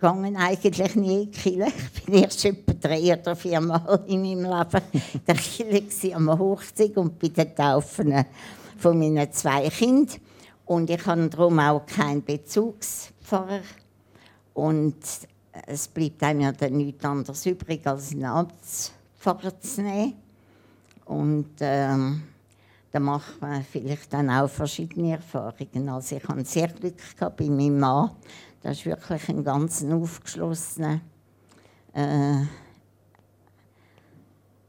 gehe 0.00 0.36
eigentlich 0.36 0.96
nie 0.96 1.22
in 1.24 1.30
die 1.30 1.38
Kirche. 1.38 1.72
Ich 1.94 2.04
bin 2.04 2.14
erst 2.14 2.44
etwa 2.44 2.72
drei 2.72 3.12
oder 3.12 3.36
vier 3.36 3.60
Mal 3.60 4.04
in 4.06 4.22
meinem 4.22 4.44
Leben 4.44 4.82
in 4.92 5.20
der 5.26 5.34
Kirche 5.34 6.14
am 6.14 6.38
Hochzeit 6.38 6.96
und 6.96 7.18
bei 7.18 7.28
den 7.28 7.54
Taufen 7.54 8.24
von 8.78 8.98
meinen 8.98 9.30
zwei 9.32 9.68
Kindern. 9.68 10.20
Und 10.64 10.90
ich 10.90 11.04
habe 11.06 11.28
darum 11.28 11.58
auch 11.58 11.86
keinen 11.86 12.24
Bezugspfarrer. 12.24 13.60
Und 14.54 14.96
es 15.66 15.88
bleibt 15.88 16.22
einem 16.22 16.40
ja 16.40 16.52
dann 16.52 16.76
nichts 16.76 17.04
anderes 17.04 17.46
übrig, 17.46 17.86
als 17.86 18.12
einen 18.12 18.24
Amtspfarrer 18.24 18.95
zu 19.60 19.82
nehmen. 19.82 20.14
Und 21.04 21.50
ähm, 21.60 22.22
da 22.90 23.00
macht 23.00 23.40
man 23.40 23.62
vielleicht 23.62 24.12
dann 24.12 24.30
auch 24.30 24.48
verschiedene 24.48 25.12
Erfahrungen. 25.12 25.88
Also 25.88 26.16
ich 26.16 26.24
hatte 26.24 26.44
sehr 26.44 26.68
Glück 26.68 26.96
gehabt 27.16 27.36
bei 27.36 27.48
meinem 27.48 27.78
Mann. 27.78 28.10
Das 28.62 28.78
ist 28.78 28.86
wirklich 28.86 29.28
ein 29.28 29.44
ganz 29.44 29.84
aufgeschlossener, 29.84 31.00
äh, 31.92 32.44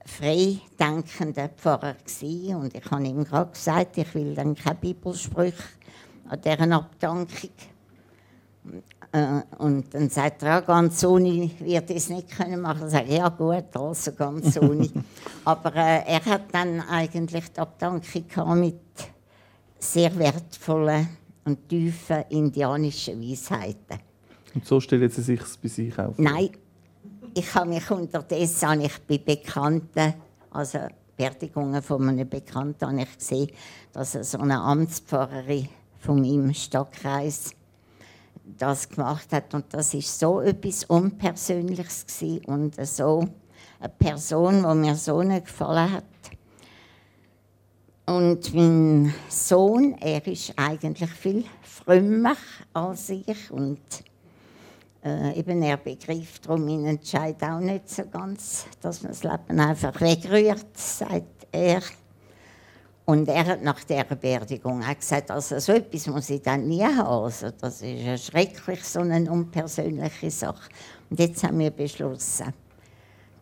freidenkender 0.05 1.49
Pfarrer 1.49 1.93
gewesen. 1.93 2.55
Und 2.55 2.75
ich 2.75 2.91
habe 2.91 3.03
ihm 3.03 3.23
gerade 3.23 3.51
gesagt, 3.51 3.97
ich 3.97 4.13
will 4.13 4.35
dann 4.35 4.55
keine 4.55 4.75
Bibelsprüche 4.75 5.63
an 6.29 6.41
deren 6.41 6.73
Abdankung 6.73 7.27
und 9.59 9.93
dann 9.93 10.09
sagt 10.09 10.43
er, 10.43 10.49
ja, 10.49 10.59
ganz 10.61 11.03
ohne 11.03 11.49
wird 11.59 11.89
es 11.91 12.09
nicht 12.09 12.29
können 12.29 12.61
machen. 12.61 12.87
Ich 12.87 12.91
sage, 12.91 13.15
ja 13.15 13.29
gut, 13.29 13.65
also 13.73 14.11
ganz 14.13 14.57
ohne. 14.57 14.89
Aber 15.45 15.75
äh, 15.75 16.03
er 16.05 16.25
hat 16.25 16.53
dann 16.53 16.81
eigentlich 16.81 17.51
die 17.51 17.59
Abdankung 17.59 18.59
mit 18.59 18.75
sehr 19.79 20.17
wertvollen 20.17 21.07
und 21.45 21.69
tiefen 21.69 22.23
indianischen 22.29 23.21
Weisheiten. 23.21 23.99
Und 24.53 24.65
so 24.65 24.79
stellen 24.79 25.09
Sie 25.09 25.21
sich 25.21 25.41
bei 25.61 25.67
sich 25.69 25.97
auf? 25.99 26.15
Nein, 26.17 26.49
ich 27.33 27.53
habe 27.53 27.69
mich 27.69 27.89
unterdessen 27.91 28.69
habe 28.69 28.83
ich 28.83 29.01
bei 29.07 29.17
Bekannten, 29.19 30.13
also 30.51 30.79
Beerdigungen 31.15 31.81
von 31.81 32.09
einem 32.09 32.27
Bekannten, 32.27 32.85
habe 32.85 33.01
ich 33.01 33.17
gesehen, 33.17 33.51
dass 33.93 34.15
er 34.15 34.23
so 34.23 34.39
eine 34.39 34.59
Amtspfarrerin 34.59 35.69
von 35.99 36.21
meinem 36.21 36.53
Stadtkreis 36.53 37.51
das 38.57 38.89
gemacht 38.89 39.31
hat. 39.31 39.53
Und 39.53 39.65
das 39.73 39.93
ist 39.93 40.19
so 40.19 40.41
etwas 40.41 40.83
Unpersönliches 40.85 42.05
und 42.45 42.75
so 42.85 43.27
eine 43.79 43.89
Person, 43.89 44.63
die 44.63 44.75
mir 44.75 44.95
so 44.95 45.21
nicht 45.21 45.45
gefallen 45.45 45.91
hat. 45.91 46.03
Und 48.05 48.53
mein 48.53 49.13
Sohn, 49.27 49.95
er 49.99 50.25
ist 50.27 50.53
eigentlich 50.55 51.09
viel 51.09 51.43
frömmer 51.61 52.37
als 52.73 53.09
ich 53.09 53.51
und 53.51 53.79
äh, 55.03 55.37
eben 55.37 55.61
er 55.61 55.77
begreift 55.77 56.45
darum 56.45 56.65
meinen 56.65 56.85
Entscheid 56.85 57.41
auch 57.43 57.59
nicht 57.59 57.89
so 57.89 58.05
ganz, 58.07 58.65
dass 58.81 59.03
man 59.03 59.11
das 59.11 59.23
Leben 59.23 59.59
einfach 59.59 59.99
wegrührt, 59.99 60.77
sagt 60.77 61.47
er. 61.51 61.81
Und 63.09 63.29
er 63.29 63.45
hat 63.45 63.63
nach 63.63 63.81
dieser 63.85 64.03
Beerdigung 64.03 64.83
auch 64.83 64.99
gesagt, 64.99 65.31
also 65.31 65.57
so 65.59 65.71
etwas 65.71 66.07
muss 66.07 66.29
ich 66.29 66.41
dann 66.41 66.67
nie 66.67 66.83
haben. 66.83 67.07
Also 67.07 67.51
das 67.51 67.81
ist 67.81 68.03
ja 68.03 68.17
schrecklich, 68.17 68.83
so 68.83 68.99
eine 68.99 69.31
unpersönliche 69.31 70.29
Sache. 70.29 70.69
Und 71.09 71.17
jetzt 71.17 71.41
haben 71.41 71.57
wir 71.59 71.71
beschlossen, 71.71 72.53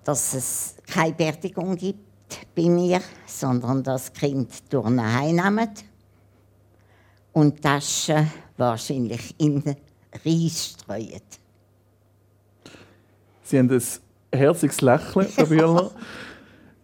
dass 0.04 0.36
es 0.36 0.76
keine 0.86 1.14
Beerdigung 1.14 1.76
gibt 1.76 1.98
bei 2.56 2.70
mir, 2.70 3.02
sondern 3.26 3.82
das 3.82 4.14
Kind 4.14 4.72
durch 4.72 4.86
heimnehmen 4.86 5.72
und 7.34 7.58
die 7.58 7.62
Taschen 7.62 8.32
wahrscheinlich 8.58 9.34
in 9.40 9.64
den 9.64 9.78
Reis 10.24 10.76
streuen. 10.80 11.22
Sie 13.42 13.58
haben 13.58 13.72
ein 13.72 13.82
herzliches 14.32 14.82
Lächeln, 14.82 15.28
Frau 15.28 15.46
Bühler. 15.48 15.92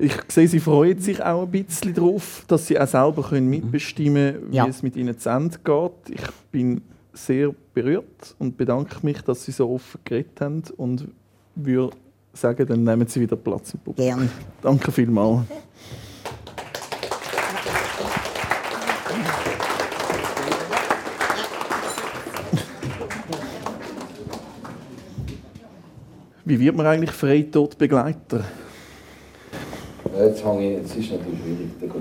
Ich 0.04 0.16
sehe, 0.30 0.48
Sie 0.48 0.60
freuen 0.60 1.00
sich 1.00 1.22
auch 1.24 1.44
ein 1.44 1.52
bisschen 1.52 1.94
darauf, 1.94 2.44
dass 2.48 2.66
Sie 2.66 2.80
auch 2.80 2.88
selber 2.88 3.22
können 3.22 3.48
mitbestimmen 3.48 4.34
können, 4.34 4.52
wie 4.52 4.56
ja. 4.56 4.66
es 4.66 4.82
mit 4.82 4.96
Ihnen 4.96 5.16
zu 5.16 5.30
Ende 5.30 5.60
geht. 5.64 6.20
Ich 6.20 6.28
bin 6.52 6.82
sehr 7.14 7.54
berührt 7.72 8.36
und 8.40 8.58
bedanke 8.58 8.96
mich, 9.04 9.22
dass 9.22 9.46
Sie 9.46 9.52
so 9.52 9.70
offen 9.70 10.00
geredet 10.04 10.42
haben 10.42 10.64
und 10.78 11.08
würde 11.54 11.96
sagen, 12.34 12.66
dann 12.66 12.84
nehmen 12.84 13.08
Sie 13.08 13.22
wieder 13.22 13.36
Platz 13.36 13.76
im 13.76 13.82
Publikum. 13.82 14.18
Gerne. 14.18 14.30
Danke 14.64 14.92
vielmals. 14.92 15.42
Wie 26.44 26.60
wird 26.60 26.76
man 26.76 26.88
eigentlich 26.88 27.12
Jetzt, 30.18 30.44
hänge 30.46 30.72
ich, 30.72 30.78
jetzt 30.78 30.98
ist 30.98 31.12
natürlich 31.12 31.40
schwierig, 31.40 31.94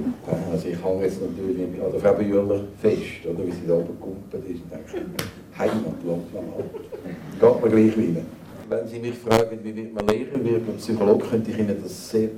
also 0.53 0.69
ich 0.69 0.85
hänge 0.85 1.05
jetzt 1.05 1.21
natürlich 1.21 1.81
an 1.81 1.93
der 1.93 2.01
Frau 2.01 2.15
Bühler 2.15 2.65
fest, 2.81 3.25
oder, 3.25 3.47
wie 3.47 3.53
sie 3.53 3.67
da 3.69 3.77
gekumpelt 3.77 4.45
ist 4.49 4.63
und 4.63 4.73
denke, 4.73 5.07
Heimatland, 5.57 6.23
geht 7.41 7.63
mir 7.63 7.71
gleich 7.71 7.97
wieder. 7.97 8.23
Wenn 8.69 8.87
Sie 8.87 8.99
mich 9.01 9.15
fragen, 9.15 9.59
wie 9.63 9.75
wird 9.75 9.93
man 9.93 10.07
Lehrer, 10.07 10.45
wird 10.45 10.67
man 10.67 10.77
Psychologe, 10.77 11.27
könnte 11.27 11.51
ich 11.51 11.59
Ihnen 11.59 11.77
das 11.83 12.11
sehr 12.11 12.29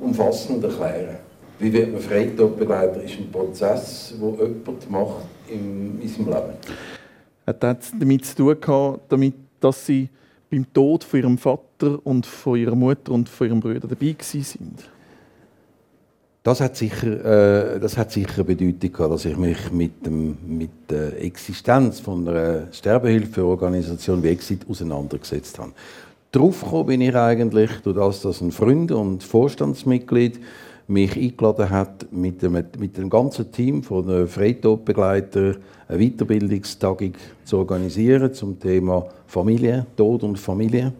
umfassend 0.00 0.64
erklären. 0.64 1.16
Wie 1.58 1.72
wird 1.72 1.92
man 1.92 2.00
Freitodbegleiter, 2.00 3.02
ist 3.02 3.18
ein 3.18 3.30
Prozess, 3.30 4.14
den 4.20 4.36
jemand 4.36 4.90
macht 4.90 5.26
in, 5.48 6.00
in 6.00 6.08
seinem 6.08 6.26
Leben. 6.26 6.54
Hat 7.46 7.62
das 7.62 7.92
damit 7.98 8.24
zu 8.24 8.34
tun 8.34 8.60
gehabt, 8.60 9.00
damit, 9.12 9.34
dass 9.60 9.86
Sie 9.86 10.08
beim 10.52 10.70
Tod 10.72 11.02
von 11.02 11.20
ihrem 11.20 11.38
Vater 11.38 11.98
und 12.04 12.26
von 12.26 12.58
ihrer 12.58 12.76
Mutter 12.76 13.10
und 13.10 13.28
von 13.28 13.46
ihrem 13.46 13.60
Bruder 13.60 13.88
dabei 13.88 14.14
sind? 14.20 14.84
Das 16.42 16.60
hat 16.60 16.76
sicher, 16.76 17.76
äh, 17.76 17.80
das 17.80 17.96
hat 17.96 18.12
sicher 18.12 18.44
Bedeutung 18.44 18.92
gehabt, 18.92 19.12
dass 19.14 19.24
ich 19.24 19.36
mich 19.36 19.72
mit, 19.72 20.04
dem, 20.04 20.36
mit 20.46 20.90
der 20.90 21.22
Existenz 21.22 22.00
von 22.00 22.28
einer 22.28 22.66
Sterbehilfeorganisation 22.70 24.22
wie 24.22 24.28
Exit 24.28 24.66
auseinandergesetzt 24.68 25.58
habe. 25.58 25.72
Darauf 26.32 26.86
bin 26.86 27.00
ich 27.00 27.14
eigentlich, 27.14 27.70
durch 27.82 27.96
das, 27.96 28.22
dass 28.22 28.40
ein 28.40 28.50
Freund 28.50 28.90
und 28.92 29.22
Vorstandsmitglied 29.22 30.40
mich 30.88 31.16
eingeladen 31.16 31.70
hat, 31.70 32.12
mit 32.12 32.42
dem, 32.42 32.52
mit 32.52 32.98
dem 32.98 33.08
ganzen 33.08 33.50
Team 33.52 33.82
von 33.82 34.06
den 34.06 34.26
Freitodbegleitern 34.26 35.56
eine 35.92 36.10
Weiterbildungstagung 36.10 37.12
zu 37.44 37.58
organisieren 37.58 38.32
zum 38.32 38.58
Thema 38.58 39.06
Familie, 39.26 39.86
Tod 39.96 40.22
und 40.22 40.38
Familie. 40.38 40.92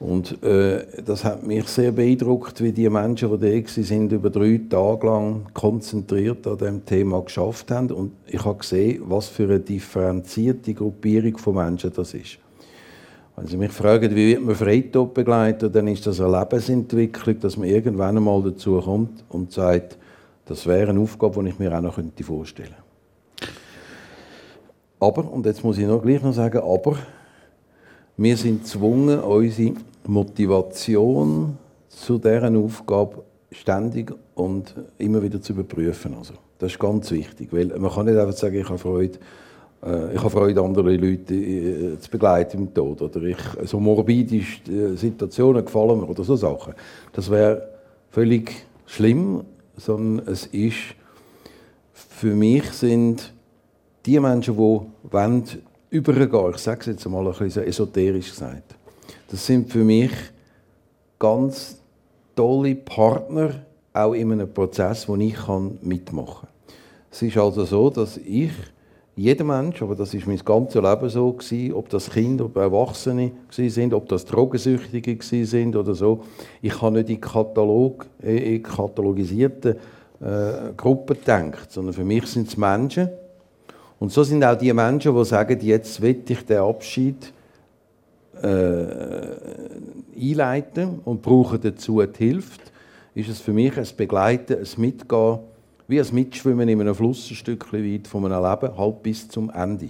Und 0.00 0.40
äh, 0.44 0.84
das 1.04 1.24
hat 1.24 1.44
mich 1.44 1.66
sehr 1.66 1.90
beeindruckt, 1.90 2.62
wie 2.62 2.70
die 2.70 2.88
Menschen, 2.88 3.40
die 3.40 3.62
da 3.62 3.68
sind, 3.68 4.12
über 4.12 4.30
drei 4.30 4.60
Tage 4.68 5.06
lang 5.06 5.46
konzentriert 5.52 6.46
an 6.46 6.58
dem 6.58 6.84
Thema 6.84 7.20
geschafft 7.22 7.72
haben. 7.72 7.90
Und 7.90 8.12
ich 8.28 8.44
habe 8.44 8.58
gesehen, 8.58 9.02
was 9.06 9.26
für 9.26 9.44
eine 9.44 9.60
differenzierte 9.60 10.72
Gruppierung 10.72 11.36
von 11.38 11.56
Menschen 11.56 11.92
das 11.94 12.14
ist. 12.14 12.38
Wenn 13.34 13.46
Sie 13.48 13.56
mich 13.56 13.72
fragen, 13.72 14.14
wie 14.14 14.30
wird 14.30 14.44
man 14.44 14.54
Freitod 14.54 15.14
begleiten, 15.14 15.72
dann 15.72 15.88
ist 15.88 16.06
das 16.06 16.20
eine 16.20 16.38
Lebensentwicklung, 16.38 17.40
dass 17.40 17.56
man 17.56 17.68
irgendwann 17.68 18.16
einmal 18.16 18.42
dazu 18.42 18.80
kommt 18.80 19.24
und 19.28 19.52
sagt, 19.52 19.98
das 20.46 20.66
wäre 20.66 20.90
eine 20.90 21.00
Aufgabe, 21.00 21.42
die 21.42 21.50
ich 21.50 21.58
mir 21.58 21.76
auch 21.76 21.80
noch 21.80 22.00
vorstellen 22.22 22.68
könnte. 22.68 22.77
Aber, 25.00 25.30
und 25.30 25.46
jetzt 25.46 25.62
muss 25.62 25.78
ich 25.78 25.86
noch 25.86 26.02
gleich 26.02 26.22
noch 26.22 26.32
sagen, 26.32 26.58
aber, 26.58 26.98
wir 28.16 28.36
sind 28.36 28.62
gezwungen, 28.62 29.20
unsere 29.20 29.74
Motivation 30.06 31.56
zu 31.88 32.18
deren 32.18 32.56
Aufgabe 32.56 33.22
ständig 33.52 34.12
und 34.34 34.74
immer 34.98 35.22
wieder 35.22 35.40
zu 35.40 35.52
überprüfen. 35.52 36.14
Also, 36.18 36.34
das 36.58 36.72
ist 36.72 36.78
ganz 36.78 37.10
wichtig, 37.10 37.52
weil 37.52 37.66
man 37.78 37.90
kann 37.90 38.06
nicht 38.06 38.18
einfach 38.18 38.36
sagen, 38.36 38.56
ich 38.56 38.68
habe 38.68 38.78
Freude 38.78 39.18
äh, 39.84 40.14
ich 40.14 40.18
habe 40.18 40.30
Freude, 40.30 40.60
andere 40.60 40.96
Leute 40.96 41.34
äh, 41.34 41.98
zu 41.98 42.10
begleiten 42.10 42.58
im 42.58 42.74
Tod. 42.74 43.02
Oder 43.02 43.22
ich, 43.22 43.38
so 43.64 43.78
morbide 43.80 44.36
äh, 44.36 44.96
Situationen 44.96 45.64
gefallen 45.64 46.00
mir 46.00 46.08
oder 46.08 46.24
so 46.24 46.36
Sachen. 46.36 46.74
Das 47.12 47.30
wäre 47.30 47.68
völlig 48.10 48.52
schlimm, 48.86 49.42
sondern 49.76 50.26
es 50.26 50.46
ist, 50.46 50.76
für 51.92 52.34
mich 52.34 52.64
sind 52.72 53.32
die 54.06 54.20
Menschen, 54.20 54.54
die 54.54 54.60
wollen, 54.60 55.44
übergehen, 55.90 56.50
ich 56.54 56.58
sage 56.58 56.80
es 56.80 56.86
jetzt 56.86 57.08
mal 57.08 57.26
ein 57.26 57.32
bisschen 57.32 57.64
esoterisch 57.64 58.30
gesagt, 58.30 58.74
das 59.30 59.44
sind 59.44 59.70
für 59.70 59.84
mich 59.84 60.12
ganz 61.18 61.78
tolle 62.36 62.74
Partner, 62.74 63.50
auch 63.92 64.12
in 64.12 64.32
einem 64.32 64.52
Prozess, 64.52 65.08
wo 65.08 65.16
ich 65.16 65.36
mitmachen 65.82 66.46
kann. 66.46 66.74
Es 67.10 67.22
ist 67.22 67.36
also 67.36 67.64
so, 67.64 67.90
dass 67.90 68.16
ich 68.18 68.52
jeder 69.16 69.42
Mensch, 69.42 69.82
aber 69.82 69.96
das 69.96 70.14
ist 70.14 70.28
mein 70.28 70.38
ganzes 70.38 70.80
Leben 70.80 71.08
so 71.08 71.32
gewesen, 71.32 71.72
ob 71.72 71.88
das 71.88 72.08
Kinder, 72.08 72.44
ob 72.44 72.56
Erwachsene 72.56 73.32
sind, 73.50 73.92
ob 73.92 74.08
das 74.08 74.24
Drogensüchtige 74.24 75.18
sind 75.44 75.74
oder 75.74 75.94
so. 75.94 76.22
Ich 76.62 76.80
habe 76.80 76.98
nicht 76.98 77.10
in 77.10 77.20
Katalog, 77.20 78.06
in 78.22 78.62
katalogisierten 78.62 79.74
äh, 80.20 80.72
Gruppen 80.76 81.18
gedacht, 81.18 81.72
sondern 81.72 81.94
für 81.94 82.04
mich 82.04 82.26
sind 82.26 82.46
es 82.46 82.56
Menschen. 82.56 83.08
Und 83.98 84.12
so 84.12 84.22
sind 84.22 84.44
auch 84.44 84.56
die 84.56 84.72
Menschen, 84.72 85.14
die 85.14 85.24
sagen, 85.24 85.58
jetzt 85.60 86.00
will 86.00 86.22
ich 86.28 86.44
den 86.44 86.58
Abschied 86.58 87.32
äh, 88.40 88.46
einleiten 90.16 91.00
und 91.04 91.22
brauche 91.22 91.58
dazu 91.58 92.02
die 92.02 92.18
Hilfe. 92.18 92.60
Ist 93.14 93.28
es 93.28 93.40
für 93.40 93.52
mich 93.52 93.76
ein 93.76 93.86
Begleiten, 93.96 94.58
ein 94.58 94.80
Mitgehen 94.80 95.40
wie 95.88 96.00
ein 96.00 96.06
Mitschwimmen 96.12 96.68
in 96.68 96.80
einem 96.80 96.94
Fluss 96.94 97.30
ein 97.30 97.34
Stückchen 97.34 97.82
weit 97.82 98.06
von 98.06 98.24
einem 98.24 98.44
Leben, 98.44 98.76
halt 98.76 99.02
bis 99.02 99.26
zum 99.26 99.50
Ende. 99.50 99.88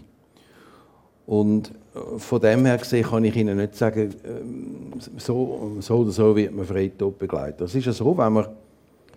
Und 1.27 1.73
äh, 1.95 2.19
von 2.19 2.41
dem 2.41 2.65
her 2.65 2.79
gesehen 2.79 3.05
kann 3.05 3.25
ich 3.25 3.37
Ihnen 3.37 3.59
nicht 3.59 3.75
sagen, 3.75 4.15
ähm, 4.25 4.93
so, 5.19 5.77
so 5.81 5.97
oder 5.97 6.11
so 6.11 6.35
wird 6.35 6.55
man 6.55 6.65
Freitod 6.65 7.19
begleiten. 7.19 7.65
Es 7.65 7.75
ist 7.75 7.85
ja 7.85 7.93
so, 7.93 8.17
wenn 8.17 8.33
man 8.33 8.47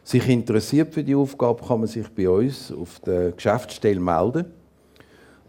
sich 0.04 0.28
interessiert 0.28 0.94
für 0.94 1.04
die 1.04 1.16
Aufgabe, 1.16 1.64
kann 1.66 1.80
man 1.80 1.88
sich 1.88 2.10
bei 2.10 2.28
uns 2.28 2.74
auf 2.74 3.00
der 3.00 3.32
Geschäftsstelle 3.32 4.00
melden. 4.00 4.46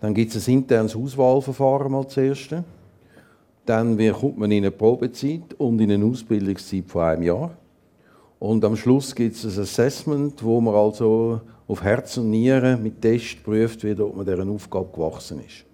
Dann 0.02 0.14
gibt 0.14 0.34
es 0.34 0.48
ein 0.48 0.54
internes 0.54 0.96
Auswahlverfahren 0.96 1.92
mal 1.92 2.08
zuerst. 2.08 2.56
Dann 3.64 3.96
kommt 4.12 4.36
man 4.36 4.50
in 4.50 4.64
eine 4.64 4.72
Probezeit 4.72 5.54
und 5.58 5.80
in 5.80 5.92
eine 5.92 6.04
Ausbildungszeit 6.04 6.86
von 6.88 7.02
einem 7.02 7.22
Jahr. 7.22 7.56
Und 8.40 8.64
am 8.64 8.74
Schluss 8.74 9.14
gibt 9.14 9.36
es 9.36 9.44
ein 9.44 9.62
Assessment, 9.62 10.42
wo 10.42 10.60
man 10.60 10.74
also 10.74 11.40
auf 11.68 11.84
Herz 11.84 12.16
und 12.16 12.30
Nieren 12.30 12.82
mit 12.82 13.00
Test 13.00 13.44
prüft, 13.44 13.84
wie 13.84 13.92
ob 14.00 14.16
man 14.16 14.26
dieser 14.26 14.44
Aufgabe 14.44 14.88
gewachsen 14.92 15.38
ist. 15.38 15.64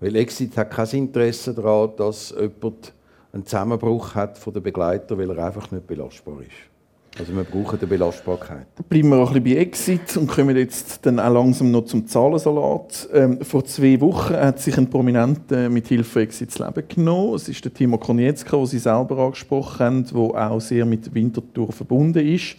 Weil 0.00 0.16
Exit 0.16 0.56
hat 0.56 0.70
kein 0.70 0.88
Interesse 0.88 1.52
daran, 1.52 1.90
dass 1.98 2.30
jemand 2.30 2.94
einen 3.30 3.44
Zusammenbruch 3.44 4.14
hat 4.14 4.38
von 4.38 4.54
den 4.54 4.62
Begleitern, 4.62 5.18
weil 5.18 5.36
er 5.36 5.44
einfach 5.44 5.70
nicht 5.70 5.86
belastbar 5.86 6.40
ist. 6.40 6.67
Also 7.16 7.34
wir 7.34 7.42
brauchen 7.42 7.78
die 7.80 7.86
Belastbarkeit. 7.86 8.66
Bleiben 8.88 9.08
wir 9.08 9.18
auch 9.18 9.32
ein 9.32 9.42
bisschen 9.42 9.56
bei 9.56 9.62
Exit 9.62 10.16
und 10.16 10.28
kommen 10.28 10.56
jetzt 10.56 11.04
dann 11.04 11.18
auch 11.18 11.32
langsam 11.32 11.72
noch 11.72 11.84
zum 11.84 12.06
Zahlensalat. 12.06 13.08
Ähm, 13.12 13.40
vor 13.42 13.64
zwei 13.64 14.00
Wochen 14.00 14.34
hat 14.34 14.60
sich 14.60 14.78
ein 14.78 14.88
Prominenter 14.88 15.68
mit 15.68 15.88
Hilfe 15.88 16.20
Exit 16.20 16.50
das 16.50 16.58
Leben 16.60 16.88
genommen. 16.88 17.34
Es 17.34 17.48
ist 17.48 17.64
der 17.64 17.74
Timo 17.74 17.98
Konietzka, 17.98 18.56
den 18.56 18.66
Sie 18.66 18.78
selber 18.78 19.18
angesprochen 19.18 19.78
haben, 19.78 20.04
der 20.04 20.50
auch 20.50 20.60
sehr 20.60 20.86
mit 20.86 21.12
Winterthur 21.12 21.72
verbunden 21.72 22.24
ist. 22.24 22.56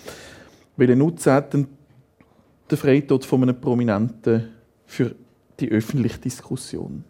Welchen 0.75 0.99
Nutzen 0.99 1.31
hat 1.31 1.53
denn 1.53 1.67
der 2.69 2.77
Freitod 2.77 3.23
von 3.25 3.43
einem 3.43 3.59
Prominenten 3.59 4.49
für 4.85 5.15
die 5.59 5.69
öffentliche 5.71 6.19
Diskussion? 6.19 7.03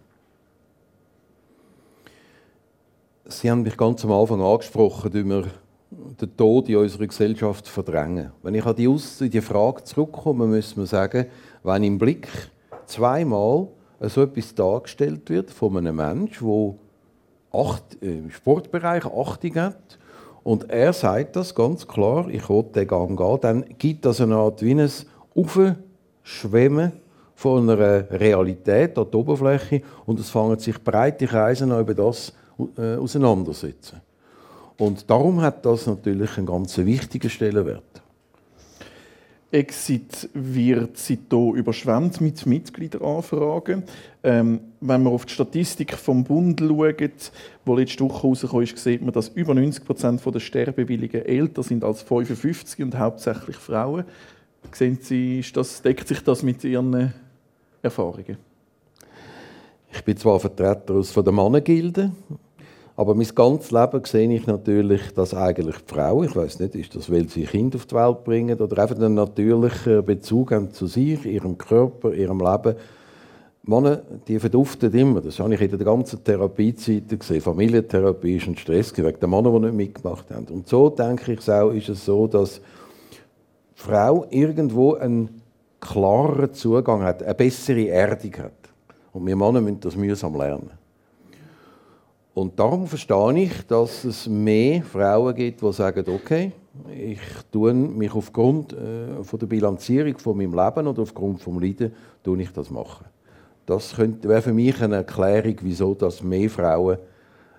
Sie 3.26 3.50
haben 3.50 3.62
mich 3.62 3.78
ganz 3.78 4.04
am 4.04 4.12
Anfang 4.12 4.42
angesprochen, 4.42 5.12
über 5.12 5.44
den 5.92 6.38
Tod 6.38 6.70
in 6.70 6.78
unserer 6.78 7.08
Gesellschaft 7.08 7.68
verdrängen. 7.68 8.32
Wenn 8.44 8.56
ich 8.56 8.66
an 8.66 8.76
die, 8.76 8.88
Aus 8.88 9.18
die 9.20 9.42
Frage 9.42 9.84
zurückkomme, 9.84 10.46
muss 10.46 10.76
man 10.76 10.86
sagen, 10.86 11.26
wenn 11.64 11.84
im 11.84 11.98
Blick 11.98 12.28
zweimal 12.86 13.68
so 14.02 14.22
etwas 14.22 14.54
dargestellt 14.54 15.30
wird 15.30 15.52
von 15.52 15.78
einem 15.78 15.96
Menschen, 15.96 16.48
der 16.48 17.60
acht, 17.60 17.98
im 18.02 18.30
Sportbereich 18.30 19.06
Achtung 19.06 19.56
hat, 19.56 19.98
und 20.44 20.70
er 20.70 20.94
sagt 20.94 21.36
das 21.36 21.54
ganz 21.54 21.88
klar, 21.88 22.30
ich 22.30 22.50
will 22.50 22.64
den 22.64 22.88
Gang 22.88 23.18
gehen, 23.18 23.38
dann 23.42 23.66
gibt 23.78 24.06
das 24.06 24.22
eine 24.22 24.36
Art 24.36 24.62
wie 24.62 24.72
ein 24.72 24.90
Aufschwemmen 25.36 26.94
von 27.36 27.70
einer 27.70 28.10
Realität 28.12 28.98
an 28.98 29.12
der 29.12 29.20
Oberfläche 29.20 29.82
und 30.06 30.20
es 30.20 30.30
fangen 30.30 30.58
sich 30.60 30.82
breite 30.82 31.28
Kreise 31.28 31.66
an, 31.66 31.80
über 31.80 31.94
das 31.94 32.34
äh, 32.78 32.96
auseinandersetzen. 32.96 34.02
Und 34.80 35.10
darum 35.10 35.42
hat 35.42 35.66
das 35.66 35.86
natürlich 35.86 36.38
einen 36.38 36.48
ganz 36.48 36.78
wichtigen 36.78 37.30
Stellenwert. 37.30 37.84
Exit 39.52 40.30
wird 40.34 40.96
seitdem 40.98 41.56
überschwemmt 41.56 42.22
mit 42.22 42.46
Mitgliederanfragen. 42.46 43.84
Ähm, 44.24 44.60
wenn 44.80 45.04
man 45.04 45.12
auf 45.12 45.26
die 45.26 45.34
Statistik 45.34 45.94
vom 45.94 46.24
Bund 46.24 46.60
schaut, 46.62 47.32
die 47.68 47.72
letzte 47.72 48.04
Woche 48.04 48.28
rausgekommen 48.28 48.64
ist, 48.64 48.78
sieht 48.78 49.02
man, 49.02 49.12
dass 49.12 49.30
über 49.30 49.54
90 49.54 49.86
Prozent 49.86 50.22
der 50.26 50.40
Sterbewilligen 50.40 51.26
älter 51.26 51.64
sind 51.64 51.84
als 51.84 52.04
55 52.04 52.84
und 52.84 52.98
hauptsächlich 52.98 53.58
Frauen. 53.58 54.06
Sehen 54.72 55.00
Sie, 55.02 55.44
das, 55.54 55.82
deckt 55.82 56.08
sich 56.08 56.24
das 56.24 56.44
mit 56.44 56.64
Ihren 56.64 57.14
Erfahrungen? 57.82 58.38
Ich 59.92 60.04
bin 60.04 60.16
zwar 60.16 60.40
Vertreter 60.40 60.94
aus 60.94 61.12
von 61.12 61.24
der 61.24 61.34
Mannengilde, 61.34 62.12
aber 63.00 63.16
mein 63.16 63.30
ganzes 63.34 63.72
Leben 63.72 64.04
sehe 64.04 64.30
ich 64.30 64.46
natürlich, 64.46 65.14
dass 65.14 65.34
eigentlich 65.34 65.78
die 65.78 65.94
Frauen, 65.96 66.26
ich 66.26 66.36
weiß 66.36 66.60
nicht, 66.60 66.76
ist 66.76 66.94
das, 66.98 67.10
weil 67.10 67.30
sie 67.30 67.46
Kinder 67.46 67.78
auf 67.78 67.86
die 67.86 67.96
Welt 67.96 68.26
bringen 68.26 68.60
oder 68.60 68.82
einfach 68.82 68.98
einen 68.98 69.14
natürlichen 69.14 70.04
Bezug 70.04 70.52
haben 70.52 70.74
zu 70.74 70.86
sich, 70.86 71.26
ihrem 71.26 71.58
Körper, 71.58 72.12
ihrem 72.12 72.40
Leben. 72.40 72.76
Männer, 73.64 74.02
die 74.28 74.38
verduften 74.38 74.92
immer. 74.92 75.22
Das 75.22 75.40
habe 75.40 75.54
ich 75.54 75.62
in 75.62 75.70
der 75.70 75.80
ganzen 75.80 76.22
Therapiezeit 76.22 77.18
gesehen. 77.18 77.40
Familientherapie 77.40 78.36
ist 78.36 78.48
ein 78.48 78.58
Stress 78.58 78.92
wegen 78.98 79.18
der 79.18 79.30
Männer, 79.30 79.54
die 79.54 79.68
nicht 79.68 79.76
mitgemacht 79.76 80.30
haben. 80.30 80.48
Und 80.48 80.68
so 80.68 80.90
denke 80.90 81.32
ich 81.32 81.50
auch, 81.50 81.72
ist 81.72 81.88
es 81.88 82.04
so, 82.04 82.28
dass 82.28 82.60
die 82.60 83.82
Frau 83.82 84.26
irgendwo 84.30 84.96
einen 84.96 85.42
klareren 85.80 86.54
Zugang 86.54 87.04
hat, 87.04 87.24
eine 87.24 87.34
bessere 87.34 87.88
Erdung 87.88 88.34
hat. 88.40 88.52
Und 89.14 89.26
wir 89.26 89.38
Männer 89.38 89.62
müssen 89.62 89.80
das 89.80 89.96
mühsam 89.96 90.36
lernen. 90.36 90.79
Und 92.34 92.60
darum 92.60 92.88
verstehe 92.88 93.40
ich, 93.40 93.66
dass 93.68 94.04
es 94.06 94.28
mehr 94.28 94.84
Frauen 94.84 95.36
gibt, 95.36 95.62
die 95.62 95.74
sagen, 95.74 96.06
okay, 96.08 96.52
ich 96.96 97.20
tue 97.52 97.74
mich 97.74 98.14
aufgrund 98.14 98.74
äh, 98.74 99.24
von 99.24 99.40
der 99.40 99.48
Bilanzierung 99.48 100.18
von 100.18 100.38
meinem 100.38 100.54
Leben 100.54 100.88
oder 100.88 101.02
aufgrund 101.02 101.42
vom 101.42 101.60
Leiden 101.60 101.92
tue 102.24 102.42
ich 102.42 102.52
das 102.52 102.70
machen. 102.70 103.06
Das 103.66 103.98
wäre 103.98 104.42
für 104.42 104.54
mich 104.54 104.82
eine 104.82 104.98
Erklärung, 104.98 105.56
wieso 105.62 105.94
dass 105.94 106.24
mehr 106.24 106.50
Frauen. 106.50 106.98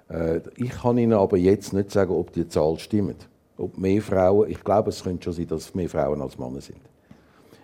Äh, 0.08 0.40
ich 0.56 0.70
kann 0.70 0.98
Ihnen 0.98 1.12
aber 1.12 1.36
jetzt 1.36 1.72
nicht 1.72 1.90
sagen, 1.90 2.12
ob 2.12 2.32
die 2.32 2.48
Zahl 2.48 2.78
stimmt. 2.78 3.28
Ob 3.58 3.76
mehr 3.76 4.00
Frauen. 4.00 4.50
Ich 4.50 4.64
glaube, 4.64 4.90
es 4.90 5.02
könnte 5.02 5.24
schon 5.24 5.32
sein, 5.34 5.48
dass 5.48 5.74
mehr 5.74 5.88
Frauen 5.88 6.22
als 6.22 6.38
Männer 6.38 6.60
sind. 6.60 6.80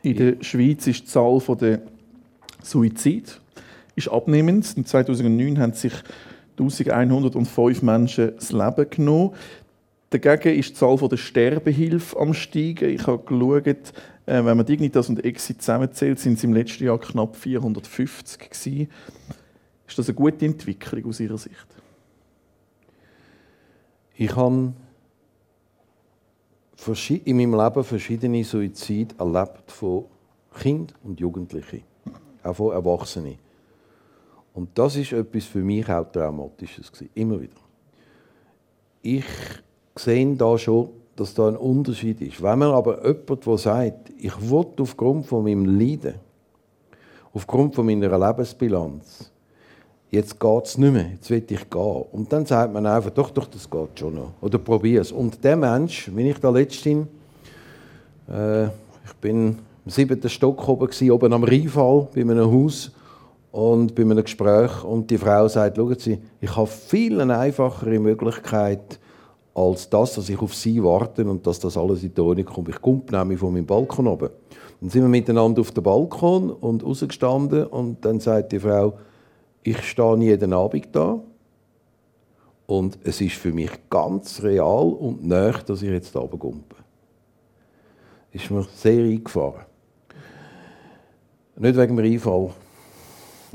In 0.02 0.16
der 0.16 0.36
Schweiz 0.42 0.86
ist 0.86 1.00
die 1.00 1.06
Zahl 1.06 1.40
der 1.60 1.80
Suizid 2.62 3.40
ist 3.96 4.08
abnehmend. 4.08 4.76
In 4.76 4.84
2009 4.84 5.58
haben 5.58 5.72
sich 5.72 5.92
1105 6.60 7.82
Menschen 7.82 8.32
das 8.36 8.52
Leben 8.52 8.90
genommen. 8.90 9.34
Dagegen 10.10 10.58
ist 10.58 10.70
die 10.70 10.74
Zahl 10.74 10.96
der 10.96 11.16
Sterbehilfe 11.16 12.18
am 12.18 12.32
steigen. 12.32 12.90
Ich 12.90 13.06
habe 13.06 13.22
geschaut, 13.24 13.92
äh, 14.26 14.44
wenn 14.44 14.56
man 14.56 14.64
Dignitas 14.64 15.08
und 15.08 15.24
Exit 15.24 15.60
zusammenzählt, 15.60 16.18
sind 16.18 16.38
es 16.38 16.44
im 16.44 16.52
letzten 16.52 16.84
Jahr 16.84 16.98
knapp 16.98 17.36
450 17.36 18.50
gewesen. 18.50 18.88
Ist 19.86 19.98
das 19.98 20.08
eine 20.08 20.14
gute 20.14 20.44
Entwicklung 20.46 21.06
aus 21.06 21.20
Ihrer 21.20 21.38
Sicht? 21.38 21.66
Ich 24.14 24.34
habe 24.34 24.72
in 27.24 27.36
meinem 27.36 27.54
Leben 27.54 27.84
verschiedene 27.84 28.44
Suizide 28.44 29.14
erlebt 29.18 29.70
von 29.70 30.04
Kindern 30.58 30.96
und 31.02 31.20
Jugendlichen, 31.20 31.82
auch 32.42 32.54
von 32.54 32.72
Erwachsenen. 32.72 33.45
Und 34.56 34.70
das 34.72 34.96
ist 34.96 35.12
etwas 35.12 35.44
für 35.44 35.58
mich 35.58 35.86
auch 35.86 36.10
Traumatisches 36.10 36.90
gewesen. 36.90 37.10
immer 37.14 37.38
wieder. 37.38 37.60
Ich 39.02 39.24
sehe 39.94 40.34
da 40.34 40.56
schon, 40.56 40.88
dass 41.14 41.34
da 41.34 41.48
ein 41.48 41.56
Unterschied 41.56 42.22
ist. 42.22 42.42
Wenn 42.42 42.58
man 42.60 42.70
aber 42.70 43.06
jemand, 43.06 43.44
der 43.44 43.58
sagt, 43.58 44.10
ich 44.18 44.50
will 44.50 44.66
aufgrund 44.80 45.26
von 45.26 45.44
meinem 45.44 45.78
Leiden, 45.78 46.14
aufgrund 47.34 47.74
von 47.74 47.84
meiner 47.84 48.18
Lebensbilanz, 48.18 49.30
jetzt 50.10 50.40
geht 50.40 50.64
es 50.64 50.78
nicht 50.78 50.92
mehr, 50.92 51.10
jetzt 51.12 51.28
will 51.28 51.44
ich 51.46 51.68
gehen. 51.68 52.04
Und 52.12 52.32
dann 52.32 52.46
sagt 52.46 52.72
man 52.72 52.86
einfach, 52.86 53.10
doch, 53.10 53.28
doch, 53.30 53.48
das 53.48 53.68
geht 53.68 53.98
schon 53.98 54.14
noch. 54.14 54.32
Oder 54.40 54.56
probier 54.56 55.02
es. 55.02 55.12
Und 55.12 55.44
der 55.44 55.56
Mensch, 55.56 56.10
wenn 56.14 56.26
ich 56.26 56.38
da 56.38 56.48
letztens, 56.48 57.06
äh, 58.30 58.64
ich 58.64 59.12
bin 59.20 59.58
im 59.84 59.90
siebten 59.90 60.30
Stock 60.30 60.66
oben, 60.66 61.10
oben 61.10 61.32
am 61.34 61.44
Rheinfall, 61.44 62.08
bei 62.14 62.22
einem 62.22 62.50
Haus, 62.50 62.90
und 63.52 63.94
bei 63.94 64.02
einem 64.02 64.23
Gespräch 64.23 64.85
und 64.85 65.10
die 65.10 65.18
Frau 65.18 65.48
sagt, 65.48 65.77
schauen 65.77 65.98
Sie, 65.98 66.18
ich 66.40 66.56
habe 66.56 66.66
viel 66.66 67.20
eine 67.20 67.39
einfachere 67.39 67.98
Möglichkeit 67.98 68.98
als 69.55 69.89
das, 69.89 70.14
dass 70.14 70.28
ich 70.28 70.39
auf 70.40 70.55
Sie 70.55 70.82
warte 70.82 71.24
und 71.24 71.47
dass 71.47 71.59
das 71.59 71.78
alles 71.78 72.02
in 72.02 72.12
die 72.14 72.20
Ordnung 72.20 72.44
kommt. 72.44 72.68
Ich 72.68 72.81
komme 72.82 73.02
nämlich 73.10 73.39
von 73.39 73.55
meinem 73.55 73.64
Balkon 73.64 74.06
oben. 74.06 74.28
Dann 74.81 74.90
sind 74.90 75.02
wir 75.02 75.09
miteinander 75.09 75.62
auf 75.62 75.70
dem 75.70 75.82
Balkon 75.82 76.51
und 76.51 76.85
rausgestanden 76.85 77.66
und 77.66 78.05
dann 78.05 78.20
sagt 78.20 78.52
die 78.52 78.60
Frau, 78.60 78.98
ich 79.62 79.82
stehe 79.82 80.16
jeden 80.18 80.52
Abend 80.52 80.89
da 80.93 81.18
und 82.66 82.98
es 83.05 83.20
ist 83.20 83.36
für 83.36 83.52
mich 83.52 83.70
ganz 83.89 84.43
real 84.43 84.93
und 84.93 85.27
nah, 85.27 85.52
dass 85.52 85.82
ich 85.82 85.90
jetzt 85.90 86.14
da 86.14 86.20
komme. 86.20 86.60
Ist 88.32 88.51
mir 88.51 88.66
sehr 88.74 89.02
eingefahren. 89.02 89.64
Nicht 91.56 91.77
wegen 91.78 91.97
dem 91.97 92.05
Einfall. 92.05 92.51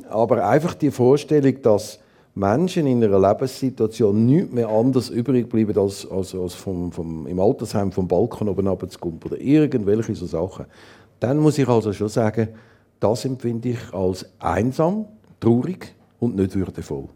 Aber 0.09 0.47
einfach 0.47 0.73
die 0.73 0.91
Vorstellung, 0.91 1.61
dass 1.61 1.99
Menschen 2.33 2.87
in 2.87 3.03
einer 3.03 3.19
Lebenssituation 3.19 4.25
nichts 4.25 4.53
mehr 4.53 4.69
anders 4.69 5.09
übrig 5.09 5.49
bleiben, 5.49 5.77
als, 5.77 6.09
als, 6.09 6.33
als 6.33 6.53
vom, 6.53 6.91
vom, 6.91 7.27
im 7.27 7.39
Altersheim 7.39 7.91
vom 7.91 8.07
Balkon 8.07 8.47
oben 8.47 8.67
runterzukommen 8.67 9.19
oder 9.25 9.39
irgendwelche 9.39 10.15
so 10.15 10.25
Sachen. 10.25 10.65
Dann 11.19 11.37
muss 11.37 11.57
ich 11.57 11.67
also 11.67 11.91
schon 11.91 12.09
sagen, 12.09 12.49
das 12.99 13.25
empfinde 13.25 13.69
ich 13.69 13.93
als 13.93 14.25
einsam, 14.39 15.05
traurig 15.39 15.93
und 16.19 16.35
nicht 16.35 16.55
würdevoll. 16.55 17.09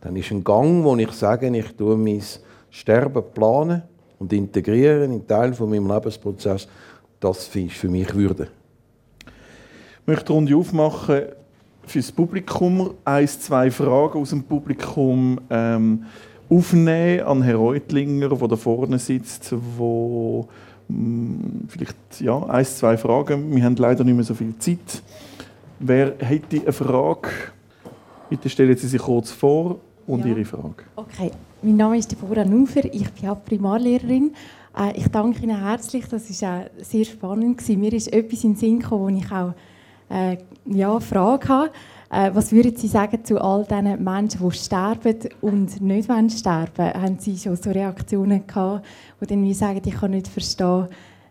Dann 0.00 0.16
ist 0.16 0.32
ein 0.32 0.42
Gang, 0.42 0.82
wo 0.82 0.96
ich 0.96 1.12
sage, 1.12 1.56
ich 1.56 1.76
tue 1.76 1.96
mein 1.96 2.22
Sterben 2.70 3.22
planen 3.32 3.82
und 4.18 4.32
integrieren 4.32 5.12
in 5.12 5.26
Teil 5.26 5.52
von 5.52 5.70
meinem 5.70 5.86
Lebensprozess, 5.86 6.66
das 7.20 7.54
ist 7.54 7.72
für 7.74 7.88
mich 7.88 8.12
Würde. 8.14 8.48
Ich 10.00 10.06
möchte 10.06 10.24
die 10.26 10.32
Runde 10.32 10.56
aufmachen 10.56 11.22
fürs 11.92 12.10
Publikum 12.10 12.94
ein, 13.04 13.28
zwei 13.28 13.70
Fragen 13.70 14.18
aus 14.18 14.30
dem 14.30 14.42
Publikum 14.42 15.38
ähm, 15.50 16.04
aufnehmen 16.48 17.20
an 17.20 17.42
Herrn 17.42 17.56
Reutlinger, 17.56 18.30
der 18.30 18.48
da 18.48 18.56
vorne 18.56 18.98
sitzt, 18.98 19.54
wo 19.76 20.48
mh, 20.88 20.96
hm, 20.96 21.68
vielleicht 21.68 21.96
ja, 22.20 22.42
ein, 22.46 22.64
zwei 22.64 22.96
Fragen. 22.96 23.54
Wir 23.54 23.64
haben 23.64 23.76
leider 23.76 24.04
nicht 24.04 24.14
mehr 24.14 24.24
so 24.24 24.34
viel 24.34 24.56
Zeit. 24.58 25.02
Wer 25.78 26.14
hätte 26.18 26.62
eine 26.62 26.72
Frage? 26.72 27.28
Bitte 28.30 28.48
stellen 28.48 28.76
Sie 28.76 28.88
sich 28.88 29.02
kurz 29.02 29.30
vor 29.30 29.78
und 30.06 30.20
ja. 30.20 30.26
Ihre 30.28 30.46
Frage. 30.46 30.84
Okay, 30.96 31.30
mein 31.60 31.76
Name 31.76 31.98
ist 31.98 32.10
Deborah 32.10 32.46
Nufer, 32.46 32.86
ich 32.86 33.10
bin 33.10 33.28
auch 33.28 33.44
Primarlehrerin. 33.44 34.32
Äh, 34.74 34.96
ich 34.96 35.08
danke 35.08 35.42
Ihnen 35.42 35.62
herzlich, 35.62 36.06
das 36.08 36.42
war 36.42 36.64
sehr 36.80 37.04
spannend. 37.04 37.68
Mir 37.68 37.92
ist 37.92 38.10
etwas 38.10 38.44
in 38.44 38.52
den 38.52 38.56
Sinn 38.56 38.78
gekommen, 38.78 39.14
wo 39.14 39.18
ich 39.18 39.30
auch 39.30 39.52
äh, 40.12 40.36
ja, 40.66 41.00
Frage 41.00 41.48
habe. 41.48 41.70
Äh, 42.10 42.30
was 42.34 42.52
würden 42.52 42.76
Sie 42.76 42.88
sagen 42.88 43.24
zu 43.24 43.40
all 43.40 43.64
diesen 43.64 44.04
Menschen, 44.04 44.40
die 44.46 44.56
sterben 44.56 45.16
und 45.40 45.80
nicht 45.80 46.38
sterben 46.38 46.76
wollen? 46.76 47.02
Haben 47.02 47.18
Sie 47.18 47.38
schon 47.38 47.56
so 47.56 47.70
Reaktionen 47.70 48.46
gehabt, 48.46 48.84
die 49.20 49.26
dann 49.26 49.54
sagen, 49.54 49.80
ich 49.84 49.94
kann 49.94 50.10
nicht 50.10 50.28
verstehen, 50.28 50.88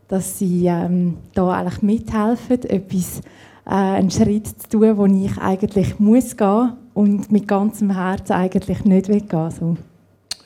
dass 0.07 0.39
Sie 0.39 0.65
ähm, 0.65 1.17
da 1.33 1.51
eigentlich 1.51 1.81
mithelfen, 1.83 2.63
etwas, 2.63 3.19
äh, 3.65 3.69
einen 3.69 4.11
Schritt 4.11 4.47
zu 4.47 4.69
tun, 4.69 4.97
wo 4.97 5.05
ich 5.05 5.37
eigentlich 5.37 5.99
muss 5.99 6.35
gehen 6.35 6.73
und 6.93 7.31
mit 7.31 7.47
ganzem 7.47 7.91
Herzen 7.91 8.33
eigentlich 8.33 8.83
nicht 8.83 9.07
will 9.07 9.21
gehen 9.21 9.51
so. 9.51 9.77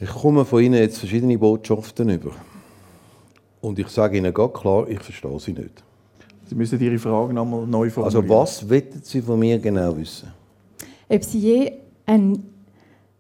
Ich 0.02 0.10
komme 0.10 0.44
von 0.44 0.62
Ihnen 0.62 0.76
jetzt 0.76 0.99
verschiedene 0.99 1.38
Botschaften 1.38 2.10
über. 2.10 2.32
Und 3.62 3.80
ich 3.80 3.88
sage 3.88 4.18
Ihnen 4.18 4.34
ganz 4.34 4.53
klar, 4.53 4.88
ich 4.90 4.99
verstehe 4.99 5.40
sie 5.40 5.53
nicht. 5.53 5.82
Sie 6.48 6.56
müssen 6.56 6.80
Ihre 6.80 7.00
Fragen 7.00 7.34
nochmal 7.34 7.66
neu 7.66 7.90
formulieren. 7.90 8.24
Also 8.24 8.30
was 8.30 8.70
wollen 8.70 9.02
Sie 9.02 9.22
von 9.22 9.40
mir 9.40 9.58
genau 9.60 9.98
wissen? 9.98 10.30
Ob 11.10 11.24
Sie 11.24 11.40
je 11.40 11.72
eine 12.06 12.40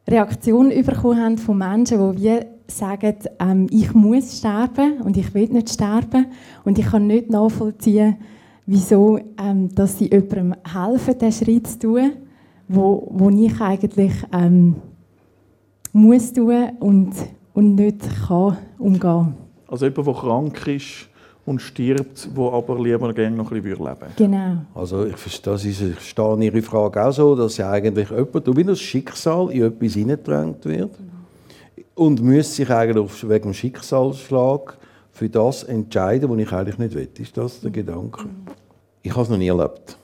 Reaktion 0.07 0.69
bekommen 0.69 1.19
haben 1.19 1.37
von 1.37 1.57
Menschen, 1.57 2.15
die 2.15 2.23
wie 2.23 2.45
sagen, 2.67 3.15
ähm, 3.39 3.67
ich 3.71 3.93
muss 3.93 4.37
sterben 4.37 5.01
und 5.01 5.17
ich 5.17 5.33
will 5.33 5.47
nicht 5.47 5.69
sterben 5.69 6.27
und 6.63 6.77
ich 6.79 6.85
kann 6.85 7.07
nicht 7.07 7.29
nachvollziehen, 7.29 8.17
wieso 8.65 9.19
ähm, 9.39 9.73
dass 9.73 9.97
sie 9.97 10.09
jemandem 10.11 10.55
helfen, 10.63 11.17
diesen 11.19 11.45
Schritt 11.45 11.67
zu 11.67 11.79
tun, 11.79 12.11
wo, 12.67 13.07
wo 13.11 13.29
ich 13.29 13.59
eigentlich 13.61 14.13
ähm, 14.31 14.75
muss 15.93 16.33
tun 16.33 16.69
und, 16.79 17.13
und 17.53 17.75
nicht 17.75 17.99
kann 18.27 18.57
umgehen. 18.77 19.35
Also 19.67 19.85
jemand, 19.85 20.07
der 20.07 20.13
krank 20.13 20.67
ist, 20.67 21.09
und 21.45 21.61
stirbt, 21.61 22.29
wo 22.33 22.51
aber 22.51 22.79
lieber 22.79 23.13
gerne 23.13 23.35
noch 23.35 23.51
ein 23.51 23.61
bisschen 23.61 23.85
leben 23.85 24.07
Genau. 24.15 24.57
Also 24.73 25.05
ich 25.05 25.15
verstehe, 25.15 25.55
ich 25.55 25.77
verstehe 25.77 26.43
Ihre 26.43 26.61
Frage 26.61 27.05
auch 27.05 27.11
so, 27.11 27.35
dass 27.35 27.57
ja 27.57 27.69
eigentlich 27.69 28.09
jemand, 28.09 28.57
wie 28.57 28.63
das 28.63 28.79
Schicksal 28.79 29.51
in 29.51 29.63
etwas 29.63 29.93
hineingedrängt 29.93 30.65
wird 30.65 30.91
und 31.93 32.21
müsste 32.21 32.55
sich 32.55 32.69
eigentlich 32.69 33.29
wegen 33.29 33.43
dem 33.43 33.53
Schicksalsschlag 33.53 34.77
für 35.11 35.29
das 35.29 35.63
entscheiden, 35.63 36.29
was 36.29 36.39
ich 36.39 36.51
eigentlich 36.51 36.77
nicht 36.77 36.95
will. 36.95 37.09
Ist 37.19 37.37
das 37.37 37.61
der 37.61 37.71
Gedanke? 37.71 38.25
Ich 39.01 39.11
habe 39.11 39.21
es 39.21 39.29
noch 39.29 39.37
nie 39.37 39.47
erlebt. 39.47 39.97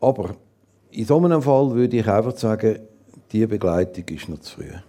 Aber 0.00 0.34
in 0.90 1.04
so 1.04 1.18
einem 1.24 1.40
Fall 1.40 1.74
würde 1.74 1.96
ich 1.96 2.08
einfach 2.08 2.36
sagen, 2.36 2.80
die 3.32 3.46
Begleitung 3.46 4.04
ist 4.08 4.28
noch 4.28 4.40
zu 4.40 4.56
früh. 4.56 4.64
Das 4.64 4.80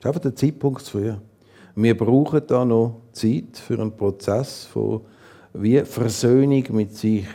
ist 0.00 0.06
einfach 0.06 0.20
der 0.20 0.36
Zeitpunkt 0.36 0.82
zu 0.82 0.98
früh. 0.98 1.12
Wir 1.76 1.96
brauchen 1.96 2.42
da 2.46 2.64
noch 2.64 3.00
Zeit 3.12 3.56
für 3.56 3.74
einen 3.74 3.96
Prozess 3.96 4.64
von 4.64 5.00
wie 5.52 5.80
Versöhnung 5.80 6.64
mit 6.70 6.96
sich. 6.96 7.26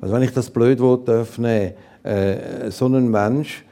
Also 0.00 0.14
wenn 0.14 0.22
ich 0.22 0.32
das 0.32 0.50
blöd 0.50 0.80
darf 1.06 1.38
nehmen, 1.38 1.74
äh, 2.02 2.70
so 2.70 2.86
ein 2.86 3.08
Mensch, 3.08 3.64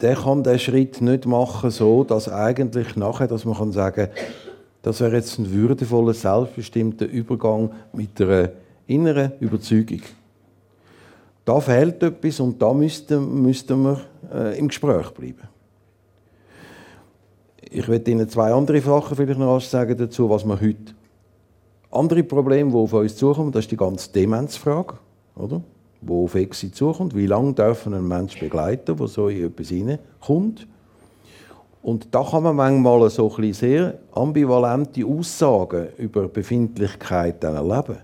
der 0.00 0.16
kann 0.16 0.42
den 0.42 0.58
Schritt 0.58 1.00
nicht 1.00 1.26
machen, 1.26 1.70
so 1.70 2.04
dass 2.04 2.28
eigentlich 2.28 2.96
nachher, 2.96 3.28
dass 3.28 3.44
man 3.44 3.56
kann 3.56 3.72
sagen, 3.72 4.08
das 4.82 5.00
wäre 5.00 5.16
jetzt 5.16 5.38
ein 5.38 5.50
würdevoller, 5.50 6.12
selbstbestimmter 6.12 7.06
Übergang 7.06 7.70
mit 7.92 8.20
einer 8.20 8.50
inneren 8.86 9.32
Überzeugung. 9.38 10.02
Da 11.44 11.60
fehlt 11.60 12.02
etwas 12.02 12.40
und 12.40 12.60
da 12.60 12.74
müssten, 12.74 13.42
müssten 13.42 13.82
wir 13.82 14.00
äh, 14.32 14.58
im 14.58 14.68
Gespräch 14.68 15.10
bleiben. 15.10 15.51
Ich 17.74 17.88
werde 17.88 18.10
Ihnen 18.10 18.28
zwei 18.28 18.52
andere 18.52 18.82
Sachen 18.82 19.16
vielleicht 19.16 19.38
noch 19.38 19.58
sagen 19.58 19.96
dazu, 19.96 20.28
was 20.28 20.44
wir 20.44 20.60
heute 20.60 20.92
andere 21.90 22.22
Probleme, 22.22 22.70
die 22.70 22.76
auf 22.76 22.92
uns 22.92 23.16
zukommen, 23.16 23.50
das 23.50 23.64
ist 23.64 23.70
die 23.70 23.78
ganze 23.78 24.12
Demenzfrage, 24.12 24.94
oder? 25.34 25.62
Wo 26.02 26.24
auf 26.24 26.34
Exit 26.34 26.76
zukommt, 26.76 27.16
wie 27.16 27.24
lange 27.24 27.54
darf 27.54 27.86
man 27.86 27.94
einen 27.94 28.08
Menschen 28.08 28.40
begleiten, 28.40 28.94
der 28.94 29.06
so 29.06 29.28
in 29.28 29.46
etwas 29.46 29.68
hineinkommt. 29.68 30.66
Und 31.80 32.08
da 32.14 32.22
kann 32.22 32.42
man 32.42 32.56
manchmal 32.56 33.08
so 33.08 33.34
ein 33.38 33.52
sehr 33.54 33.98
ambivalente 34.12 35.06
Aussagen 35.06 35.88
über 35.96 36.28
Befindlichkeiten 36.28 37.54
erleben. 37.54 37.96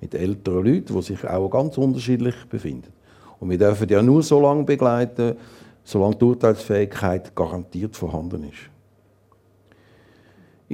Mit 0.00 0.14
älteren 0.16 0.64
Leuten, 0.64 0.92
die 0.92 1.02
sich 1.02 1.24
auch 1.24 1.48
ganz 1.50 1.78
unterschiedlich 1.78 2.34
befinden. 2.50 2.92
Und 3.38 3.48
wir 3.48 3.58
dürfen 3.58 3.88
ja 3.88 4.02
nur 4.02 4.24
so 4.24 4.40
lange 4.40 4.64
begleiten, 4.64 5.36
solange 5.84 6.16
die 6.16 6.24
Urteilsfähigkeit 6.24 7.32
garantiert 7.36 7.94
vorhanden 7.94 8.44
ist. 8.44 8.73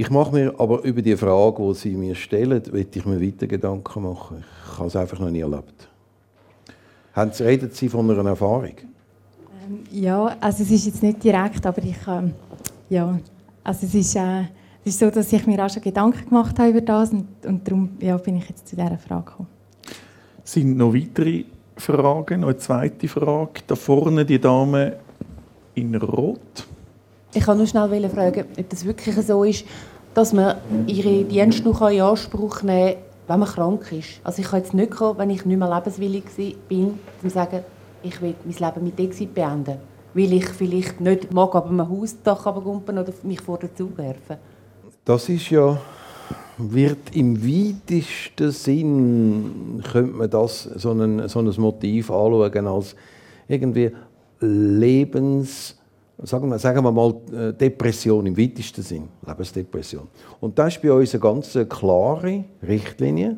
Ich 0.01 0.09
mache 0.09 0.33
mir 0.33 0.55
aber 0.59 0.83
über 0.83 1.03
die 1.03 1.15
Frage, 1.15 1.63
die 1.63 1.75
Sie 1.75 1.91
mir 1.91 2.15
stellen, 2.15 2.63
ich 2.73 3.05
mir 3.05 3.21
weiter 3.21 3.47
Gedanken 3.47 4.03
machen. 4.03 4.43
Ich 4.65 4.79
habe 4.79 4.89
es 4.89 4.97
einfach 4.97 5.19
noch 5.19 5.29
nie 5.29 5.41
erlebt. 5.41 5.91
Haben 7.13 7.33
Sie, 7.35 7.45
reden 7.45 7.71
Sie 7.71 7.87
von 7.87 8.11
einer 8.11 8.31
Erfahrung? 8.31 8.73
Ähm, 9.63 9.81
ja, 9.91 10.35
also 10.41 10.63
es 10.63 10.71
ist 10.71 10.87
jetzt 10.87 11.03
nicht 11.03 11.23
direkt, 11.23 11.67
aber 11.67 11.83
ich, 11.83 11.99
ähm, 12.09 12.33
ja, 12.89 13.21
also 13.63 13.85
es 13.85 13.95
ist, 13.95 14.17
äh, 14.17 14.45
es 14.83 14.95
ist 14.95 15.01
so, 15.01 15.11
dass 15.11 15.31
ich 15.35 15.47
mir 15.47 15.63
auch 15.63 15.69
schon 15.69 15.83
Gedanken 15.83 16.31
gemacht 16.31 16.59
habe 16.59 16.71
über 16.71 16.81
das 16.81 17.11
und, 17.11 17.27
und 17.45 17.69
darum 17.69 17.91
ja, 18.01 18.17
bin 18.17 18.39
ich 18.39 18.49
jetzt 18.49 18.69
zu 18.69 18.77
dieser 18.77 18.97
Frage 18.97 19.25
gekommen. 19.27 19.49
Sind 20.45 20.79
noch 20.79 20.95
weitere 20.95 21.45
Fragen? 21.77 22.41
Noch 22.41 22.49
eine 22.49 22.57
zweite 22.57 23.07
Frage. 23.07 23.61
Da 23.67 23.77
vorne 23.77 24.25
die 24.25 24.41
Dame 24.41 24.97
in 25.75 25.95
Rot. 25.95 26.67
Ich 27.33 27.45
kann 27.45 27.59
nur 27.59 27.67
schnell 27.67 28.09
fragen, 28.09 28.45
ob 28.59 28.69
das 28.71 28.85
wirklich 28.85 29.15
so 29.25 29.45
ist, 29.45 29.65
dass 30.15 30.33
man 30.33 30.57
ihre 30.87 31.25
Dienste 31.25 31.69
noch 31.69 31.89
in 31.89 32.01
Anspruch 32.01 32.63
nehmen 32.63 32.95
kann, 32.95 33.03
wenn 33.29 33.39
man 33.41 33.49
krank 33.49 33.93
ist. 33.93 34.21
Also 34.25 34.43
ich 34.43 34.49
kann 34.49 34.61
jetzt 34.61 34.75
nicht 34.75 34.91
kommen, 34.91 35.19
wenn 35.19 35.31
ich 35.31 35.45
nicht 35.45 35.57
mehr 35.57 35.73
lebenswillig 35.73 36.25
bin, 36.69 36.87
um 36.87 36.99
zu 37.23 37.31
sagen, 37.31 37.61
ich 38.03 38.21
will 38.21 38.35
mein 38.45 38.55
Leben 38.55 38.85
mit 38.85 38.99
Exit 38.99 39.35
beenden. 39.35 39.77
Weil 40.15 40.33
ich 40.33 40.49
vielleicht 40.49 41.01
nicht 41.01 41.33
mag, 41.33 41.55
aber 41.55 41.71
mein 41.71 41.89
Hausdach 41.89 42.45
runterkumpen 42.45 42.99
oder 42.99 43.13
mich 43.23 43.41
vor 43.41 43.59
den 43.59 43.71
Zug 43.77 43.97
werfen. 43.99 44.37
Das 45.05 45.29
ist 45.29 45.49
ja, 45.51 45.81
wird 46.59 47.15
im 47.15 47.41
weitesten 47.41 48.51
Sinn, 48.51 49.83
könnte 49.93 50.13
man 50.13 50.29
das, 50.29 50.65
so 50.65 50.91
ein, 50.91 51.29
so 51.29 51.39
ein 51.39 51.55
Motiv 51.59 52.11
anschauen 52.11 52.67
als 52.67 52.97
irgendwie 53.47 53.93
Lebens- 54.41 55.80
sagen 56.23 56.49
wir, 56.49 56.59
sagen 56.59 56.85
wir 56.85 56.93
mal 56.93 57.15
äh, 57.33 57.53
Depression 57.53 58.27
im 58.27 58.37
weitesten 58.37 58.83
Sinn, 58.83 59.09
Lebensdepression. 59.27 60.09
Und 60.41 60.59
das 60.59 60.77
ist 60.77 60.83
bei 60.83 60.93
uns 60.93 61.15
eine 61.15 61.21
ganz 61.21 61.59
klare 61.69 62.45
Richtlinie. 62.67 63.37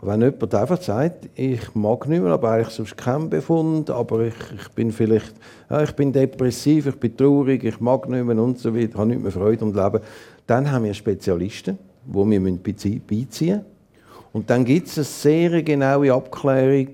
Wenn 0.00 0.20
jemand 0.20 0.54
einfach 0.54 0.82
sagt, 0.82 1.30
ich 1.34 1.74
mag 1.74 2.06
nicht 2.08 2.22
mehr, 2.22 2.32
aber 2.32 2.50
eigentlich 2.50 2.74
sonst 2.74 2.96
keinen 2.96 3.30
Befund, 3.30 3.88
aber 3.88 4.26
ich, 4.26 4.34
ich 4.54 4.68
bin 4.70 4.92
vielleicht, 4.92 5.32
ja, 5.70 5.82
ich 5.82 5.92
bin 5.92 6.12
depressiv, 6.12 6.86
ich 6.86 6.96
bin 6.96 7.16
traurig, 7.16 7.64
ich 7.64 7.80
mag 7.80 8.08
nicht 8.10 8.24
mehr 8.24 8.36
und 8.36 8.58
so 8.58 8.74
weiter, 8.76 8.98
habe 8.98 9.08
nicht 9.08 9.22
mehr 9.22 9.32
Freude 9.32 9.62
am 9.62 9.72
Leben, 9.72 10.04
dann 10.46 10.70
haben 10.70 10.84
wir 10.84 10.92
Spezialisten, 10.92 11.78
die 12.04 12.14
wir 12.14 12.58
beiziehen 12.58 13.02
müssen. 13.08 13.64
Und 14.34 14.50
dann 14.50 14.64
gibt 14.64 14.88
es 14.88 14.98
eine 14.98 15.04
sehr 15.04 15.62
genaue 15.62 16.12
Abklärung 16.12 16.90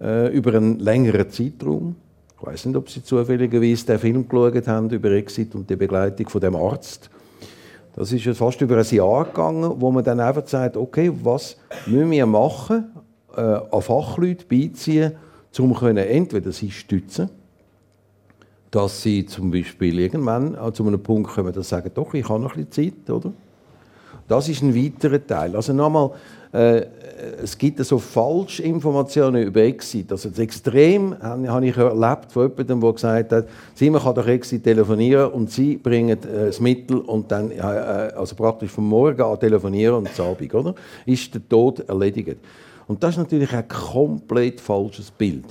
äh, 0.00 0.28
über 0.34 0.54
einen 0.54 0.78
längeren 0.78 1.28
Zeitraum 1.28 1.96
ich 2.40 2.46
weiß 2.46 2.66
nicht, 2.66 2.76
ob 2.76 2.88
Sie 2.88 3.02
zufälligerweise 3.02 3.86
den 3.86 3.98
Film 3.98 4.28
geschaut 4.28 4.68
haben 4.68 4.88
über 4.90 5.10
Exit 5.10 5.54
und 5.54 5.68
die 5.68 5.76
Begleitung 5.76 6.28
von 6.28 6.40
dem 6.40 6.54
Arzt. 6.54 7.10
Das 7.96 8.12
ist 8.12 8.28
fast 8.36 8.60
über 8.60 8.76
ein 8.76 8.86
Jahr 8.94 9.24
gegangen, 9.24 9.72
wo 9.80 9.90
man 9.90 10.04
dann 10.04 10.20
einfach 10.20 10.46
sagt, 10.46 10.76
okay, 10.76 11.10
was 11.22 11.56
müssen 11.86 12.12
wir 12.12 12.26
machen, 12.26 12.92
äh, 13.36 13.40
an 13.40 13.82
Fachleute 13.82 14.44
beiziehen, 14.44 15.12
um 15.58 15.74
können 15.74 15.96
entweder 15.96 16.52
sie 16.52 16.70
stützen, 16.70 17.28
dass 18.70 19.02
sie 19.02 19.26
zum 19.26 19.50
Beispiel 19.50 19.98
irgendwann 19.98 20.56
zu 20.72 20.86
einem 20.86 21.02
Punkt 21.02 21.32
kommen, 21.32 21.52
dass 21.52 21.68
sie 21.68 21.74
sagen, 21.74 21.90
doch, 21.92 22.14
ich 22.14 22.28
habe 22.28 22.40
noch 22.40 22.54
ein 22.54 22.66
bisschen 22.66 22.92
Zeit, 22.94 23.10
oder? 23.10 23.32
Das 24.28 24.48
ist 24.48 24.62
ein 24.62 24.76
weiterer 24.76 25.26
Teil. 25.26 25.56
Also 25.56 25.72
nochmal, 25.72 26.12
äh, 26.52 26.86
es 27.42 27.56
gibt 27.58 27.84
so 27.84 27.98
Falschinformationen 27.98 29.42
über 29.42 29.62
Exit. 29.62 30.10
Also 30.12 30.30
das 30.30 30.38
Extrem 30.38 31.16
habe 31.20 31.66
ich 31.66 31.76
erlebt 31.76 32.32
von 32.32 32.48
jemandem, 32.48 32.80
der 32.80 32.92
gesagt 32.92 33.32
hat, 33.32 33.48
sie 33.74 33.90
man 33.90 34.02
kann 34.02 34.14
doch 34.14 34.26
Exit 34.26 34.64
telefonieren 34.64 35.30
und 35.32 35.50
sie 35.50 35.76
bringen 35.76 36.18
äh, 36.22 36.46
das 36.46 36.60
Mittel 36.60 36.98
und 36.98 37.30
dann, 37.30 37.50
äh, 37.50 37.60
also 37.60 38.34
praktisch 38.34 38.70
vom 38.70 38.88
Morgen 38.88 39.20
an 39.20 39.38
telefonieren 39.38 39.96
und 39.96 40.20
am 40.20 40.26
Abend, 40.26 40.54
oder? 40.54 40.74
Ist 41.06 41.34
der 41.34 41.46
Tod 41.48 41.80
erledigt. 41.88 42.38
Und 42.86 43.02
das 43.02 43.10
ist 43.10 43.18
natürlich 43.18 43.52
ein 43.52 43.68
komplett 43.68 44.60
falsches 44.60 45.10
Bild. 45.10 45.44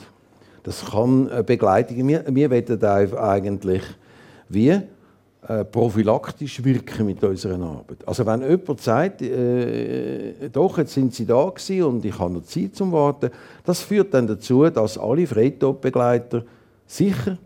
Das 0.63 0.83
kann 0.83 1.29
Begleitung, 1.45 2.07
wir, 2.07 2.25
wir 2.27 2.49
wollen 2.49 3.15
eigentlich 3.15 3.83
wie 4.49 4.81
äh, 5.47 5.63
prophylaktisch 5.63 6.63
wirken 6.63 7.05
mit 7.05 7.23
unserer 7.23 7.61
Arbeit. 7.61 8.05
Also 8.05 8.25
wenn 8.25 8.41
jemand 8.41 8.81
sagt, 8.81 9.21
äh, 9.21 10.49
doch, 10.51 10.77
jetzt 10.77 10.93
sind 10.93 11.13
Sie 11.13 11.25
da 11.25 11.49
gewesen 11.49 11.83
und 11.83 12.05
ich 12.05 12.19
habe 12.19 12.33
noch 12.33 12.43
Zeit 12.43 12.75
zum 12.75 12.91
Warten, 12.91 13.31
das 13.63 13.81
führt 13.81 14.13
dann 14.13 14.27
dazu, 14.27 14.69
dass 14.69 14.97
alle 14.97 15.25
Freitodbegleiter 15.25 16.43
sicher 16.85 17.37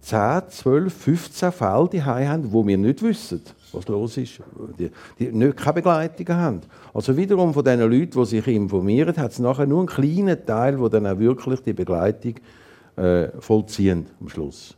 10, 0.00 0.42
12, 0.48 0.92
15 0.92 1.52
Fälle 1.52 1.88
die 1.92 2.02
haben, 2.02 2.50
wo 2.50 2.66
wir 2.66 2.78
nicht 2.78 3.02
wissen, 3.02 3.42
was 3.72 3.86
los 3.88 4.16
ist, 4.16 4.40
die, 4.78 4.90
die 5.18 5.30
nicht 5.30 5.58
keine 5.58 5.74
Begleitung 5.74 6.28
haben. 6.34 6.60
Also 6.94 7.14
wiederum 7.14 7.52
von 7.52 7.64
den 7.64 7.80
Leuten, 7.80 8.18
die 8.18 8.24
sich 8.24 8.46
informieren, 8.46 9.16
hat 9.18 9.32
es 9.32 9.38
nachher 9.38 9.66
nur 9.66 9.80
einen 9.80 9.88
kleinen 9.88 10.46
Teil, 10.46 10.80
wo 10.80 10.88
dann 10.88 11.06
auch 11.06 11.18
wirklich 11.18 11.60
die 11.60 11.74
Begleitung 11.74 12.36
äh, 12.96 13.28
vollziehen 13.38 14.06
am 14.18 14.30
Schluss. 14.30 14.74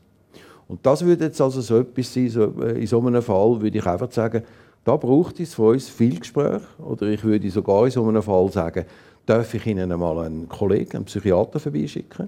Und 0.73 0.87
das 0.87 1.05
würde 1.05 1.27
jetzt 1.27 1.39
also 1.39 1.61
so 1.61 1.81
etwas 1.81 2.15
sein, 2.15 2.31
so, 2.31 2.45
äh, 2.63 2.81
in 2.81 2.87
so 2.87 2.99
einem 2.99 3.21
Fall 3.21 3.61
würde 3.61 3.77
ich 3.77 3.85
einfach 3.85 4.11
sagen, 4.11 4.43
da 4.83 4.97
braucht 4.97 5.39
es 5.39 5.53
von 5.53 5.75
uns 5.75 5.91
viel 5.91 6.19
Gespräch. 6.19 6.63
Oder 6.79 7.09
ich 7.09 7.23
würde 7.23 7.51
sogar 7.51 7.85
in 7.85 7.91
so 7.91 8.03
einem 8.03 8.23
Fall 8.23 8.51
sagen, 8.51 8.87
darf 9.27 9.53
ich 9.53 9.67
Ihnen 9.67 9.93
einmal 9.93 10.25
einen 10.25 10.49
Kollegen, 10.49 10.97
einen 10.97 11.05
Psychiater 11.05 11.61
vorbeischicken? 11.61 12.27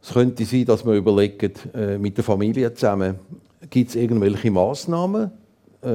Es 0.00 0.12
könnte 0.12 0.44
sein, 0.44 0.64
dass 0.64 0.86
wir 0.86 0.94
überlegen, 0.94 1.52
äh, 1.74 1.98
mit 1.98 2.16
der 2.16 2.22
Familie 2.22 2.72
zusammen, 2.72 3.16
gibt 3.68 3.90
es 3.90 3.96
irgendwelche 3.96 4.52
Massnahmen? 4.52 5.32
Äh, 5.82 5.88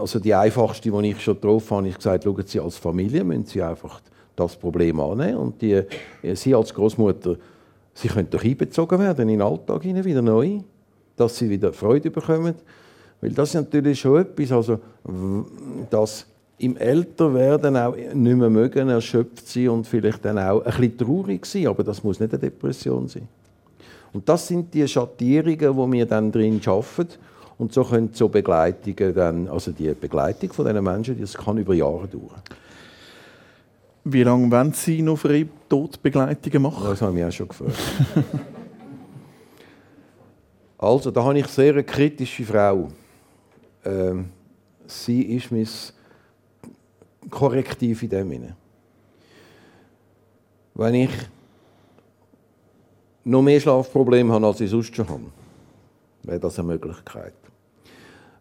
also 0.00 0.20
die 0.20 0.34
einfachste, 0.34 0.88
die 0.88 1.08
ich 1.08 1.20
schon 1.20 1.34
getroffen 1.34 1.78
habe, 1.78 1.88
ist 1.88 1.96
gesagt, 1.96 2.22
schauen 2.22 2.44
Sie 2.46 2.60
als 2.60 2.76
Familie, 2.76 3.24
müssen 3.24 3.46
Sie 3.46 3.60
einfach 3.60 4.00
das 4.36 4.54
Problem 4.54 5.00
annehmen. 5.00 5.38
Und 5.38 5.60
die, 5.60 5.82
Sie 6.34 6.54
als 6.54 6.72
Großmutter 6.72 7.38
Sie 7.94 8.08
können 8.08 8.30
doch 8.30 8.42
einbezogen 8.42 8.98
werden 8.98 9.28
in 9.28 9.38
den 9.38 9.42
Alltag 9.42 9.84
wieder 9.84 10.22
neu, 10.22 10.60
dass 11.16 11.36
sie 11.36 11.50
wieder 11.50 11.72
Freude 11.72 12.10
bekommen. 12.10 12.54
Weil 13.20 13.30
das 13.30 13.50
ist 13.50 13.54
natürlich 13.54 14.00
schon 14.00 14.22
etwas, 14.22 14.52
also, 14.52 14.78
dass 15.90 16.26
im 16.58 16.76
Älterwerden 16.76 17.76
auch 17.76 17.96
nicht 17.96 18.36
mehr 18.36 18.50
mögen, 18.50 18.88
erschöpft 18.88 19.48
sein 19.48 19.68
und 19.68 19.86
vielleicht 19.86 20.24
dann 20.24 20.38
auch 20.38 20.64
ein 20.64 20.72
bisschen 20.72 20.98
traurig 20.98 21.44
sein, 21.46 21.66
aber 21.66 21.82
das 21.82 22.02
muss 22.02 22.20
nicht 22.20 22.32
eine 22.32 22.40
Depression 22.40 23.08
sein. 23.08 23.28
Und 24.12 24.28
das 24.28 24.46
sind 24.46 24.72
die 24.72 24.86
Schattierungen, 24.86 25.56
die 25.58 25.98
wir 25.98 26.06
dann 26.06 26.30
drin 26.30 26.60
schaffen. 26.62 27.08
Und 27.58 27.72
so 27.72 27.84
können 27.84 28.10
so 28.12 28.28
Begleitungen 28.28 29.14
dann, 29.14 29.48
also 29.48 29.72
die 29.72 29.92
Begleitung 29.94 30.52
von 30.52 30.66
diesen 30.66 30.84
Menschen, 30.84 31.20
das 31.20 31.34
kann 31.34 31.58
über 31.58 31.74
Jahre 31.74 32.08
dauern. 32.08 32.42
Wie 34.04 34.22
lange 34.24 34.50
wollen 34.50 34.72
Sie 34.72 35.00
noch 35.00 35.16
für 35.16 35.46
Todbegleitungen 35.68 36.62
machen? 36.62 36.84
Das 36.84 37.02
habe 37.02 37.12
ich 37.12 37.16
mich 37.16 37.24
auch 37.24 37.32
schon 37.32 37.48
gefragt. 37.48 37.78
also, 40.78 41.10
da 41.10 41.22
habe 41.22 41.38
ich 41.38 41.46
sehr 41.46 41.72
eine 41.72 41.84
kritische 41.84 42.44
Frau. 42.44 42.88
Ähm, 43.84 44.30
sie 44.86 45.22
ist 45.22 45.52
mein 45.52 45.68
Korrektiv 47.30 48.02
in 48.02 48.08
dem 48.08 48.30
Sinne. 48.30 48.56
Wenn 50.74 50.94
ich 50.94 51.10
noch 53.24 53.42
mehr 53.42 53.60
Schlafprobleme 53.60 54.32
habe, 54.32 54.46
als 54.46 54.60
ich 54.60 54.70
sonst 54.70 54.96
schon 54.96 55.08
habe, 55.08 55.26
wäre 56.24 56.40
das 56.40 56.58
eine 56.58 56.68
Möglichkeit. 56.68 57.34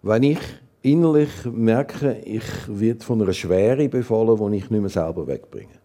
Wenn 0.01 0.23
ich 0.23 0.39
innerlich 0.81 1.29
merke, 1.45 2.17
ich 2.25 2.43
werde 2.67 3.03
von 3.03 3.21
einer 3.21 3.33
Schwere 3.33 3.87
befallen, 3.87 4.51
die 4.51 4.57
ich 4.57 4.69
nicht 4.69 4.81
mehr 4.81 4.89
selber 4.89 5.27
wegbringe. 5.27 5.79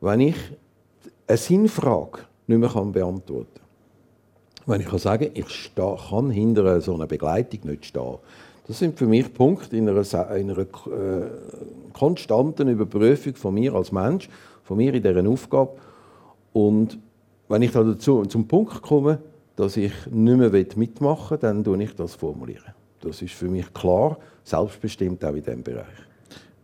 Wenn 0.00 0.20
ich 0.20 0.36
eine 1.26 1.36
Sinnfrage 1.36 2.20
nicht 2.46 2.58
mehr 2.58 2.68
beantworten 2.68 3.46
kann. 3.54 3.62
Wenn 4.66 4.80
ich 4.80 4.88
kann 4.88 4.98
sagen 4.98 5.30
ich 5.34 5.48
stehe, 5.48 5.96
kann 6.08 6.30
hinter 6.30 6.80
so 6.80 6.94
einer 6.94 7.06
Begleitung 7.06 7.60
nicht 7.64 7.86
stehen. 7.86 8.18
Das 8.66 8.78
sind 8.78 8.98
für 8.98 9.06
mich 9.06 9.32
Punkte 9.32 9.76
in 9.76 9.88
einer, 9.88 10.02
in 10.36 10.50
einer 10.50 10.60
äh, 10.60 10.66
konstanten 11.92 12.68
Überprüfung 12.68 13.34
von 13.34 13.54
mir 13.54 13.74
als 13.74 13.90
Mensch, 13.90 14.28
von 14.62 14.76
mir 14.76 14.94
in 14.94 15.02
dieser 15.02 15.28
Aufgabe. 15.28 15.72
Und 16.52 16.98
wenn 17.48 17.62
ich 17.62 17.72
dazu 17.72 18.24
zum 18.26 18.46
Punkt 18.46 18.82
komme, 18.82 19.18
dass 19.56 19.76
ich 19.76 19.92
nicht 20.10 20.36
mehr 20.36 20.50
mitmachen 20.76 21.30
will, 21.30 21.38
dann 21.38 21.64
tue 21.64 21.82
ich 21.82 21.94
das. 21.94 22.16
Das 23.02 23.20
ist 23.20 23.34
für 23.34 23.48
mich 23.48 23.72
klar, 23.74 24.16
selbstbestimmt 24.44 25.24
auch 25.24 25.34
in 25.34 25.42
diesem 25.42 25.62
Bereich. 25.62 25.86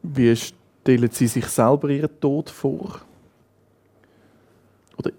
Wie 0.02 0.34
stellen 0.34 1.10
Sie 1.10 1.26
sich 1.26 1.46
selber 1.46 1.90
Ihren 1.90 2.20
Tod 2.20 2.48
vor? 2.48 3.00
Oder 4.96 5.10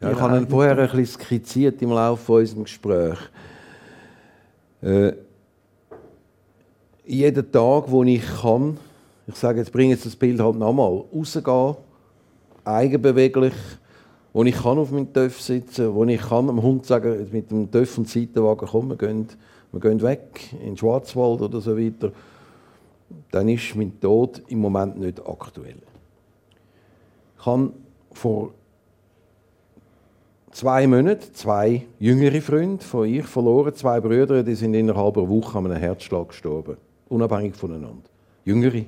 ja, 0.00 0.12
ich 0.12 0.20
habe 0.20 0.38
ihn 0.38 0.48
vorher 0.48 0.78
ein 0.78 0.90
bisschen 0.90 1.20
skizziert 1.20 1.82
im 1.82 1.90
Laufe 1.90 2.32
unseres 2.32 2.64
Gesprächs. 2.64 3.18
Äh, 4.80 5.12
jeden 7.04 7.50
Tag, 7.50 7.90
wo 7.90 8.04
ich 8.04 8.22
kann, 8.40 8.78
ich 9.26 9.36
sage, 9.36 9.58
jetzt 9.58 9.72
bringe 9.72 9.94
jetzt 9.94 10.06
das 10.06 10.14
Bild 10.14 10.40
halt 10.40 10.56
nochmal, 10.56 11.04
rausgehen, 11.12 11.76
eigenbeweglich, 12.64 13.54
wo 14.32 14.44
ich 14.44 14.54
kann 14.54 14.78
auf 14.78 14.90
meinem 14.90 15.12
Töff 15.12 15.40
sitzen, 15.40 15.94
wo 15.94 16.04
ich 16.04 16.20
kann 16.20 16.46
dem 16.46 16.62
Hund 16.62 16.86
sagen, 16.86 17.28
mit 17.32 17.50
dem 17.50 17.70
Töff 17.70 17.98
und 17.98 18.08
Seitenwagen, 18.08 18.68
komm, 18.68 18.90
wir 18.90 18.96
gehen, 18.96 19.28
wir 19.72 19.80
gehen 19.80 20.00
weg 20.02 20.52
in 20.52 20.66
den 20.66 20.76
Schwarzwald 20.76 21.42
oder 21.42 21.60
so 21.60 21.76
weiter, 21.76 22.12
dann 23.30 23.48
ist 23.48 23.74
mein 23.76 23.98
Tod 24.00 24.42
im 24.48 24.60
Moment 24.60 24.98
nicht 24.98 25.20
aktuell. 25.26 25.76
Ich 27.38 27.46
habe 27.46 27.72
vor 28.12 28.52
zwei 30.50 30.86
Monaten 30.86 31.34
zwei 31.34 31.86
jüngere 31.98 32.40
Freunde 32.40 32.84
von 32.84 33.06
ihr 33.08 33.24
verloren, 33.24 33.74
zwei 33.74 34.00
Brüder, 34.00 34.42
die 34.42 34.54
sind 34.54 34.74
innerhalb 34.74 35.16
einer 35.18 35.28
Woche 35.28 35.58
an 35.58 35.66
einem 35.66 35.76
Herzschlag 35.76 36.28
gestorben, 36.28 36.76
unabhängig 37.08 37.54
voneinander. 37.54 38.08
Jüngere. 38.44 38.84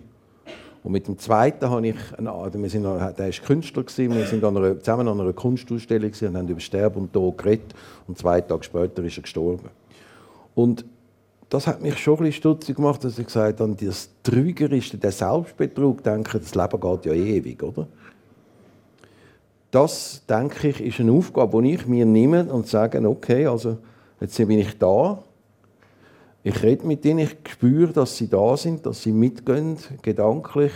Und 0.82 0.92
mit 0.92 1.06
dem 1.06 1.18
zweiten 1.18 1.68
habe 1.68 1.88
ich, 1.88 1.96
einen, 2.16 2.62
wir 2.62 2.70
sind, 2.70 2.84
der 2.84 3.00
war 3.00 3.30
Künstler, 3.46 3.84
wir 3.84 4.26
sind 4.26 4.44
an 4.44 4.56
einer, 4.56 4.78
zusammen 4.78 5.08
an 5.08 5.20
einer 5.20 5.32
Kunstausstellung 5.32 6.12
und 6.20 6.36
haben 6.36 6.48
über 6.48 6.60
Sterben 6.60 7.02
und 7.02 7.12
Tod 7.12 7.36
geredet. 7.36 7.74
Und 8.06 8.16
zwei 8.16 8.40
Tage 8.40 8.62
später 8.62 9.02
ist 9.02 9.18
er 9.18 9.22
gestorben. 9.22 9.68
Und 10.58 10.84
das 11.50 11.68
hat 11.68 11.82
mich 11.82 11.98
schon 11.98 12.14
ein 12.14 12.24
bisschen 12.24 12.32
stutzig 12.32 12.74
gemacht, 12.74 13.04
dass 13.04 13.16
ich 13.16 13.26
gesagt 13.26 13.60
habe, 13.60 13.76
das 13.76 14.10
Trügerische, 14.24 14.98
der 14.98 15.12
Selbstbetrug, 15.12 16.02
denke, 16.02 16.40
das 16.40 16.52
Leben 16.56 16.80
geht 16.80 17.06
ja 17.06 17.12
ewig, 17.12 17.62
oder? 17.62 17.86
Das, 19.70 20.20
denke 20.28 20.66
ich, 20.70 20.80
ist 20.80 20.98
eine 20.98 21.12
Aufgabe, 21.12 21.62
die 21.62 21.74
ich 21.74 21.86
mir 21.86 22.04
nehme 22.04 22.42
und 22.52 22.66
sage, 22.66 23.08
okay, 23.08 23.46
also 23.46 23.78
jetzt 24.20 24.36
bin 24.36 24.58
ich 24.58 24.76
da, 24.78 25.22
ich 26.42 26.60
rede 26.60 26.84
mit 26.88 27.04
ihnen, 27.04 27.20
ich 27.20 27.36
spüre, 27.48 27.92
dass 27.92 28.16
sie 28.16 28.28
da 28.28 28.56
sind, 28.56 28.84
dass 28.84 29.04
sie 29.04 29.12
mitgehen, 29.12 29.76
gedanklich. 30.02 30.72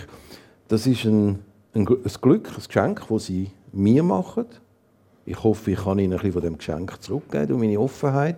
Das 0.69 0.87
ist 0.87 1.07
ein, 1.07 1.41
ein, 1.75 1.89
ein 1.89 2.13
Glück, 2.21 2.49
ein 2.49 2.63
Geschenk, 2.65 3.03
das 3.09 3.27
sie 3.27 3.51
mir 3.73 4.05
machen. 4.05 4.47
Ich 5.27 5.43
hoffe, 5.43 5.73
ich 5.73 5.83
kann 5.83 5.99
ihnen 5.99 6.13
ein 6.13 6.19
bisschen 6.19 6.35
von 6.35 6.43
dem 6.43 6.59
Geschenk 6.59 7.03
zurückgeben, 7.03 7.49
durch 7.49 7.61
meine 7.61 7.81
Offenheit, 7.81 8.37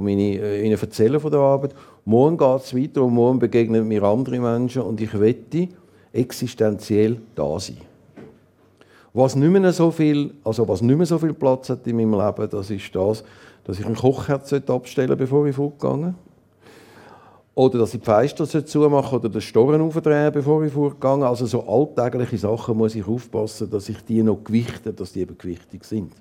meine, 0.00 0.38
äh, 0.38 0.64
ihnen 0.64 0.78
erzählen 0.78 1.20
von 1.20 1.30
der 1.30 1.40
Arbeit. 1.40 1.74
Morgen 2.04 2.36
geht 2.36 2.60
es 2.62 2.76
weiter 2.76 3.02
und 3.02 3.14
morgen 3.14 3.38
begegnen 3.38 3.86
mir 3.86 4.02
andere 4.02 4.40
Menschen 4.40 4.82
und 4.82 5.00
ich 5.00 5.18
wette 5.18 5.68
existenziell 6.12 7.18
da 7.34 7.58
sein. 7.58 7.78
Was 9.14 9.36
nicht 9.36 9.50
mehr 9.50 9.72
so 9.72 9.90
viel, 9.90 10.32
also 10.42 10.66
was 10.66 10.80
nicht 10.80 11.06
so 11.06 11.18
viel 11.18 11.34
Platz 11.34 11.68
hat 11.70 11.86
in 11.86 11.96
meinem 11.96 12.14
Leben, 12.14 12.48
das 12.48 12.70
ist 12.70 12.94
das, 12.94 13.22
dass 13.64 13.78
ich 13.78 13.86
ein 13.86 13.94
Kochherz 13.94 14.52
abstellen 14.52 15.18
bevor 15.18 15.46
ich 15.46 15.54
fortgehe. 15.54 16.14
Oder 17.54 17.80
dass 17.80 17.92
ich 17.92 18.00
die 18.00 18.06
Fenster 18.06 18.64
zumachen 18.64 19.18
oder 19.18 19.28
den 19.28 19.42
Storen 19.42 19.82
aufdrehen, 19.82 20.32
bevor 20.32 20.64
ich 20.64 20.72
vorgehe. 20.72 21.26
Also 21.26 21.44
so 21.44 21.62
alltägliche 21.68 22.38
Sachen 22.38 22.78
muss 22.78 22.94
ich 22.94 23.06
aufpassen, 23.06 23.68
dass 23.68 23.90
ich 23.90 24.02
die 24.04 24.22
noch 24.22 24.42
gewichte, 24.42 24.92
dass 24.94 25.12
die 25.12 25.20
eben 25.20 25.36
gewichtig 25.36 25.84
sind. 25.84 26.12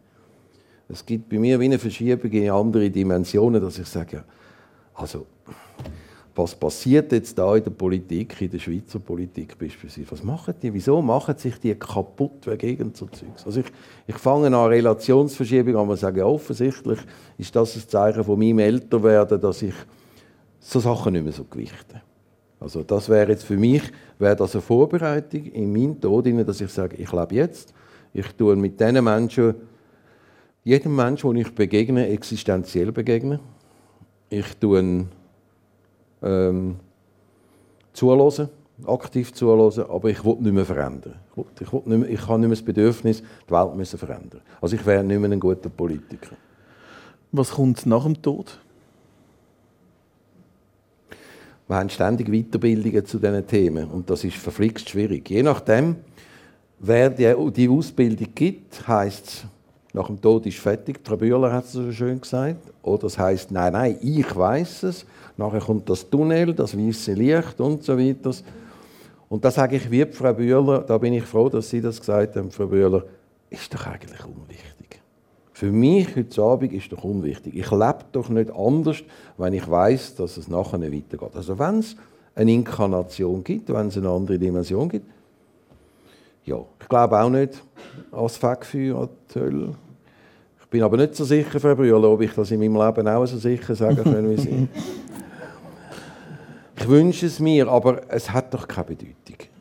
Es 0.91 1.05
gibt 1.05 1.29
bei 1.29 1.39
mir 1.39 1.59
wie 1.59 1.65
eine 1.65 1.79
Verschiebung 1.79 2.31
in 2.31 2.49
andere 2.49 2.89
Dimensionen, 2.89 3.61
dass 3.61 3.79
ich 3.79 3.87
sage, 3.87 4.17
ja, 4.17 4.23
also 4.93 5.25
was 6.35 6.55
passiert 6.55 7.11
jetzt 7.11 7.37
da 7.37 7.55
in 7.55 7.63
der 7.63 7.71
Politik, 7.71 8.39
in 8.41 8.49
der 8.49 8.59
Schweizer 8.59 8.99
Politik 8.99 9.57
beispielsweise? 9.57 10.11
Was 10.11 10.23
machen 10.23 10.53
die? 10.61 10.73
Wieso 10.73 11.01
machen 11.01 11.37
sich 11.37 11.59
die 11.59 11.75
kaputt 11.75 12.45
wegen 12.45 12.93
so 12.93 13.05
Zeugs? 13.07 13.45
Also 13.45 13.59
ich, 13.59 13.65
ich 14.07 14.17
fange 14.17 14.47
an 14.47 14.67
Relationsverschiebung 14.67 15.75
an, 15.75 15.89
und 15.89 15.97
sage, 15.97 16.19
ja, 16.19 16.25
offensichtlich 16.25 16.99
ist 17.37 17.55
das 17.55 17.75
ein 17.75 17.87
Zeichen 17.87 18.23
von 18.23 18.39
meinem 18.39 18.59
Älterwerden, 18.59 19.41
dass 19.41 19.61
ich 19.61 19.75
so 20.59 20.79
Sachen 20.79 21.13
nicht 21.13 21.23
mehr 21.23 21.33
so 21.33 21.43
gewichten. 21.43 22.01
Also 22.59 22.83
das 22.83 23.09
wäre 23.09 23.31
jetzt 23.31 23.43
für 23.43 23.57
mich 23.57 23.81
wäre 24.19 24.35
das 24.35 24.55
eine 24.55 24.61
Vorbereitung 24.61 25.45
in 25.45 25.73
meinem 25.73 25.99
Tod, 25.99 26.27
dass 26.47 26.61
ich 26.61 26.71
sage, 26.71 26.95
ich 26.95 27.11
lebe 27.11 27.35
jetzt, 27.35 27.73
ich 28.13 28.27
tue 28.33 28.55
mit 28.55 28.79
diesen 28.79 29.03
Menschen, 29.03 29.55
jedem 30.63 30.95
Menschen, 30.95 31.33
den 31.33 31.41
ich 31.41 31.53
begegne, 31.53 32.07
existenziell 32.07 32.91
begegne. 32.91 33.39
Ich 34.29 34.55
tue 34.57 35.05
ähm, 36.21 36.75
zuhören, 37.93 38.49
aktiv 38.85 39.33
zuhören, 39.33 39.85
aber 39.89 40.09
ich 40.09 40.23
will 40.23 40.37
nicht 40.39 40.53
mehr 40.53 40.65
verändern. 40.65 41.15
Ich, 41.59 41.73
will, 41.73 41.81
nicht 41.85 41.97
mehr, 41.99 42.09
ich 42.09 42.27
habe 42.27 42.39
nicht 42.39 42.49
mehr 42.49 42.57
das 42.57 42.61
Bedürfnis, 42.61 43.21
die 43.47 43.51
Welt 43.51 43.75
müssen 43.75 43.97
verändern. 43.97 44.41
Also 44.59 44.75
ich 44.75 44.85
wäre 44.85 45.03
nicht 45.03 45.19
mehr 45.19 45.31
ein 45.31 45.39
guter 45.39 45.69
Politiker. 45.69 46.35
Was 47.31 47.51
kommt 47.51 47.85
nach 47.85 48.03
dem 48.03 48.21
Tod? 48.21 48.59
Wir 51.67 51.77
haben 51.77 51.89
ständig 51.89 52.29
Weiterbildungen 52.29 53.05
zu 53.05 53.17
diesen 53.17 53.47
Themen 53.47 53.89
und 53.89 54.09
das 54.09 54.25
ist 54.25 54.35
verflixt 54.35 54.89
schwierig. 54.89 55.29
Je 55.29 55.41
nachdem, 55.41 55.95
wer 56.79 57.09
die 57.09 57.69
Ausbildung 57.69 58.27
gibt, 58.35 58.85
heißt 58.85 59.25
es, 59.25 59.45
nach 59.93 60.07
dem 60.07 60.21
Tod 60.21 60.45
ist 60.45 60.57
fertig. 60.57 61.03
Trabühler 61.03 61.51
hat 61.51 61.65
es 61.65 61.73
so 61.73 61.91
schön 61.91 62.21
gesagt. 62.21 62.71
Oder 62.81 63.07
es 63.07 63.17
heißt, 63.17 63.51
nein, 63.51 63.73
nein, 63.73 63.97
ich 64.01 64.35
weiß 64.35 64.83
es. 64.83 65.05
Nachher 65.37 65.59
kommt 65.59 65.89
das 65.89 66.09
Tunnel, 66.09 66.53
das 66.53 66.77
weiße 66.77 67.13
Licht 67.13 67.59
und 67.59 67.83
so 67.83 67.97
weiter. 67.97 68.31
Und 69.27 69.43
da 69.43 69.51
sage 69.51 69.77
ich 69.77 69.89
wie 69.91 70.05
Frau 70.05 70.33
Bühler, 70.33 70.81
da 70.81 70.97
bin 70.97 71.13
ich 71.13 71.23
froh, 71.23 71.49
dass 71.49 71.69
Sie 71.69 71.81
das 71.81 71.99
gesagt 71.99 72.35
haben, 72.35 72.51
Frau 72.51 72.67
Bühler, 72.67 73.03
ist 73.49 73.73
doch 73.73 73.85
eigentlich 73.87 74.25
unwichtig. 74.25 75.01
Für 75.53 75.71
mich 75.71 76.15
heute 76.15 76.41
Abend 76.41 76.73
ist 76.73 76.91
doch 76.91 77.03
unwichtig. 77.03 77.55
Ich 77.55 77.69
lebe 77.69 77.99
doch 78.11 78.29
nicht 78.29 78.49
anders, 78.51 78.97
wenn 79.37 79.53
ich 79.53 79.69
weiß, 79.69 80.15
dass 80.15 80.37
es 80.37 80.47
nachher 80.47 80.77
nicht 80.77 81.11
weitergeht. 81.11 81.35
Also 81.35 81.59
wenn 81.59 81.79
es 81.79 81.95
eine 82.33 82.51
Inkarnation 82.51 83.43
gibt, 83.43 83.71
wenn 83.71 83.87
es 83.87 83.97
eine 83.97 84.09
andere 84.09 84.39
Dimension 84.39 84.89
gibt, 84.89 85.05
ja, 86.45 86.57
ich 86.79 86.89
glaube 86.89 87.19
auch 87.19 87.29
nicht 87.29 87.61
als 88.11 88.37
Fegfeuer 88.37 89.01
an 89.01 89.09
die 89.33 89.39
Hölle. 89.39 89.75
Ich 90.61 90.67
bin 90.67 90.83
aber 90.83 90.97
nicht 90.97 91.15
so 91.15 91.25
sicher, 91.25 91.59
Frau 91.59 91.75
Brühl, 91.75 91.93
ob 91.93 92.21
ich 92.21 92.33
das 92.33 92.51
in 92.51 92.59
meinem 92.59 92.75
Leben 92.75 93.07
auch 93.07 93.25
so 93.25 93.37
sicher 93.37 93.75
sagen 93.75 94.03
kann 94.03 94.29
wie 94.29 94.37
Sie. 94.37 94.67
Ich 96.77 96.87
wünsche 96.87 97.27
es 97.27 97.39
mir, 97.39 97.67
aber 97.67 98.01
es 98.07 98.31
hat 98.31 98.53
doch 98.53 98.67
keine 98.67 98.87
Bedeutung. 98.87 99.15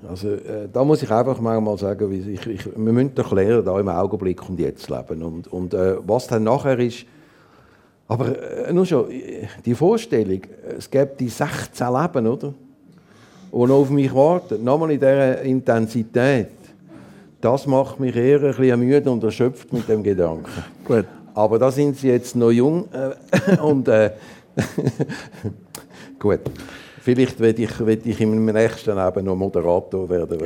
Also, 0.09 0.29
äh, 0.31 0.69
da 0.73 0.83
muss 0.83 1.03
ich 1.03 1.11
einfach 1.11 1.39
manchmal 1.39 1.77
sagen, 1.77 2.11
ich, 2.13 2.47
ich, 2.47 2.67
wir 2.67 2.93
müssen 2.93 3.15
doch 3.15 3.33
lernen, 3.33 3.63
da 3.65 3.79
im 3.79 3.89
Augenblick 3.89 4.49
und 4.49 4.59
jetzt 4.59 4.89
leben. 4.89 5.23
Und, 5.23 5.47
und 5.49 5.75
äh, 5.75 5.97
was 6.07 6.29
dann 6.29 6.45
nachher 6.45 6.79
ist, 6.79 7.05
aber 8.09 8.67
äh, 8.67 8.73
nur 8.73 8.87
schon, 8.87 9.07
die 9.65 9.75
Vorstellung, 9.75 10.41
es 10.79 10.91
gibt 10.91 11.21
die 11.21 11.29
16 11.29 11.87
Leben, 11.93 12.27
oder? 12.27 12.55
Noch 13.53 13.71
auf 13.71 13.91
mich 13.91 14.15
warten, 14.15 14.65
nochmal 14.65 14.93
in 14.93 15.01
dieser 15.01 15.43
Intensität, 15.43 16.49
das 17.41 17.67
macht 17.67 18.01
mich 18.01 18.17
eher 18.17 18.43
ein 18.43 18.55
bisschen 18.55 18.81
müde 18.81 19.11
und 19.11 19.25
erschöpft 19.25 19.73
mit 19.73 19.89
dem 19.89 20.03
Gedanken. 20.03 20.47
Gut. 20.85 21.07
Aber 21.35 21.59
da 21.59 21.71
sind 21.71 21.97
sie 21.97 22.09
jetzt 22.09 22.35
noch 22.37 22.51
jung 22.51 22.89
äh, 22.93 23.57
und 23.63 23.89
äh, 23.89 24.11
gut. 26.19 26.41
Vielleicht 27.03 27.41
werde 27.41 27.63
ich, 27.63 27.81
will 27.81 28.01
ich 28.05 28.21
in 28.21 28.31
meinem 28.31 28.55
nächsten 28.55 28.95
Leben 28.95 29.25
noch 29.25 29.37
Moderator 29.37 30.09
werden. 30.11 30.39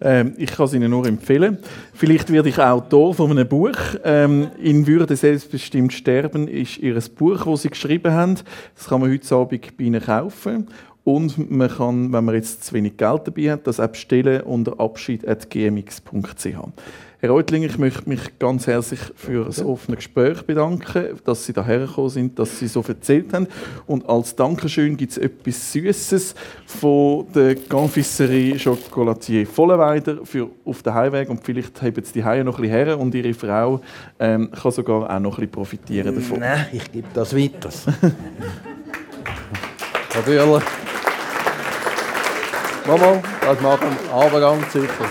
ähm, 0.00 0.34
ich 0.36 0.52
kann 0.52 0.66
es 0.66 0.74
Ihnen 0.74 0.90
nur 0.90 1.06
empfehlen. 1.06 1.58
Vielleicht 1.92 2.30
werde 2.30 2.50
ich 2.50 2.58
Autor 2.58 3.12
von 3.12 3.32
einem 3.32 3.48
Buch. 3.48 3.76
Ähm, 4.04 4.48
in 4.62 4.86
Würde 4.86 5.16
selbstbestimmt 5.16 5.92
sterben 5.92 6.46
ist 6.46 6.78
Ihr 6.78 7.00
Buch, 7.16 7.44
das 7.44 7.62
Sie 7.62 7.70
geschrieben 7.70 8.12
haben. 8.12 8.36
Das 8.76 8.86
kann 8.86 9.00
man 9.00 9.10
heute 9.10 9.34
Abend 9.34 9.76
bei 9.76 9.84
Ihnen 9.84 10.00
kaufen. 10.00 10.68
Und 11.04 11.50
man 11.50 11.68
kann, 11.68 12.12
wenn 12.12 12.24
man 12.24 12.34
jetzt 12.34 12.64
zu 12.64 12.74
wenig 12.74 12.96
Geld 12.96 13.22
dabei 13.24 13.52
hat, 13.52 13.66
das 13.66 13.80
auch 13.80 13.88
bestellen 13.88 14.42
unter 14.42 14.78
abschied.gmx.ch. 14.78 16.46
Herr 17.18 17.30
Reutling, 17.30 17.62
ich 17.62 17.78
möchte 17.78 18.08
mich 18.08 18.36
ganz 18.40 18.66
herzlich 18.66 18.98
für 19.14 19.44
das 19.44 19.62
offene 19.64 19.96
Gespräch 19.96 20.42
bedanken, 20.42 21.20
dass 21.24 21.46
Sie 21.46 21.52
hierher 21.52 21.86
gekommen 21.86 22.08
sind, 22.08 22.36
dass 22.36 22.58
Sie 22.58 22.66
so 22.66 22.82
erzählt 22.86 23.32
haben. 23.32 23.46
Und 23.86 24.08
als 24.08 24.34
Dankeschön 24.34 24.96
gibt 24.96 25.12
es 25.12 25.18
etwas 25.18 25.72
Süßes 25.72 26.34
von 26.66 27.26
der 27.32 27.54
Confiserie 27.54 28.58
Chocolatier 28.58 29.46
Vollenweider 29.46 30.26
für 30.26 30.50
auf 30.64 30.82
den 30.82 30.94
Heimweg. 30.94 31.30
Und 31.30 31.44
vielleicht 31.44 31.80
haben 31.80 32.04
Sie 32.04 32.12
die 32.12 32.24
Heime 32.24 32.42
noch 32.42 32.58
ein 32.58 32.62
bisschen 32.62 32.86
her 32.86 32.98
und 32.98 33.14
Ihre 33.14 33.34
Frau 33.34 33.80
ähm, 34.18 34.50
kann 34.50 34.72
sogar 34.72 35.08
auch 35.08 35.20
noch 35.20 35.34
ein 35.34 35.42
bisschen 35.42 35.50
profitieren 35.52 36.16
davon. 36.16 36.40
Nein, 36.40 36.66
ich 36.72 36.90
gebe 36.90 37.06
das 37.14 37.36
weiter. 37.36 37.70
Bühler. 40.24 40.62
Mama, 42.86 43.22
das 43.40 43.60
machen 43.60 43.96
wir 44.02 44.12
aber 44.12 44.40
ganz 44.40 44.72
sicher. 44.72 45.10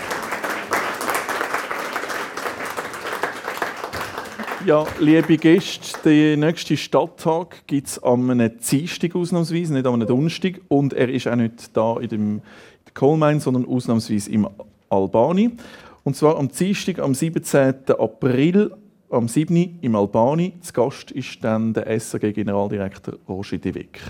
Ja, 4.66 4.86
liebe 5.00 5.38
Gäste, 5.38 5.98
der 6.04 6.38
nächste 6.38 6.76
Stadttag 6.76 7.66
gibt 7.68 7.88
es 7.88 8.04
am 8.04 8.28
Dienstag 8.70 9.16
ausnahmsweise, 9.16 9.74
nicht 9.74 9.88
am 9.88 10.06
Donnerstag. 10.06 10.60
Und 10.68 10.94
er 10.94 11.10
ist 11.10 11.28
auch 11.28 11.36
nicht 11.36 11.76
da 11.76 11.98
in 11.98 12.10
dem 12.10 12.42
Coal 12.94 13.18
Mine, 13.18 13.40
sondern 13.40 13.66
ausnahmsweise 13.66 14.30
im 14.32 14.50
Albani. 14.90 15.52
Und 16.04 16.18
zwar 16.18 16.38
am 16.38 16.50
Dienstag, 16.50 17.00
am 17.00 17.16
17. 17.16 17.74
April, 17.98 18.72
am 19.10 19.30
7. 19.30 19.80
im 19.82 19.96
Albani. 19.96 20.54
Zu 20.60 20.74
Gast 20.74 21.12
ist 21.12 21.42
dann 21.42 21.74
der 21.74 22.00
SAG-Generaldirektor 22.00 23.16
Roger 23.30 23.58
Devec. 23.58 24.02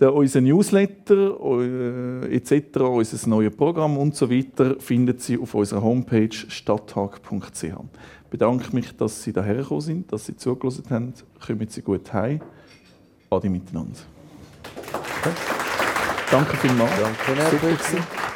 Der, 0.00 0.14
unser 0.14 0.40
Newsletter 0.40 1.36
äh, 1.40 2.36
etc., 2.36 2.80
unser 2.80 3.28
neues 3.28 3.54
Programm 3.56 3.96
und 3.98 4.14
so 4.14 4.30
weiter 4.30 4.76
findet 4.78 5.20
Sie 5.22 5.36
auf 5.38 5.54
unserer 5.54 5.82
Homepage 5.82 6.32
stadttag.ch. 6.32 7.62
Ich 7.62 8.30
bedanke 8.30 8.74
mich, 8.74 8.96
dass 8.96 9.22
Sie 9.24 9.32
hierher 9.32 9.56
gekommen 9.56 9.80
sind, 9.80 10.12
dass 10.12 10.26
Sie 10.26 10.36
zugelassen 10.36 10.84
haben. 10.90 11.14
Kommen 11.44 11.68
Sie 11.68 11.82
gut 11.82 12.12
heim. 12.12 12.40
Adi 13.30 13.48
miteinander. 13.48 13.98
Okay. 15.20 15.34
Danke 16.30 16.56
vielmals. 16.58 16.92
Danke, 17.00 17.34
Herr 17.34 18.27